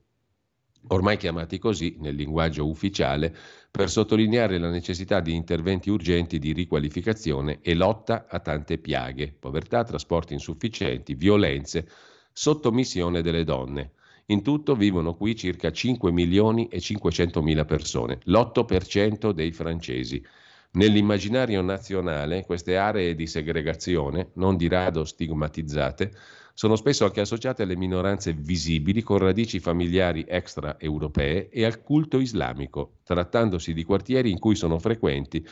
ormai 0.88 1.16
chiamati 1.16 1.58
così 1.58 1.96
nel 2.00 2.14
linguaggio 2.14 2.66
ufficiale, 2.68 3.34
per 3.70 3.88
sottolineare 3.88 4.58
la 4.58 4.68
necessità 4.68 5.20
di 5.20 5.34
interventi 5.34 5.90
urgenti 5.90 6.38
di 6.38 6.52
riqualificazione 6.52 7.60
e 7.62 7.74
lotta 7.74 8.26
a 8.28 8.38
tante 8.40 8.78
piaghe, 8.78 9.34
povertà, 9.38 9.84
trasporti 9.84 10.34
insufficienti, 10.34 11.14
violenze, 11.14 11.88
sottomissione 12.32 13.22
delle 13.22 13.44
donne. 13.44 13.92
In 14.26 14.42
tutto 14.42 14.74
vivono 14.74 15.14
qui 15.14 15.34
circa 15.34 15.72
5 15.72 16.12
milioni 16.12 16.68
e 16.68 16.80
500 16.80 17.42
mila 17.42 17.64
persone, 17.64 18.18
l'8% 18.24 19.30
dei 19.30 19.52
francesi. 19.52 20.24
Nell'immaginario 20.72 21.60
nazionale 21.60 22.44
queste 22.46 22.76
aree 22.76 23.14
di 23.14 23.26
segregazione, 23.26 24.30
non 24.34 24.56
di 24.56 24.68
rado 24.68 25.04
stigmatizzate, 25.04 26.12
sono 26.54 26.76
spesso 26.76 27.04
anche 27.04 27.20
associate 27.20 27.62
alle 27.62 27.76
minoranze 27.76 28.32
visibili 28.32 29.02
con 29.02 29.18
radici 29.18 29.58
familiari 29.58 30.24
extraeuropee 30.28 31.48
e 31.48 31.64
al 31.64 31.82
culto 31.82 32.20
islamico, 32.20 32.98
trattandosi 33.04 33.72
di 33.72 33.84
quartieri 33.84 34.30
in 34.30 34.38
cui 34.38 34.54
sono 34.54 34.78
frequenti 34.78 35.46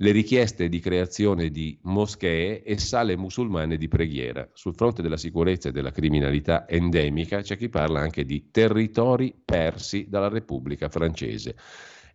le 0.00 0.12
richieste 0.12 0.68
di 0.68 0.78
creazione 0.78 1.50
di 1.50 1.76
moschee 1.82 2.62
e 2.62 2.78
sale 2.78 3.16
musulmane 3.16 3.76
di 3.76 3.88
preghiera. 3.88 4.48
Sul 4.52 4.74
fronte 4.74 5.02
della 5.02 5.16
sicurezza 5.16 5.68
e 5.68 5.72
della 5.72 5.90
criminalità 5.90 6.68
endemica 6.68 7.40
c'è 7.40 7.56
chi 7.56 7.68
parla 7.68 8.00
anche 8.00 8.24
di 8.24 8.50
territori 8.52 9.34
persi 9.44 10.06
dalla 10.08 10.28
Repubblica 10.28 10.88
francese. 10.88 11.56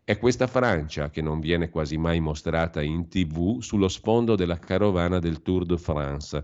È 0.06 0.18
questa 0.18 0.48
Francia 0.48 1.10
che 1.10 1.22
non 1.22 1.40
viene 1.40 1.70
quasi 1.70 1.98
mai 1.98 2.22
mostrata 2.22 2.82
in 2.82 3.08
tv 3.10 3.60
sullo 3.62 3.90
sfondo 3.90 4.36
della 4.36 4.60
carovana 4.60 5.20
del 5.20 5.42
Tour 5.42 5.66
de 5.66 5.78
France, 5.78 6.44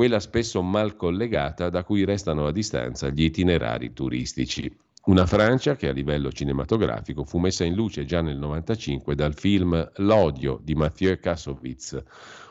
quella 0.00 0.18
spesso 0.18 0.62
mal 0.62 0.96
collegata 0.96 1.68
da 1.68 1.84
cui 1.84 2.06
restano 2.06 2.46
a 2.46 2.52
distanza 2.52 3.10
gli 3.10 3.24
itinerari 3.24 3.92
turistici. 3.92 4.74
Una 5.04 5.26
Francia 5.26 5.76
che 5.76 5.88
a 5.88 5.92
livello 5.92 6.32
cinematografico 6.32 7.22
fu 7.22 7.36
messa 7.36 7.64
in 7.64 7.74
luce 7.74 8.06
già 8.06 8.22
nel 8.22 8.38
1995 8.38 9.14
dal 9.14 9.34
film 9.34 9.90
L'odio 9.96 10.58
di 10.62 10.74
Mathieu 10.74 11.20
Kassovitz, 11.20 12.02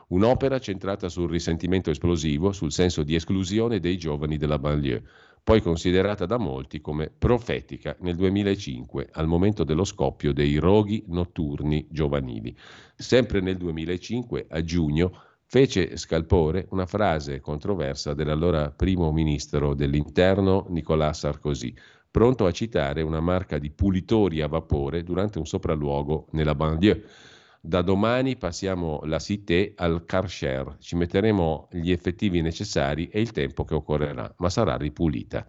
un'opera 0.10 0.60
centrata 0.60 1.10
sul 1.10 1.28
risentimento 1.28 1.90
esplosivo, 1.90 2.52
sul 2.52 2.72
senso 2.72 3.02
di 3.02 3.16
esclusione 3.16 3.80
dei 3.80 3.98
giovani 3.98 4.38
della 4.38 4.60
banlieue, 4.60 5.02
poi 5.44 5.60
considerata 5.60 6.28
da 6.28 6.38
molti 6.38 6.82
come 6.82 7.10
profetica 7.10 7.96
nel 8.02 8.16
2005, 8.16 9.10
al 9.14 9.26
momento 9.26 9.64
dello 9.64 9.86
scoppio 9.86 10.34
dei 10.34 10.58
roghi 10.58 11.04
notturni 11.08 11.88
giovanili. 11.90 12.56
Sempre 12.96 13.40
nel 13.40 13.58
2005, 13.58 14.46
a 14.50 14.62
giugno, 14.62 15.29
fece 15.52 15.98
scalpore 15.98 16.68
una 16.70 16.86
frase 16.86 17.40
controversa 17.40 18.14
dell'allora 18.14 18.70
primo 18.70 19.12
ministro 19.12 19.74
dell'interno 19.74 20.68
Nicolas 20.70 21.18
Sarkozy, 21.18 21.74
pronto 22.12 22.46
a 22.46 22.52
citare 22.52 23.02
una 23.02 23.20
marca 23.20 23.58
di 23.58 23.72
pulitori 23.72 24.42
a 24.42 24.48
vapore 24.48 25.02
durante 25.02 25.40
un 25.40 25.48
sopralluogo 25.48 26.28
nella 26.34 26.54
banlieue. 26.54 27.04
Da 27.60 27.82
domani 27.82 28.38
passiamo 28.38 29.02
la 29.06 29.18
cité 29.18 29.74
al 29.76 30.06
car 30.06 30.30
share, 30.30 30.76
ci 30.82 30.96
metteremo 30.96 31.70
gli 31.72 31.90
effettivi 31.90 32.42
necessari 32.42 33.08
e 33.08 33.20
il 33.20 33.32
tempo 33.32 33.64
che 33.64 33.74
occorrerà, 33.74 34.32
ma 34.38 34.52
sarà 34.52 34.78
ripulita. 34.78 35.48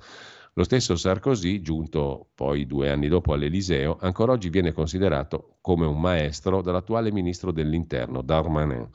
Lo 0.54 0.64
stesso 0.64 0.96
Sarkozy, 0.96 1.60
giunto 1.60 2.30
poi 2.34 2.64
due 2.64 2.88
anni 2.88 3.08
dopo 3.08 3.34
all'Eliseo, 3.34 3.98
ancora 4.00 4.32
oggi 4.32 4.48
viene 4.48 4.72
considerato 4.72 5.58
come 5.60 5.84
un 5.84 6.00
maestro 6.00 6.62
dall'attuale 6.62 7.12
ministro 7.12 7.52
dell'Interno, 7.52 8.22
Darmanin, 8.22 8.88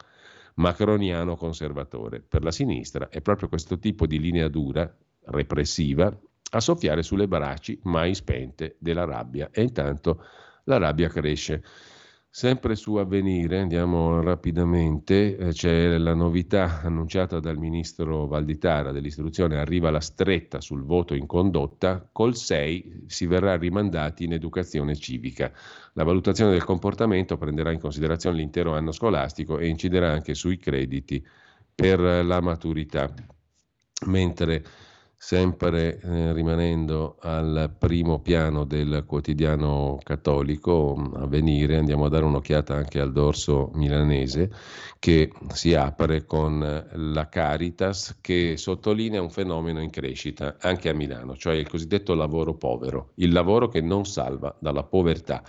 macroniano 0.55 1.35
conservatore. 1.35 2.21
Per 2.21 2.43
la 2.43 2.51
sinistra 2.51 3.09
è 3.09 3.21
proprio 3.21 3.49
questo 3.49 3.79
tipo 3.79 4.05
di 4.05 4.19
linea 4.19 4.47
dura, 4.47 4.93
repressiva, 5.25 6.15
a 6.51 6.59
soffiare 6.59 7.03
sulle 7.03 7.27
braci 7.27 7.79
mai 7.83 8.13
spente 8.13 8.75
della 8.79 9.05
rabbia 9.05 9.49
e 9.51 9.63
intanto 9.63 10.23
la 10.65 10.77
rabbia 10.77 11.09
cresce. 11.09 11.63
Sempre 12.37 12.75
su 12.75 12.95
avvenire, 12.95 13.61
andiamo 13.61 14.21
rapidamente, 14.21 15.37
eh, 15.37 15.51
c'è 15.53 15.97
la 15.97 16.13
novità 16.13 16.81
annunciata 16.81 17.39
dal 17.39 17.55
ministro 17.55 18.27
Valditara 18.27 18.91
dell'istruzione, 18.91 19.57
arriva 19.57 19.89
la 19.89 20.01
stretta 20.01 20.59
sul 20.59 20.83
voto 20.83 21.13
in 21.13 21.27
condotta, 21.27 22.09
col 22.11 22.35
6 22.35 23.03
si 23.07 23.25
verrà 23.25 23.55
rimandati 23.55 24.25
in 24.25 24.33
educazione 24.33 24.97
civica. 24.97 25.49
La 25.93 26.03
valutazione 26.03 26.51
del 26.51 26.65
comportamento 26.65 27.37
prenderà 27.37 27.71
in 27.71 27.79
considerazione 27.79 28.35
l'intero 28.35 28.75
anno 28.75 28.91
scolastico 28.91 29.57
e 29.57 29.69
inciderà 29.69 30.11
anche 30.11 30.33
sui 30.33 30.57
crediti 30.57 31.25
per 31.73 32.01
la 32.01 32.41
maturità. 32.41 33.13
Mentre 34.07 34.61
Sempre 35.25 35.99
eh, 36.01 36.33
rimanendo 36.33 37.15
al 37.19 37.73
primo 37.79 38.19
piano 38.19 38.63
del 38.63 39.05
quotidiano 39.07 39.97
cattolico 40.03 40.93
a 41.15 41.25
venire, 41.25 41.77
andiamo 41.77 42.05
a 42.05 42.09
dare 42.09 42.25
un'occhiata 42.25 42.75
anche 42.75 42.99
al 42.99 43.11
dorso 43.11 43.71
milanese 43.73 44.51
che 44.99 45.31
si 45.51 45.73
apre 45.73 46.25
con 46.25 46.59
la 46.93 47.27
Caritas 47.27 48.19
che 48.21 48.55
sottolinea 48.55 49.19
un 49.19 49.31
fenomeno 49.31 49.81
in 49.81 49.89
crescita 49.89 50.57
anche 50.59 50.89
a 50.89 50.93
Milano, 50.93 51.35
cioè 51.35 51.55
il 51.55 51.67
cosiddetto 51.67 52.13
lavoro 52.13 52.53
povero, 52.53 53.13
il 53.15 53.31
lavoro 53.31 53.67
che 53.67 53.81
non 53.81 54.05
salva 54.05 54.55
dalla 54.59 54.83
povertà. 54.83 55.41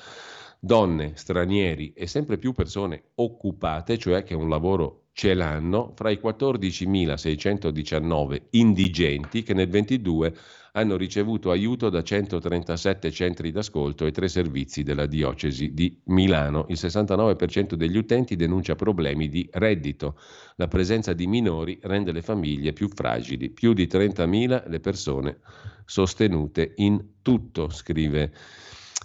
Donne, 0.58 1.12
stranieri 1.16 1.92
e 1.92 2.06
sempre 2.06 2.38
più 2.38 2.54
persone 2.54 3.10
occupate, 3.16 3.98
cioè 3.98 4.22
che 4.22 4.34
un 4.34 4.48
lavoro 4.48 5.05
ce 5.16 5.32
l'hanno, 5.32 5.94
fra 5.96 6.10
i 6.10 6.20
14.619 6.22 8.42
indigenti 8.50 9.42
che 9.42 9.54
nel 9.54 9.70
22 9.70 10.36
hanno 10.72 10.98
ricevuto 10.98 11.50
aiuto 11.50 11.88
da 11.88 12.02
137 12.02 13.10
centri 13.10 13.50
d'ascolto 13.50 14.04
e 14.04 14.10
tre 14.10 14.28
servizi 14.28 14.82
della 14.82 15.06
diocesi 15.06 15.72
di 15.72 15.98
Milano. 16.08 16.66
Il 16.68 16.76
69% 16.78 17.76
degli 17.76 17.96
utenti 17.96 18.36
denuncia 18.36 18.74
problemi 18.74 19.30
di 19.30 19.48
reddito. 19.52 20.18
La 20.56 20.68
presenza 20.68 21.14
di 21.14 21.26
minori 21.26 21.78
rende 21.80 22.12
le 22.12 22.20
famiglie 22.20 22.74
più 22.74 22.88
fragili. 22.88 23.48
Più 23.48 23.72
di 23.72 23.86
30.000 23.86 24.68
le 24.68 24.80
persone 24.80 25.38
sostenute 25.86 26.74
in 26.76 27.02
tutto, 27.22 27.70
scrive 27.70 28.34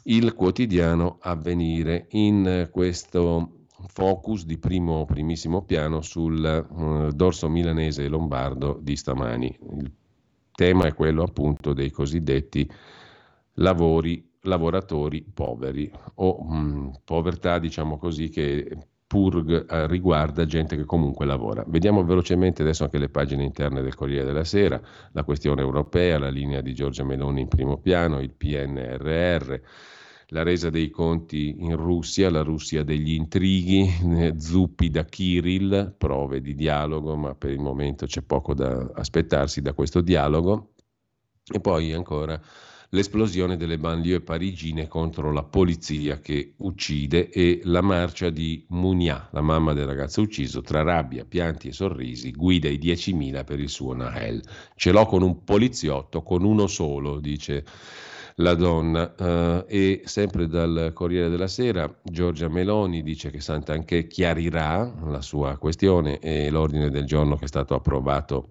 il 0.04 0.34
quotidiano 0.34 1.20
Avvenire 1.22 2.08
in 2.10 2.68
questo 2.70 3.61
focus 3.88 4.46
di 4.46 4.58
primo 4.58 5.06
primissimo 5.06 5.64
piano 5.64 6.02
sul 6.02 6.68
uh, 6.70 7.12
dorso 7.12 7.50
milanese 7.50 8.04
e 8.04 8.08
lombardo 8.08 8.80
di 8.82 8.96
stamani. 8.96 9.58
Il 9.78 9.92
tema 10.52 10.86
è 10.86 10.94
quello 10.94 11.24
appunto 11.24 11.74
dei 11.74 11.90
cosiddetti 11.90 12.70
lavori, 13.56 14.30
lavoratori 14.42 15.24
poveri 15.24 15.92
o 16.16 16.44
mh, 16.44 16.58
mm, 16.58 16.90
povertà, 17.04 17.60
diciamo 17.60 17.98
così, 17.98 18.30
che 18.30 18.78
pur 19.12 19.66
eh, 19.70 19.88
riguarda 19.88 20.46
gente 20.46 20.78
che 20.78 20.86
comunque 20.86 21.26
lavora. 21.26 21.66
Vediamo 21.68 22.04
velocemente 22.06 22.62
adesso 22.62 22.86
anche 22.86 22.98
le 22.98 23.10
pagine 23.10 23.44
interne 23.44 23.82
del 23.82 23.94
Corriere 23.94 24.26
della 24.26 24.46
Sera, 24.46 24.82
la 25.12 25.24
questione 25.26 25.62
europea, 25.62 26.18
la 26.18 26.30
linea 26.30 26.62
di 26.62 26.74
Giorgia 26.74 27.04
Meloni 27.04 27.42
in 27.42 27.50
primo 27.50 27.78
piano, 27.78 28.22
il 28.22 28.32
PNRR 28.32 29.60
la 30.34 30.44
resa 30.44 30.70
dei 30.70 30.90
conti 30.90 31.56
in 31.60 31.76
Russia, 31.76 32.30
la 32.30 32.42
Russia 32.42 32.84
degli 32.84 33.14
intrighi, 33.14 33.88
eh, 34.18 34.34
zuppi 34.38 34.90
da 34.90 35.06
Kirill, 35.06 35.96
prove 35.98 36.42
di 36.42 36.56
dialogo, 36.56 37.16
ma 37.16 37.36
per 37.36 37.52
il 37.52 37.60
momento 37.60 38.06
c'è 38.06 38.22
poco 38.22 38.54
da 38.54 38.92
aspettarsi 38.96 39.62
da 39.62 39.74
questo 39.74 40.02
dialogo. 40.02 40.74
E 41.54 41.60
poi 41.60 41.92
ancora 41.92 42.40
l'esplosione 42.94 43.58
delle 43.58 43.78
banlieue 43.78 44.22
parigine 44.22 44.88
contro 44.88 45.34
la 45.34 45.44
polizia 45.44 46.20
che 46.20 46.54
uccide 46.58 47.30
e 47.30 47.62
la 47.64 47.82
marcia 47.82 48.30
di 48.30 48.66
Munia, 48.70 49.28
la 49.32 49.42
mamma 49.42 49.74
del 49.74 49.86
ragazzo 49.86 50.22
ucciso, 50.22 50.62
tra 50.62 50.82
rabbia, 50.82 51.26
pianti 51.26 51.70
e 51.70 51.74
sorrisi, 51.74 52.32
guida 52.32 52.70
i 52.70 52.78
10.000 52.78 53.44
per 53.44 53.60
il 53.60 53.70
suo 53.70 53.94
Nahel. 53.94 54.42
Ce 54.76 54.92
l'ho 54.92 55.06
con 55.06 55.24
un 55.24 55.44
poliziotto, 55.44 56.22
con 56.22 56.46
uno 56.46 56.68
solo, 56.68 57.20
dice 57.20 57.66
la 58.36 58.54
donna. 58.56 59.14
Uh, 59.18 59.66
e 59.68 60.02
sempre 60.06 60.48
dal 60.48 60.92
Corriere 60.94 61.30
della 61.30 61.48
Sera, 61.48 61.94
Giorgia 62.04 62.50
Meloni 62.50 63.04
dice 63.04 63.30
che 63.30 63.42
Sant'Anché 63.42 64.08
chiarirà 64.08 64.94
la 65.06 65.22
sua 65.22 65.58
questione 65.58 66.20
e 66.20 66.50
l'ordine 66.50 66.90
del 66.90 67.06
giorno 67.06 67.36
che 67.36 67.46
è 67.46 67.48
stato 67.48 67.76
approvato 67.76 68.50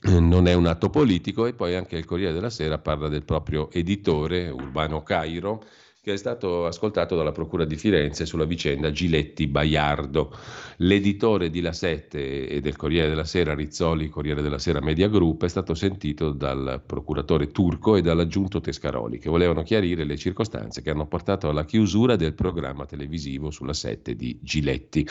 eh, 0.00 0.20
non 0.20 0.46
è 0.46 0.54
un 0.54 0.66
atto 0.66 0.90
politico 0.90 1.46
e 1.46 1.54
poi 1.54 1.74
anche 1.74 1.96
il 1.96 2.04
Corriere 2.04 2.32
della 2.32 2.50
Sera 2.50 2.78
parla 2.78 3.08
del 3.08 3.24
proprio 3.24 3.68
editore 3.72 4.48
Urbano 4.48 5.02
Cairo 5.02 5.64
che 6.08 6.14
è 6.14 6.16
stato 6.16 6.64
ascoltato 6.64 7.16
dalla 7.16 7.32
Procura 7.32 7.66
di 7.66 7.76
Firenze 7.76 8.24
sulla 8.24 8.46
vicenda 8.46 8.90
Giletti 8.90 9.46
Baiardo. 9.46 10.34
L'editore 10.78 11.50
di 11.50 11.60
La 11.60 11.74
Sette 11.74 12.48
e 12.48 12.62
del 12.62 12.76
Corriere 12.76 13.10
della 13.10 13.24
Sera, 13.24 13.54
Rizzoli, 13.54 14.08
Corriere 14.08 14.40
della 14.40 14.58
Sera 14.58 14.80
Media 14.80 15.08
Group, 15.08 15.44
è 15.44 15.48
stato 15.48 15.74
sentito 15.74 16.32
dal 16.32 16.80
procuratore 16.86 17.48
turco 17.48 17.96
e 17.96 18.00
dall'aggiunto 18.00 18.60
Tescaroli, 18.60 19.18
che 19.18 19.28
volevano 19.28 19.62
chiarire 19.62 20.04
le 20.04 20.16
circostanze 20.16 20.80
che 20.80 20.88
hanno 20.88 21.06
portato 21.06 21.50
alla 21.50 21.66
chiusura 21.66 22.16
del 22.16 22.32
programma 22.32 22.86
televisivo 22.86 23.50
sulla 23.50 23.74
Sette 23.74 24.16
di 24.16 24.38
Giletti 24.40 25.06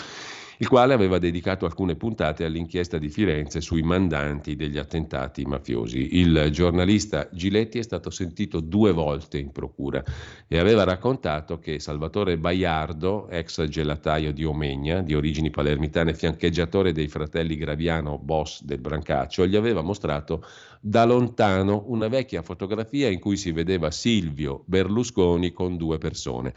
il 0.60 0.68
quale 0.68 0.94
aveva 0.94 1.20
dedicato 1.20 1.66
alcune 1.66 1.96
puntate 1.96 2.44
all'inchiesta 2.44 2.98
di 2.98 3.10
Firenze 3.10 3.62
sui 3.62 3.84
mandanti 3.84 4.56
degli 4.56 4.78
attentati 4.78 5.46
mafiosi. 5.46 6.18
Il 6.18 6.50
giornalista 6.52 7.30
Giletti 7.32 7.78
è 7.78 7.84
stato 7.84 8.10
sentito 8.10 8.60
due 8.60 8.92
volte 8.92 9.38
in 9.38 9.52
procura 9.52 10.04
e 10.48 10.58
aveva 10.58 10.84
raccontato 10.84 11.60
che 11.60 11.80
Salvatore 11.80 12.38
Baiardo, 12.38 13.30
ex 13.30 13.64
gelataio 13.66 14.34
di 14.34 14.46
Omegna, 14.46 15.02
di 15.02 15.14
origini 15.14 15.52
palermitane, 15.52 16.16
fiancheggiatore 16.16 16.92
dei 16.92 17.08
fratelli 17.08 17.56
Graviano, 17.56 18.18
boss 18.18 18.64
del 18.64 18.80
Brancaccio, 18.80 19.46
gli 19.46 19.56
aveva 19.56 19.82
mostrato 19.82 20.44
da 20.80 21.06
lontano 21.06 21.84
una 21.88 22.08
vecchia 22.08 22.42
fotografia 22.42 23.10
in 23.10 23.20
cui 23.20 23.38
si 23.38 23.52
vedeva 23.52 23.92
Silvio 23.92 24.64
Berlusconi 24.66 25.52
con 25.52 25.78
due 25.78 25.98
persone. 25.98 26.54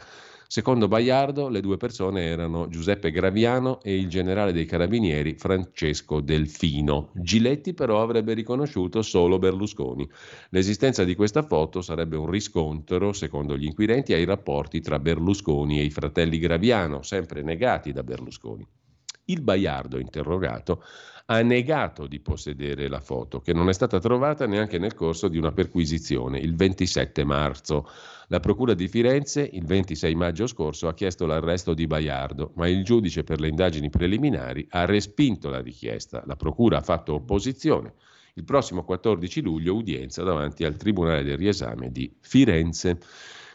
Secondo 0.51 0.89
Baiardo, 0.89 1.47
le 1.47 1.61
due 1.61 1.77
persone 1.77 2.25
erano 2.25 2.67
Giuseppe 2.67 3.09
Graviano 3.09 3.81
e 3.81 3.95
il 3.95 4.09
generale 4.09 4.51
dei 4.51 4.65
carabinieri 4.65 5.35
Francesco 5.35 6.19
Delfino. 6.19 7.11
Giletti 7.13 7.73
però 7.73 8.01
avrebbe 8.01 8.33
riconosciuto 8.33 9.01
solo 9.01 9.39
Berlusconi. 9.39 10.05
L'esistenza 10.49 11.05
di 11.05 11.15
questa 11.15 11.43
foto 11.43 11.81
sarebbe 11.81 12.17
un 12.17 12.29
riscontro, 12.29 13.13
secondo 13.13 13.55
gli 13.55 13.63
inquirenti, 13.63 14.11
ai 14.11 14.25
rapporti 14.25 14.81
tra 14.81 14.99
Berlusconi 14.99 15.79
e 15.79 15.83
i 15.83 15.89
fratelli 15.89 16.37
Graviano, 16.37 17.01
sempre 17.01 17.43
negati 17.43 17.93
da 17.93 18.03
Berlusconi. 18.03 18.67
Il 19.27 19.43
Baiardo, 19.43 19.99
interrogato, 19.99 20.83
ha 21.25 21.41
negato 21.41 22.07
di 22.07 22.19
possedere 22.19 22.87
la 22.87 22.99
foto, 22.99 23.39
che 23.39 23.53
non 23.53 23.69
è 23.69 23.73
stata 23.73 23.99
trovata 23.99 24.45
neanche 24.45 24.77
nel 24.77 24.93
corso 24.93 25.27
di 25.27 25.37
una 25.37 25.51
perquisizione 25.51 26.39
il 26.39 26.55
27 26.55 27.23
marzo. 27.23 27.87
La 28.27 28.39
Procura 28.39 28.73
di 28.73 28.87
Firenze, 28.87 29.47
il 29.51 29.65
26 29.65 30.15
maggio 30.15 30.47
scorso, 30.47 30.87
ha 30.87 30.93
chiesto 30.93 31.25
l'arresto 31.25 31.73
di 31.73 31.87
Baiardo, 31.87 32.51
ma 32.55 32.67
il 32.67 32.83
giudice 32.83 33.23
per 33.23 33.39
le 33.39 33.49
indagini 33.49 33.89
preliminari 33.89 34.65
ha 34.69 34.85
respinto 34.85 35.49
la 35.49 35.61
richiesta. 35.61 36.23
La 36.25 36.35
Procura 36.35 36.77
ha 36.77 36.81
fatto 36.81 37.13
opposizione. 37.13 37.93
Il 38.35 38.45
prossimo 38.45 38.85
14 38.85 39.41
luglio 39.41 39.75
udienza 39.75 40.23
davanti 40.23 40.63
al 40.63 40.77
Tribunale 40.77 41.23
del 41.23 41.37
riesame 41.37 41.91
di 41.91 42.13
Firenze. 42.21 42.99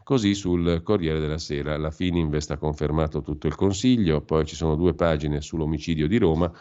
Così 0.04 0.34
sul 0.34 0.82
Corriere 0.84 1.18
della 1.18 1.38
Sera. 1.38 1.76
La 1.78 1.90
Fininvest 1.90 2.50
ha 2.50 2.58
confermato 2.58 3.22
tutto 3.22 3.46
il 3.46 3.54
consiglio, 3.54 4.20
poi 4.20 4.44
ci 4.44 4.54
sono 4.54 4.76
due 4.76 4.94
pagine 4.94 5.40
sull'omicidio 5.40 6.06
di 6.06 6.18
Roma 6.18 6.52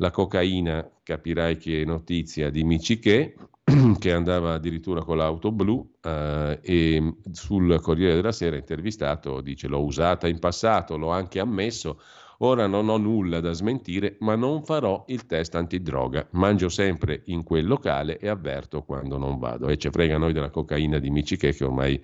la 0.00 0.10
cocaina, 0.10 0.88
capirai 1.02 1.56
che 1.56 1.82
è 1.82 1.84
notizia 1.84 2.50
di 2.50 2.64
Michiché, 2.64 3.34
che 3.98 4.12
andava 4.12 4.54
addirittura 4.54 5.02
con 5.02 5.16
l'auto 5.16 5.52
blu 5.52 5.94
eh, 6.02 6.58
e 6.62 7.14
sul 7.32 7.80
Corriere 7.80 8.14
della 8.14 8.32
Sera 8.32 8.56
intervistato 8.56 9.40
dice 9.40 9.68
l'ho 9.68 9.82
usata 9.82 10.28
in 10.28 10.38
passato, 10.38 10.96
l'ho 10.96 11.10
anche 11.10 11.40
ammesso, 11.40 12.00
ora 12.38 12.66
non 12.66 12.88
ho 12.88 12.96
nulla 12.96 13.40
da 13.40 13.52
smentire, 13.52 14.16
ma 14.20 14.36
non 14.36 14.62
farò 14.62 15.04
il 15.08 15.26
test 15.26 15.54
antidroga, 15.56 16.28
mangio 16.32 16.68
sempre 16.68 17.22
in 17.26 17.42
quel 17.42 17.66
locale 17.66 18.18
e 18.18 18.28
avverto 18.28 18.82
quando 18.84 19.18
non 19.18 19.38
vado. 19.38 19.68
E 19.68 19.76
ci 19.78 19.90
frega 19.90 20.16
noi 20.16 20.32
della 20.32 20.50
cocaina 20.50 20.98
di 20.98 21.10
Michiché 21.10 21.52
che 21.52 21.64
ormai 21.64 22.02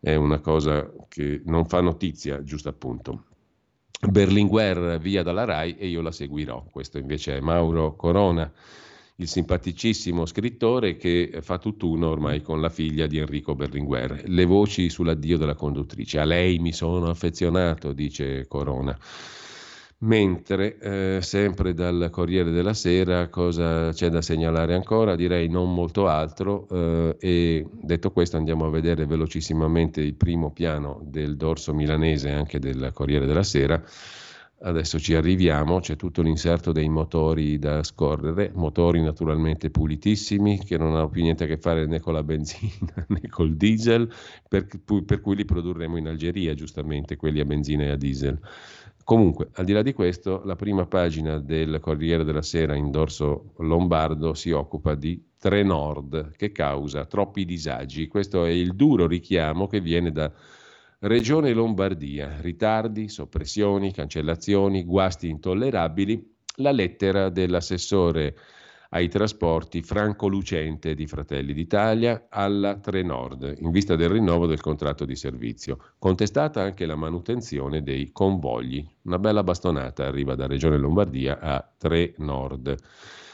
è 0.00 0.14
una 0.14 0.38
cosa 0.38 0.88
che 1.08 1.42
non 1.46 1.66
fa 1.66 1.80
notizia, 1.80 2.42
giusto 2.44 2.68
appunto. 2.68 3.24
Berlinguer 4.08 4.98
via 4.98 5.22
dalla 5.22 5.44
RAI 5.44 5.76
e 5.76 5.86
io 5.86 6.00
la 6.00 6.12
seguirò. 6.12 6.64
Questo 6.70 6.98
invece 6.98 7.36
è 7.36 7.40
Mauro 7.40 7.96
Corona, 7.96 8.50
il 9.16 9.28
simpaticissimo 9.28 10.26
scrittore 10.26 10.96
che 10.96 11.38
fa 11.40 11.58
tutt'uno 11.58 12.08
ormai 12.08 12.42
con 12.42 12.60
la 12.60 12.68
figlia 12.68 13.06
di 13.06 13.18
Enrico 13.18 13.54
Berlinguer. 13.54 14.24
Le 14.26 14.44
voci 14.44 14.90
sull'addio 14.90 15.38
della 15.38 15.54
conduttrice. 15.54 16.18
A 16.18 16.24
lei 16.24 16.58
mi 16.58 16.72
sono 16.72 17.08
affezionato, 17.08 17.92
dice 17.92 18.46
Corona. 18.48 18.98
Mentre, 19.98 20.78
eh, 20.78 21.18
sempre 21.22 21.72
dal 21.72 22.08
Corriere 22.10 22.50
della 22.50 22.74
Sera, 22.74 23.28
cosa 23.28 23.90
c'è 23.92 24.10
da 24.10 24.20
segnalare 24.20 24.74
ancora? 24.74 25.16
Direi 25.16 25.48
non 25.48 25.72
molto 25.72 26.08
altro. 26.08 26.66
Eh, 26.68 27.16
e 27.18 27.66
detto 27.70 28.10
questo, 28.10 28.36
andiamo 28.36 28.66
a 28.66 28.70
vedere 28.70 29.06
velocissimamente 29.06 30.02
il 30.02 30.14
primo 30.14 30.50
piano 30.50 31.00
del 31.04 31.36
dorso 31.36 31.72
milanese, 31.72 32.30
anche 32.30 32.58
del 32.58 32.90
Corriere 32.92 33.24
della 33.24 33.42
Sera. 33.42 33.82
Adesso 34.66 34.98
ci 34.98 35.14
arriviamo, 35.14 35.80
c'è 35.80 35.94
tutto 35.94 36.22
l'inserto 36.22 36.72
dei 36.72 36.88
motori 36.88 37.58
da 37.58 37.82
scorrere, 37.82 38.50
motori 38.54 39.02
naturalmente 39.02 39.68
pulitissimi 39.68 40.58
che 40.58 40.78
non 40.78 40.94
hanno 40.94 41.10
più 41.10 41.20
niente 41.20 41.44
a 41.44 41.46
che 41.46 41.58
fare 41.58 41.84
né 41.86 42.00
con 42.00 42.14
la 42.14 42.22
benzina 42.22 42.94
né 43.08 43.28
col 43.28 43.56
diesel, 43.56 44.10
per, 44.48 44.66
per 45.04 45.20
cui 45.20 45.36
li 45.36 45.44
produrremo 45.44 45.98
in 45.98 46.06
Algeria, 46.08 46.54
giustamente, 46.54 47.16
quelli 47.16 47.40
a 47.40 47.44
benzina 47.44 47.84
e 47.84 47.90
a 47.90 47.96
diesel. 47.96 48.38
Comunque, 49.04 49.50
al 49.52 49.66
di 49.66 49.72
là 49.72 49.82
di 49.82 49.92
questo, 49.92 50.40
la 50.44 50.56
prima 50.56 50.86
pagina 50.86 51.38
del 51.38 51.78
Corriere 51.78 52.24
della 52.24 52.40
Sera 52.40 52.74
in 52.74 52.90
dorso 52.90 53.52
lombardo 53.58 54.32
si 54.32 54.50
occupa 54.50 54.94
di 54.94 55.22
Trenord 55.36 56.34
che 56.36 56.52
causa 56.52 57.04
troppi 57.04 57.44
disagi. 57.44 58.08
Questo 58.08 58.46
è 58.46 58.50
il 58.50 58.74
duro 58.74 59.06
richiamo 59.06 59.66
che 59.66 59.80
viene 59.80 60.10
da 60.10 60.32
Regione 61.00 61.52
Lombardia. 61.52 62.40
Ritardi, 62.40 63.10
soppressioni, 63.10 63.92
cancellazioni, 63.92 64.84
guasti 64.84 65.28
intollerabili. 65.28 66.36
La 66.56 66.72
lettera 66.72 67.28
dell'assessore 67.28 68.34
ai 68.94 69.08
trasporti 69.08 69.82
Franco 69.82 70.28
Lucente 70.28 70.94
di 70.94 71.06
Fratelli 71.08 71.52
d'Italia 71.52 72.26
alla 72.28 72.76
Trenord, 72.78 73.56
in 73.58 73.72
vista 73.72 73.96
del 73.96 74.08
rinnovo 74.08 74.46
del 74.46 74.60
contratto 74.60 75.04
di 75.04 75.16
servizio. 75.16 75.78
Contestata 75.98 76.62
anche 76.62 76.86
la 76.86 76.94
manutenzione 76.94 77.82
dei 77.82 78.12
convogli. 78.12 78.86
Una 79.02 79.18
bella 79.18 79.42
bastonata 79.42 80.06
arriva 80.06 80.36
da 80.36 80.46
Regione 80.46 80.78
Lombardia 80.78 81.40
a 81.40 81.68
Trenord. 81.76 82.76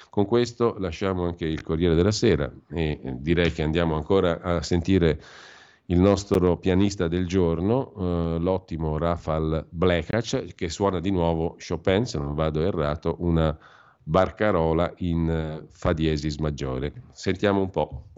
Con 0.08 0.24
questo 0.24 0.76
lasciamo 0.78 1.26
anche 1.26 1.44
il 1.44 1.62
Corriere 1.62 1.94
della 1.94 2.10
Sera 2.10 2.50
e 2.70 2.98
direi 3.18 3.52
che 3.52 3.62
andiamo 3.62 3.96
ancora 3.96 4.40
a 4.40 4.62
sentire 4.62 5.20
il 5.86 5.98
nostro 5.98 6.56
pianista 6.56 7.06
del 7.06 7.26
giorno, 7.26 7.92
eh, 7.96 8.38
l'ottimo 8.38 8.96
Rafal 8.96 9.66
Blekac, 9.68 10.54
che 10.54 10.70
suona 10.70 11.00
di 11.00 11.10
nuovo 11.10 11.56
Chopin, 11.58 12.06
se 12.06 12.16
non 12.16 12.34
vado 12.34 12.62
errato, 12.62 13.16
una 13.18 13.56
Barcarola 14.10 14.92
in 14.98 15.30
eh, 15.30 15.66
Fa 15.70 15.92
diesis 15.92 16.38
maggiore. 16.38 16.92
Sentiamo 17.12 17.60
un 17.60 17.70
po' 17.70 18.08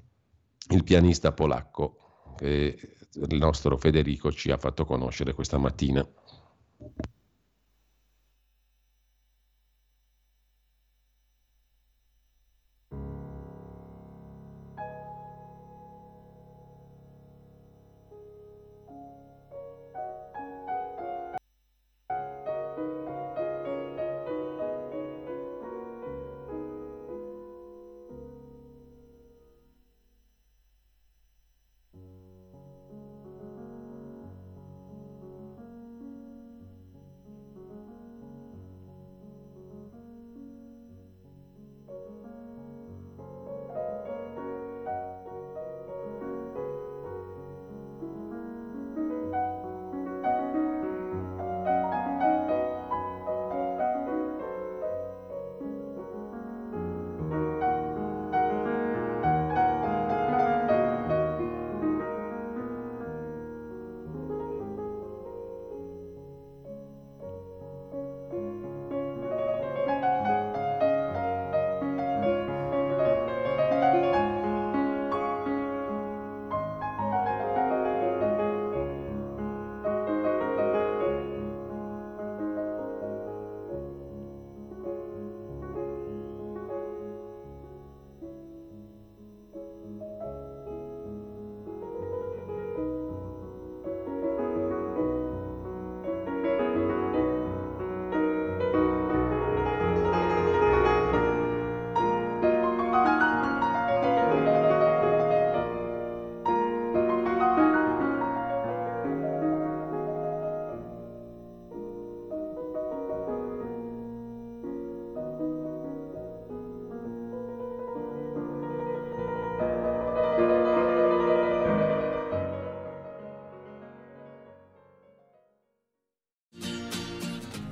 il 0.71 0.85
pianista 0.85 1.33
polacco 1.33 1.97
che 2.35 2.97
il 3.13 3.37
nostro 3.37 3.77
Federico 3.77 4.33
ci 4.33 4.51
ha 4.51 4.57
fatto 4.57 4.87
conoscere 4.87 5.35
questa 5.35 5.59
mattina. 5.59 6.03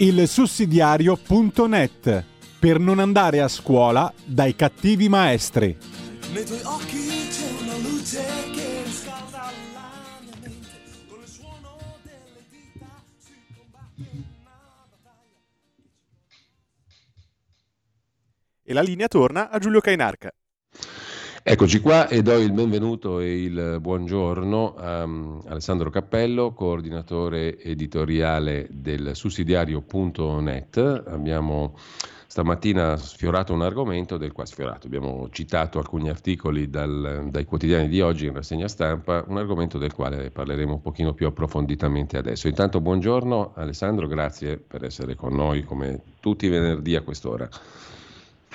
Il 0.03 0.27
sussidiario.net 0.27 2.25
per 2.59 2.79
non 2.79 3.01
andare 3.01 3.43
a 3.43 3.49
scuola 3.49 4.11
dai 4.25 4.57
cattivi 4.57 5.11
maestri. 5.11 5.77
Nei 6.33 6.45
tuoi 6.45 6.61
occhi 6.63 7.29
c'è 7.29 7.51
una 7.61 7.77
luce 7.77 8.25
che 8.55 8.83
riscalda 8.83 9.53
la 9.75 10.21
mia 10.23 10.37
mente 10.41 10.81
con 11.07 11.21
il 11.21 11.29
suono 11.29 11.77
delle 12.03 12.47
dita 12.49 12.87
sui 13.19 13.45
combatti 13.55 14.07
una 14.13 14.87
battaglia. 14.89 15.37
E 18.63 18.73
la 18.73 18.83
linea 18.83 19.09
torna 19.09 19.51
a 19.51 19.59
Giulio 19.59 19.81
Cainarca. 19.81 20.33
Eccoci 21.43 21.81
qua 21.81 22.07
e 22.07 22.21
do 22.21 22.37
il 22.37 22.53
benvenuto 22.53 23.19
e 23.19 23.45
il 23.45 23.79
buongiorno 23.81 24.75
a 24.77 25.05
um, 25.05 25.43
Alessandro 25.47 25.89
Cappello, 25.89 26.53
coordinatore 26.53 27.59
editoriale 27.59 28.69
del 28.71 29.17
sussidiario.net. 29.17 31.05
Abbiamo 31.07 31.77
stamattina 32.27 32.99
sfiorato 32.99 33.55
un 33.55 33.63
argomento 33.63 34.19
del 34.19 34.33
quale 34.33 34.51
sfiorato, 34.51 34.87
abbiamo 34.87 35.31
citato 35.31 35.79
alcuni 35.79 36.11
articoli 36.11 36.69
dal, 36.69 37.29
dai 37.31 37.47
quotidiani 37.47 37.89
di 37.89 38.03
oggi 38.03 38.27
in 38.27 38.35
rassegna 38.35 38.69
stampa, 38.69 39.25
un 39.27 39.39
argomento 39.39 39.79
del 39.79 39.95
quale 39.95 40.31
parleremo 40.31 40.75
un 40.75 40.83
pochino 40.83 41.15
più 41.15 41.27
approfonditamente 41.27 42.19
adesso. 42.19 42.49
Intanto 42.49 42.83
buongiorno 42.83 43.55
Alessandro, 43.55 44.07
grazie 44.09 44.59
per 44.59 44.85
essere 44.85 45.15
con 45.15 45.35
noi 45.35 45.65
come 45.65 46.03
tutti 46.21 46.45
i 46.45 46.51
venerdì 46.51 46.97
a 46.97 47.01
quest'ora. 47.01 47.49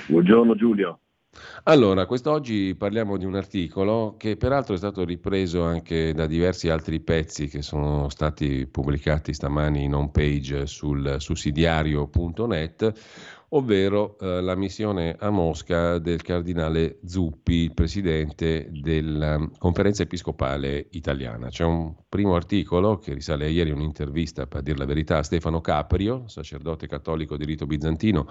Buongiorno 0.07 0.55
Giulio. 0.55 0.99
Allora, 1.63 2.05
quest'oggi 2.05 2.75
parliamo 2.75 3.17
di 3.17 3.25
un 3.25 3.35
articolo 3.35 4.15
che 4.17 4.37
peraltro 4.37 4.73
è 4.73 4.77
stato 4.77 5.03
ripreso 5.03 5.63
anche 5.63 6.13
da 6.13 6.27
diversi 6.27 6.69
altri 6.69 6.99
pezzi 6.99 7.47
che 7.47 7.61
sono 7.61 8.09
stati 8.09 8.67
pubblicati 8.67 9.33
stamani 9.33 9.83
in 9.83 9.93
home 9.93 10.11
page 10.11 10.65
sul 10.65 11.15
sussidiario.net, 11.19 12.93
ovvero 13.49 14.17
eh, 14.19 14.41
la 14.41 14.55
missione 14.55 15.15
a 15.19 15.29
Mosca 15.29 15.99
del 15.99 16.21
cardinale 16.21 16.99
Zuppi, 17.05 17.53
il 17.53 17.73
presidente 17.73 18.69
della 18.71 19.49
conferenza 19.57 20.03
episcopale 20.03 20.87
italiana. 20.91 21.49
C'è 21.49 21.63
un 21.63 21.93
primo 22.09 22.35
articolo 22.35 22.97
che 22.97 23.13
risale 23.13 23.45
a 23.45 23.49
ieri, 23.49 23.71
un'intervista, 23.71 24.47
per 24.47 24.61
dire 24.61 24.77
la 24.77 24.85
verità, 24.85 25.19
a 25.19 25.23
Stefano 25.23 25.61
Caprio, 25.61 26.27
sacerdote 26.27 26.87
cattolico 26.87 27.37
di 27.37 27.45
rito 27.45 27.65
bizantino 27.65 28.27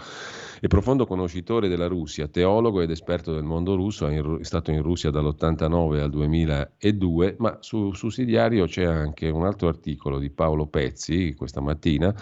e 0.61 0.67
profondo 0.69 1.07
conoscitore 1.07 1.69
della 1.69 1.87
Russia, 1.87 2.29
teologo 2.29 2.81
ed 2.81 2.91
esperto 2.91 3.33
del 3.33 3.45
mondo 3.45 3.75
russo, 3.75 4.07
è 4.09 4.45
stato 4.45 4.71
in 4.71 4.83
Russia 4.83 5.11
dall'89 5.11 6.01
al 6.01 6.11
2002, 6.11 7.37
ma 7.39 7.59
su 7.61 7.93
sussidiario 7.93 8.67
c'è 8.67 8.85
anche 8.85 9.29
un 9.29 9.45
altro 9.45 9.69
articolo 9.69 10.19
di 10.19 10.31
Paolo 10.31 10.67
Pezzi 10.67 11.35
questa 11.35 11.61
mattina 11.61 12.15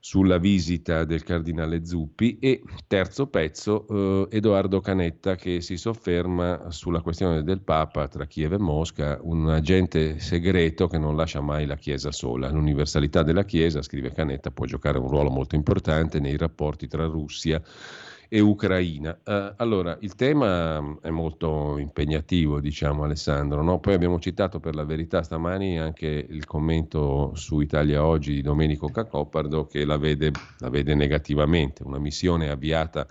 sulla 0.00 0.38
visita 0.38 1.04
del 1.04 1.22
cardinale 1.22 1.84
Zuppi 1.84 2.38
e 2.38 2.62
terzo 2.86 3.26
pezzo 3.26 3.86
eh, 3.88 4.36
Edoardo 4.36 4.80
Canetta 4.80 5.34
che 5.34 5.60
si 5.60 5.76
sofferma 5.76 6.70
sulla 6.70 7.00
questione 7.00 7.42
del 7.42 7.60
Papa 7.60 8.08
tra 8.08 8.26
Kiev 8.26 8.52
e 8.52 8.58
Mosca, 8.58 9.18
un 9.22 9.48
agente 9.48 10.18
segreto 10.18 10.86
che 10.86 10.98
non 10.98 11.16
lascia 11.16 11.40
mai 11.40 11.66
la 11.66 11.76
Chiesa 11.76 12.12
sola. 12.12 12.50
L'universalità 12.50 13.22
della 13.22 13.44
Chiesa, 13.44 13.82
scrive 13.82 14.12
Canetta, 14.12 14.50
può 14.50 14.64
giocare 14.66 14.98
un 14.98 15.08
ruolo 15.08 15.30
molto 15.30 15.54
importante 15.54 16.20
nei 16.20 16.36
rapporti 16.36 16.86
tra 16.86 17.06
Russia 17.06 17.56
e 17.56 18.05
Ucraina. 18.30 19.18
Uh, 19.24 19.52
allora, 19.56 19.96
il 20.00 20.14
tema 20.14 20.80
mm, 20.80 20.96
è 21.02 21.10
molto 21.10 21.78
impegnativo, 21.78 22.60
diciamo 22.60 23.04
Alessandro, 23.04 23.62
no? 23.62 23.78
poi 23.80 23.94
abbiamo 23.94 24.18
citato 24.18 24.60
per 24.60 24.74
la 24.74 24.84
verità 24.84 25.22
stamani 25.22 25.78
anche 25.78 26.06
il 26.06 26.44
commento 26.44 27.32
su 27.34 27.60
Italia 27.60 28.04
Oggi 28.04 28.34
di 28.34 28.42
Domenico 28.42 28.88
Cacopardo 28.88 29.66
che 29.66 29.84
la 29.84 29.96
vede, 29.96 30.32
la 30.58 30.68
vede 30.68 30.94
negativamente, 30.94 31.82
una 31.82 31.98
missione 31.98 32.48
avviata 32.48 33.06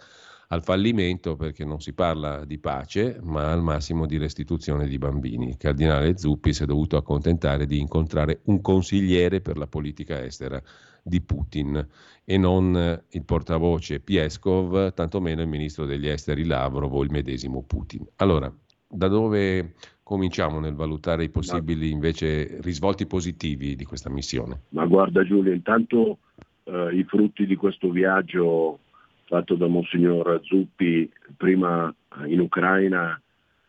al 0.50 0.64
fallimento 0.64 1.36
perché 1.36 1.66
non 1.66 1.82
si 1.82 1.94
parla 1.94 2.46
di 2.46 2.60
pace, 2.60 3.20
ma 3.22 3.52
al 3.52 3.62
massimo 3.62 4.06
di 4.06 4.18
restituzione 4.18 4.88
di 4.88 4.98
bambini. 4.98 5.50
Il 5.50 5.58
cardinale 5.58 6.18
Zuppi 6.18 6.54
si 6.54 6.64
è 6.64 6.66
dovuto 6.66 6.98
accontentare 6.98 7.66
di 7.66 7.80
incontrare 7.80 8.42
un 8.46 8.62
consigliere 8.62 9.42
per 9.42 9.58
la 9.58 9.68
politica 9.68 10.24
estera 10.24 10.62
di 11.08 11.22
Putin 11.22 11.88
e 12.24 12.38
non 12.38 13.00
il 13.10 13.24
portavoce 13.24 14.00
Pieskov, 14.00 14.94
tantomeno 14.96 15.42
il 15.42 15.48
ministro 15.48 15.86
degli 15.86 16.08
esteri 16.08 16.46
Lavrov 16.46 16.92
o 16.92 17.04
il 17.04 17.12
medesimo 17.12 17.62
Putin. 17.62 18.04
Allora, 18.16 18.52
da 18.88 19.08
dove 19.08 19.76
cominciamo 20.02 20.60
nel 20.60 20.74
valutare 20.74 21.24
i 21.24 21.30
possibili 21.30 21.92
invece 21.92 22.60
risvolti 22.62 23.06
positivi 23.06 23.76
di 23.76 23.86
questa 23.86 24.10
missione? 24.10 24.62
Ma 24.70 24.86
guarda 24.88 25.24
Giulio, 25.24 25.54
intanto 25.54 26.18
eh, 26.64 26.96
i 26.96 27.04
frutti 27.04 27.46
di 27.46 27.56
questo 27.56 27.92
viaggio 27.92 28.80
fatto 29.26 29.54
da 29.56 29.68
Monsignor 29.68 30.42
Zuppi 30.44 31.12
prima 31.38 31.94
in 32.26 32.40
Ucraina 32.40 33.20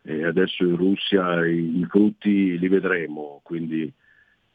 e 0.03 0.25
adesso 0.25 0.65
in 0.65 0.77
Russia, 0.77 1.47
i, 1.47 1.81
i 1.81 1.85
frutti 1.85 2.59
li 2.59 2.69
vedremo, 2.69 3.41
quindi 3.43 3.93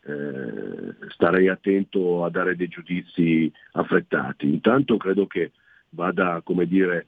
eh, 0.04 0.96
starei 1.10 1.48
attento 1.48 2.24
a 2.24 2.30
dare 2.30 2.56
dei 2.56 2.68
giudizi 2.68 3.52
affrettati. 3.74 4.48
Intanto 4.48 4.98
credo 4.98 5.28
che 5.28 5.52
vada, 5.90 6.42
come 6.44 6.66
dire, 6.66 7.08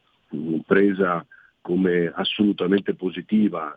presa 0.65 1.25
come 1.61 2.11
assolutamente 2.13 2.93
positiva 2.93 3.75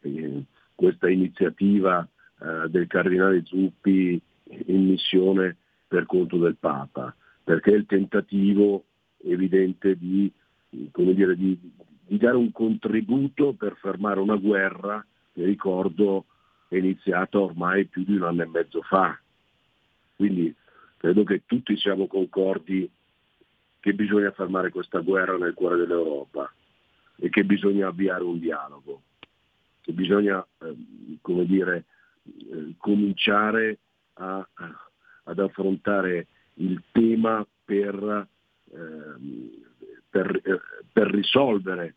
eh, 0.00 0.42
questa 0.74 1.08
iniziativa 1.08 2.06
eh, 2.40 2.68
del 2.68 2.86
cardinale 2.86 3.44
Zuppi 3.44 4.20
in 4.66 4.86
missione 4.86 5.56
per 5.86 6.06
conto 6.06 6.38
del 6.38 6.56
Papa, 6.56 7.14
perché 7.42 7.72
è 7.72 7.76
il 7.76 7.86
tentativo 7.86 8.84
evidente 9.24 9.96
di, 9.96 10.30
dire, 10.70 11.36
di, 11.36 11.58
di 12.06 12.16
dare 12.16 12.36
un 12.36 12.52
contributo 12.52 13.52
per 13.52 13.76
fermare 13.80 14.20
una 14.20 14.36
guerra 14.36 15.04
che 15.32 15.44
ricordo 15.44 16.26
è 16.68 16.76
iniziata 16.76 17.40
ormai 17.40 17.86
più 17.86 18.04
di 18.04 18.16
un 18.16 18.24
anno 18.24 18.42
e 18.42 18.46
mezzo 18.46 18.82
fa. 18.82 19.18
Quindi 20.16 20.54
credo 20.96 21.24
che 21.24 21.42
tutti 21.46 21.76
siamo 21.76 22.06
concordi 22.06 22.88
che 23.80 23.94
bisogna 23.94 24.30
fermare 24.32 24.70
questa 24.70 25.00
guerra 25.00 25.36
nel 25.38 25.54
cuore 25.54 25.76
dell'Europa 25.76 26.52
e 27.16 27.30
che 27.30 27.44
bisogna 27.44 27.88
avviare 27.88 28.22
un 28.22 28.38
dialogo, 28.38 29.02
che 29.80 29.92
bisogna 29.92 30.44
eh, 30.60 30.74
come 31.20 31.46
dire, 31.46 31.84
eh, 32.24 32.74
cominciare 32.76 33.78
a, 34.14 34.46
ad 35.24 35.38
affrontare 35.38 36.26
il 36.54 36.82
tema 36.92 37.46
per, 37.64 38.28
eh, 38.70 39.62
per, 40.10 40.40
per 40.92 41.06
risolvere 41.10 41.94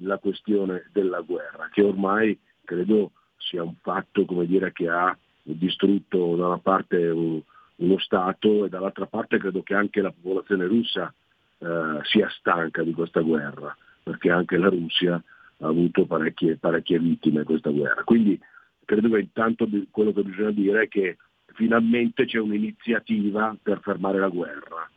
la 0.00 0.18
questione 0.18 0.88
della 0.92 1.20
guerra, 1.20 1.68
che 1.70 1.82
ormai 1.82 2.38
credo 2.64 3.12
sia 3.48 3.62
un 3.62 3.74
fatto 3.80 4.24
dire, 4.44 4.72
che 4.72 4.88
ha 4.88 5.16
distrutto 5.42 6.36
da 6.36 6.46
una 6.46 6.58
parte 6.58 6.96
un, 7.08 7.40
uno 7.76 7.98
Stato 7.98 8.64
e 8.64 8.68
dall'altra 8.68 9.06
parte 9.06 9.38
credo 9.38 9.62
che 9.62 9.74
anche 9.74 10.00
la 10.00 10.10
popolazione 10.10 10.66
russa 10.66 11.12
eh, 11.58 12.00
sia 12.02 12.28
stanca 12.30 12.82
di 12.82 12.92
questa 12.92 13.20
guerra, 13.20 13.76
perché 14.02 14.30
anche 14.30 14.56
la 14.56 14.68
Russia 14.68 15.14
ha 15.58 15.66
avuto 15.66 16.04
parecchie, 16.06 16.56
parecchie 16.56 16.98
vittime 16.98 17.40
in 17.40 17.44
questa 17.44 17.70
guerra. 17.70 18.02
Quindi 18.04 18.38
credo 18.84 19.08
che 19.10 19.20
intanto 19.20 19.68
quello 19.90 20.12
che 20.12 20.22
bisogna 20.22 20.50
dire 20.50 20.82
è 20.82 20.88
che 20.88 21.16
finalmente 21.54 22.26
c'è 22.26 22.38
un'iniziativa 22.38 23.56
per 23.62 23.80
fermare 23.80 24.18
la 24.18 24.28
guerra. 24.28 24.90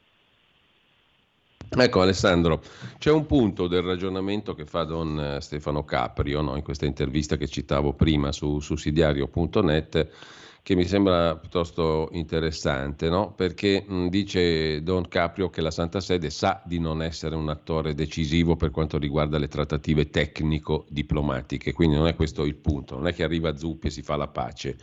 Ecco 1.78 2.02
Alessandro, 2.02 2.64
c'è 2.98 3.12
un 3.12 3.28
punto 3.28 3.68
del 3.68 3.84
ragionamento 3.84 4.56
che 4.56 4.66
fa 4.66 4.86
Don 4.86 5.20
eh, 5.20 5.42
Stefano 5.42 5.86
Caprio 5.86 6.42
no? 6.42 6.56
in 6.56 6.64
questa 6.64 6.88
intervista 6.88 7.38
che 7.38 7.48
citavo 7.48 7.94
prima 7.94 8.32
su 8.32 8.60
sussidiario.net 8.60 10.10
che 10.64 10.76
mi 10.76 10.86
sembra 10.86 11.36
piuttosto 11.38 12.10
interessante, 12.12 13.08
no? 13.10 13.34
perché 13.34 13.86
mh, 13.88 14.08
dice 14.08 14.82
Don 14.82 15.08
Caprio 15.08 15.52
che 15.52 15.62
la 15.62 15.72
Santa 15.72 16.00
Sede 16.00 16.32
sa 16.32 16.60
di 16.66 16.80
non 16.80 17.04
essere 17.04 17.36
un 17.36 17.50
attore 17.50 17.94
decisivo 17.94 18.56
per 18.56 18.72
quanto 18.72 18.98
riguarda 18.98 19.38
le 19.38 19.48
trattative 19.48 20.10
tecnico-diplomatiche, 20.10 21.72
quindi 21.74 21.96
non 21.96 22.08
è 22.08 22.16
questo 22.16 22.46
il 22.46 22.56
punto, 22.56 22.96
non 22.96 23.08
è 23.08 23.14
che 23.14 23.24
arriva 23.24 23.56
Zuppi 23.56 23.88
e 23.88 23.92
si 23.92 24.02
fa 24.02 24.16
la 24.16 24.28
pace 24.28 24.76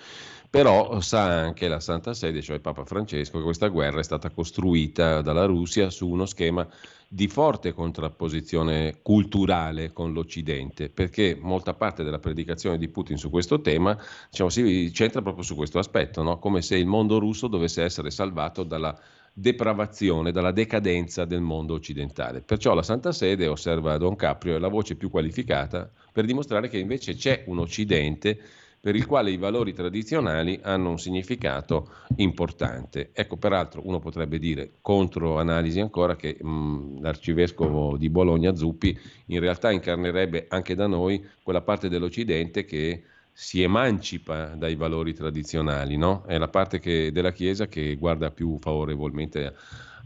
però 0.56 1.00
sa 1.00 1.24
anche 1.24 1.68
la 1.68 1.80
Santa 1.80 2.14
Sede, 2.14 2.40
cioè 2.40 2.60
Papa 2.60 2.84
Francesco, 2.84 3.36
che 3.36 3.44
questa 3.44 3.68
guerra 3.68 4.00
è 4.00 4.02
stata 4.02 4.30
costruita 4.30 5.20
dalla 5.20 5.44
Russia 5.44 5.90
su 5.90 6.08
uno 6.08 6.24
schema 6.24 6.66
di 7.08 7.28
forte 7.28 7.74
contrapposizione 7.74 9.00
culturale 9.02 9.92
con 9.92 10.14
l'Occidente, 10.14 10.88
perché 10.88 11.38
molta 11.38 11.74
parte 11.74 12.02
della 12.02 12.18
predicazione 12.18 12.78
di 12.78 12.88
Putin 12.88 13.18
su 13.18 13.28
questo 13.28 13.60
tema 13.60 13.96
diciamo, 14.30 14.48
si 14.48 14.92
centra 14.94 15.20
proprio 15.20 15.44
su 15.44 15.54
questo 15.54 15.78
aspetto, 15.78 16.22
no? 16.22 16.38
come 16.38 16.62
se 16.62 16.76
il 16.76 16.86
mondo 16.86 17.18
russo 17.18 17.48
dovesse 17.48 17.82
essere 17.82 18.10
salvato 18.10 18.64
dalla 18.64 18.98
depravazione, 19.38 20.32
dalla 20.32 20.52
decadenza 20.52 21.26
del 21.26 21.42
mondo 21.42 21.74
occidentale. 21.74 22.40
Perciò 22.40 22.72
la 22.72 22.82
Santa 22.82 23.12
Sede, 23.12 23.46
osserva 23.46 23.98
Don 23.98 24.16
Caprio, 24.16 24.56
è 24.56 24.58
la 24.58 24.68
voce 24.68 24.96
più 24.96 25.10
qualificata 25.10 25.90
per 26.10 26.24
dimostrare 26.24 26.68
che 26.68 26.78
invece 26.78 27.14
c'è 27.14 27.44
un 27.46 27.58
Occidente 27.58 28.40
per 28.86 28.94
il 28.94 29.04
quale 29.04 29.32
i 29.32 29.36
valori 29.36 29.72
tradizionali 29.72 30.60
hanno 30.62 30.90
un 30.90 30.98
significato 31.00 31.88
importante. 32.18 33.10
Ecco, 33.12 33.36
peraltro 33.36 33.80
uno 33.84 33.98
potrebbe 33.98 34.38
dire, 34.38 34.74
contro 34.80 35.40
analisi 35.40 35.80
ancora, 35.80 36.14
che 36.14 36.36
mh, 36.40 37.00
l'arcivescovo 37.00 37.96
di 37.96 38.08
Bologna 38.08 38.54
Zuppi 38.54 38.96
in 39.26 39.40
realtà 39.40 39.72
incarnerebbe 39.72 40.46
anche 40.48 40.76
da 40.76 40.86
noi 40.86 41.20
quella 41.42 41.62
parte 41.62 41.88
dell'Occidente 41.88 42.64
che 42.64 43.02
si 43.32 43.60
emancipa 43.60 44.54
dai 44.54 44.76
valori 44.76 45.14
tradizionali, 45.14 45.96
no? 45.96 46.22
È 46.24 46.38
la 46.38 46.46
parte 46.46 46.78
che, 46.78 47.10
della 47.10 47.32
Chiesa 47.32 47.66
che 47.66 47.96
guarda 47.96 48.30
più 48.30 48.56
favorevolmente 48.60 49.52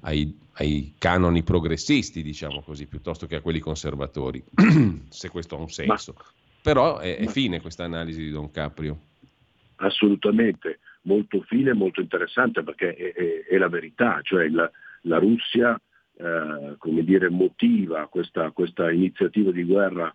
ai, 0.00 0.34
ai, 0.52 0.94
canoni 0.96 1.42
progressisti, 1.42 2.22
diciamo 2.22 2.62
così, 2.62 2.86
piuttosto 2.86 3.26
che 3.26 3.36
a 3.36 3.40
quelli 3.42 3.58
conservatori, 3.58 4.42
se 5.10 5.28
questo 5.28 5.56
ha 5.56 5.58
un 5.58 5.68
senso. 5.68 6.14
Ma 6.16 6.24
però 6.62 6.98
è, 6.98 7.16
è 7.16 7.26
fine 7.26 7.60
questa 7.60 7.84
analisi 7.84 8.22
di 8.22 8.30
Don 8.30 8.50
Caprio. 8.50 8.98
Assolutamente, 9.76 10.80
molto 11.02 11.40
fine 11.42 11.70
e 11.70 11.74
molto 11.74 12.00
interessante 12.00 12.62
perché 12.62 12.94
è, 12.94 13.12
è, 13.12 13.44
è 13.48 13.56
la 13.56 13.68
verità, 13.68 14.20
cioè 14.22 14.48
la, 14.48 14.70
la 15.02 15.18
Russia 15.18 15.80
eh, 16.20 16.74
come 16.76 17.02
dire, 17.02 17.30
motiva 17.30 18.06
questa, 18.08 18.50
questa, 18.50 18.90
iniziativa 18.90 19.50
di 19.50 19.64
guerra 19.64 20.14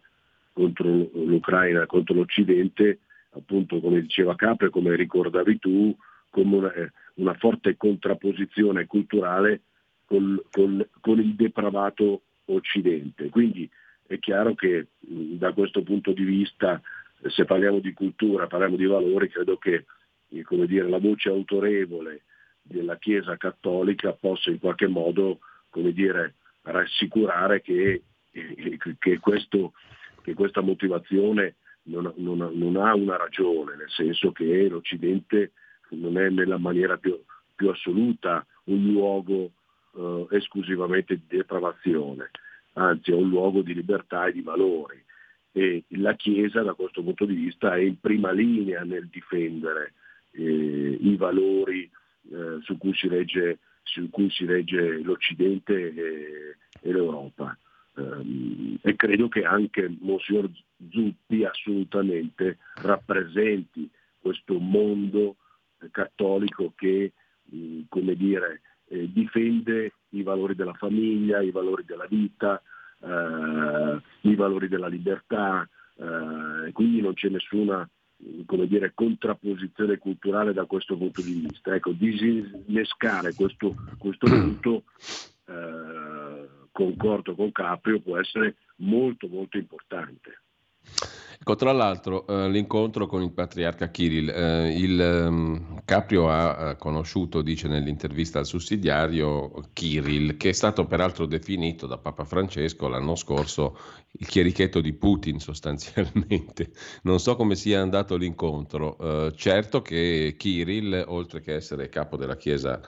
contro 0.53 0.87
l'Ucraina, 0.87 1.87
contro 1.87 2.13
l'Occidente, 2.13 2.99
appunto 3.31 3.79
come 3.79 4.01
diceva 4.01 4.35
Caprio, 4.35 4.69
come 4.69 4.95
ricordavi 4.95 5.57
tu, 5.57 5.95
come 6.29 6.55
una, 6.57 6.71
una 7.15 7.33
forte 7.33 7.75
contrapposizione 7.75 8.85
culturale 8.85 9.61
col, 10.05 10.45
col, 10.51 10.87
con 11.01 11.19
il 11.19 11.33
depravato 11.33 12.21
Occidente. 12.45 13.29
Quindi 13.29 13.67
è 14.07 14.19
chiaro 14.19 14.53
che 14.53 14.87
da 14.99 15.51
questo 15.53 15.81
punto 15.81 16.11
di 16.11 16.23
vista, 16.23 16.81
se 17.27 17.45
parliamo 17.45 17.79
di 17.79 17.93
cultura, 17.93 18.47
parliamo 18.47 18.75
di 18.75 18.85
valori, 18.85 19.29
credo 19.29 19.57
che 19.57 19.85
eh, 20.29 20.67
dire, 20.67 20.87
la 20.87 20.99
voce 20.99 21.29
autorevole 21.29 22.23
della 22.61 22.97
Chiesa 22.97 23.37
cattolica 23.37 24.13
possa 24.13 24.49
in 24.49 24.59
qualche 24.59 24.87
modo 24.87 25.39
dire, 25.71 26.35
rassicurare 26.61 27.61
che, 27.61 28.03
eh, 28.31 28.77
che, 28.99 29.19
questo, 29.19 29.73
che, 30.21 30.33
questa 30.33 30.61
motivazione 30.61 31.55
non, 31.83 32.11
non, 32.17 32.51
non, 32.53 32.75
ha 32.77 32.93
una 32.93 33.17
ragione, 33.17 33.75
nel 33.75 33.89
senso 33.89 34.31
che 34.31 34.67
l'Occidente 34.69 35.51
non 35.89 36.17
è 36.17 36.29
nella 36.29 36.57
maniera 36.57 36.97
più, 36.97 37.19
più 37.55 37.69
assoluta 37.69 38.45
un 38.65 38.91
luogo 38.91 39.51
eh, 39.95 40.27
esclusivamente 40.31 41.15
di 41.15 41.37
depravazione 41.37 42.29
anzi 42.75 43.11
è 43.11 43.13
un 43.13 43.29
luogo 43.29 43.61
di 43.61 43.73
libertà 43.73 44.27
e 44.27 44.31
di 44.31 44.41
valori 44.41 45.03
e 45.57 45.85
la 45.89 46.15
Chiesa 46.15 46.61
da 46.63 46.73
questo 46.73 47.01
punto 47.01 47.23
di 47.23 47.33
vista 47.33 47.75
è 47.75 47.79
in 47.79 47.97
prima 47.99 48.31
linea 48.31 48.83
nel 48.83 49.07
difendere 49.07 49.93
eh, 50.31 50.97
i 50.99 51.15
valori 51.15 51.89
eh, 52.29 52.59
su, 52.61 52.77
cui 52.77 52.93
regge, 53.03 53.59
su, 53.83 54.09
cui 54.09 54.29
si 54.29 54.45
regge, 54.45 55.01
l'Occidente 55.01 55.73
e, 55.73 56.57
e 56.81 56.91
l'Europa. 56.91 57.57
Um, 57.93 58.77
e 58.81 58.97
credo 58.97 59.29
che 59.29 59.45
anche 59.45 59.89
Monsignor 60.01 60.49
Zuppi 60.89 61.45
assolutamente 61.45 62.57
rappresenti 62.81 63.89
questo 64.19 64.59
mondo 64.59 65.37
cattolico 65.91 66.73
che, 66.75 67.13
come 67.87 68.15
dire, 68.15 68.61
eh, 68.89 69.09
difende 69.09 69.93
i 70.17 70.23
valori 70.23 70.55
della 70.55 70.73
famiglia, 70.73 71.41
i 71.41 71.51
valori 71.51 71.83
della 71.85 72.05
vita, 72.07 72.61
eh, 73.01 74.01
i 74.21 74.35
valori 74.35 74.67
della 74.67 74.87
libertà, 74.87 75.67
eh, 75.97 76.71
quindi 76.71 77.01
non 77.01 77.13
c'è 77.13 77.29
nessuna 77.29 77.87
dire, 78.17 78.93
contrapposizione 78.93 79.97
culturale 79.97 80.53
da 80.53 80.65
questo 80.65 80.97
punto 80.97 81.21
di 81.21 81.33
vista. 81.33 81.75
Ecco, 81.75 81.91
disinnescare 81.91 83.33
questo, 83.33 83.75
questo 83.97 84.27
punto, 84.27 84.83
eh, 85.47 86.47
concordo 86.71 87.35
con 87.35 87.51
Caprio, 87.51 87.99
può 87.99 88.17
essere 88.17 88.55
molto 88.77 89.27
molto 89.27 89.57
importante. 89.57 90.39
Ecco, 91.37 91.55
tra 91.55 91.71
l'altro 91.71 92.25
eh, 92.27 92.49
l'incontro 92.49 93.07
con 93.07 93.21
il 93.21 93.31
patriarca 93.31 93.89
Kirill, 93.89 94.29
eh, 94.29 94.77
il 94.77 94.99
um, 94.99 95.81
Caprio 95.83 96.29
ha 96.29 96.69
eh, 96.71 96.77
conosciuto, 96.77 97.41
dice 97.41 97.67
nell'intervista 97.67 98.39
al 98.39 98.45
sussidiario, 98.45 99.51
Kirill, 99.73 100.37
che 100.37 100.49
è 100.49 100.53
stato 100.53 100.85
peraltro 100.85 101.25
definito 101.25 101.87
da 101.87 101.97
Papa 101.97 102.23
Francesco 102.23 102.87
l'anno 102.87 103.15
scorso 103.15 103.77
il 104.17 104.27
chierichetto 104.27 104.79
di 104.79 104.93
Putin 104.93 105.39
sostanzialmente. 105.39 106.71
Non 107.03 107.19
so 107.19 107.35
come 107.35 107.55
sia 107.55 107.81
andato 107.81 108.15
l'incontro, 108.15 108.97
eh, 108.97 109.33
certo 109.35 109.81
che 109.81 110.35
Kirill, 110.37 111.03
oltre 111.07 111.41
che 111.41 111.53
essere 111.53 111.89
capo 111.89 112.15
della 112.15 112.37
Chiesa 112.37 112.79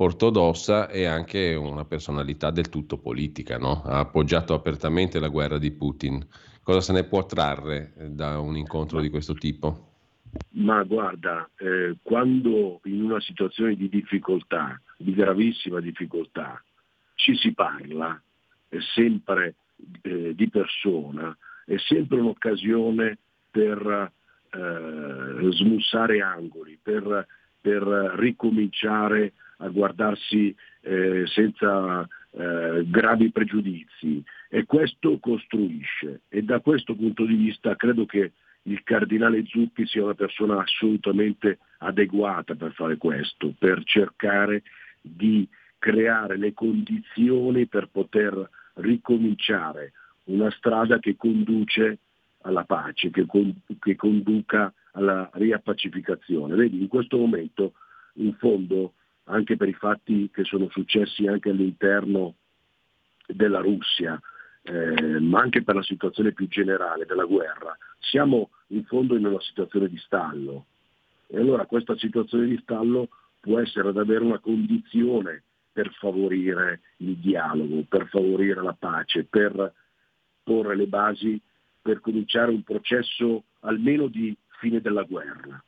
ortodossa 0.00 0.88
è 0.88 1.04
anche 1.04 1.54
una 1.54 1.84
personalità 1.84 2.50
del 2.50 2.68
tutto 2.68 2.98
politica, 2.98 3.58
no? 3.58 3.82
ha 3.84 3.98
appoggiato 3.98 4.54
apertamente 4.54 5.18
la 5.18 5.28
guerra 5.28 5.58
di 5.58 5.72
Putin 5.72 6.24
cosa 6.68 6.82
se 6.82 6.92
ne 6.92 7.04
può 7.04 7.24
trarre 7.24 7.94
eh, 7.96 8.10
da 8.10 8.38
un 8.38 8.54
incontro 8.54 9.00
di 9.00 9.08
questo 9.08 9.32
tipo? 9.32 9.86
Ma 10.50 10.82
guarda, 10.82 11.48
eh, 11.56 11.96
quando 12.02 12.80
in 12.84 13.04
una 13.04 13.22
situazione 13.22 13.74
di 13.74 13.88
difficoltà, 13.88 14.78
di 14.98 15.14
gravissima 15.14 15.80
difficoltà, 15.80 16.62
ci 17.14 17.34
si 17.36 17.54
parla, 17.54 18.20
è 18.68 18.76
sempre 18.94 19.54
eh, 20.02 20.34
di 20.34 20.50
persona, 20.50 21.34
è 21.64 21.78
sempre 21.78 22.20
un'occasione 22.20 23.16
per 23.50 24.12
eh, 24.50 25.50
smussare 25.52 26.20
angoli, 26.20 26.78
per, 26.82 27.26
per, 27.62 27.82
ricominciare 28.18 29.32
a 29.60 29.68
guardarsi 29.68 30.54
eh, 30.82 31.24
senza 31.28 32.06
eh, 32.32 32.84
gravi 32.86 33.30
pregiudizi 33.30 34.22
e 34.48 34.64
questo 34.64 35.18
costruisce 35.18 36.22
e 36.28 36.42
da 36.42 36.60
questo 36.60 36.94
punto 36.94 37.24
di 37.24 37.34
vista 37.34 37.76
credo 37.76 38.06
che 38.06 38.32
il 38.62 38.82
cardinale 38.82 39.44
Zuppi 39.46 39.86
sia 39.86 40.04
una 40.04 40.14
persona 40.14 40.60
assolutamente 40.60 41.58
adeguata 41.78 42.54
per 42.54 42.72
fare 42.72 42.96
questo, 42.96 43.54
per 43.58 43.82
cercare 43.84 44.62
di 45.00 45.48
creare 45.78 46.36
le 46.36 46.52
condizioni 46.52 47.66
per 47.66 47.88
poter 47.88 48.48
ricominciare 48.74 49.92
una 50.24 50.50
strada 50.50 50.98
che 50.98 51.16
conduce 51.16 51.98
alla 52.42 52.64
pace, 52.64 53.10
che, 53.10 53.26
con, 53.26 53.54
che 53.78 53.96
conduca 53.96 54.72
alla 54.92 55.28
riappacificazione. 55.34 56.54
Vedi, 56.54 56.80
in 56.80 56.88
questo 56.88 57.16
momento, 57.16 57.74
in 58.14 58.34
fondo, 58.34 58.94
anche 59.24 59.56
per 59.56 59.68
i 59.68 59.74
fatti 59.74 60.30
che 60.32 60.44
sono 60.44 60.68
successi 60.70 61.26
anche 61.26 61.50
all'interno 61.50 62.34
della 63.26 63.60
Russia, 63.60 64.20
eh, 64.68 65.18
ma 65.20 65.40
anche 65.40 65.62
per 65.62 65.74
la 65.74 65.82
situazione 65.82 66.32
più 66.32 66.46
generale 66.46 67.06
della 67.06 67.24
guerra, 67.24 67.76
siamo 67.98 68.50
in 68.68 68.84
fondo 68.84 69.16
in 69.16 69.24
una 69.24 69.40
situazione 69.40 69.88
di 69.88 69.98
stallo. 69.98 70.66
E 71.26 71.38
allora 71.38 71.66
questa 71.66 71.96
situazione 71.96 72.46
di 72.46 72.58
stallo 72.62 73.08
può 73.40 73.58
essere 73.58 73.92
davvero 73.92 74.24
una 74.24 74.38
condizione 74.38 75.42
per 75.72 75.90
favorire 75.92 76.80
il 76.98 77.16
dialogo, 77.16 77.84
per 77.88 78.08
favorire 78.08 78.62
la 78.62 78.76
pace, 78.78 79.24
per 79.24 79.72
porre 80.42 80.76
le 80.76 80.86
basi 80.86 81.40
per 81.80 82.00
cominciare 82.00 82.50
un 82.50 82.62
processo 82.62 83.44
almeno 83.60 84.08
di 84.08 84.36
fine 84.60 84.80
della 84.80 85.04
guerra. 85.04 85.62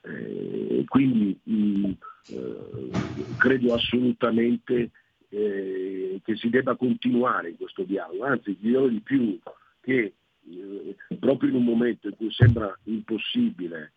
Eh, 0.00 0.84
quindi 0.86 1.38
mh, 1.42 1.54
mm, 1.54 1.90
eh, 2.26 3.26
credo 3.36 3.74
assolutamente 3.74 4.90
eh, 5.30 6.20
che 6.24 6.36
si 6.36 6.48
debba 6.48 6.76
continuare 6.76 7.50
in 7.50 7.56
questo 7.56 7.82
dialogo, 7.82 8.24
anzi 8.24 8.56
dirò 8.58 8.86
di 8.86 9.00
più 9.00 9.38
che 9.80 10.14
eh, 10.48 10.96
proprio 11.18 11.50
in 11.50 11.56
un 11.56 11.64
momento 11.64 12.08
in 12.08 12.16
cui 12.16 12.32
sembra 12.32 12.76
impossibile 12.84 13.92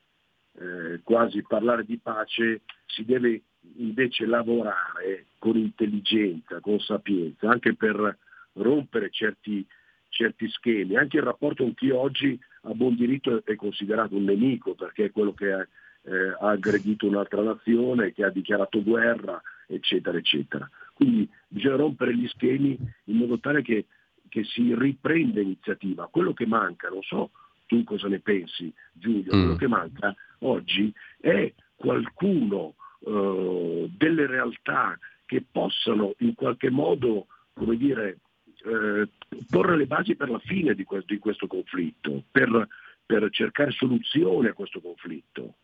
eh, 0.60 0.99
quasi 1.03 1.41
parlare 1.44 1.86
di 1.86 1.98
pace, 1.98 2.62
si 2.86 3.06
deve 3.06 3.41
invece 3.78 4.26
lavorare 4.26 5.28
con 5.38 5.58
intelligenza, 5.58 6.60
con 6.60 6.80
sapienza, 6.80 7.49
anche 7.49 7.76
per 7.76 8.18
rompere 8.53 9.10
certi, 9.10 9.66
certi 10.10 10.49
schemi. 10.49 10.98
Anche 10.98 11.18
il 11.18 11.24
rapporto 11.24 11.64
con 11.64 11.74
chi 11.74 11.90
oggi 11.90 12.40
a 12.64 12.74
buon 12.74 12.95
diritto 12.95 13.44
è 13.45 13.56
considerato 13.56 14.16
un 14.16 14.26
nemico 14.26 14.76
perché 14.76 15.06
è 15.06 15.12
quello 15.12 15.34
che 15.34 15.52
ha, 15.52 15.62
eh, 16.03 16.36
ha 16.40 16.49
aggredito 16.49 17.08
un'altra 17.08 17.41
nazione, 17.41 18.12
che 18.14 18.24
ha 18.24 18.30
dichiarato 18.30 18.84
guerra, 18.84 19.41
eccetera, 19.68 20.18
eccetera. 20.18 20.70
Quindi 21.02 21.28
bisogna 21.48 21.78
rompere 21.78 22.15
gli 22.15 22.28
schemi 22.28 22.78
in 23.06 23.15
modo 23.15 23.40
tale 23.40 23.64
che, 23.64 23.88
che 24.30 24.44
si 24.44 24.76
riprenda 24.78 25.41
iniziativa. 25.41 26.07
Quello 26.11 26.32
che 26.32 26.45
manca, 26.45 26.90
non 26.90 27.02
so 27.02 27.32
tu 27.65 27.84
cosa 27.84 28.07
ne 28.07 28.19
pensi 28.19 28.72
Giulio, 28.94 29.36
mm. 29.36 29.41
quello 29.41 29.56
che 29.56 29.68
manca 29.68 30.15
oggi 30.40 30.94
è 31.19 31.52
qualcuno, 31.73 32.76
eh, 32.99 33.90
delle 33.98 34.28
realtà 34.28 34.95
che 35.26 35.44
possano 35.49 36.14
in 36.19 36.36
qualche 36.36 36.69
modo, 36.69 37.26
come 37.53 37.78
dire, 37.78 38.19
eh, 38.64 39.10
porre 39.49 39.78
le 39.78 39.88
basi 39.88 40.15
per 40.15 40.30
la 40.30 40.38
fine 40.38 40.76
di 40.76 40.84
questo, 40.84 41.14
di 41.14 41.19
questo 41.19 41.48
conflitto, 41.48 42.26
per, 42.30 42.68
per 43.03 43.28
cercare 43.32 43.72
soluzione 43.72 44.49
a 44.49 44.53
questo 44.53 44.80
conflitto. 44.80 45.56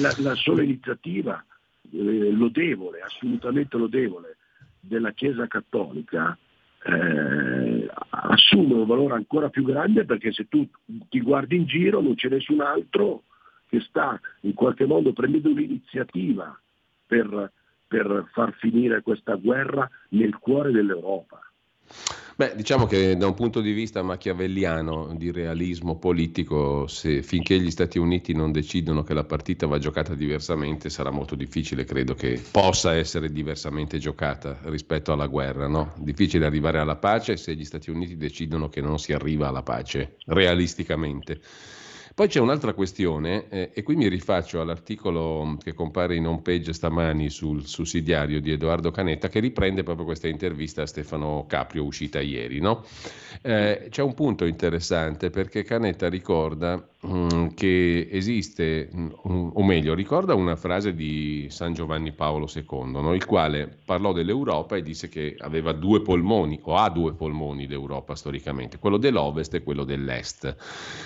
La, 0.00 0.14
la 0.20 0.34
sola 0.34 0.62
iniziativa 0.62 1.44
eh, 1.92 2.30
lodevole, 2.32 3.00
assolutamente 3.00 3.76
lodevole, 3.76 4.37
della 4.80 5.12
Chiesa 5.12 5.46
Cattolica 5.46 6.36
eh, 6.84 7.90
assume 8.10 8.74
un 8.74 8.86
valore 8.86 9.14
ancora 9.14 9.48
più 9.48 9.64
grande 9.64 10.04
perché 10.04 10.32
se 10.32 10.46
tu 10.48 10.68
ti 11.08 11.20
guardi 11.20 11.56
in 11.56 11.66
giro 11.66 12.00
non 12.00 12.14
c'è 12.14 12.28
nessun 12.28 12.60
altro 12.60 13.24
che 13.68 13.80
sta 13.80 14.18
in 14.42 14.54
qualche 14.54 14.86
modo 14.86 15.12
prendendo 15.12 15.50
l'iniziativa 15.50 16.58
per, 17.06 17.52
per 17.86 18.28
far 18.32 18.52
finire 18.54 19.02
questa 19.02 19.34
guerra 19.34 19.88
nel 20.10 20.36
cuore 20.38 20.70
dell'Europa. 20.70 21.40
Beh, 22.38 22.54
diciamo 22.54 22.86
che 22.86 23.16
da 23.16 23.26
un 23.26 23.34
punto 23.34 23.60
di 23.60 23.72
vista 23.72 24.00
machiavelliano 24.02 25.12
di 25.16 25.32
realismo 25.32 25.98
politico, 25.98 26.86
se, 26.86 27.22
finché 27.24 27.58
gli 27.58 27.70
Stati 27.70 27.98
Uniti 27.98 28.32
non 28.32 28.52
decidono 28.52 29.02
che 29.02 29.12
la 29.12 29.24
partita 29.24 29.66
va 29.66 29.78
giocata 29.78 30.14
diversamente, 30.14 30.88
sarà 30.88 31.10
molto 31.10 31.34
difficile, 31.34 31.84
credo 31.84 32.14
che 32.14 32.40
possa 32.52 32.94
essere 32.94 33.32
diversamente 33.32 33.98
giocata 33.98 34.60
rispetto 34.66 35.10
alla 35.10 35.26
guerra. 35.26 35.66
No? 35.66 35.94
Difficile 35.96 36.46
arrivare 36.46 36.78
alla 36.78 36.94
pace 36.94 37.36
se 37.36 37.56
gli 37.56 37.64
Stati 37.64 37.90
Uniti 37.90 38.16
decidono 38.16 38.68
che 38.68 38.80
non 38.80 39.00
si 39.00 39.12
arriva 39.12 39.48
alla 39.48 39.62
pace, 39.62 40.16
realisticamente. 40.26 41.40
Poi 42.18 42.26
c'è 42.26 42.40
un'altra 42.40 42.72
questione, 42.72 43.44
eh, 43.48 43.70
e 43.72 43.84
qui 43.84 43.94
mi 43.94 44.08
rifaccio 44.08 44.60
all'articolo 44.60 45.56
che 45.62 45.72
compare 45.72 46.16
in 46.16 46.26
home 46.26 46.40
page 46.42 46.72
stamani 46.72 47.30
sul 47.30 47.64
sussidiario 47.64 48.40
di 48.40 48.50
Edoardo 48.50 48.90
Canetta, 48.90 49.28
che 49.28 49.38
riprende 49.38 49.84
proprio 49.84 50.04
questa 50.04 50.26
intervista 50.26 50.82
a 50.82 50.86
Stefano 50.86 51.44
Caprio 51.46 51.84
uscita 51.84 52.18
ieri. 52.20 52.58
No? 52.58 52.84
Eh, 53.40 53.86
c'è 53.88 54.02
un 54.02 54.14
punto 54.14 54.46
interessante 54.46 55.30
perché 55.30 55.62
Canetta 55.62 56.08
ricorda 56.08 56.76
mm, 56.76 56.97
che 57.54 58.08
esiste, 58.10 58.90
mm, 58.92 59.50
o 59.52 59.62
meglio, 59.62 59.94
ricorda 59.94 60.34
una 60.34 60.56
frase 60.56 60.94
di 60.94 61.46
San 61.48 61.72
Giovanni 61.72 62.10
Paolo 62.10 62.48
II, 62.52 62.90
no? 62.90 63.14
il 63.14 63.24
quale 63.24 63.78
parlò 63.84 64.12
dell'Europa 64.12 64.74
e 64.74 64.82
disse 64.82 65.08
che 65.08 65.36
aveva 65.38 65.72
due 65.72 66.02
polmoni, 66.02 66.58
o 66.64 66.74
ha 66.74 66.90
due 66.90 67.14
polmoni 67.14 67.68
l'Europa 67.68 68.16
storicamente, 68.16 68.80
quello 68.80 68.96
dell'Ovest 68.96 69.54
e 69.54 69.62
quello 69.62 69.84
dell'Est, 69.84 70.56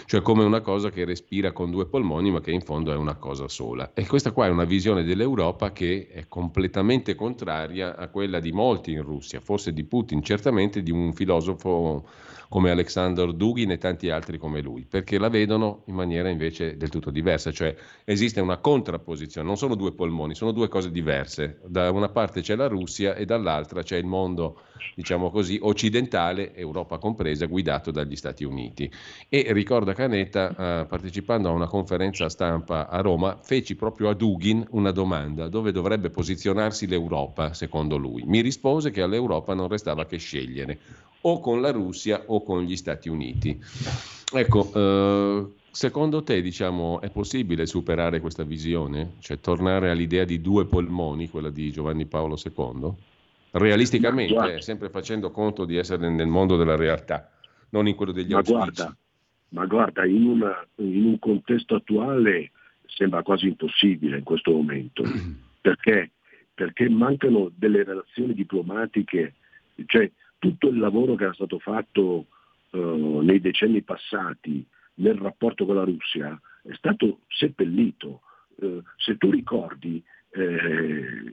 cioè 0.06 0.22
come 0.22 0.44
una 0.44 0.62
cosa 0.62 0.88
che 0.88 1.04
respira 1.04 1.52
con 1.52 1.70
due 1.70 1.86
polmoni, 1.86 2.30
ma 2.30 2.40
che 2.40 2.52
in 2.52 2.62
fondo 2.62 2.90
è 2.90 2.96
una 2.96 3.16
cosa 3.16 3.46
sola. 3.48 3.92
E 3.92 4.06
questa 4.06 4.32
qua 4.32 4.46
è 4.46 4.50
una 4.50 4.64
visione 4.64 5.04
dell'Europa 5.04 5.72
che 5.72 6.08
è 6.10 6.24
completamente 6.26 7.14
contraria 7.14 7.96
a 7.96 8.08
quella 8.08 8.40
di 8.40 8.52
molti 8.52 8.92
in 8.92 9.02
Russia, 9.02 9.40
forse 9.40 9.74
di 9.74 9.84
Putin, 9.84 10.22
certamente 10.22 10.82
di 10.82 10.90
un 10.90 11.12
filosofo 11.12 12.06
come 12.52 12.70
Alexander 12.70 13.32
Dugin 13.32 13.70
e 13.70 13.78
tanti 13.78 14.10
altri 14.10 14.36
come 14.36 14.60
lui, 14.60 14.84
perché 14.84 15.18
la 15.18 15.30
vedono 15.30 15.84
in 15.86 15.94
maniera 15.94 16.28
invece 16.28 16.76
del 16.76 16.90
tutto 16.90 17.10
diversa, 17.10 17.50
cioè 17.50 17.74
esiste 18.04 18.42
una 18.42 18.58
contrapposizione, 18.58 19.46
non 19.46 19.56
sono 19.56 19.74
due 19.74 19.94
polmoni, 19.94 20.34
sono 20.34 20.52
due 20.52 20.68
cose 20.68 20.90
diverse. 20.90 21.60
Da 21.64 21.90
una 21.90 22.10
parte 22.10 22.42
c'è 22.42 22.54
la 22.54 22.66
Russia 22.66 23.14
e 23.14 23.24
dall'altra 23.24 23.82
c'è 23.82 23.96
il 23.96 24.04
mondo, 24.04 24.64
diciamo 24.94 25.30
così, 25.30 25.58
occidentale, 25.62 26.54
Europa 26.54 26.98
compresa, 26.98 27.46
guidato 27.46 27.90
dagli 27.90 28.16
Stati 28.16 28.44
Uniti. 28.44 28.92
E 29.30 29.46
ricorda 29.54 29.94
Canetta, 29.94 30.50
eh, 30.50 30.84
partecipando 30.84 31.48
a 31.48 31.52
una 31.52 31.66
conferenza 31.66 32.28
stampa 32.28 32.86
a 32.86 33.00
Roma, 33.00 33.38
feci 33.40 33.76
proprio 33.76 34.10
a 34.10 34.14
Dugin 34.14 34.62
una 34.72 34.90
domanda, 34.90 35.48
dove 35.48 35.72
dovrebbe 35.72 36.10
posizionarsi 36.10 36.86
l'Europa, 36.86 37.54
secondo 37.54 37.96
lui. 37.96 38.24
Mi 38.26 38.42
rispose 38.42 38.90
che 38.90 39.00
all'Europa 39.00 39.54
non 39.54 39.68
restava 39.68 40.04
che 40.04 40.18
scegliere 40.18 40.78
o 41.22 41.40
con 41.40 41.60
la 41.60 41.70
Russia 41.70 42.22
o 42.26 42.42
con 42.42 42.62
gli 42.62 42.76
Stati 42.76 43.08
Uniti. 43.08 43.58
Ecco, 44.34 44.72
eh, 44.74 45.46
secondo 45.70 46.22
te 46.22 46.40
diciamo, 46.40 47.00
è 47.00 47.10
possibile 47.10 47.66
superare 47.66 48.20
questa 48.20 48.44
visione? 48.44 49.14
Cioè 49.20 49.40
tornare 49.40 49.90
all'idea 49.90 50.24
di 50.24 50.40
due 50.40 50.66
polmoni, 50.66 51.28
quella 51.28 51.50
di 51.50 51.70
Giovanni 51.70 52.06
Paolo 52.06 52.36
II? 52.42 52.92
Realisticamente, 53.52 54.62
sempre 54.62 54.88
facendo 54.88 55.30
conto 55.30 55.64
di 55.64 55.76
essere 55.76 56.08
nel 56.08 56.26
mondo 56.26 56.56
della 56.56 56.76
realtà, 56.76 57.30
non 57.70 57.86
in 57.86 57.94
quello 57.94 58.12
degli 58.12 58.32
ma 58.32 58.40
Guarda, 58.40 58.96
ma 59.50 59.66
guarda, 59.66 60.06
in, 60.06 60.26
una, 60.26 60.66
in 60.76 61.04
un 61.04 61.18
contesto 61.18 61.74
attuale 61.74 62.50
sembra 62.86 63.22
quasi 63.22 63.48
impossibile 63.48 64.18
in 64.18 64.24
questo 64.24 64.52
momento. 64.52 65.02
Perché? 65.60 66.10
Perché 66.54 66.88
mancano 66.88 67.50
delle 67.54 67.84
relazioni 67.84 68.34
diplomatiche, 68.34 69.34
cioè 69.86 70.10
tutto 70.42 70.66
il 70.66 70.78
lavoro 70.80 71.14
che 71.14 71.22
era 71.22 71.34
stato 71.34 71.60
fatto 71.60 72.26
eh, 72.70 72.78
nei 72.78 73.40
decenni 73.40 73.80
passati 73.82 74.66
nel 74.94 75.14
rapporto 75.14 75.64
con 75.64 75.76
la 75.76 75.84
Russia 75.84 76.38
è 76.62 76.74
stato 76.74 77.20
seppellito. 77.28 78.22
Eh, 78.60 78.82
se 78.96 79.16
tu 79.18 79.30
ricordi, 79.30 80.02
eh, 80.30 81.32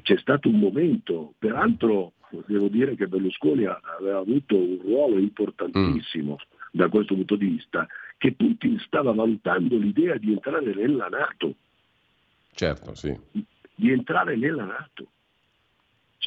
c'è 0.00 0.16
stato 0.16 0.48
un 0.48 0.58
momento, 0.58 1.34
peraltro 1.38 2.14
devo 2.46 2.68
dire 2.68 2.94
che 2.94 3.06
Berlusconi 3.06 3.66
aveva 3.66 4.18
avuto 4.18 4.56
un 4.56 4.78
ruolo 4.80 5.18
importantissimo 5.18 6.32
mm. 6.32 6.56
da 6.70 6.88
questo 6.88 7.14
punto 7.14 7.36
di 7.36 7.48
vista, 7.48 7.86
che 8.16 8.32
Putin 8.32 8.78
stava 8.78 9.12
valutando 9.12 9.76
l'idea 9.76 10.16
di 10.16 10.32
entrare 10.32 10.72
nella 10.74 11.08
Nato. 11.08 11.54
Certo, 12.52 12.94
sì. 12.94 13.14
Di 13.74 13.90
entrare 13.90 14.36
nella 14.36 14.64
Nato. 14.64 15.06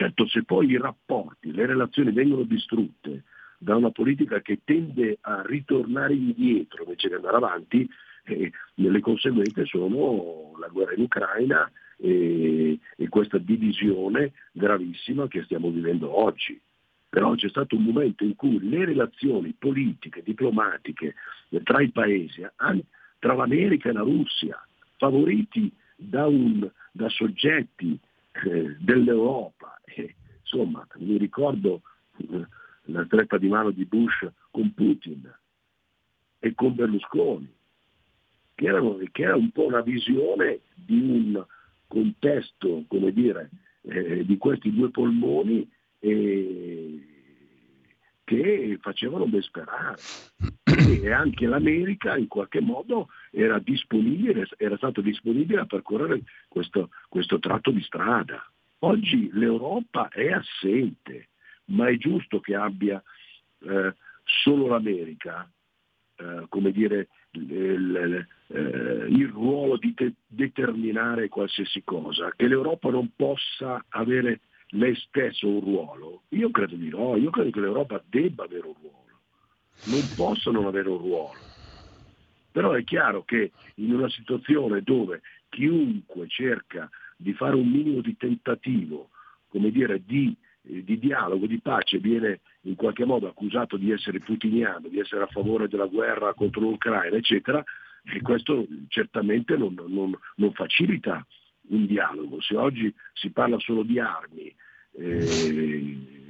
Certo, 0.02 0.26
se 0.26 0.41
poi 0.41 0.68
i 0.68 0.80
rapporti, 0.80 1.53
le 1.53 1.68
relazioni 1.68 2.11
vengono 2.11 2.41
distrutte 2.41 3.22
da 3.60 3.76
una 3.76 3.91
politica 3.91 4.41
che 4.41 4.61
tende 4.64 5.19
a 5.22 5.44
ritornare 5.45 6.15
indietro 6.15 6.82
invece 6.82 7.07
che 7.07 7.14
andare 7.14 7.36
avanti, 7.36 7.88
eh, 8.23 8.52
le 8.73 8.99
conseguenze 8.99 9.64
sono 9.65 10.57
la 10.60 10.69
guerra 10.69 10.95
in 10.95 11.03
Ucraina 11.03 11.72
e, 11.98 12.80
e 12.98 13.10
questa 13.10 13.38
divisione 13.38 14.32
gravissima 14.52 15.28
che 15.28 15.44
stiamo 15.44 15.69
vivendo 15.69 16.11
oggi. 16.19 16.60
Però 17.07 17.36
c'è 17.36 17.49
stato 17.49 17.76
un 17.76 17.84
momento 17.84 18.23
in 18.23 18.36
cui 18.36 18.57
le 18.68 18.86
relazioni 18.86 19.53
politiche, 19.56 20.23
diplomatiche 20.23 21.14
tra 21.61 21.80
i 21.80 21.91
paesi, 21.91 22.44
tra 23.19 23.36
l'America 23.36 23.90
e 23.90 23.94
la 23.94 24.02
Russia, 24.02 24.60
favoriti 24.98 25.72
da, 25.95 26.26
un, 26.26 26.68
da 26.91 27.07
soggetti 27.10 27.99
eh, 28.32 28.76
dell'Europa. 28.80 29.80
E, 29.86 30.16
insomma, 30.40 30.86
mi 30.98 31.18
ricordo 31.18 31.82
eh, 32.18 32.48
la 32.86 33.06
stretta 33.06 33.38
di 33.38 33.48
mano 33.48 33.72
di 33.72 33.86
Bush 33.86 34.28
con 34.49 34.74
Putin 34.74 35.32
e 36.40 36.53
con 36.56 36.74
Berlusconi, 36.76 37.53
che, 38.56 38.66
erano, 38.66 38.98
che 39.12 39.22
era 39.22 39.36
un 39.36 39.52
po' 39.52 39.66
una 39.66 39.82
visione 39.82 40.62
di 40.74 40.99
un 40.99 41.45
contesto, 41.88 42.84
come 42.88 43.12
dire, 43.12 43.49
eh, 43.84 44.26
di 44.26 44.38
questi 44.38 44.74
due 44.74 44.90
polmoni 44.90 45.70
eh, 45.99 47.06
che 48.24 48.78
facevano 48.82 49.28
ben 49.28 49.41
sperare. 49.41 49.98
E 51.02 51.11
anche 51.11 51.48
l'America 51.48 52.15
in 52.15 52.28
qualche 52.28 52.61
modo 52.61 53.10
era 53.32 53.57
disponibile, 53.57 54.48
era 54.57 54.78
stato 54.78 55.02
disponibile 55.02 55.61
a 55.61 55.65
percorrere 55.65 56.22
questo, 56.48 56.90
questo 57.10 57.40
tratto 57.40 57.72
di 57.72 57.82
strada. 57.82 58.48
Oggi 58.80 59.30
l'Europa 59.34 60.10
è 60.10 60.32
assente, 60.32 61.30
ma 61.65 61.88
è 61.88 61.98
giusto 61.98 62.40
che 62.40 62.56
abbia 62.56 63.02
eh, 63.61 63.95
solo 64.23 64.68
l'America, 64.68 65.49
eh, 66.18 66.45
come 66.49 66.72
dire, 66.72 67.07
il, 67.32 68.28
eh, 68.48 69.06
il 69.10 69.28
ruolo 69.30 69.78
di 69.78 69.94
te- 69.94 70.14
determinare 70.28 71.30
qualsiasi 71.30 71.84
cosa, 71.84 72.32
che 72.36 72.48
l'Europa 72.48 72.90
non 72.90 73.11
possa 73.15 73.84
avere 73.90 74.41
lei 74.69 74.95
stesso 74.95 75.48
un 75.48 75.61
ruolo? 75.61 76.23
Io 76.30 76.52
credo 76.52 76.76
di 76.76 76.90
no, 76.90 77.15
io 77.18 77.30
credo 77.30 77.49
che 77.49 77.60
l'Europa 77.60 78.03
debba 78.07 78.44
avere 78.44 78.68
un 78.68 78.76
ruolo, 78.80 79.10
non 79.84 80.14
possa 80.14 80.52
non 80.52 80.66
avere 80.66 80.90
un 80.90 80.98
ruolo. 80.98 81.40
Però 82.52 82.74
è 82.74 82.84
chiaro 82.84 83.24
che 83.24 83.52
in 83.76 83.94
una 83.94 84.10
situazione 84.10 84.82
dove 84.82 85.22
chiunque 85.49 86.28
cerca 86.28 86.90
di 87.16 87.34
fare 87.34 87.56
un 87.56 87.68
minimo 87.70 88.02
di 88.02 88.16
tentativo, 88.18 89.10
come 89.48 89.72
dire, 89.72 90.02
di, 90.06 90.36
eh, 90.64 90.84
di 90.84 90.99
dialogo, 90.99 91.45
di 91.45 91.60
pace, 91.60 91.99
viene 91.99 92.41
in 92.62 92.76
qualche 92.76 93.06
modo 93.06 93.28
accusato 93.28 93.78
di 93.78 93.91
essere 93.91 94.20
putiniano, 94.20 94.88
di 94.88 94.99
essere 94.99 95.24
a 95.24 95.28
favore 95.28 95.68
della 95.68 95.86
guerra 95.86 96.34
contro 96.34 96.62
l'Ucraina, 96.62 97.16
eccetera, 97.16 97.64
e 98.03 98.22
questo 98.22 98.66
certamente 98.88 99.56
non, 99.56 99.76
non, 99.88 100.18
non 100.36 100.53
facilita 100.53 101.26
un 101.70 101.86
dialogo. 101.86 102.41
Se 102.41 102.56
oggi 102.56 102.94
si 103.14 103.30
parla 103.30 103.60
solo 103.60 103.84
di 103.84 103.99
armi 103.99 104.53
eh, 104.94 106.20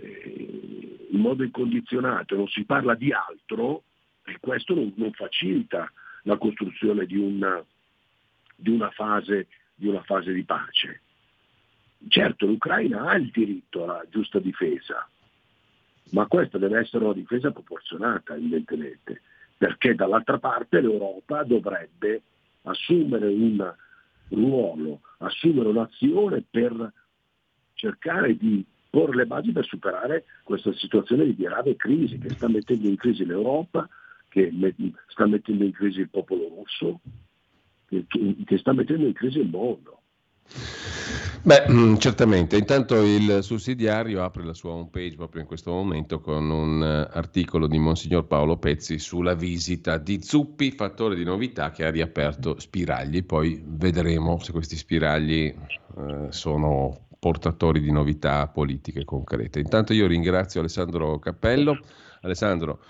in 0.00 1.20
modo 1.20 1.42
incondizionato 1.42 2.36
non 2.36 2.48
si 2.48 2.64
parla 2.64 2.94
di 2.94 3.12
altro, 3.12 3.82
e 4.24 4.38
questo 4.40 4.74
non, 4.74 4.92
non 4.96 5.12
facilita 5.12 5.90
la 6.22 6.36
costruzione 6.36 7.06
di 7.06 7.16
una, 7.16 7.64
di, 8.54 8.70
una 8.70 8.90
fase, 8.90 9.48
di 9.74 9.88
una 9.88 10.02
fase 10.02 10.32
di 10.32 10.44
pace. 10.44 11.02
Certo, 12.08 12.46
l'Ucraina 12.46 13.08
ha 13.08 13.16
il 13.16 13.30
diritto 13.30 13.84
alla 13.84 14.04
giusta 14.08 14.38
difesa, 14.38 15.08
ma 16.10 16.26
questa 16.26 16.58
deve 16.58 16.80
essere 16.80 17.04
una 17.04 17.14
difesa 17.14 17.50
proporzionata, 17.50 18.34
evidentemente, 18.34 19.22
perché 19.56 19.94
dall'altra 19.94 20.38
parte 20.38 20.80
l'Europa 20.80 21.42
dovrebbe 21.42 22.22
assumere 22.62 23.26
un 23.26 23.74
ruolo, 24.28 25.00
assumere 25.18 25.68
un'azione 25.68 26.44
per 26.48 26.92
cercare 27.74 28.36
di 28.36 28.64
porre 28.90 29.16
le 29.16 29.26
basi 29.26 29.52
per 29.52 29.66
superare 29.66 30.24
questa 30.42 30.72
situazione 30.74 31.24
di 31.24 31.36
grave 31.36 31.76
crisi 31.76 32.18
che 32.18 32.30
sta 32.30 32.48
mettendo 32.48 32.88
in 32.88 32.96
crisi 32.96 33.24
l'Europa, 33.24 33.88
che 34.28 34.52
sta 35.08 35.26
mettendo 35.26 35.64
in 35.64 35.72
crisi 35.72 36.00
il 36.00 36.10
popolo 36.10 36.48
russo, 36.48 37.00
che, 37.88 38.06
che 38.44 38.58
sta 38.58 38.72
mettendo 38.72 39.06
in 39.06 39.12
crisi 39.12 39.38
il 39.38 39.48
mondo. 39.48 40.00
Beh, 41.42 41.66
mm, 41.70 41.96
certamente. 41.96 42.56
Intanto 42.56 42.96
il 43.02 43.38
sussidiario 43.42 44.22
apre 44.22 44.44
la 44.44 44.54
sua 44.54 44.72
homepage 44.72 45.14
proprio 45.16 45.42
in 45.42 45.46
questo 45.46 45.70
momento 45.70 46.20
con 46.20 46.50
un 46.50 46.82
eh, 46.82 47.16
articolo 47.16 47.66
di 47.66 47.78
Monsignor 47.78 48.26
Paolo 48.26 48.58
Pezzi 48.58 48.98
sulla 48.98 49.34
visita 49.34 49.98
di 49.98 50.20
Zuppi, 50.22 50.72
fattore 50.72 51.14
di 51.14 51.24
novità 51.24 51.70
che 51.70 51.84
ha 51.84 51.90
riaperto 51.90 52.58
spiragli. 52.58 53.24
Poi 53.24 53.62
vedremo 53.64 54.38
se 54.40 54.52
questi 54.52 54.76
spiragli 54.76 55.54
eh, 55.96 56.26
sono 56.30 57.07
portatori 57.18 57.80
di 57.80 57.90
novità 57.90 58.46
politiche 58.48 59.04
concrete. 59.04 59.60
Intanto 59.60 59.92
io 59.92 60.06
ringrazio 60.06 60.60
Alessandro 60.60 61.18
Cappello. 61.18 61.78
Alessandro, 62.22 62.80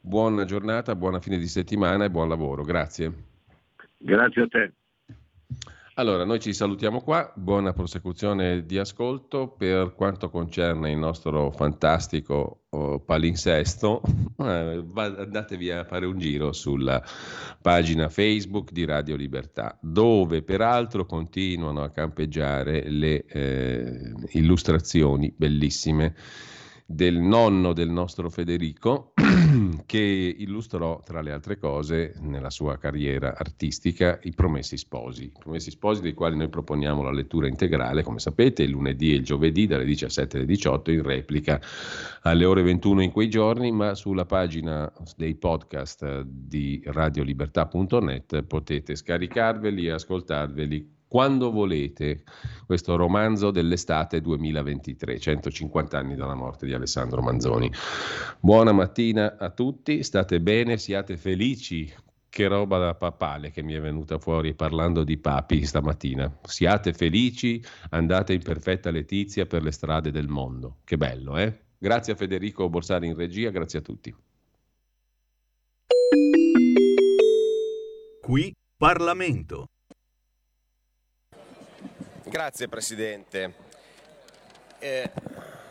buona 0.00 0.44
giornata, 0.44 0.94
buona 0.94 1.20
fine 1.20 1.38
di 1.38 1.48
settimana 1.48 2.04
e 2.04 2.10
buon 2.10 2.28
lavoro. 2.28 2.62
Grazie. 2.62 3.12
Grazie 3.96 4.42
a 4.42 4.46
te. 4.46 4.72
Allora, 5.96 6.24
noi 6.24 6.40
ci 6.40 6.52
salutiamo 6.52 7.02
qua, 7.02 7.32
buona 7.36 7.72
prosecuzione 7.72 8.66
di 8.66 8.78
ascolto. 8.78 9.54
Per 9.56 9.94
quanto 9.94 10.28
concerne 10.28 10.90
il 10.90 10.98
nostro 10.98 11.52
fantastico 11.52 12.64
oh, 12.70 12.98
palinsesto, 12.98 14.02
eh, 14.42 14.84
andatevi 14.92 15.70
a 15.70 15.84
fare 15.84 16.06
un 16.06 16.18
giro 16.18 16.52
sulla 16.52 17.00
pagina 17.62 18.08
Facebook 18.08 18.72
di 18.72 18.84
Radio 18.84 19.14
Libertà, 19.14 19.78
dove 19.80 20.42
peraltro 20.42 21.06
continuano 21.06 21.84
a 21.84 21.90
campeggiare 21.90 22.90
le 22.90 23.24
eh, 23.26 24.14
illustrazioni 24.32 25.32
bellissime 25.36 26.16
del 26.86 27.16
nonno 27.16 27.72
del 27.72 27.88
nostro 27.88 28.28
Federico, 28.28 29.12
che 29.86 30.34
illustrò 30.38 31.00
tra 31.02 31.22
le 31.22 31.32
altre 31.32 31.58
cose 31.58 32.14
nella 32.20 32.50
sua 32.50 32.76
carriera 32.76 33.34
artistica 33.36 34.18
i 34.22 34.32
Promessi 34.32 34.76
Sposi. 34.76 35.24
I 35.24 35.32
Promessi 35.38 35.70
Sposi 35.70 36.02
dei 36.02 36.12
quali 36.12 36.36
noi 36.36 36.48
proponiamo 36.48 37.02
la 37.02 37.10
lettura 37.10 37.48
integrale, 37.48 38.02
come 38.02 38.18
sapete, 38.18 38.62
il 38.62 38.70
lunedì 38.70 39.12
e 39.12 39.16
il 39.16 39.24
giovedì 39.24 39.66
dalle 39.66 39.84
17 39.84 40.36
alle 40.36 40.46
18 40.46 40.90
in 40.90 41.02
replica 41.02 41.60
alle 42.22 42.44
ore 42.44 42.62
21 42.62 43.02
in 43.02 43.10
quei 43.12 43.28
giorni, 43.28 43.72
ma 43.72 43.94
sulla 43.94 44.26
pagina 44.26 44.90
dei 45.16 45.36
podcast 45.36 46.22
di 46.22 46.82
radiolibertà.net 46.84 48.42
potete 48.42 48.94
scaricarveli 48.94 49.86
e 49.86 49.90
ascoltarveli 49.90 50.93
quando 51.14 51.52
volete 51.52 52.24
questo 52.66 52.96
romanzo 52.96 53.52
dell'estate 53.52 54.20
2023, 54.20 55.20
150 55.20 55.96
anni 55.96 56.16
dalla 56.16 56.34
morte 56.34 56.66
di 56.66 56.72
Alessandro 56.72 57.22
Manzoni. 57.22 57.70
Buona 58.40 58.72
mattina 58.72 59.36
a 59.38 59.50
tutti, 59.50 60.02
state 60.02 60.40
bene, 60.40 60.76
siate 60.76 61.16
felici. 61.16 61.88
Che 62.28 62.48
roba 62.48 62.78
da 62.78 62.96
papale 62.96 63.52
che 63.52 63.62
mi 63.62 63.74
è 63.74 63.80
venuta 63.80 64.18
fuori 64.18 64.54
parlando 64.54 65.04
di 65.04 65.16
papi 65.16 65.64
stamattina. 65.64 66.36
Siate 66.42 66.92
felici, 66.92 67.62
andate 67.90 68.32
in 68.32 68.42
perfetta 68.42 68.90
letizia 68.90 69.46
per 69.46 69.62
le 69.62 69.70
strade 69.70 70.10
del 70.10 70.26
mondo. 70.26 70.78
Che 70.82 70.96
bello, 70.96 71.36
eh? 71.36 71.56
Grazie 71.78 72.14
a 72.14 72.16
Federico 72.16 72.68
Borsari 72.68 73.06
in 73.06 73.14
regia, 73.14 73.50
grazie 73.50 73.78
a 73.78 73.82
tutti. 73.82 74.12
Qui 78.20 78.52
Parlamento. 78.76 79.68
Grazie 82.34 82.66
Presidente. 82.66 83.52
Eh, 84.80 85.08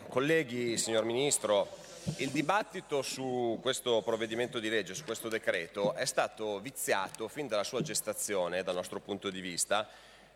colleghi, 0.08 0.78
signor 0.78 1.04
Ministro, 1.04 1.68
il 2.16 2.30
dibattito 2.30 3.02
su 3.02 3.58
questo 3.60 4.00
provvedimento 4.00 4.58
di 4.58 4.70
legge, 4.70 4.94
su 4.94 5.04
questo 5.04 5.28
decreto, 5.28 5.92
è 5.92 6.06
stato 6.06 6.60
viziato 6.60 7.28
fin 7.28 7.48
dalla 7.48 7.64
sua 7.64 7.82
gestazione, 7.82 8.62
dal 8.62 8.76
nostro 8.76 9.00
punto 9.00 9.28
di 9.28 9.42
vista, 9.42 9.86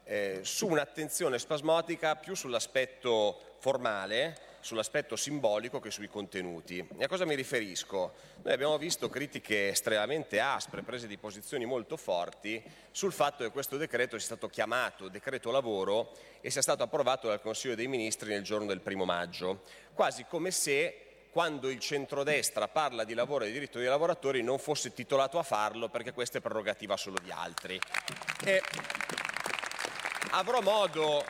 eh, 0.04 0.40
su 0.42 0.66
un'attenzione 0.66 1.38
spasmodica 1.38 2.16
più 2.16 2.34
sull'aspetto 2.34 3.54
formale 3.60 4.38
sull'aspetto 4.60 5.16
simbolico 5.16 5.80
che 5.80 5.90
sui 5.90 6.08
contenuti. 6.08 6.86
E 6.96 7.04
a 7.04 7.08
cosa 7.08 7.24
mi 7.24 7.34
riferisco? 7.34 8.14
Noi 8.42 8.52
abbiamo 8.52 8.78
visto 8.78 9.08
critiche 9.08 9.68
estremamente 9.68 10.40
aspre, 10.40 10.82
prese 10.82 11.06
di 11.06 11.16
posizioni 11.16 11.64
molto 11.64 11.96
forti 11.96 12.62
sul 12.90 13.12
fatto 13.12 13.44
che 13.44 13.50
questo 13.50 13.76
decreto 13.76 14.16
sia 14.16 14.26
stato 14.26 14.48
chiamato 14.48 15.08
decreto 15.08 15.50
lavoro 15.50 16.12
e 16.40 16.50
sia 16.50 16.62
stato 16.62 16.82
approvato 16.82 17.28
dal 17.28 17.40
Consiglio 17.40 17.74
dei 17.74 17.88
Ministri 17.88 18.30
nel 18.30 18.42
giorno 18.42 18.66
del 18.66 18.80
primo 18.80 19.04
maggio, 19.04 19.62
quasi 19.94 20.24
come 20.28 20.50
se 20.50 21.02
quando 21.30 21.68
il 21.68 21.78
centrodestra 21.78 22.68
parla 22.68 23.04
di 23.04 23.14
lavoro 23.14 23.44
e 23.44 23.48
di 23.48 23.52
diritto 23.52 23.78
dei 23.78 23.86
lavoratori 23.86 24.42
non 24.42 24.58
fosse 24.58 24.92
titolato 24.92 25.38
a 25.38 25.42
farlo 25.42 25.88
perché 25.88 26.12
questa 26.12 26.38
è 26.38 26.40
prerogativa 26.40 26.96
solo 26.96 27.18
di 27.22 27.30
altri. 27.30 27.78
E 28.44 28.62
avrò 30.30 30.60
modo 30.60 31.24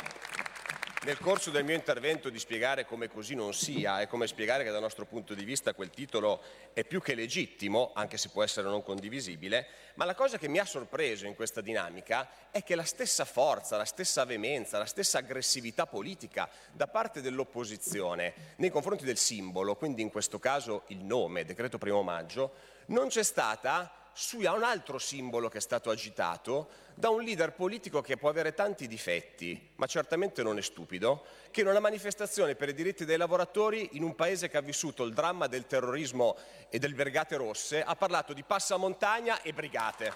nel 1.09 1.19
corso 1.19 1.51
del 1.51 1.65
mio 1.65 1.75
intervento 1.75 2.29
di 2.29 2.39
spiegare 2.39 2.85
come 2.85 3.09
così 3.09 3.35
non 3.35 3.55
sia 3.55 4.03
e 4.03 4.07
come 4.07 4.27
spiegare 4.27 4.63
che 4.63 4.71
dal 4.71 4.83
nostro 4.83 5.07
punto 5.07 5.33
di 5.33 5.43
vista 5.43 5.73
quel 5.73 5.89
titolo 5.89 6.43
è 6.75 6.85
più 6.85 7.01
che 7.01 7.15
legittimo, 7.15 7.93
anche 7.95 8.19
se 8.19 8.29
può 8.29 8.43
essere 8.43 8.69
non 8.69 8.83
condivisibile, 8.83 9.69
ma 9.95 10.05
la 10.05 10.15
cosa 10.15 10.37
che 10.37 10.49
mi 10.49 10.59
ha 10.59 10.67
sorpreso 10.67 11.25
in 11.25 11.35
questa 11.35 11.63
dinamica 11.63 12.29
è 12.51 12.63
che 12.63 12.75
la 12.75 12.85
stessa 12.85 13.25
forza, 13.25 13.79
la 13.79 13.87
stessa 13.87 14.27
veemenza, 14.27 14.77
la 14.77 14.85
stessa 14.85 15.17
aggressività 15.17 15.87
politica 15.87 16.47
da 16.73 16.89
parte 16.89 17.23
dell'opposizione 17.23 18.35
nei 18.57 18.69
confronti 18.69 19.07
del 19.07 19.17
simbolo, 19.17 19.77
quindi 19.77 20.03
in 20.03 20.11
questo 20.11 20.39
caso 20.39 20.83
il 20.89 21.03
nome, 21.03 21.47
decreto 21.47 21.79
primo 21.79 22.03
maggio, 22.03 22.53
non 22.89 23.09
c'è 23.09 23.23
stata 23.23 24.08
su 24.21 24.39
un 24.39 24.65
altro 24.65 24.99
simbolo 24.99 25.49
che 25.49 25.59
è 25.59 25.61
stato 25.61 25.91
agitato 25.91 26.71
da 26.93 27.09
un 27.09 27.23
leader 27.23 27.53
politico 27.53 28.01
che 28.01 28.17
può 28.17 28.29
avere 28.29 28.53
tanti 28.53 28.89
difetti, 28.89 29.71
ma 29.77 29.87
certamente 29.87 30.43
non 30.43 30.59
è 30.59 30.61
stupido, 30.61 31.25
che 31.53 31.61
in 31.61 31.69
una 31.69 31.79
manifestazione 31.79 32.57
per 32.57 32.69
i 32.69 32.75
diritti 32.75 33.05
dei 33.05 33.17
lavoratori 33.17 33.91
in 33.93 34.03
un 34.03 34.17
paese 34.17 34.49
che 34.49 34.57
ha 34.57 34.61
vissuto 34.61 35.05
il 35.05 35.15
dramma 35.15 35.47
del 35.47 35.69
terrorismo 35.69 36.37
e 36.69 36.81
del 36.81 36.95
Brigate 36.95 37.37
Rosse 37.37 37.81
ha 37.81 37.95
parlato 37.95 38.33
di 38.33 38.43
passamontagna 38.43 39.41
e 39.41 39.53
brigate. 39.53 40.13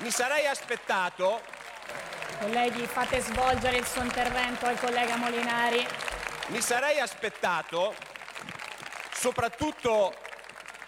Mi 0.00 0.10
sarei 0.10 0.46
aspettato 0.46 1.40
Colleghi, 2.40 2.84
fate 2.88 3.20
svolgere 3.20 3.76
il 3.76 3.86
suo 3.86 4.02
intervento 4.02 4.66
al 4.66 4.76
collega 4.80 5.16
Molinari. 5.16 5.86
Mi 6.48 6.60
sarei 6.60 6.98
aspettato, 6.98 7.94
soprattutto 9.12 10.21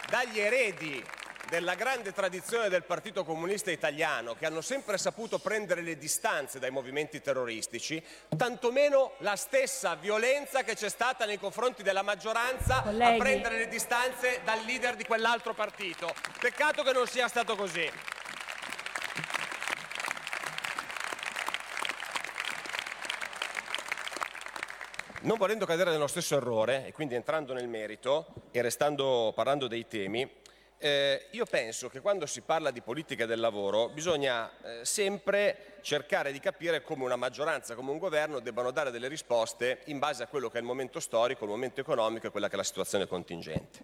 dagli 0.09 0.41
eredi 0.41 1.05
della 1.49 1.75
grande 1.75 2.13
tradizione 2.13 2.69
del 2.69 2.85
Partito 2.85 3.25
Comunista 3.25 3.71
Italiano, 3.71 4.35
che 4.35 4.47
hanno 4.47 4.61
sempre 4.61 4.99
saputo 4.99 5.39
prendere 5.39 5.83
le 5.83 5.97
distanze 5.97 6.59
dai 6.59 6.71
movimenti 6.71 7.21
terroristici, 7.21 8.03
tantomeno 8.37 9.13
la 9.19 9.37
stessa 9.37 9.95
violenza 9.95 10.63
che 10.63 10.75
c'è 10.75 10.89
stata 10.89 11.27
nei 11.27 11.39
confronti 11.39 11.83
della 11.83 12.03
maggioranza 12.03 12.83
Colleghi. 12.83 13.15
a 13.15 13.23
prendere 13.23 13.59
le 13.59 13.69
distanze 13.69 14.41
dal 14.45 14.65
leader 14.65 14.97
di 14.97 15.05
quell'altro 15.05 15.55
partito. 15.55 16.15
Peccato 16.41 16.83
che 16.83 16.93
non 16.93 17.07
sia 17.07 17.29
stato 17.29 17.57
così. 17.57 17.91
Non 25.25 25.39
volendo 25.39 25.65
cadere 25.65 25.91
nello 25.91 26.07
stesso 26.07 26.37
errore, 26.37 26.87
e 26.87 26.93
quindi 26.93 27.15
entrando 27.15 27.55
nel 27.55 27.67
merito 27.67 28.27
e 28.51 28.61
restando 28.61 29.33
parlando 29.35 29.69
dei 29.69 29.87
temi, 29.89 30.31
eh, 30.77 31.29
io 31.31 31.47
penso 31.47 31.89
che 31.89 32.03
quando 32.03 32.27
si 32.27 32.43
parla 32.43 32.71
di 32.71 32.83
politica 32.83 33.25
del 33.25 33.41
lavoro 33.41 33.89
bisogna 33.89 34.51
eh, 34.63 34.85
sempre 34.85 35.79
cercare 35.81 36.31
di 36.31 36.41
capire 36.41 36.83
come 36.83 37.05
una 37.05 37.17
maggioranza, 37.17 37.75
come 37.75 37.91
un 37.91 37.97
governo 37.97 38.39
debbano 38.41 38.71
dare 38.71 38.91
delle 38.91 39.09
risposte 39.09 39.81
in 39.87 39.99
base 39.99 40.23
a 40.23 40.27
quello 40.27 40.51
che 40.51 40.59
è 40.59 40.61
il 40.61 40.67
momento 40.67 41.01
storico, 41.01 41.45
il 41.45 41.51
momento 41.51 41.81
economico 41.81 42.27
e 42.27 42.31
quella 42.31 42.49
che 42.49 42.55
è 42.55 42.59
la 42.59 42.63
situazione 42.63 43.07
contingente. 43.07 43.79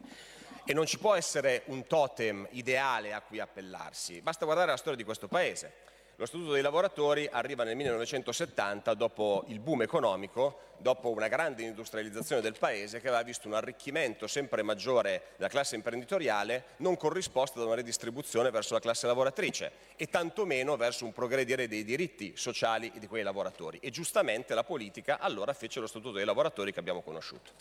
E 0.67 0.75
non 0.75 0.85
ci 0.85 0.99
può 0.99 1.15
essere 1.15 1.63
un 1.69 1.87
totem 1.87 2.47
ideale 2.51 3.15
a 3.15 3.23
cui 3.23 3.41
appellarsi, 3.41 4.21
basta 4.21 4.45
guardare 4.45 4.73
la 4.73 4.77
storia 4.77 4.99
di 4.99 5.05
questo 5.05 5.27
Paese. 5.27 5.89
Lo 6.21 6.27
Statuto 6.27 6.53
dei 6.53 6.61
lavoratori 6.61 7.27
arriva 7.33 7.65
nel 7.65 7.77
1970 7.77 8.93
dopo 8.93 9.45
il 9.47 9.59
boom 9.59 9.81
economico, 9.81 10.75
dopo 10.77 11.09
una 11.09 11.29
grande 11.29 11.63
industrializzazione 11.63 12.43
del 12.43 12.59
Paese 12.59 13.01
che 13.01 13.09
aveva 13.09 13.23
visto 13.23 13.49
un 13.49 13.55
arricchimento 13.55 14.27
sempre 14.27 14.61
maggiore 14.63 15.29
della 15.37 15.49
classe 15.49 15.77
imprenditoriale 15.77 16.75
non 16.77 16.99
corrisposto 16.99 17.59
da 17.59 17.65
una 17.65 17.77
redistribuzione 17.77 18.51
verso 18.51 18.75
la 18.75 18.81
classe 18.81 19.07
lavoratrice 19.07 19.73
e 19.97 20.09
tantomeno 20.09 20.77
verso 20.77 21.07
un 21.07 21.15
progredire 21.15 21.67
dei 21.69 21.85
diritti 21.85 22.35
sociali 22.37 22.93
di 22.97 23.07
quei 23.07 23.23
lavoratori. 23.23 23.79
E 23.81 23.89
giustamente 23.89 24.53
la 24.53 24.63
politica 24.63 25.21
allora 25.21 25.55
fece 25.55 25.81
lo 25.81 25.87
Statuto 25.87 26.17
dei 26.17 26.27
lavoratori 26.27 26.71
che 26.71 26.81
abbiamo 26.81 27.01
conosciuto. 27.01 27.53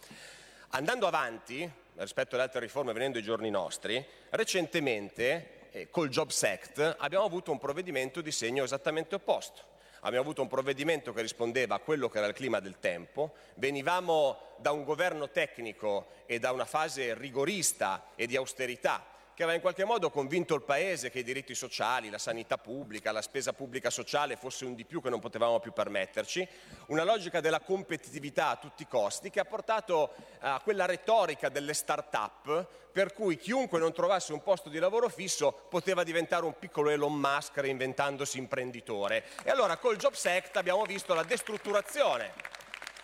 Andando 0.72 1.08
avanti, 1.08 1.72
rispetto 1.96 2.36
alle 2.36 2.44
altre 2.44 2.60
riforme 2.60 2.92
venendo 2.92 3.20
ai 3.20 3.24
giorni 3.24 3.50
nostri, 3.50 4.06
recentemente 4.32 5.59
eh, 5.72 5.90
col 5.90 6.10
Jobs 6.10 6.44
Act 6.44 6.98
abbiamo 7.00 7.26
avuto 7.26 7.52
un 7.52 7.60
provvedimento 7.60 8.22
di 8.22 8.32
segno 8.32 8.64
esattamente 8.64 9.16
opposto. 9.16 9.68
Abbiamo 10.02 10.24
avuto 10.24 10.42
un 10.42 10.48
provvedimento 10.48 11.12
che 11.12 11.22
rispondeva 11.22 11.76
a 11.76 11.80
quello 11.80 12.08
che 12.08 12.20
era 12.20 12.28
il 12.28 12.34
clima 12.34 12.62
del 12.62 12.80
tempo, 12.80 13.34
venivamo 13.56 14.38
da 14.58 14.72
un 14.72 14.84
governo 14.84 15.30
tecnico 15.30 16.08
e 16.26 16.40
da 16.40 16.52
una 16.52 16.66
fase 16.66 17.14
rigorista 17.14 18.06
e 18.16 18.26
di 18.26 18.38
austerità 18.38 19.06
che 19.40 19.46
aveva 19.46 19.58
in 19.58 19.64
qualche 19.64 19.86
modo 19.86 20.10
convinto 20.10 20.54
il 20.54 20.64
Paese 20.64 21.10
che 21.10 21.20
i 21.20 21.24
diritti 21.24 21.56
sociali, 21.56 22.10
la 22.10 22.18
sanità 22.18 22.58
pubblica, 22.58 23.14
la 23.14 23.22
spesa 23.22 23.54
pubblica 23.54 23.90
sociale 23.90 24.36
fosse 24.36 24.66
un 24.66 24.76
di 24.76 24.84
più 24.84 25.02
che 25.02 25.10
non 25.10 25.22
potevamo 25.22 25.62
più 25.62 25.72
permetterci, 25.72 26.46
una 26.88 27.06
logica 27.06 27.40
della 27.40 27.62
competitività 27.62 28.50
a 28.50 28.58
tutti 28.58 28.82
i 28.82 28.88
costi 28.90 29.30
che 29.30 29.40
ha 29.40 29.46
portato 29.46 30.12
a 30.40 30.60
quella 30.60 30.86
retorica 30.86 31.48
delle 31.48 31.74
start-up 31.74 32.68
per 32.92 33.14
cui 33.14 33.38
chiunque 33.38 33.80
non 33.80 33.94
trovasse 33.94 34.34
un 34.34 34.44
posto 34.44 34.68
di 34.68 34.78
lavoro 34.78 35.08
fisso 35.08 35.54
poteva 35.70 36.04
diventare 36.04 36.44
un 36.44 36.60
piccolo 36.60 36.90
Elon 36.90 37.14
Musk 37.14 37.56
reinventandosi 37.60 38.40
imprenditore. 38.40 39.24
E 39.46 39.52
allora 39.52 39.78
col 39.78 39.96
Jobs 39.96 40.26
Act 40.26 40.58
abbiamo 40.58 40.84
visto 40.84 41.14
la 41.14 41.24
destrutturazione, 41.24 42.34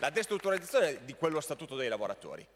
la 0.00 0.10
destrutturazione 0.10 1.02
di 1.02 1.14
quello 1.14 1.40
statuto 1.40 1.76
dei 1.76 1.88
lavoratori. 1.88 2.46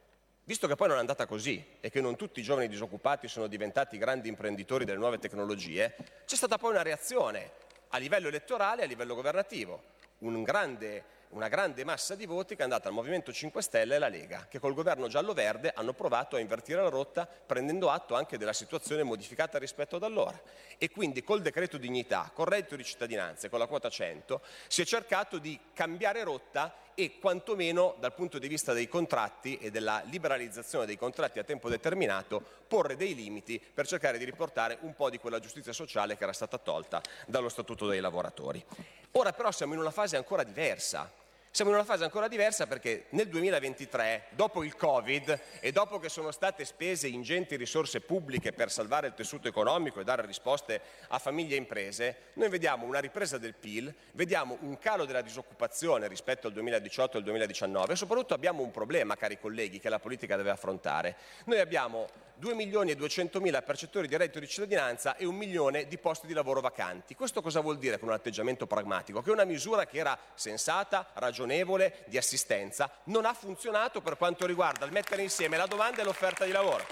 Visto 0.51 0.66
che 0.66 0.74
poi 0.74 0.89
non 0.89 0.97
è 0.97 1.01
andata 1.01 1.27
così 1.27 1.64
e 1.78 1.90
che 1.90 2.01
non 2.01 2.16
tutti 2.16 2.40
i 2.40 2.43
giovani 2.43 2.66
disoccupati 2.66 3.28
sono 3.28 3.47
diventati 3.47 3.98
grandi 3.98 4.28
imprenditori 4.28 4.85
delle 4.85 4.98
nuove 4.98 5.20
tecnologie, 5.20 5.94
c'è 6.27 6.35
stata 6.35 6.59
poi 6.59 6.72
una 6.72 6.82
reazione 6.82 7.52
a 7.90 7.98
livello 7.98 8.27
elettorale 8.27 8.81
e 8.81 8.85
a 8.86 8.89
livello 8.89 9.14
governativo. 9.14 9.81
Un 10.18 10.43
grande 10.43 11.05
una 11.31 11.47
grande 11.47 11.85
massa 11.85 12.16
di 12.16 12.27
voti 12.27 12.56
che 12.56 12.62
è 12.62 12.64
andata 12.64 12.89
al 12.89 12.94
Movimento 12.94 13.32
5 13.32 13.62
Stelle 13.62 13.93
e 13.93 13.97
alla 13.97 14.09
Lega, 14.09 14.47
che 14.51 14.59
col 14.59 14.74
governo 14.74 15.06
giallo-verde 15.06 15.72
hanno 15.72 15.93
provato 15.93 16.35
a 16.35 16.40
invertire 16.40 16.82
la 16.82 16.89
rotta 16.89 17.24
prendendo 17.24 17.89
atto 17.89 18.16
anche 18.16 18.36
della 18.36 18.52
situazione 18.52 19.05
modificata 19.05 19.56
rispetto 19.56 19.94
ad 19.94 20.02
allora. 20.02 20.40
E 20.77 20.90
quindi 20.90 21.22
col 21.22 21.40
decreto 21.40 21.78
dignità, 21.78 22.32
col 22.35 22.47
reddito 22.47 22.74
di 22.74 22.82
cittadinanza 22.82 23.47
e 23.47 23.51
con 23.51 23.60
la 23.60 23.66
quota 23.66 23.89
100 23.89 24.40
si 24.66 24.82
è 24.82 24.85
cercato 24.85 25.39
di 25.39 25.56
cambiare 25.72 26.24
rotta 26.24 26.74
e 26.94 27.18
quantomeno 27.18 27.94
dal 27.98 28.14
punto 28.14 28.38
di 28.38 28.48
vista 28.48 28.72
dei 28.72 28.88
contratti 28.88 29.58
e 29.58 29.70
della 29.70 30.02
liberalizzazione 30.06 30.86
dei 30.86 30.96
contratti 30.96 31.38
a 31.38 31.44
tempo 31.44 31.68
determinato 31.68 32.42
porre 32.66 32.96
dei 32.96 33.14
limiti 33.14 33.60
per 33.60 33.86
cercare 33.86 34.18
di 34.18 34.24
riportare 34.24 34.78
un 34.80 34.94
po' 34.94 35.10
di 35.10 35.18
quella 35.18 35.38
giustizia 35.38 35.72
sociale 35.72 36.16
che 36.16 36.22
era 36.24 36.32
stata 36.32 36.58
tolta 36.58 37.00
dallo 37.26 37.48
Statuto 37.48 37.86
dei 37.86 38.00
lavoratori. 38.00 38.64
Ora 39.12 39.32
però 39.32 39.50
siamo 39.50 39.74
in 39.74 39.80
una 39.80 39.90
fase 39.90 40.16
ancora 40.16 40.42
diversa 40.44 41.10
siamo 41.52 41.72
in 41.72 41.77
una 41.78 41.86
fase 41.86 42.05
ancora 42.05 42.28
diversa 42.28 42.68
perché 42.68 43.06
nel 43.10 43.28
2023, 43.28 44.27
dopo 44.31 44.62
il 44.62 44.77
Covid 44.77 45.40
e 45.59 45.72
dopo 45.72 45.98
che 45.98 46.09
sono 46.09 46.31
state 46.31 46.64
spese 46.64 47.09
ingenti 47.09 47.56
risorse 47.56 48.01
pubbliche 48.01 48.52
per 48.52 48.70
salvare 48.70 49.09
il 49.09 49.14
tessuto 49.14 49.48
economico 49.48 49.98
e 49.98 50.05
dare 50.05 50.24
risposte 50.24 50.81
a 51.09 51.18
famiglie 51.18 51.56
e 51.56 51.59
imprese, 51.59 52.16
noi 52.35 52.48
vediamo 52.48 52.86
una 52.86 53.01
ripresa 53.01 53.36
del 53.36 53.55
PIL, 53.55 53.93
vediamo 54.12 54.59
un 54.60 54.78
calo 54.78 55.05
della 55.05 55.22
disoccupazione 55.22 56.06
rispetto 56.06 56.47
al 56.47 56.52
2018 56.52 57.16
e 57.16 57.18
al 57.18 57.24
2019 57.24 57.93
e 57.93 57.97
soprattutto 57.97 58.35
abbiamo 58.35 58.62
un 58.62 58.70
problema, 58.70 59.16
cari 59.16 59.39
colleghi, 59.39 59.81
che 59.81 59.89
la 59.89 59.98
politica 59.98 60.36
deve 60.36 60.51
affrontare. 60.51 61.16
Noi 61.47 61.59
abbiamo 61.59 62.06
2 62.40 62.55
milioni 62.55 62.90
e 62.90 62.97
200 62.97 63.39
mila 63.39 63.60
percettori 63.60 64.09
di 64.09 64.16
reddito 64.16 64.40
di 64.40 64.48
cittadinanza 64.48 65.14
e 65.16 65.27
un 65.27 65.36
milione 65.36 65.86
di 65.86 65.98
posti 65.98 66.27
di 66.27 66.32
lavoro 66.32 66.62
vacanti. 66.62 67.14
Questo 67.14 67.43
cosa 67.43 67.60
vuol 67.60 67.77
dire 67.77 67.98
con 67.98 68.09
un 68.09 68.14
atteggiamento 68.14 68.66
pragmatico? 68.66 69.20
Che 69.20 69.31
una 69.31 69.44
misura 69.44 69.85
che 69.85 69.98
era 69.98 70.18
sensata, 70.35 71.10
ragionevole, 71.40 72.04
di 72.06 72.18
assistenza, 72.18 72.90
non 73.04 73.24
ha 73.24 73.32
funzionato 73.32 74.00
per 74.00 74.16
quanto 74.16 74.46
riguarda 74.46 74.84
il 74.84 74.92
mettere 74.92 75.22
insieme 75.22 75.56
la 75.56 75.66
domanda 75.66 76.02
e 76.02 76.04
l'offerta 76.04 76.44
di 76.44 76.52
lavoro. 76.52 76.84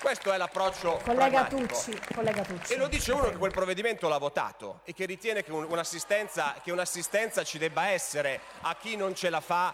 Questo 0.00 0.32
è 0.32 0.36
l'approccio 0.36 1.00
collega 1.04 1.44
Tucci, 1.44 1.96
collega 2.12 2.42
Tucci. 2.42 2.72
E 2.72 2.76
lo 2.76 2.88
dice 2.88 3.12
uno 3.12 3.30
che 3.30 3.36
quel 3.36 3.52
provvedimento 3.52 4.08
l'ha 4.08 4.18
votato 4.18 4.80
e 4.84 4.92
che 4.94 5.04
ritiene 5.04 5.44
che 5.44 5.52
un'assistenza, 5.52 6.56
che 6.62 6.72
un'assistenza 6.72 7.44
ci 7.44 7.58
debba 7.58 7.86
essere 7.86 8.40
a 8.62 8.74
chi 8.74 8.96
non 8.96 9.14
ce 9.14 9.30
la 9.30 9.40
fa 9.40 9.72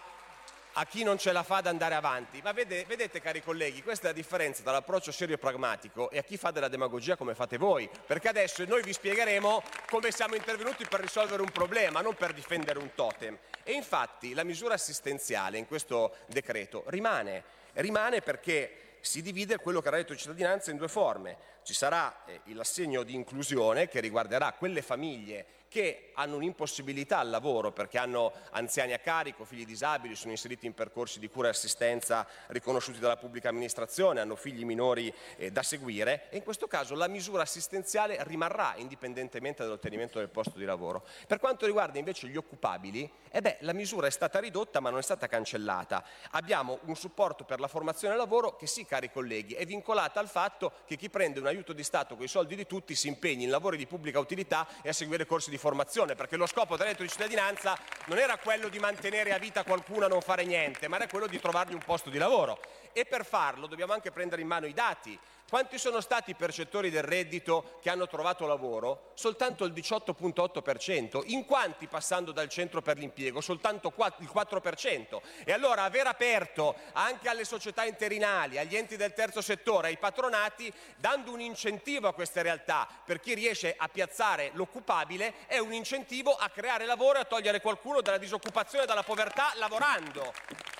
a 0.73 0.85
chi 0.85 1.03
non 1.03 1.17
ce 1.17 1.31
la 1.31 1.43
fa 1.43 1.57
ad 1.57 1.67
andare 1.67 1.95
avanti. 1.95 2.41
Ma 2.41 2.51
vede, 2.51 2.85
vedete, 2.85 3.19
cari 3.19 3.41
colleghi, 3.41 3.81
questa 3.81 4.05
è 4.05 4.07
la 4.11 4.15
differenza 4.15 4.61
tra 4.61 4.71
l'approccio 4.71 5.11
serio 5.11 5.35
e 5.35 5.37
pragmatico 5.37 6.09
e 6.09 6.19
a 6.19 6.23
chi 6.23 6.37
fa 6.37 6.51
della 6.51 6.67
demagogia 6.67 7.15
come 7.15 7.35
fate 7.35 7.57
voi. 7.57 7.89
Perché 8.05 8.29
adesso 8.29 8.63
noi 8.65 8.81
vi 8.81 8.93
spiegheremo 8.93 9.63
come 9.89 10.11
siamo 10.11 10.35
intervenuti 10.35 10.85
per 10.87 11.01
risolvere 11.01 11.41
un 11.41 11.49
problema, 11.49 12.01
non 12.01 12.15
per 12.15 12.33
difendere 12.33 12.79
un 12.79 12.93
totem. 12.93 13.37
E 13.69 13.73
infatti 13.73 14.33
la 14.33 14.43
misura 14.43 14.73
assistenziale 14.73 15.59
in 15.59 15.67
questo 15.67 16.15
decreto 16.25 16.85
rimane, 16.87 17.43
rimane 17.73 18.19
perché 18.19 18.97
si 18.99 19.21
divide 19.21 19.59
quello 19.59 19.79
che 19.79 19.89
era 19.89 19.97
detto 19.97 20.13
di 20.13 20.17
cittadinanza 20.17 20.71
in 20.71 20.77
due 20.77 20.87
forme. 20.87 21.37
Ci 21.61 21.75
sarà 21.75 22.25
eh, 22.25 22.41
l'assegno 22.55 23.03
di 23.03 23.13
inclusione 23.13 23.87
che 23.87 23.99
riguarderà 23.99 24.53
quelle 24.53 24.81
famiglie 24.81 25.45
che 25.69 26.09
hanno 26.15 26.35
un'impossibilità 26.35 27.19
al 27.19 27.29
lavoro 27.29 27.71
perché 27.71 27.97
hanno 27.97 28.33
anziani 28.51 28.91
a 28.91 28.99
carico, 28.99 29.45
figli 29.45 29.65
disabili, 29.65 30.15
sono 30.15 30.31
inseriti 30.31 30.65
in 30.65 30.73
percorsi 30.73 31.19
di 31.19 31.29
cura 31.29 31.47
e 31.47 31.51
assistenza 31.51 32.27
riconosciuti 32.47 32.99
dalla 32.99 33.15
pubblica 33.15 33.49
amministrazione, 33.49 34.19
hanno 34.19 34.35
figli 34.35 34.65
minori 34.65 35.13
eh, 35.37 35.51
da 35.51 35.63
seguire 35.63 36.29
e 36.29 36.37
in 36.37 36.43
questo 36.43 36.67
caso 36.67 36.95
la 36.95 37.07
misura 37.07 37.43
assistenziale 37.43 38.17
rimarrà 38.23 38.73
indipendentemente 38.77 39.63
dall'ottenimento 39.63 40.17
del 40.17 40.29
posto 40.29 40.57
di 40.57 40.65
lavoro. 40.65 41.05
Per 41.27 41.39
quanto 41.39 41.65
riguarda 41.67 41.99
invece 41.99 42.27
gli 42.27 42.35
occupabili, 42.35 43.09
eh 43.29 43.41
beh, 43.41 43.57
la 43.61 43.73
misura 43.73 44.07
è 44.07 44.11
stata 44.11 44.39
ridotta 44.39 44.79
ma 44.79 44.89
non 44.89 44.99
è 44.99 45.03
stata 45.03 45.27
cancellata. 45.27 46.03
Abbiamo 46.31 46.79
un 46.85 46.95
supporto 46.95 47.43
per 47.43 47.59
la 47.59 47.67
formazione 47.67 48.15
e 48.15 48.17
lavoro 48.17 48.55
che 48.55 48.65
sì, 48.65 48.85
cari 48.85 49.11
colleghi, 49.11 49.53
è 49.53 49.65
vincolata 49.65 50.19
al 50.19 50.27
fatto 50.27 50.71
che 50.85 50.95
chi 50.95 51.09
prende 51.09 51.39
un 51.39 51.45
aiuto 51.45 51.73
di 51.73 51.83
Stato 51.83 52.15
con 52.15 52.25
i 52.25 52.27
soldi 52.27 52.55
di 52.55 52.65
tutti 52.65 52.95
si 52.95 53.07
impegni 53.07 53.43
in 53.43 53.51
lavori 53.51 53.77
di 53.77 53.85
pubblica 53.85 54.19
utilità 54.19 54.67
e 54.81 54.89
a 54.89 54.93
seguire 54.93 55.27
corsi 55.27 55.51
di 55.51 55.57
formazione, 55.59 56.15
perché 56.15 56.35
lo 56.35 56.47
scopo 56.47 56.75
del 56.75 56.87
reddito 56.87 57.03
di 57.03 57.09
cittadinanza 57.09 57.77
non 58.05 58.17
era 58.17 58.37
quello 58.37 58.67
di 58.69 58.79
mantenere 58.79 59.31
a 59.33 59.37
vita 59.37 59.63
qualcuno 59.63 60.05
a 60.05 60.07
non 60.07 60.21
fare 60.21 60.43
niente, 60.45 60.87
ma 60.87 60.95
era 60.95 61.07
quello 61.07 61.27
di 61.27 61.39
trovargli 61.39 61.73
un 61.73 61.83
posto 61.85 62.09
di 62.09 62.17
lavoro. 62.17 62.59
E 62.93 63.05
per 63.05 63.23
farlo 63.23 63.67
dobbiamo 63.67 63.93
anche 63.93 64.09
prendere 64.09 64.41
in 64.41 64.47
mano 64.47 64.65
i 64.65 64.73
dati. 64.73 65.19
Quanti 65.49 65.79
sono 65.79 65.99
stati 65.99 66.29
i 66.29 66.35
percettori 66.35 66.91
del 66.91 67.01
reddito 67.01 67.79
che 67.81 67.89
hanno 67.89 68.05
trovato 68.05 68.45
lavoro? 68.45 69.09
Soltanto 69.15 69.65
il 69.65 69.73
18.8%. 69.73 71.23
In 71.31 71.43
quanti 71.45 71.87
passando 71.87 72.31
dal 72.31 72.49
centro 72.49 72.83
per 72.83 72.99
l'impiego? 72.99 73.41
Soltanto 73.41 73.91
il 74.19 74.29
4%. 74.31 75.19
E 75.43 75.51
allora 75.51 75.81
aver 75.81 76.05
aperto 76.05 76.75
anche 76.93 77.29
alle 77.29 77.45
società 77.45 77.83
interinali, 77.83 78.59
agli 78.59 78.75
enti 78.75 78.95
del 78.95 79.15
terzo 79.15 79.41
settore, 79.41 79.87
ai 79.87 79.97
patronati, 79.97 80.71
dando 80.97 81.31
un 81.31 81.41
incentivo 81.41 82.07
a 82.07 82.13
queste 82.13 82.43
realtà 82.43 82.87
per 83.03 83.19
chi 83.19 83.33
riesce 83.33 83.73
a 83.75 83.87
piazzare 83.87 84.51
l'occupabile, 84.53 85.47
è 85.47 85.57
un 85.57 85.73
incentivo 85.73 86.35
a 86.35 86.49
creare 86.49 86.85
lavoro 86.85 87.17
e 87.17 87.21
a 87.21 87.25
togliere 87.25 87.59
qualcuno 87.59 88.01
dalla 88.01 88.19
disoccupazione 88.19 88.83
e 88.83 88.87
dalla 88.87 89.01
povertà 89.01 89.53
lavorando. 89.55 90.31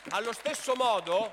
Allo 0.09 0.31
stesso 0.31 0.75
modo 0.75 1.31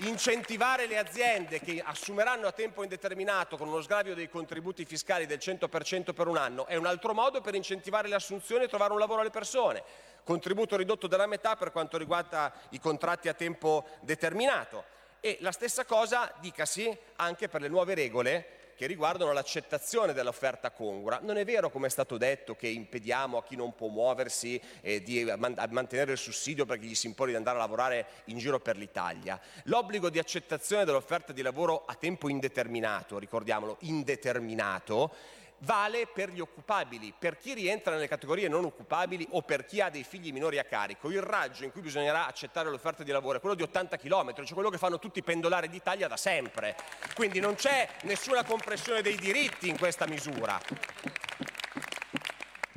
incentivare 0.00 0.86
le 0.86 0.96
aziende 0.96 1.60
che 1.60 1.82
assumeranno 1.84 2.46
a 2.46 2.52
tempo 2.52 2.82
indeterminato 2.82 3.56
con 3.56 3.68
uno 3.68 3.82
sgravio 3.82 4.14
dei 4.14 4.28
contributi 4.28 4.84
fiscali 4.84 5.26
del 5.26 5.38
100% 5.38 6.14
per 6.14 6.26
un 6.26 6.36
anno 6.36 6.66
è 6.66 6.76
un 6.76 6.86
altro 6.86 7.12
modo 7.12 7.40
per 7.40 7.54
incentivare 7.54 8.08
le 8.08 8.14
assunzioni 8.14 8.64
e 8.64 8.68
trovare 8.68 8.92
un 8.92 8.98
lavoro 8.98 9.20
alle 9.20 9.30
persone. 9.30 9.82
Contributo 10.24 10.76
ridotto 10.76 11.06
della 11.06 11.26
metà 11.26 11.56
per 11.56 11.72
quanto 11.72 11.98
riguarda 11.98 12.52
i 12.70 12.80
contratti 12.80 13.28
a 13.28 13.34
tempo 13.34 13.86
determinato. 14.00 14.84
E 15.20 15.36
la 15.40 15.52
stessa 15.52 15.84
cosa 15.84 16.32
dicasi 16.40 16.96
anche 17.16 17.48
per 17.48 17.60
le 17.60 17.68
nuove 17.68 17.94
regole 17.94 18.59
che 18.80 18.86
riguardano 18.86 19.32
l'accettazione 19.32 20.14
dell'offerta 20.14 20.70
congrua. 20.70 21.18
Non 21.22 21.36
è 21.36 21.44
vero, 21.44 21.68
come 21.68 21.88
è 21.88 21.90
stato 21.90 22.16
detto, 22.16 22.56
che 22.56 22.66
impediamo 22.66 23.36
a 23.36 23.44
chi 23.44 23.54
non 23.54 23.74
può 23.74 23.88
muoversi 23.88 24.58
eh, 24.80 25.02
di 25.02 25.30
man- 25.36 25.54
mantenere 25.68 26.12
il 26.12 26.16
sussidio 26.16 26.64
perché 26.64 26.86
gli 26.86 26.94
si 26.94 27.06
impone 27.06 27.32
di 27.32 27.36
andare 27.36 27.58
a 27.58 27.60
lavorare 27.60 28.06
in 28.26 28.38
giro 28.38 28.58
per 28.58 28.78
l'Italia. 28.78 29.38
L'obbligo 29.64 30.08
di 30.08 30.18
accettazione 30.18 30.86
dell'offerta 30.86 31.34
di 31.34 31.42
lavoro 31.42 31.84
a 31.84 31.94
tempo 31.94 32.30
indeterminato, 32.30 33.18
ricordiamolo, 33.18 33.76
indeterminato, 33.80 35.12
vale 35.60 36.06
per 36.06 36.30
gli 36.30 36.40
occupabili, 36.40 37.12
per 37.18 37.36
chi 37.36 37.54
rientra 37.54 37.92
nelle 37.92 38.08
categorie 38.08 38.48
non 38.48 38.64
occupabili 38.64 39.26
o 39.30 39.42
per 39.42 39.64
chi 39.64 39.80
ha 39.80 39.90
dei 39.90 40.04
figli 40.04 40.32
minori 40.32 40.58
a 40.58 40.64
carico. 40.64 41.10
Il 41.10 41.22
raggio 41.22 41.64
in 41.64 41.72
cui 41.72 41.80
bisognerà 41.80 42.26
accettare 42.26 42.70
l'offerta 42.70 43.02
di 43.02 43.10
lavoro 43.10 43.38
è 43.38 43.40
quello 43.40 43.56
di 43.56 43.62
80 43.62 43.96
km, 43.96 44.34
cioè 44.34 44.54
quello 44.54 44.70
che 44.70 44.78
fanno 44.78 44.98
tutti 44.98 45.18
i 45.18 45.22
pendolari 45.22 45.68
d'Italia 45.68 46.08
da 46.08 46.16
sempre. 46.16 46.76
Quindi 47.14 47.40
non 47.40 47.54
c'è 47.54 47.88
nessuna 48.02 48.44
compressione 48.44 49.02
dei 49.02 49.16
diritti 49.16 49.68
in 49.68 49.78
questa 49.78 50.06
misura. 50.06 50.60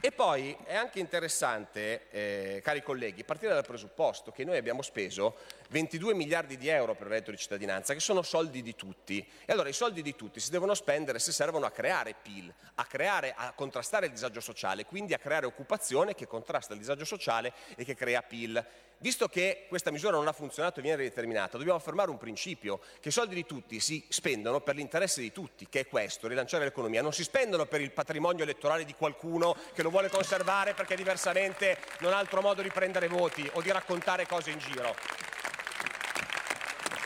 E 0.05 0.11
poi 0.11 0.53
è 0.65 0.75
anche 0.75 0.99
interessante, 0.99 2.09
eh, 2.09 2.61
cari 2.61 2.83
colleghi, 2.83 3.23
partire 3.23 3.53
dal 3.53 3.65
presupposto 3.65 4.33
che 4.33 4.43
noi 4.43 4.57
abbiamo 4.57 4.81
speso 4.81 5.37
22 5.69 6.13
miliardi 6.13 6.57
di 6.57 6.67
euro 6.67 6.93
per 6.93 7.07
il 7.07 7.13
reddito 7.13 7.31
di 7.31 7.37
cittadinanza, 7.37 7.93
che 7.93 8.01
sono 8.01 8.21
soldi 8.21 8.61
di 8.61 8.75
tutti. 8.75 9.25
E 9.45 9.53
allora 9.53 9.69
i 9.69 9.73
soldi 9.73 10.01
di 10.01 10.13
tutti 10.13 10.41
si 10.41 10.51
devono 10.51 10.73
spendere 10.73 11.19
se 11.19 11.31
servono 11.31 11.65
a 11.65 11.71
creare 11.71 12.15
PIL, 12.21 12.53
a, 12.75 12.83
creare, 12.83 13.33
a 13.33 13.53
contrastare 13.53 14.07
il 14.07 14.11
disagio 14.11 14.41
sociale, 14.41 14.83
quindi 14.83 15.13
a 15.13 15.17
creare 15.17 15.45
occupazione 15.45 16.15
che 16.15 16.27
contrasta 16.27 16.73
il 16.73 16.79
disagio 16.79 17.05
sociale 17.05 17.53
e 17.77 17.85
che 17.85 17.95
crea 17.95 18.21
PIL. 18.21 18.61
Visto 19.03 19.27
che 19.27 19.65
questa 19.67 19.91
misura 19.91 20.15
non 20.15 20.29
ha 20.29 20.31
funzionato 20.31 20.79
e 20.79 20.81
viene 20.81 20.95
rideterminata, 20.95 21.57
dobbiamo 21.57 21.77
affermare 21.77 22.09
un 22.09 22.17
principio, 22.17 22.79
che 23.01 23.09
i 23.09 23.11
soldi 23.11 23.35
di 23.35 23.45
tutti 23.45 23.81
si 23.81 24.05
spendono 24.07 24.61
per 24.61 24.75
l'interesse 24.75 25.19
di 25.19 25.33
tutti, 25.33 25.67
che 25.67 25.81
è 25.81 25.87
questo, 25.87 26.29
rilanciare 26.29 26.63
l'economia, 26.63 27.01
non 27.01 27.11
si 27.11 27.23
spendono 27.23 27.65
per 27.65 27.81
il 27.81 27.91
patrimonio 27.91 28.43
elettorale 28.43 28.85
di 28.85 28.95
qualcuno 28.95 29.57
che 29.73 29.83
lo 29.83 29.89
vuole 29.89 30.07
conservare 30.07 30.73
perché 30.73 30.95
diversamente 30.95 31.77
non 31.99 32.13
ha 32.13 32.17
altro 32.17 32.39
modo 32.39 32.61
di 32.61 32.69
prendere 32.69 33.09
voti 33.09 33.47
o 33.55 33.61
di 33.61 33.71
raccontare 33.73 34.25
cose 34.25 34.51
in 34.51 34.59
giro. 34.59 34.95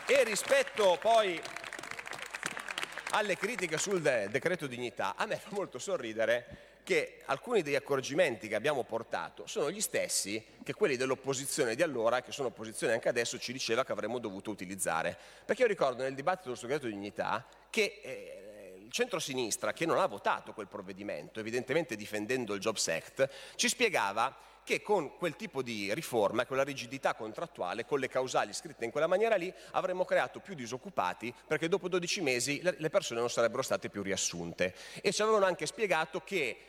E 0.06 0.24
rispetto 0.24 1.00
poi 1.02 1.42
alle 3.10 3.36
critiche 3.38 3.80
sul 3.80 4.02
de- 4.02 4.30
decreto 4.30 4.68
dignità, 4.68 5.16
a 5.18 5.26
me 5.26 5.38
fa 5.38 5.50
molto 5.50 5.80
sorridere 5.80 6.67
che 6.88 7.18
alcuni 7.26 7.64
degli 7.64 7.76
accorgimenti 7.76 8.48
che 8.48 8.56
abbiamo 8.56 8.86
portato 8.86 9.46
sono 9.46 9.70
gli 9.70 9.82
stessi 9.82 10.42
che 10.64 10.74
quelli 10.74 10.96
dell'opposizione 10.96 11.76
di 11.76 11.84
allora, 11.84 12.22
che 12.22 12.32
sono 12.32 12.48
opposizione 12.48 12.94
anche 12.94 13.10
adesso, 13.10 13.38
ci 13.38 13.52
diceva 13.52 13.84
che 13.84 13.92
avremmo 13.92 14.20
dovuto 14.20 14.52
utilizzare. 14.52 15.18
Perché 15.44 15.64
io 15.64 15.68
ricordo 15.68 16.04
nel 16.04 16.16
dibattito 16.16 16.48
sul 16.52 16.60
segreto 16.60 16.86
di 16.86 16.94
dignità 16.94 17.46
che 17.70 18.00
eh, 18.02 18.82
il 18.86 18.90
centro-sinistra, 18.90 19.74
che 19.74 19.86
non 19.86 19.98
ha 19.98 20.06
votato 20.06 20.54
quel 20.54 20.68
provvedimento, 20.68 21.42
evidentemente 21.42 21.98
difendendo 21.98 22.54
il 22.54 22.62
Jobs 22.62 22.88
Act, 22.88 23.30
ci 23.56 23.68
spiegava 23.68 24.34
che 24.64 24.82
con 24.82 25.18
quel 25.18 25.36
tipo 25.36 25.62
di 25.62 25.94
riforma, 25.94 26.46
quella 26.46 26.64
rigidità 26.64 27.16
contrattuale, 27.16 27.86
con 27.86 28.00
le 28.00 28.08
causali 28.08 28.54
scritte 28.54 28.86
in 28.86 28.92
quella 28.92 29.08
maniera 29.08 29.36
lì, 29.36 29.54
avremmo 29.72 30.06
creato 30.06 30.40
più 30.40 30.56
disoccupati 30.56 31.34
perché 31.48 31.68
dopo 31.68 31.88
12 31.88 32.22
mesi 32.22 32.62
le 32.62 32.90
persone 32.90 33.20
non 33.20 33.30
sarebbero 33.30 33.62
state 33.62 33.90
più 33.90 34.02
riassunte. 34.02 34.74
E 35.02 35.12
ci 35.12 35.22
avevano 35.22 35.46
anche 35.46 35.66
spiegato 35.66 36.22
che 36.22 36.66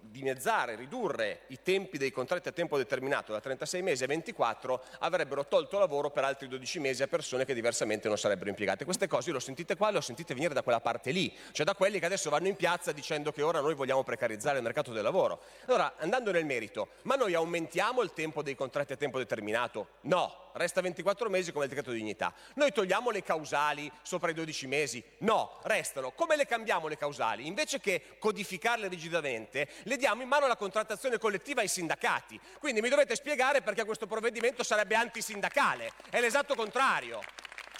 dimezzare, 0.00 0.76
ridurre 0.76 1.42
i 1.48 1.62
tempi 1.62 1.96
dei 1.96 2.10
contratti 2.10 2.48
a 2.48 2.52
tempo 2.52 2.76
determinato 2.76 3.32
da 3.32 3.40
36 3.40 3.82
mesi 3.82 4.04
a 4.04 4.06
24 4.06 4.82
avrebbero 5.00 5.46
tolto 5.46 5.78
lavoro 5.78 6.10
per 6.10 6.24
altri 6.24 6.46
12 6.48 6.78
mesi 6.78 7.02
a 7.02 7.06
persone 7.06 7.44
che 7.44 7.54
diversamente 7.54 8.08
non 8.08 8.18
sarebbero 8.18 8.50
impiegate. 8.50 8.84
Queste 8.84 9.08
cose 9.08 9.30
le 9.30 9.38
ho 9.38 9.40
sentite 9.40 9.76
qua, 9.76 9.90
le 9.90 9.98
ho 9.98 10.02
sentite 10.02 10.34
venire 10.34 10.52
da 10.52 10.62
quella 10.62 10.80
parte 10.80 11.10
lì, 11.10 11.34
cioè 11.52 11.64
da 11.64 11.74
quelli 11.74 11.98
che 11.98 12.06
adesso 12.06 12.28
vanno 12.28 12.48
in 12.48 12.56
piazza 12.56 12.92
dicendo 12.92 13.32
che 13.32 13.42
ora 13.42 13.60
noi 13.60 13.74
vogliamo 13.74 14.02
precarizzare 14.02 14.58
il 14.58 14.62
mercato 14.62 14.92
del 14.92 15.02
lavoro. 15.02 15.40
Allora, 15.66 15.94
andando 15.96 16.30
nel 16.30 16.44
merito, 16.44 16.88
ma 17.02 17.14
noi 17.14 17.34
aumentiamo 17.34 18.02
il 18.02 18.12
tempo 18.12 18.42
dei 18.42 18.54
contratti 18.54 18.92
a 18.92 18.96
tempo 18.96 19.18
determinato? 19.18 19.88
No, 20.02 20.50
resta 20.54 20.80
24 20.80 21.28
mesi 21.28 21.52
come 21.52 21.64
il 21.64 21.70
decreto 21.70 21.92
di 21.92 21.98
dignità. 21.98 22.32
Noi 22.54 22.72
togliamo 22.72 23.10
le 23.10 23.22
causali 23.22 23.90
sopra 24.02 24.30
i 24.30 24.34
12 24.34 24.66
mesi? 24.66 25.02
No, 25.18 25.58
restano. 25.64 26.12
Come 26.12 26.36
le 26.36 26.46
cambiamo 26.46 26.88
le 26.88 26.96
causali? 26.96 27.46
Invece 27.46 27.80
che 27.80 28.02
codificarle 28.18 28.88
rigidamente, 28.88 29.61
le 29.84 29.96
diamo 29.96 30.22
in 30.22 30.28
mano 30.28 30.46
la 30.46 30.56
contrattazione 30.56 31.18
collettiva 31.18 31.60
ai 31.60 31.68
sindacati. 31.68 32.40
Quindi 32.58 32.80
mi 32.80 32.88
dovete 32.88 33.14
spiegare 33.14 33.62
perché 33.62 33.84
questo 33.84 34.06
provvedimento 34.06 34.62
sarebbe 34.62 34.94
antisindacale. 34.94 35.92
È 36.10 36.20
l'esatto 36.20 36.54
contrario. 36.54 37.20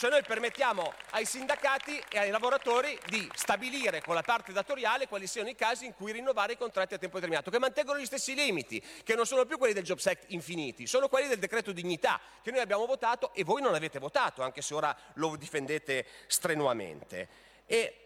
Cioè 0.02 0.10
noi 0.10 0.24
permettiamo 0.24 0.92
ai 1.10 1.24
sindacati 1.24 2.02
e 2.10 2.18
ai 2.18 2.30
lavoratori 2.30 2.98
di 3.06 3.30
stabilire 3.34 4.02
con 4.02 4.16
la 4.16 4.22
parte 4.22 4.52
datoriale 4.52 5.06
quali 5.06 5.28
siano 5.28 5.48
i 5.48 5.54
casi 5.54 5.84
in 5.84 5.94
cui 5.94 6.10
rinnovare 6.10 6.54
i 6.54 6.56
contratti 6.56 6.94
a 6.94 6.98
tempo 6.98 7.16
determinato, 7.16 7.52
che 7.52 7.60
mantengono 7.60 8.00
gli 8.00 8.04
stessi 8.04 8.34
limiti, 8.34 8.84
che 9.04 9.14
non 9.14 9.26
sono 9.26 9.44
più 9.44 9.58
quelli 9.58 9.74
del 9.74 9.84
Jobs 9.84 10.04
Act 10.06 10.24
infiniti, 10.32 10.88
sono 10.88 11.06
quelli 11.06 11.28
del 11.28 11.38
decreto 11.38 11.70
dignità, 11.70 12.20
che 12.42 12.50
noi 12.50 12.58
abbiamo 12.58 12.84
votato 12.84 13.32
e 13.32 13.44
voi 13.44 13.62
non 13.62 13.74
avete 13.74 14.00
votato, 14.00 14.42
anche 14.42 14.60
se 14.60 14.74
ora 14.74 14.96
lo 15.14 15.36
difendete 15.36 16.04
strenuamente. 16.26 17.28
E 17.66 18.01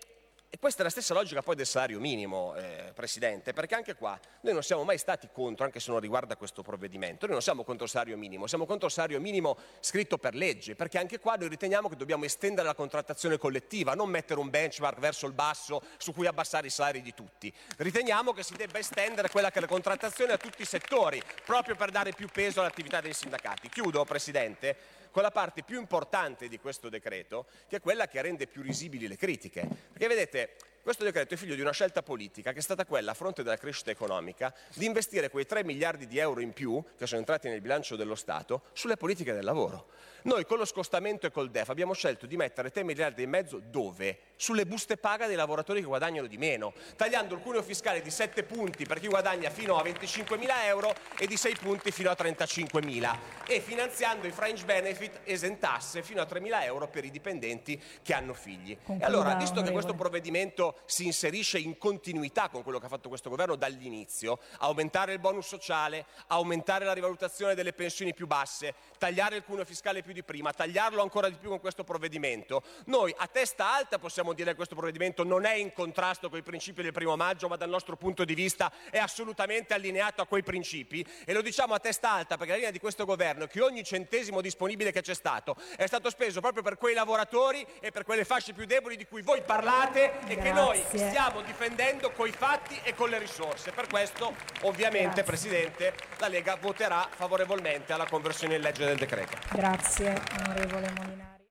e 0.48 0.58
questa 0.58 0.80
è 0.80 0.84
la 0.84 0.90
stessa 0.90 1.12
logica 1.12 1.42
poi 1.42 1.56
del 1.56 1.66
salario 1.66 1.98
minimo, 1.98 2.54
eh, 2.54 2.92
Presidente, 2.94 3.52
perché 3.52 3.74
anche 3.74 3.94
qua 3.94 4.18
noi 4.42 4.52
non 4.52 4.62
siamo 4.62 4.84
mai 4.84 4.96
stati 4.96 5.28
contro, 5.32 5.64
anche 5.64 5.80
se 5.80 5.90
non 5.90 6.00
riguarda 6.00 6.36
questo 6.36 6.62
provvedimento, 6.62 7.26
noi 7.26 7.34
non 7.34 7.42
siamo 7.42 7.64
contro 7.64 7.84
il 7.84 7.90
salario 7.90 8.16
minimo, 8.16 8.46
siamo 8.46 8.64
contro 8.64 8.86
il 8.86 8.92
salario 8.92 9.20
minimo 9.20 9.56
scritto 9.80 10.18
per 10.18 10.34
legge, 10.34 10.74
perché 10.74 10.98
anche 10.98 11.18
qua 11.18 11.34
noi 11.34 11.48
riteniamo 11.48 11.88
che 11.88 11.96
dobbiamo 11.96 12.24
estendere 12.24 12.66
la 12.66 12.74
contrattazione 12.74 13.38
collettiva, 13.38 13.94
non 13.94 14.08
mettere 14.08 14.40
un 14.40 14.48
benchmark 14.48 14.98
verso 14.98 15.26
il 15.26 15.32
basso 15.32 15.82
su 15.98 16.12
cui 16.12 16.26
abbassare 16.26 16.68
i 16.68 16.70
salari 16.70 17.02
di 17.02 17.12
tutti. 17.12 17.52
Riteniamo 17.78 18.32
che 18.32 18.42
si 18.42 18.54
debba 18.54 18.78
estendere 18.78 19.28
quella 19.28 19.50
che 19.50 19.58
è 19.58 19.60
la 19.60 19.66
contrattazione 19.66 20.32
a 20.32 20.36
tutti 20.36 20.62
i 20.62 20.66
settori, 20.66 21.20
proprio 21.44 21.74
per 21.74 21.90
dare 21.90 22.12
più 22.12 22.28
peso 22.28 22.60
all'attività 22.60 23.00
dei 23.00 23.12
sindacati. 23.12 23.68
Chiudo, 23.68 24.04
Presidente 24.04 24.76
con 25.16 25.24
la 25.24 25.30
parte 25.30 25.62
più 25.62 25.80
importante 25.80 26.46
di 26.46 26.58
questo 26.58 26.90
decreto, 26.90 27.46
che 27.68 27.76
è 27.76 27.80
quella 27.80 28.06
che 28.06 28.20
rende 28.20 28.46
più 28.46 28.60
risibili 28.60 29.08
le 29.08 29.16
critiche. 29.16 29.66
Perché 29.90 30.08
vedete, 30.08 30.56
questo 30.86 31.02
decreto 31.02 31.34
è 31.34 31.36
figlio 31.36 31.56
di 31.56 31.60
una 31.60 31.72
scelta 31.72 32.00
politica 32.00 32.52
che 32.52 32.60
è 32.60 32.62
stata 32.62 32.86
quella, 32.86 33.10
a 33.10 33.14
fronte 33.14 33.42
della 33.42 33.56
crescita 33.56 33.90
economica, 33.90 34.54
di 34.72 34.84
investire 34.84 35.30
quei 35.30 35.44
3 35.44 35.64
miliardi 35.64 36.06
di 36.06 36.18
euro 36.18 36.38
in 36.38 36.52
più, 36.52 36.80
che 36.96 37.08
sono 37.08 37.18
entrati 37.18 37.48
nel 37.48 37.60
bilancio 37.60 37.96
dello 37.96 38.14
Stato, 38.14 38.62
sulle 38.72 38.96
politiche 38.96 39.32
del 39.32 39.42
lavoro. 39.42 39.88
Noi 40.26 40.44
con 40.44 40.58
lo 40.58 40.64
scostamento 40.64 41.26
e 41.26 41.30
col 41.30 41.50
DEF 41.50 41.68
abbiamo 41.68 41.92
scelto 41.92 42.26
di 42.26 42.36
mettere 42.36 42.70
3 42.70 42.82
miliardi 42.82 43.22
e 43.22 43.26
mezzo 43.26 43.60
dove? 43.64 44.18
Sulle 44.36 44.66
buste 44.66 44.96
paga 44.96 45.26
dei 45.26 45.36
lavoratori 45.36 45.80
che 45.80 45.86
guadagnano 45.86 46.26
di 46.26 46.36
meno, 46.36 46.72
tagliando 46.96 47.34
il 47.34 47.40
cuneo 47.40 47.62
fiscale 47.62 48.02
di 48.02 48.10
7 48.10 48.42
punti 48.42 48.86
per 48.86 48.98
chi 48.98 49.06
guadagna 49.06 49.50
fino 49.50 49.78
a 49.78 49.82
25 49.82 50.36
mila 50.36 50.66
euro 50.66 50.92
e 51.16 51.26
di 51.26 51.36
6 51.36 51.56
punti 51.60 51.92
fino 51.92 52.10
a 52.10 52.16
35 52.16 52.82
mila 52.82 53.16
e 53.46 53.60
finanziando 53.60 54.26
i 54.26 54.32
fringe 54.32 54.64
benefit 54.64 55.20
esentasse 55.22 56.02
fino 56.02 56.20
a 56.20 56.26
3 56.26 56.40
mila 56.40 56.64
euro 56.64 56.88
per 56.88 57.04
i 57.04 57.10
dipendenti 57.10 57.80
che 58.02 58.12
hanno 58.12 58.34
figli. 58.34 58.76
Concluda, 58.76 59.04
e 59.04 59.08
allora, 59.08 59.34
visto 59.34 59.62
che 59.62 59.70
questo 59.70 59.94
provvedimento 59.94 60.75
si 60.84 61.06
inserisce 61.06 61.58
in 61.58 61.78
continuità 61.78 62.48
con 62.48 62.62
quello 62.62 62.78
che 62.78 62.86
ha 62.86 62.88
fatto 62.90 63.08
questo 63.08 63.30
governo 63.30 63.56
dall'inizio, 63.56 64.38
aumentare 64.58 65.12
il 65.12 65.18
bonus 65.18 65.46
sociale, 65.46 66.06
aumentare 66.28 66.84
la 66.84 66.92
rivalutazione 66.92 67.54
delle 67.54 67.72
pensioni 67.72 68.14
più 68.14 68.26
basse, 68.26 68.74
tagliare 68.98 69.36
il 69.36 69.44
cuneo 69.44 69.64
fiscale 69.64 70.02
più 70.02 70.12
di 70.12 70.22
prima, 70.22 70.52
tagliarlo 70.52 71.02
ancora 71.02 71.28
di 71.28 71.36
più 71.36 71.48
con 71.48 71.60
questo 71.60 71.84
provvedimento, 71.84 72.62
noi 72.86 73.14
a 73.16 73.26
testa 73.26 73.74
alta 73.74 73.98
possiamo 73.98 74.32
dire 74.32 74.50
che 74.50 74.56
questo 74.56 74.74
provvedimento 74.74 75.24
non 75.24 75.44
è 75.44 75.54
in 75.54 75.72
contrasto 75.72 76.28
con 76.28 76.38
i 76.38 76.42
principi 76.42 76.82
del 76.82 76.92
primo 76.92 77.16
maggio, 77.16 77.48
ma 77.48 77.56
dal 77.56 77.68
nostro 77.68 77.96
punto 77.96 78.24
di 78.24 78.34
vista 78.34 78.72
è 78.90 78.98
assolutamente 78.98 79.74
allineato 79.74 80.22
a 80.22 80.26
quei 80.26 80.42
principi. 80.42 81.06
E 81.24 81.32
lo 81.32 81.42
diciamo 81.42 81.74
a 81.74 81.78
testa 81.78 82.10
alta 82.10 82.36
perché 82.36 82.52
la 82.52 82.56
linea 82.56 82.70
di 82.70 82.78
questo 82.78 83.04
governo 83.04 83.44
è 83.44 83.48
che 83.48 83.60
ogni 83.60 83.84
centesimo 83.84 84.40
disponibile 84.40 84.92
che 84.92 85.02
c'è 85.02 85.14
stato 85.14 85.56
è 85.76 85.86
stato 85.86 86.10
speso 86.10 86.40
proprio 86.40 86.62
per 86.62 86.76
quei 86.76 86.94
lavoratori 86.94 87.66
e 87.80 87.90
per 87.90 88.04
quelle 88.04 88.24
fasce 88.24 88.52
più 88.52 88.64
deboli 88.64 88.96
di 88.96 89.06
cui 89.06 89.22
voi 89.22 89.42
parlate 89.42 90.20
e 90.26 90.36
che 90.36 90.52
noi 90.66 90.82
stiamo 90.84 91.42
difendendo 91.42 92.10
coi 92.10 92.32
fatti 92.32 92.78
e 92.82 92.94
con 92.94 93.08
le 93.08 93.18
risorse. 93.18 93.70
Per 93.70 93.86
questo, 93.86 94.34
ovviamente, 94.62 95.22
Grazie. 95.22 95.22
Presidente, 95.22 95.94
la 96.18 96.28
Lega 96.28 96.56
voterà 96.60 97.06
favorevolmente 97.08 97.92
alla 97.92 98.06
conversione 98.08 98.56
in 98.56 98.62
legge 98.62 98.84
del 98.84 98.96
decreto. 98.96 99.36
Grazie, 99.52 100.20
onorevole 100.40 100.92
Molinari. 100.96 101.44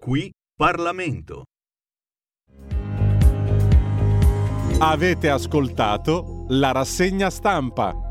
Qui 0.00 0.32
Parlamento. 0.56 1.44
Avete 4.78 5.28
ascoltato 5.30 6.46
la 6.48 6.72
rassegna 6.72 7.30
stampa. 7.30 8.01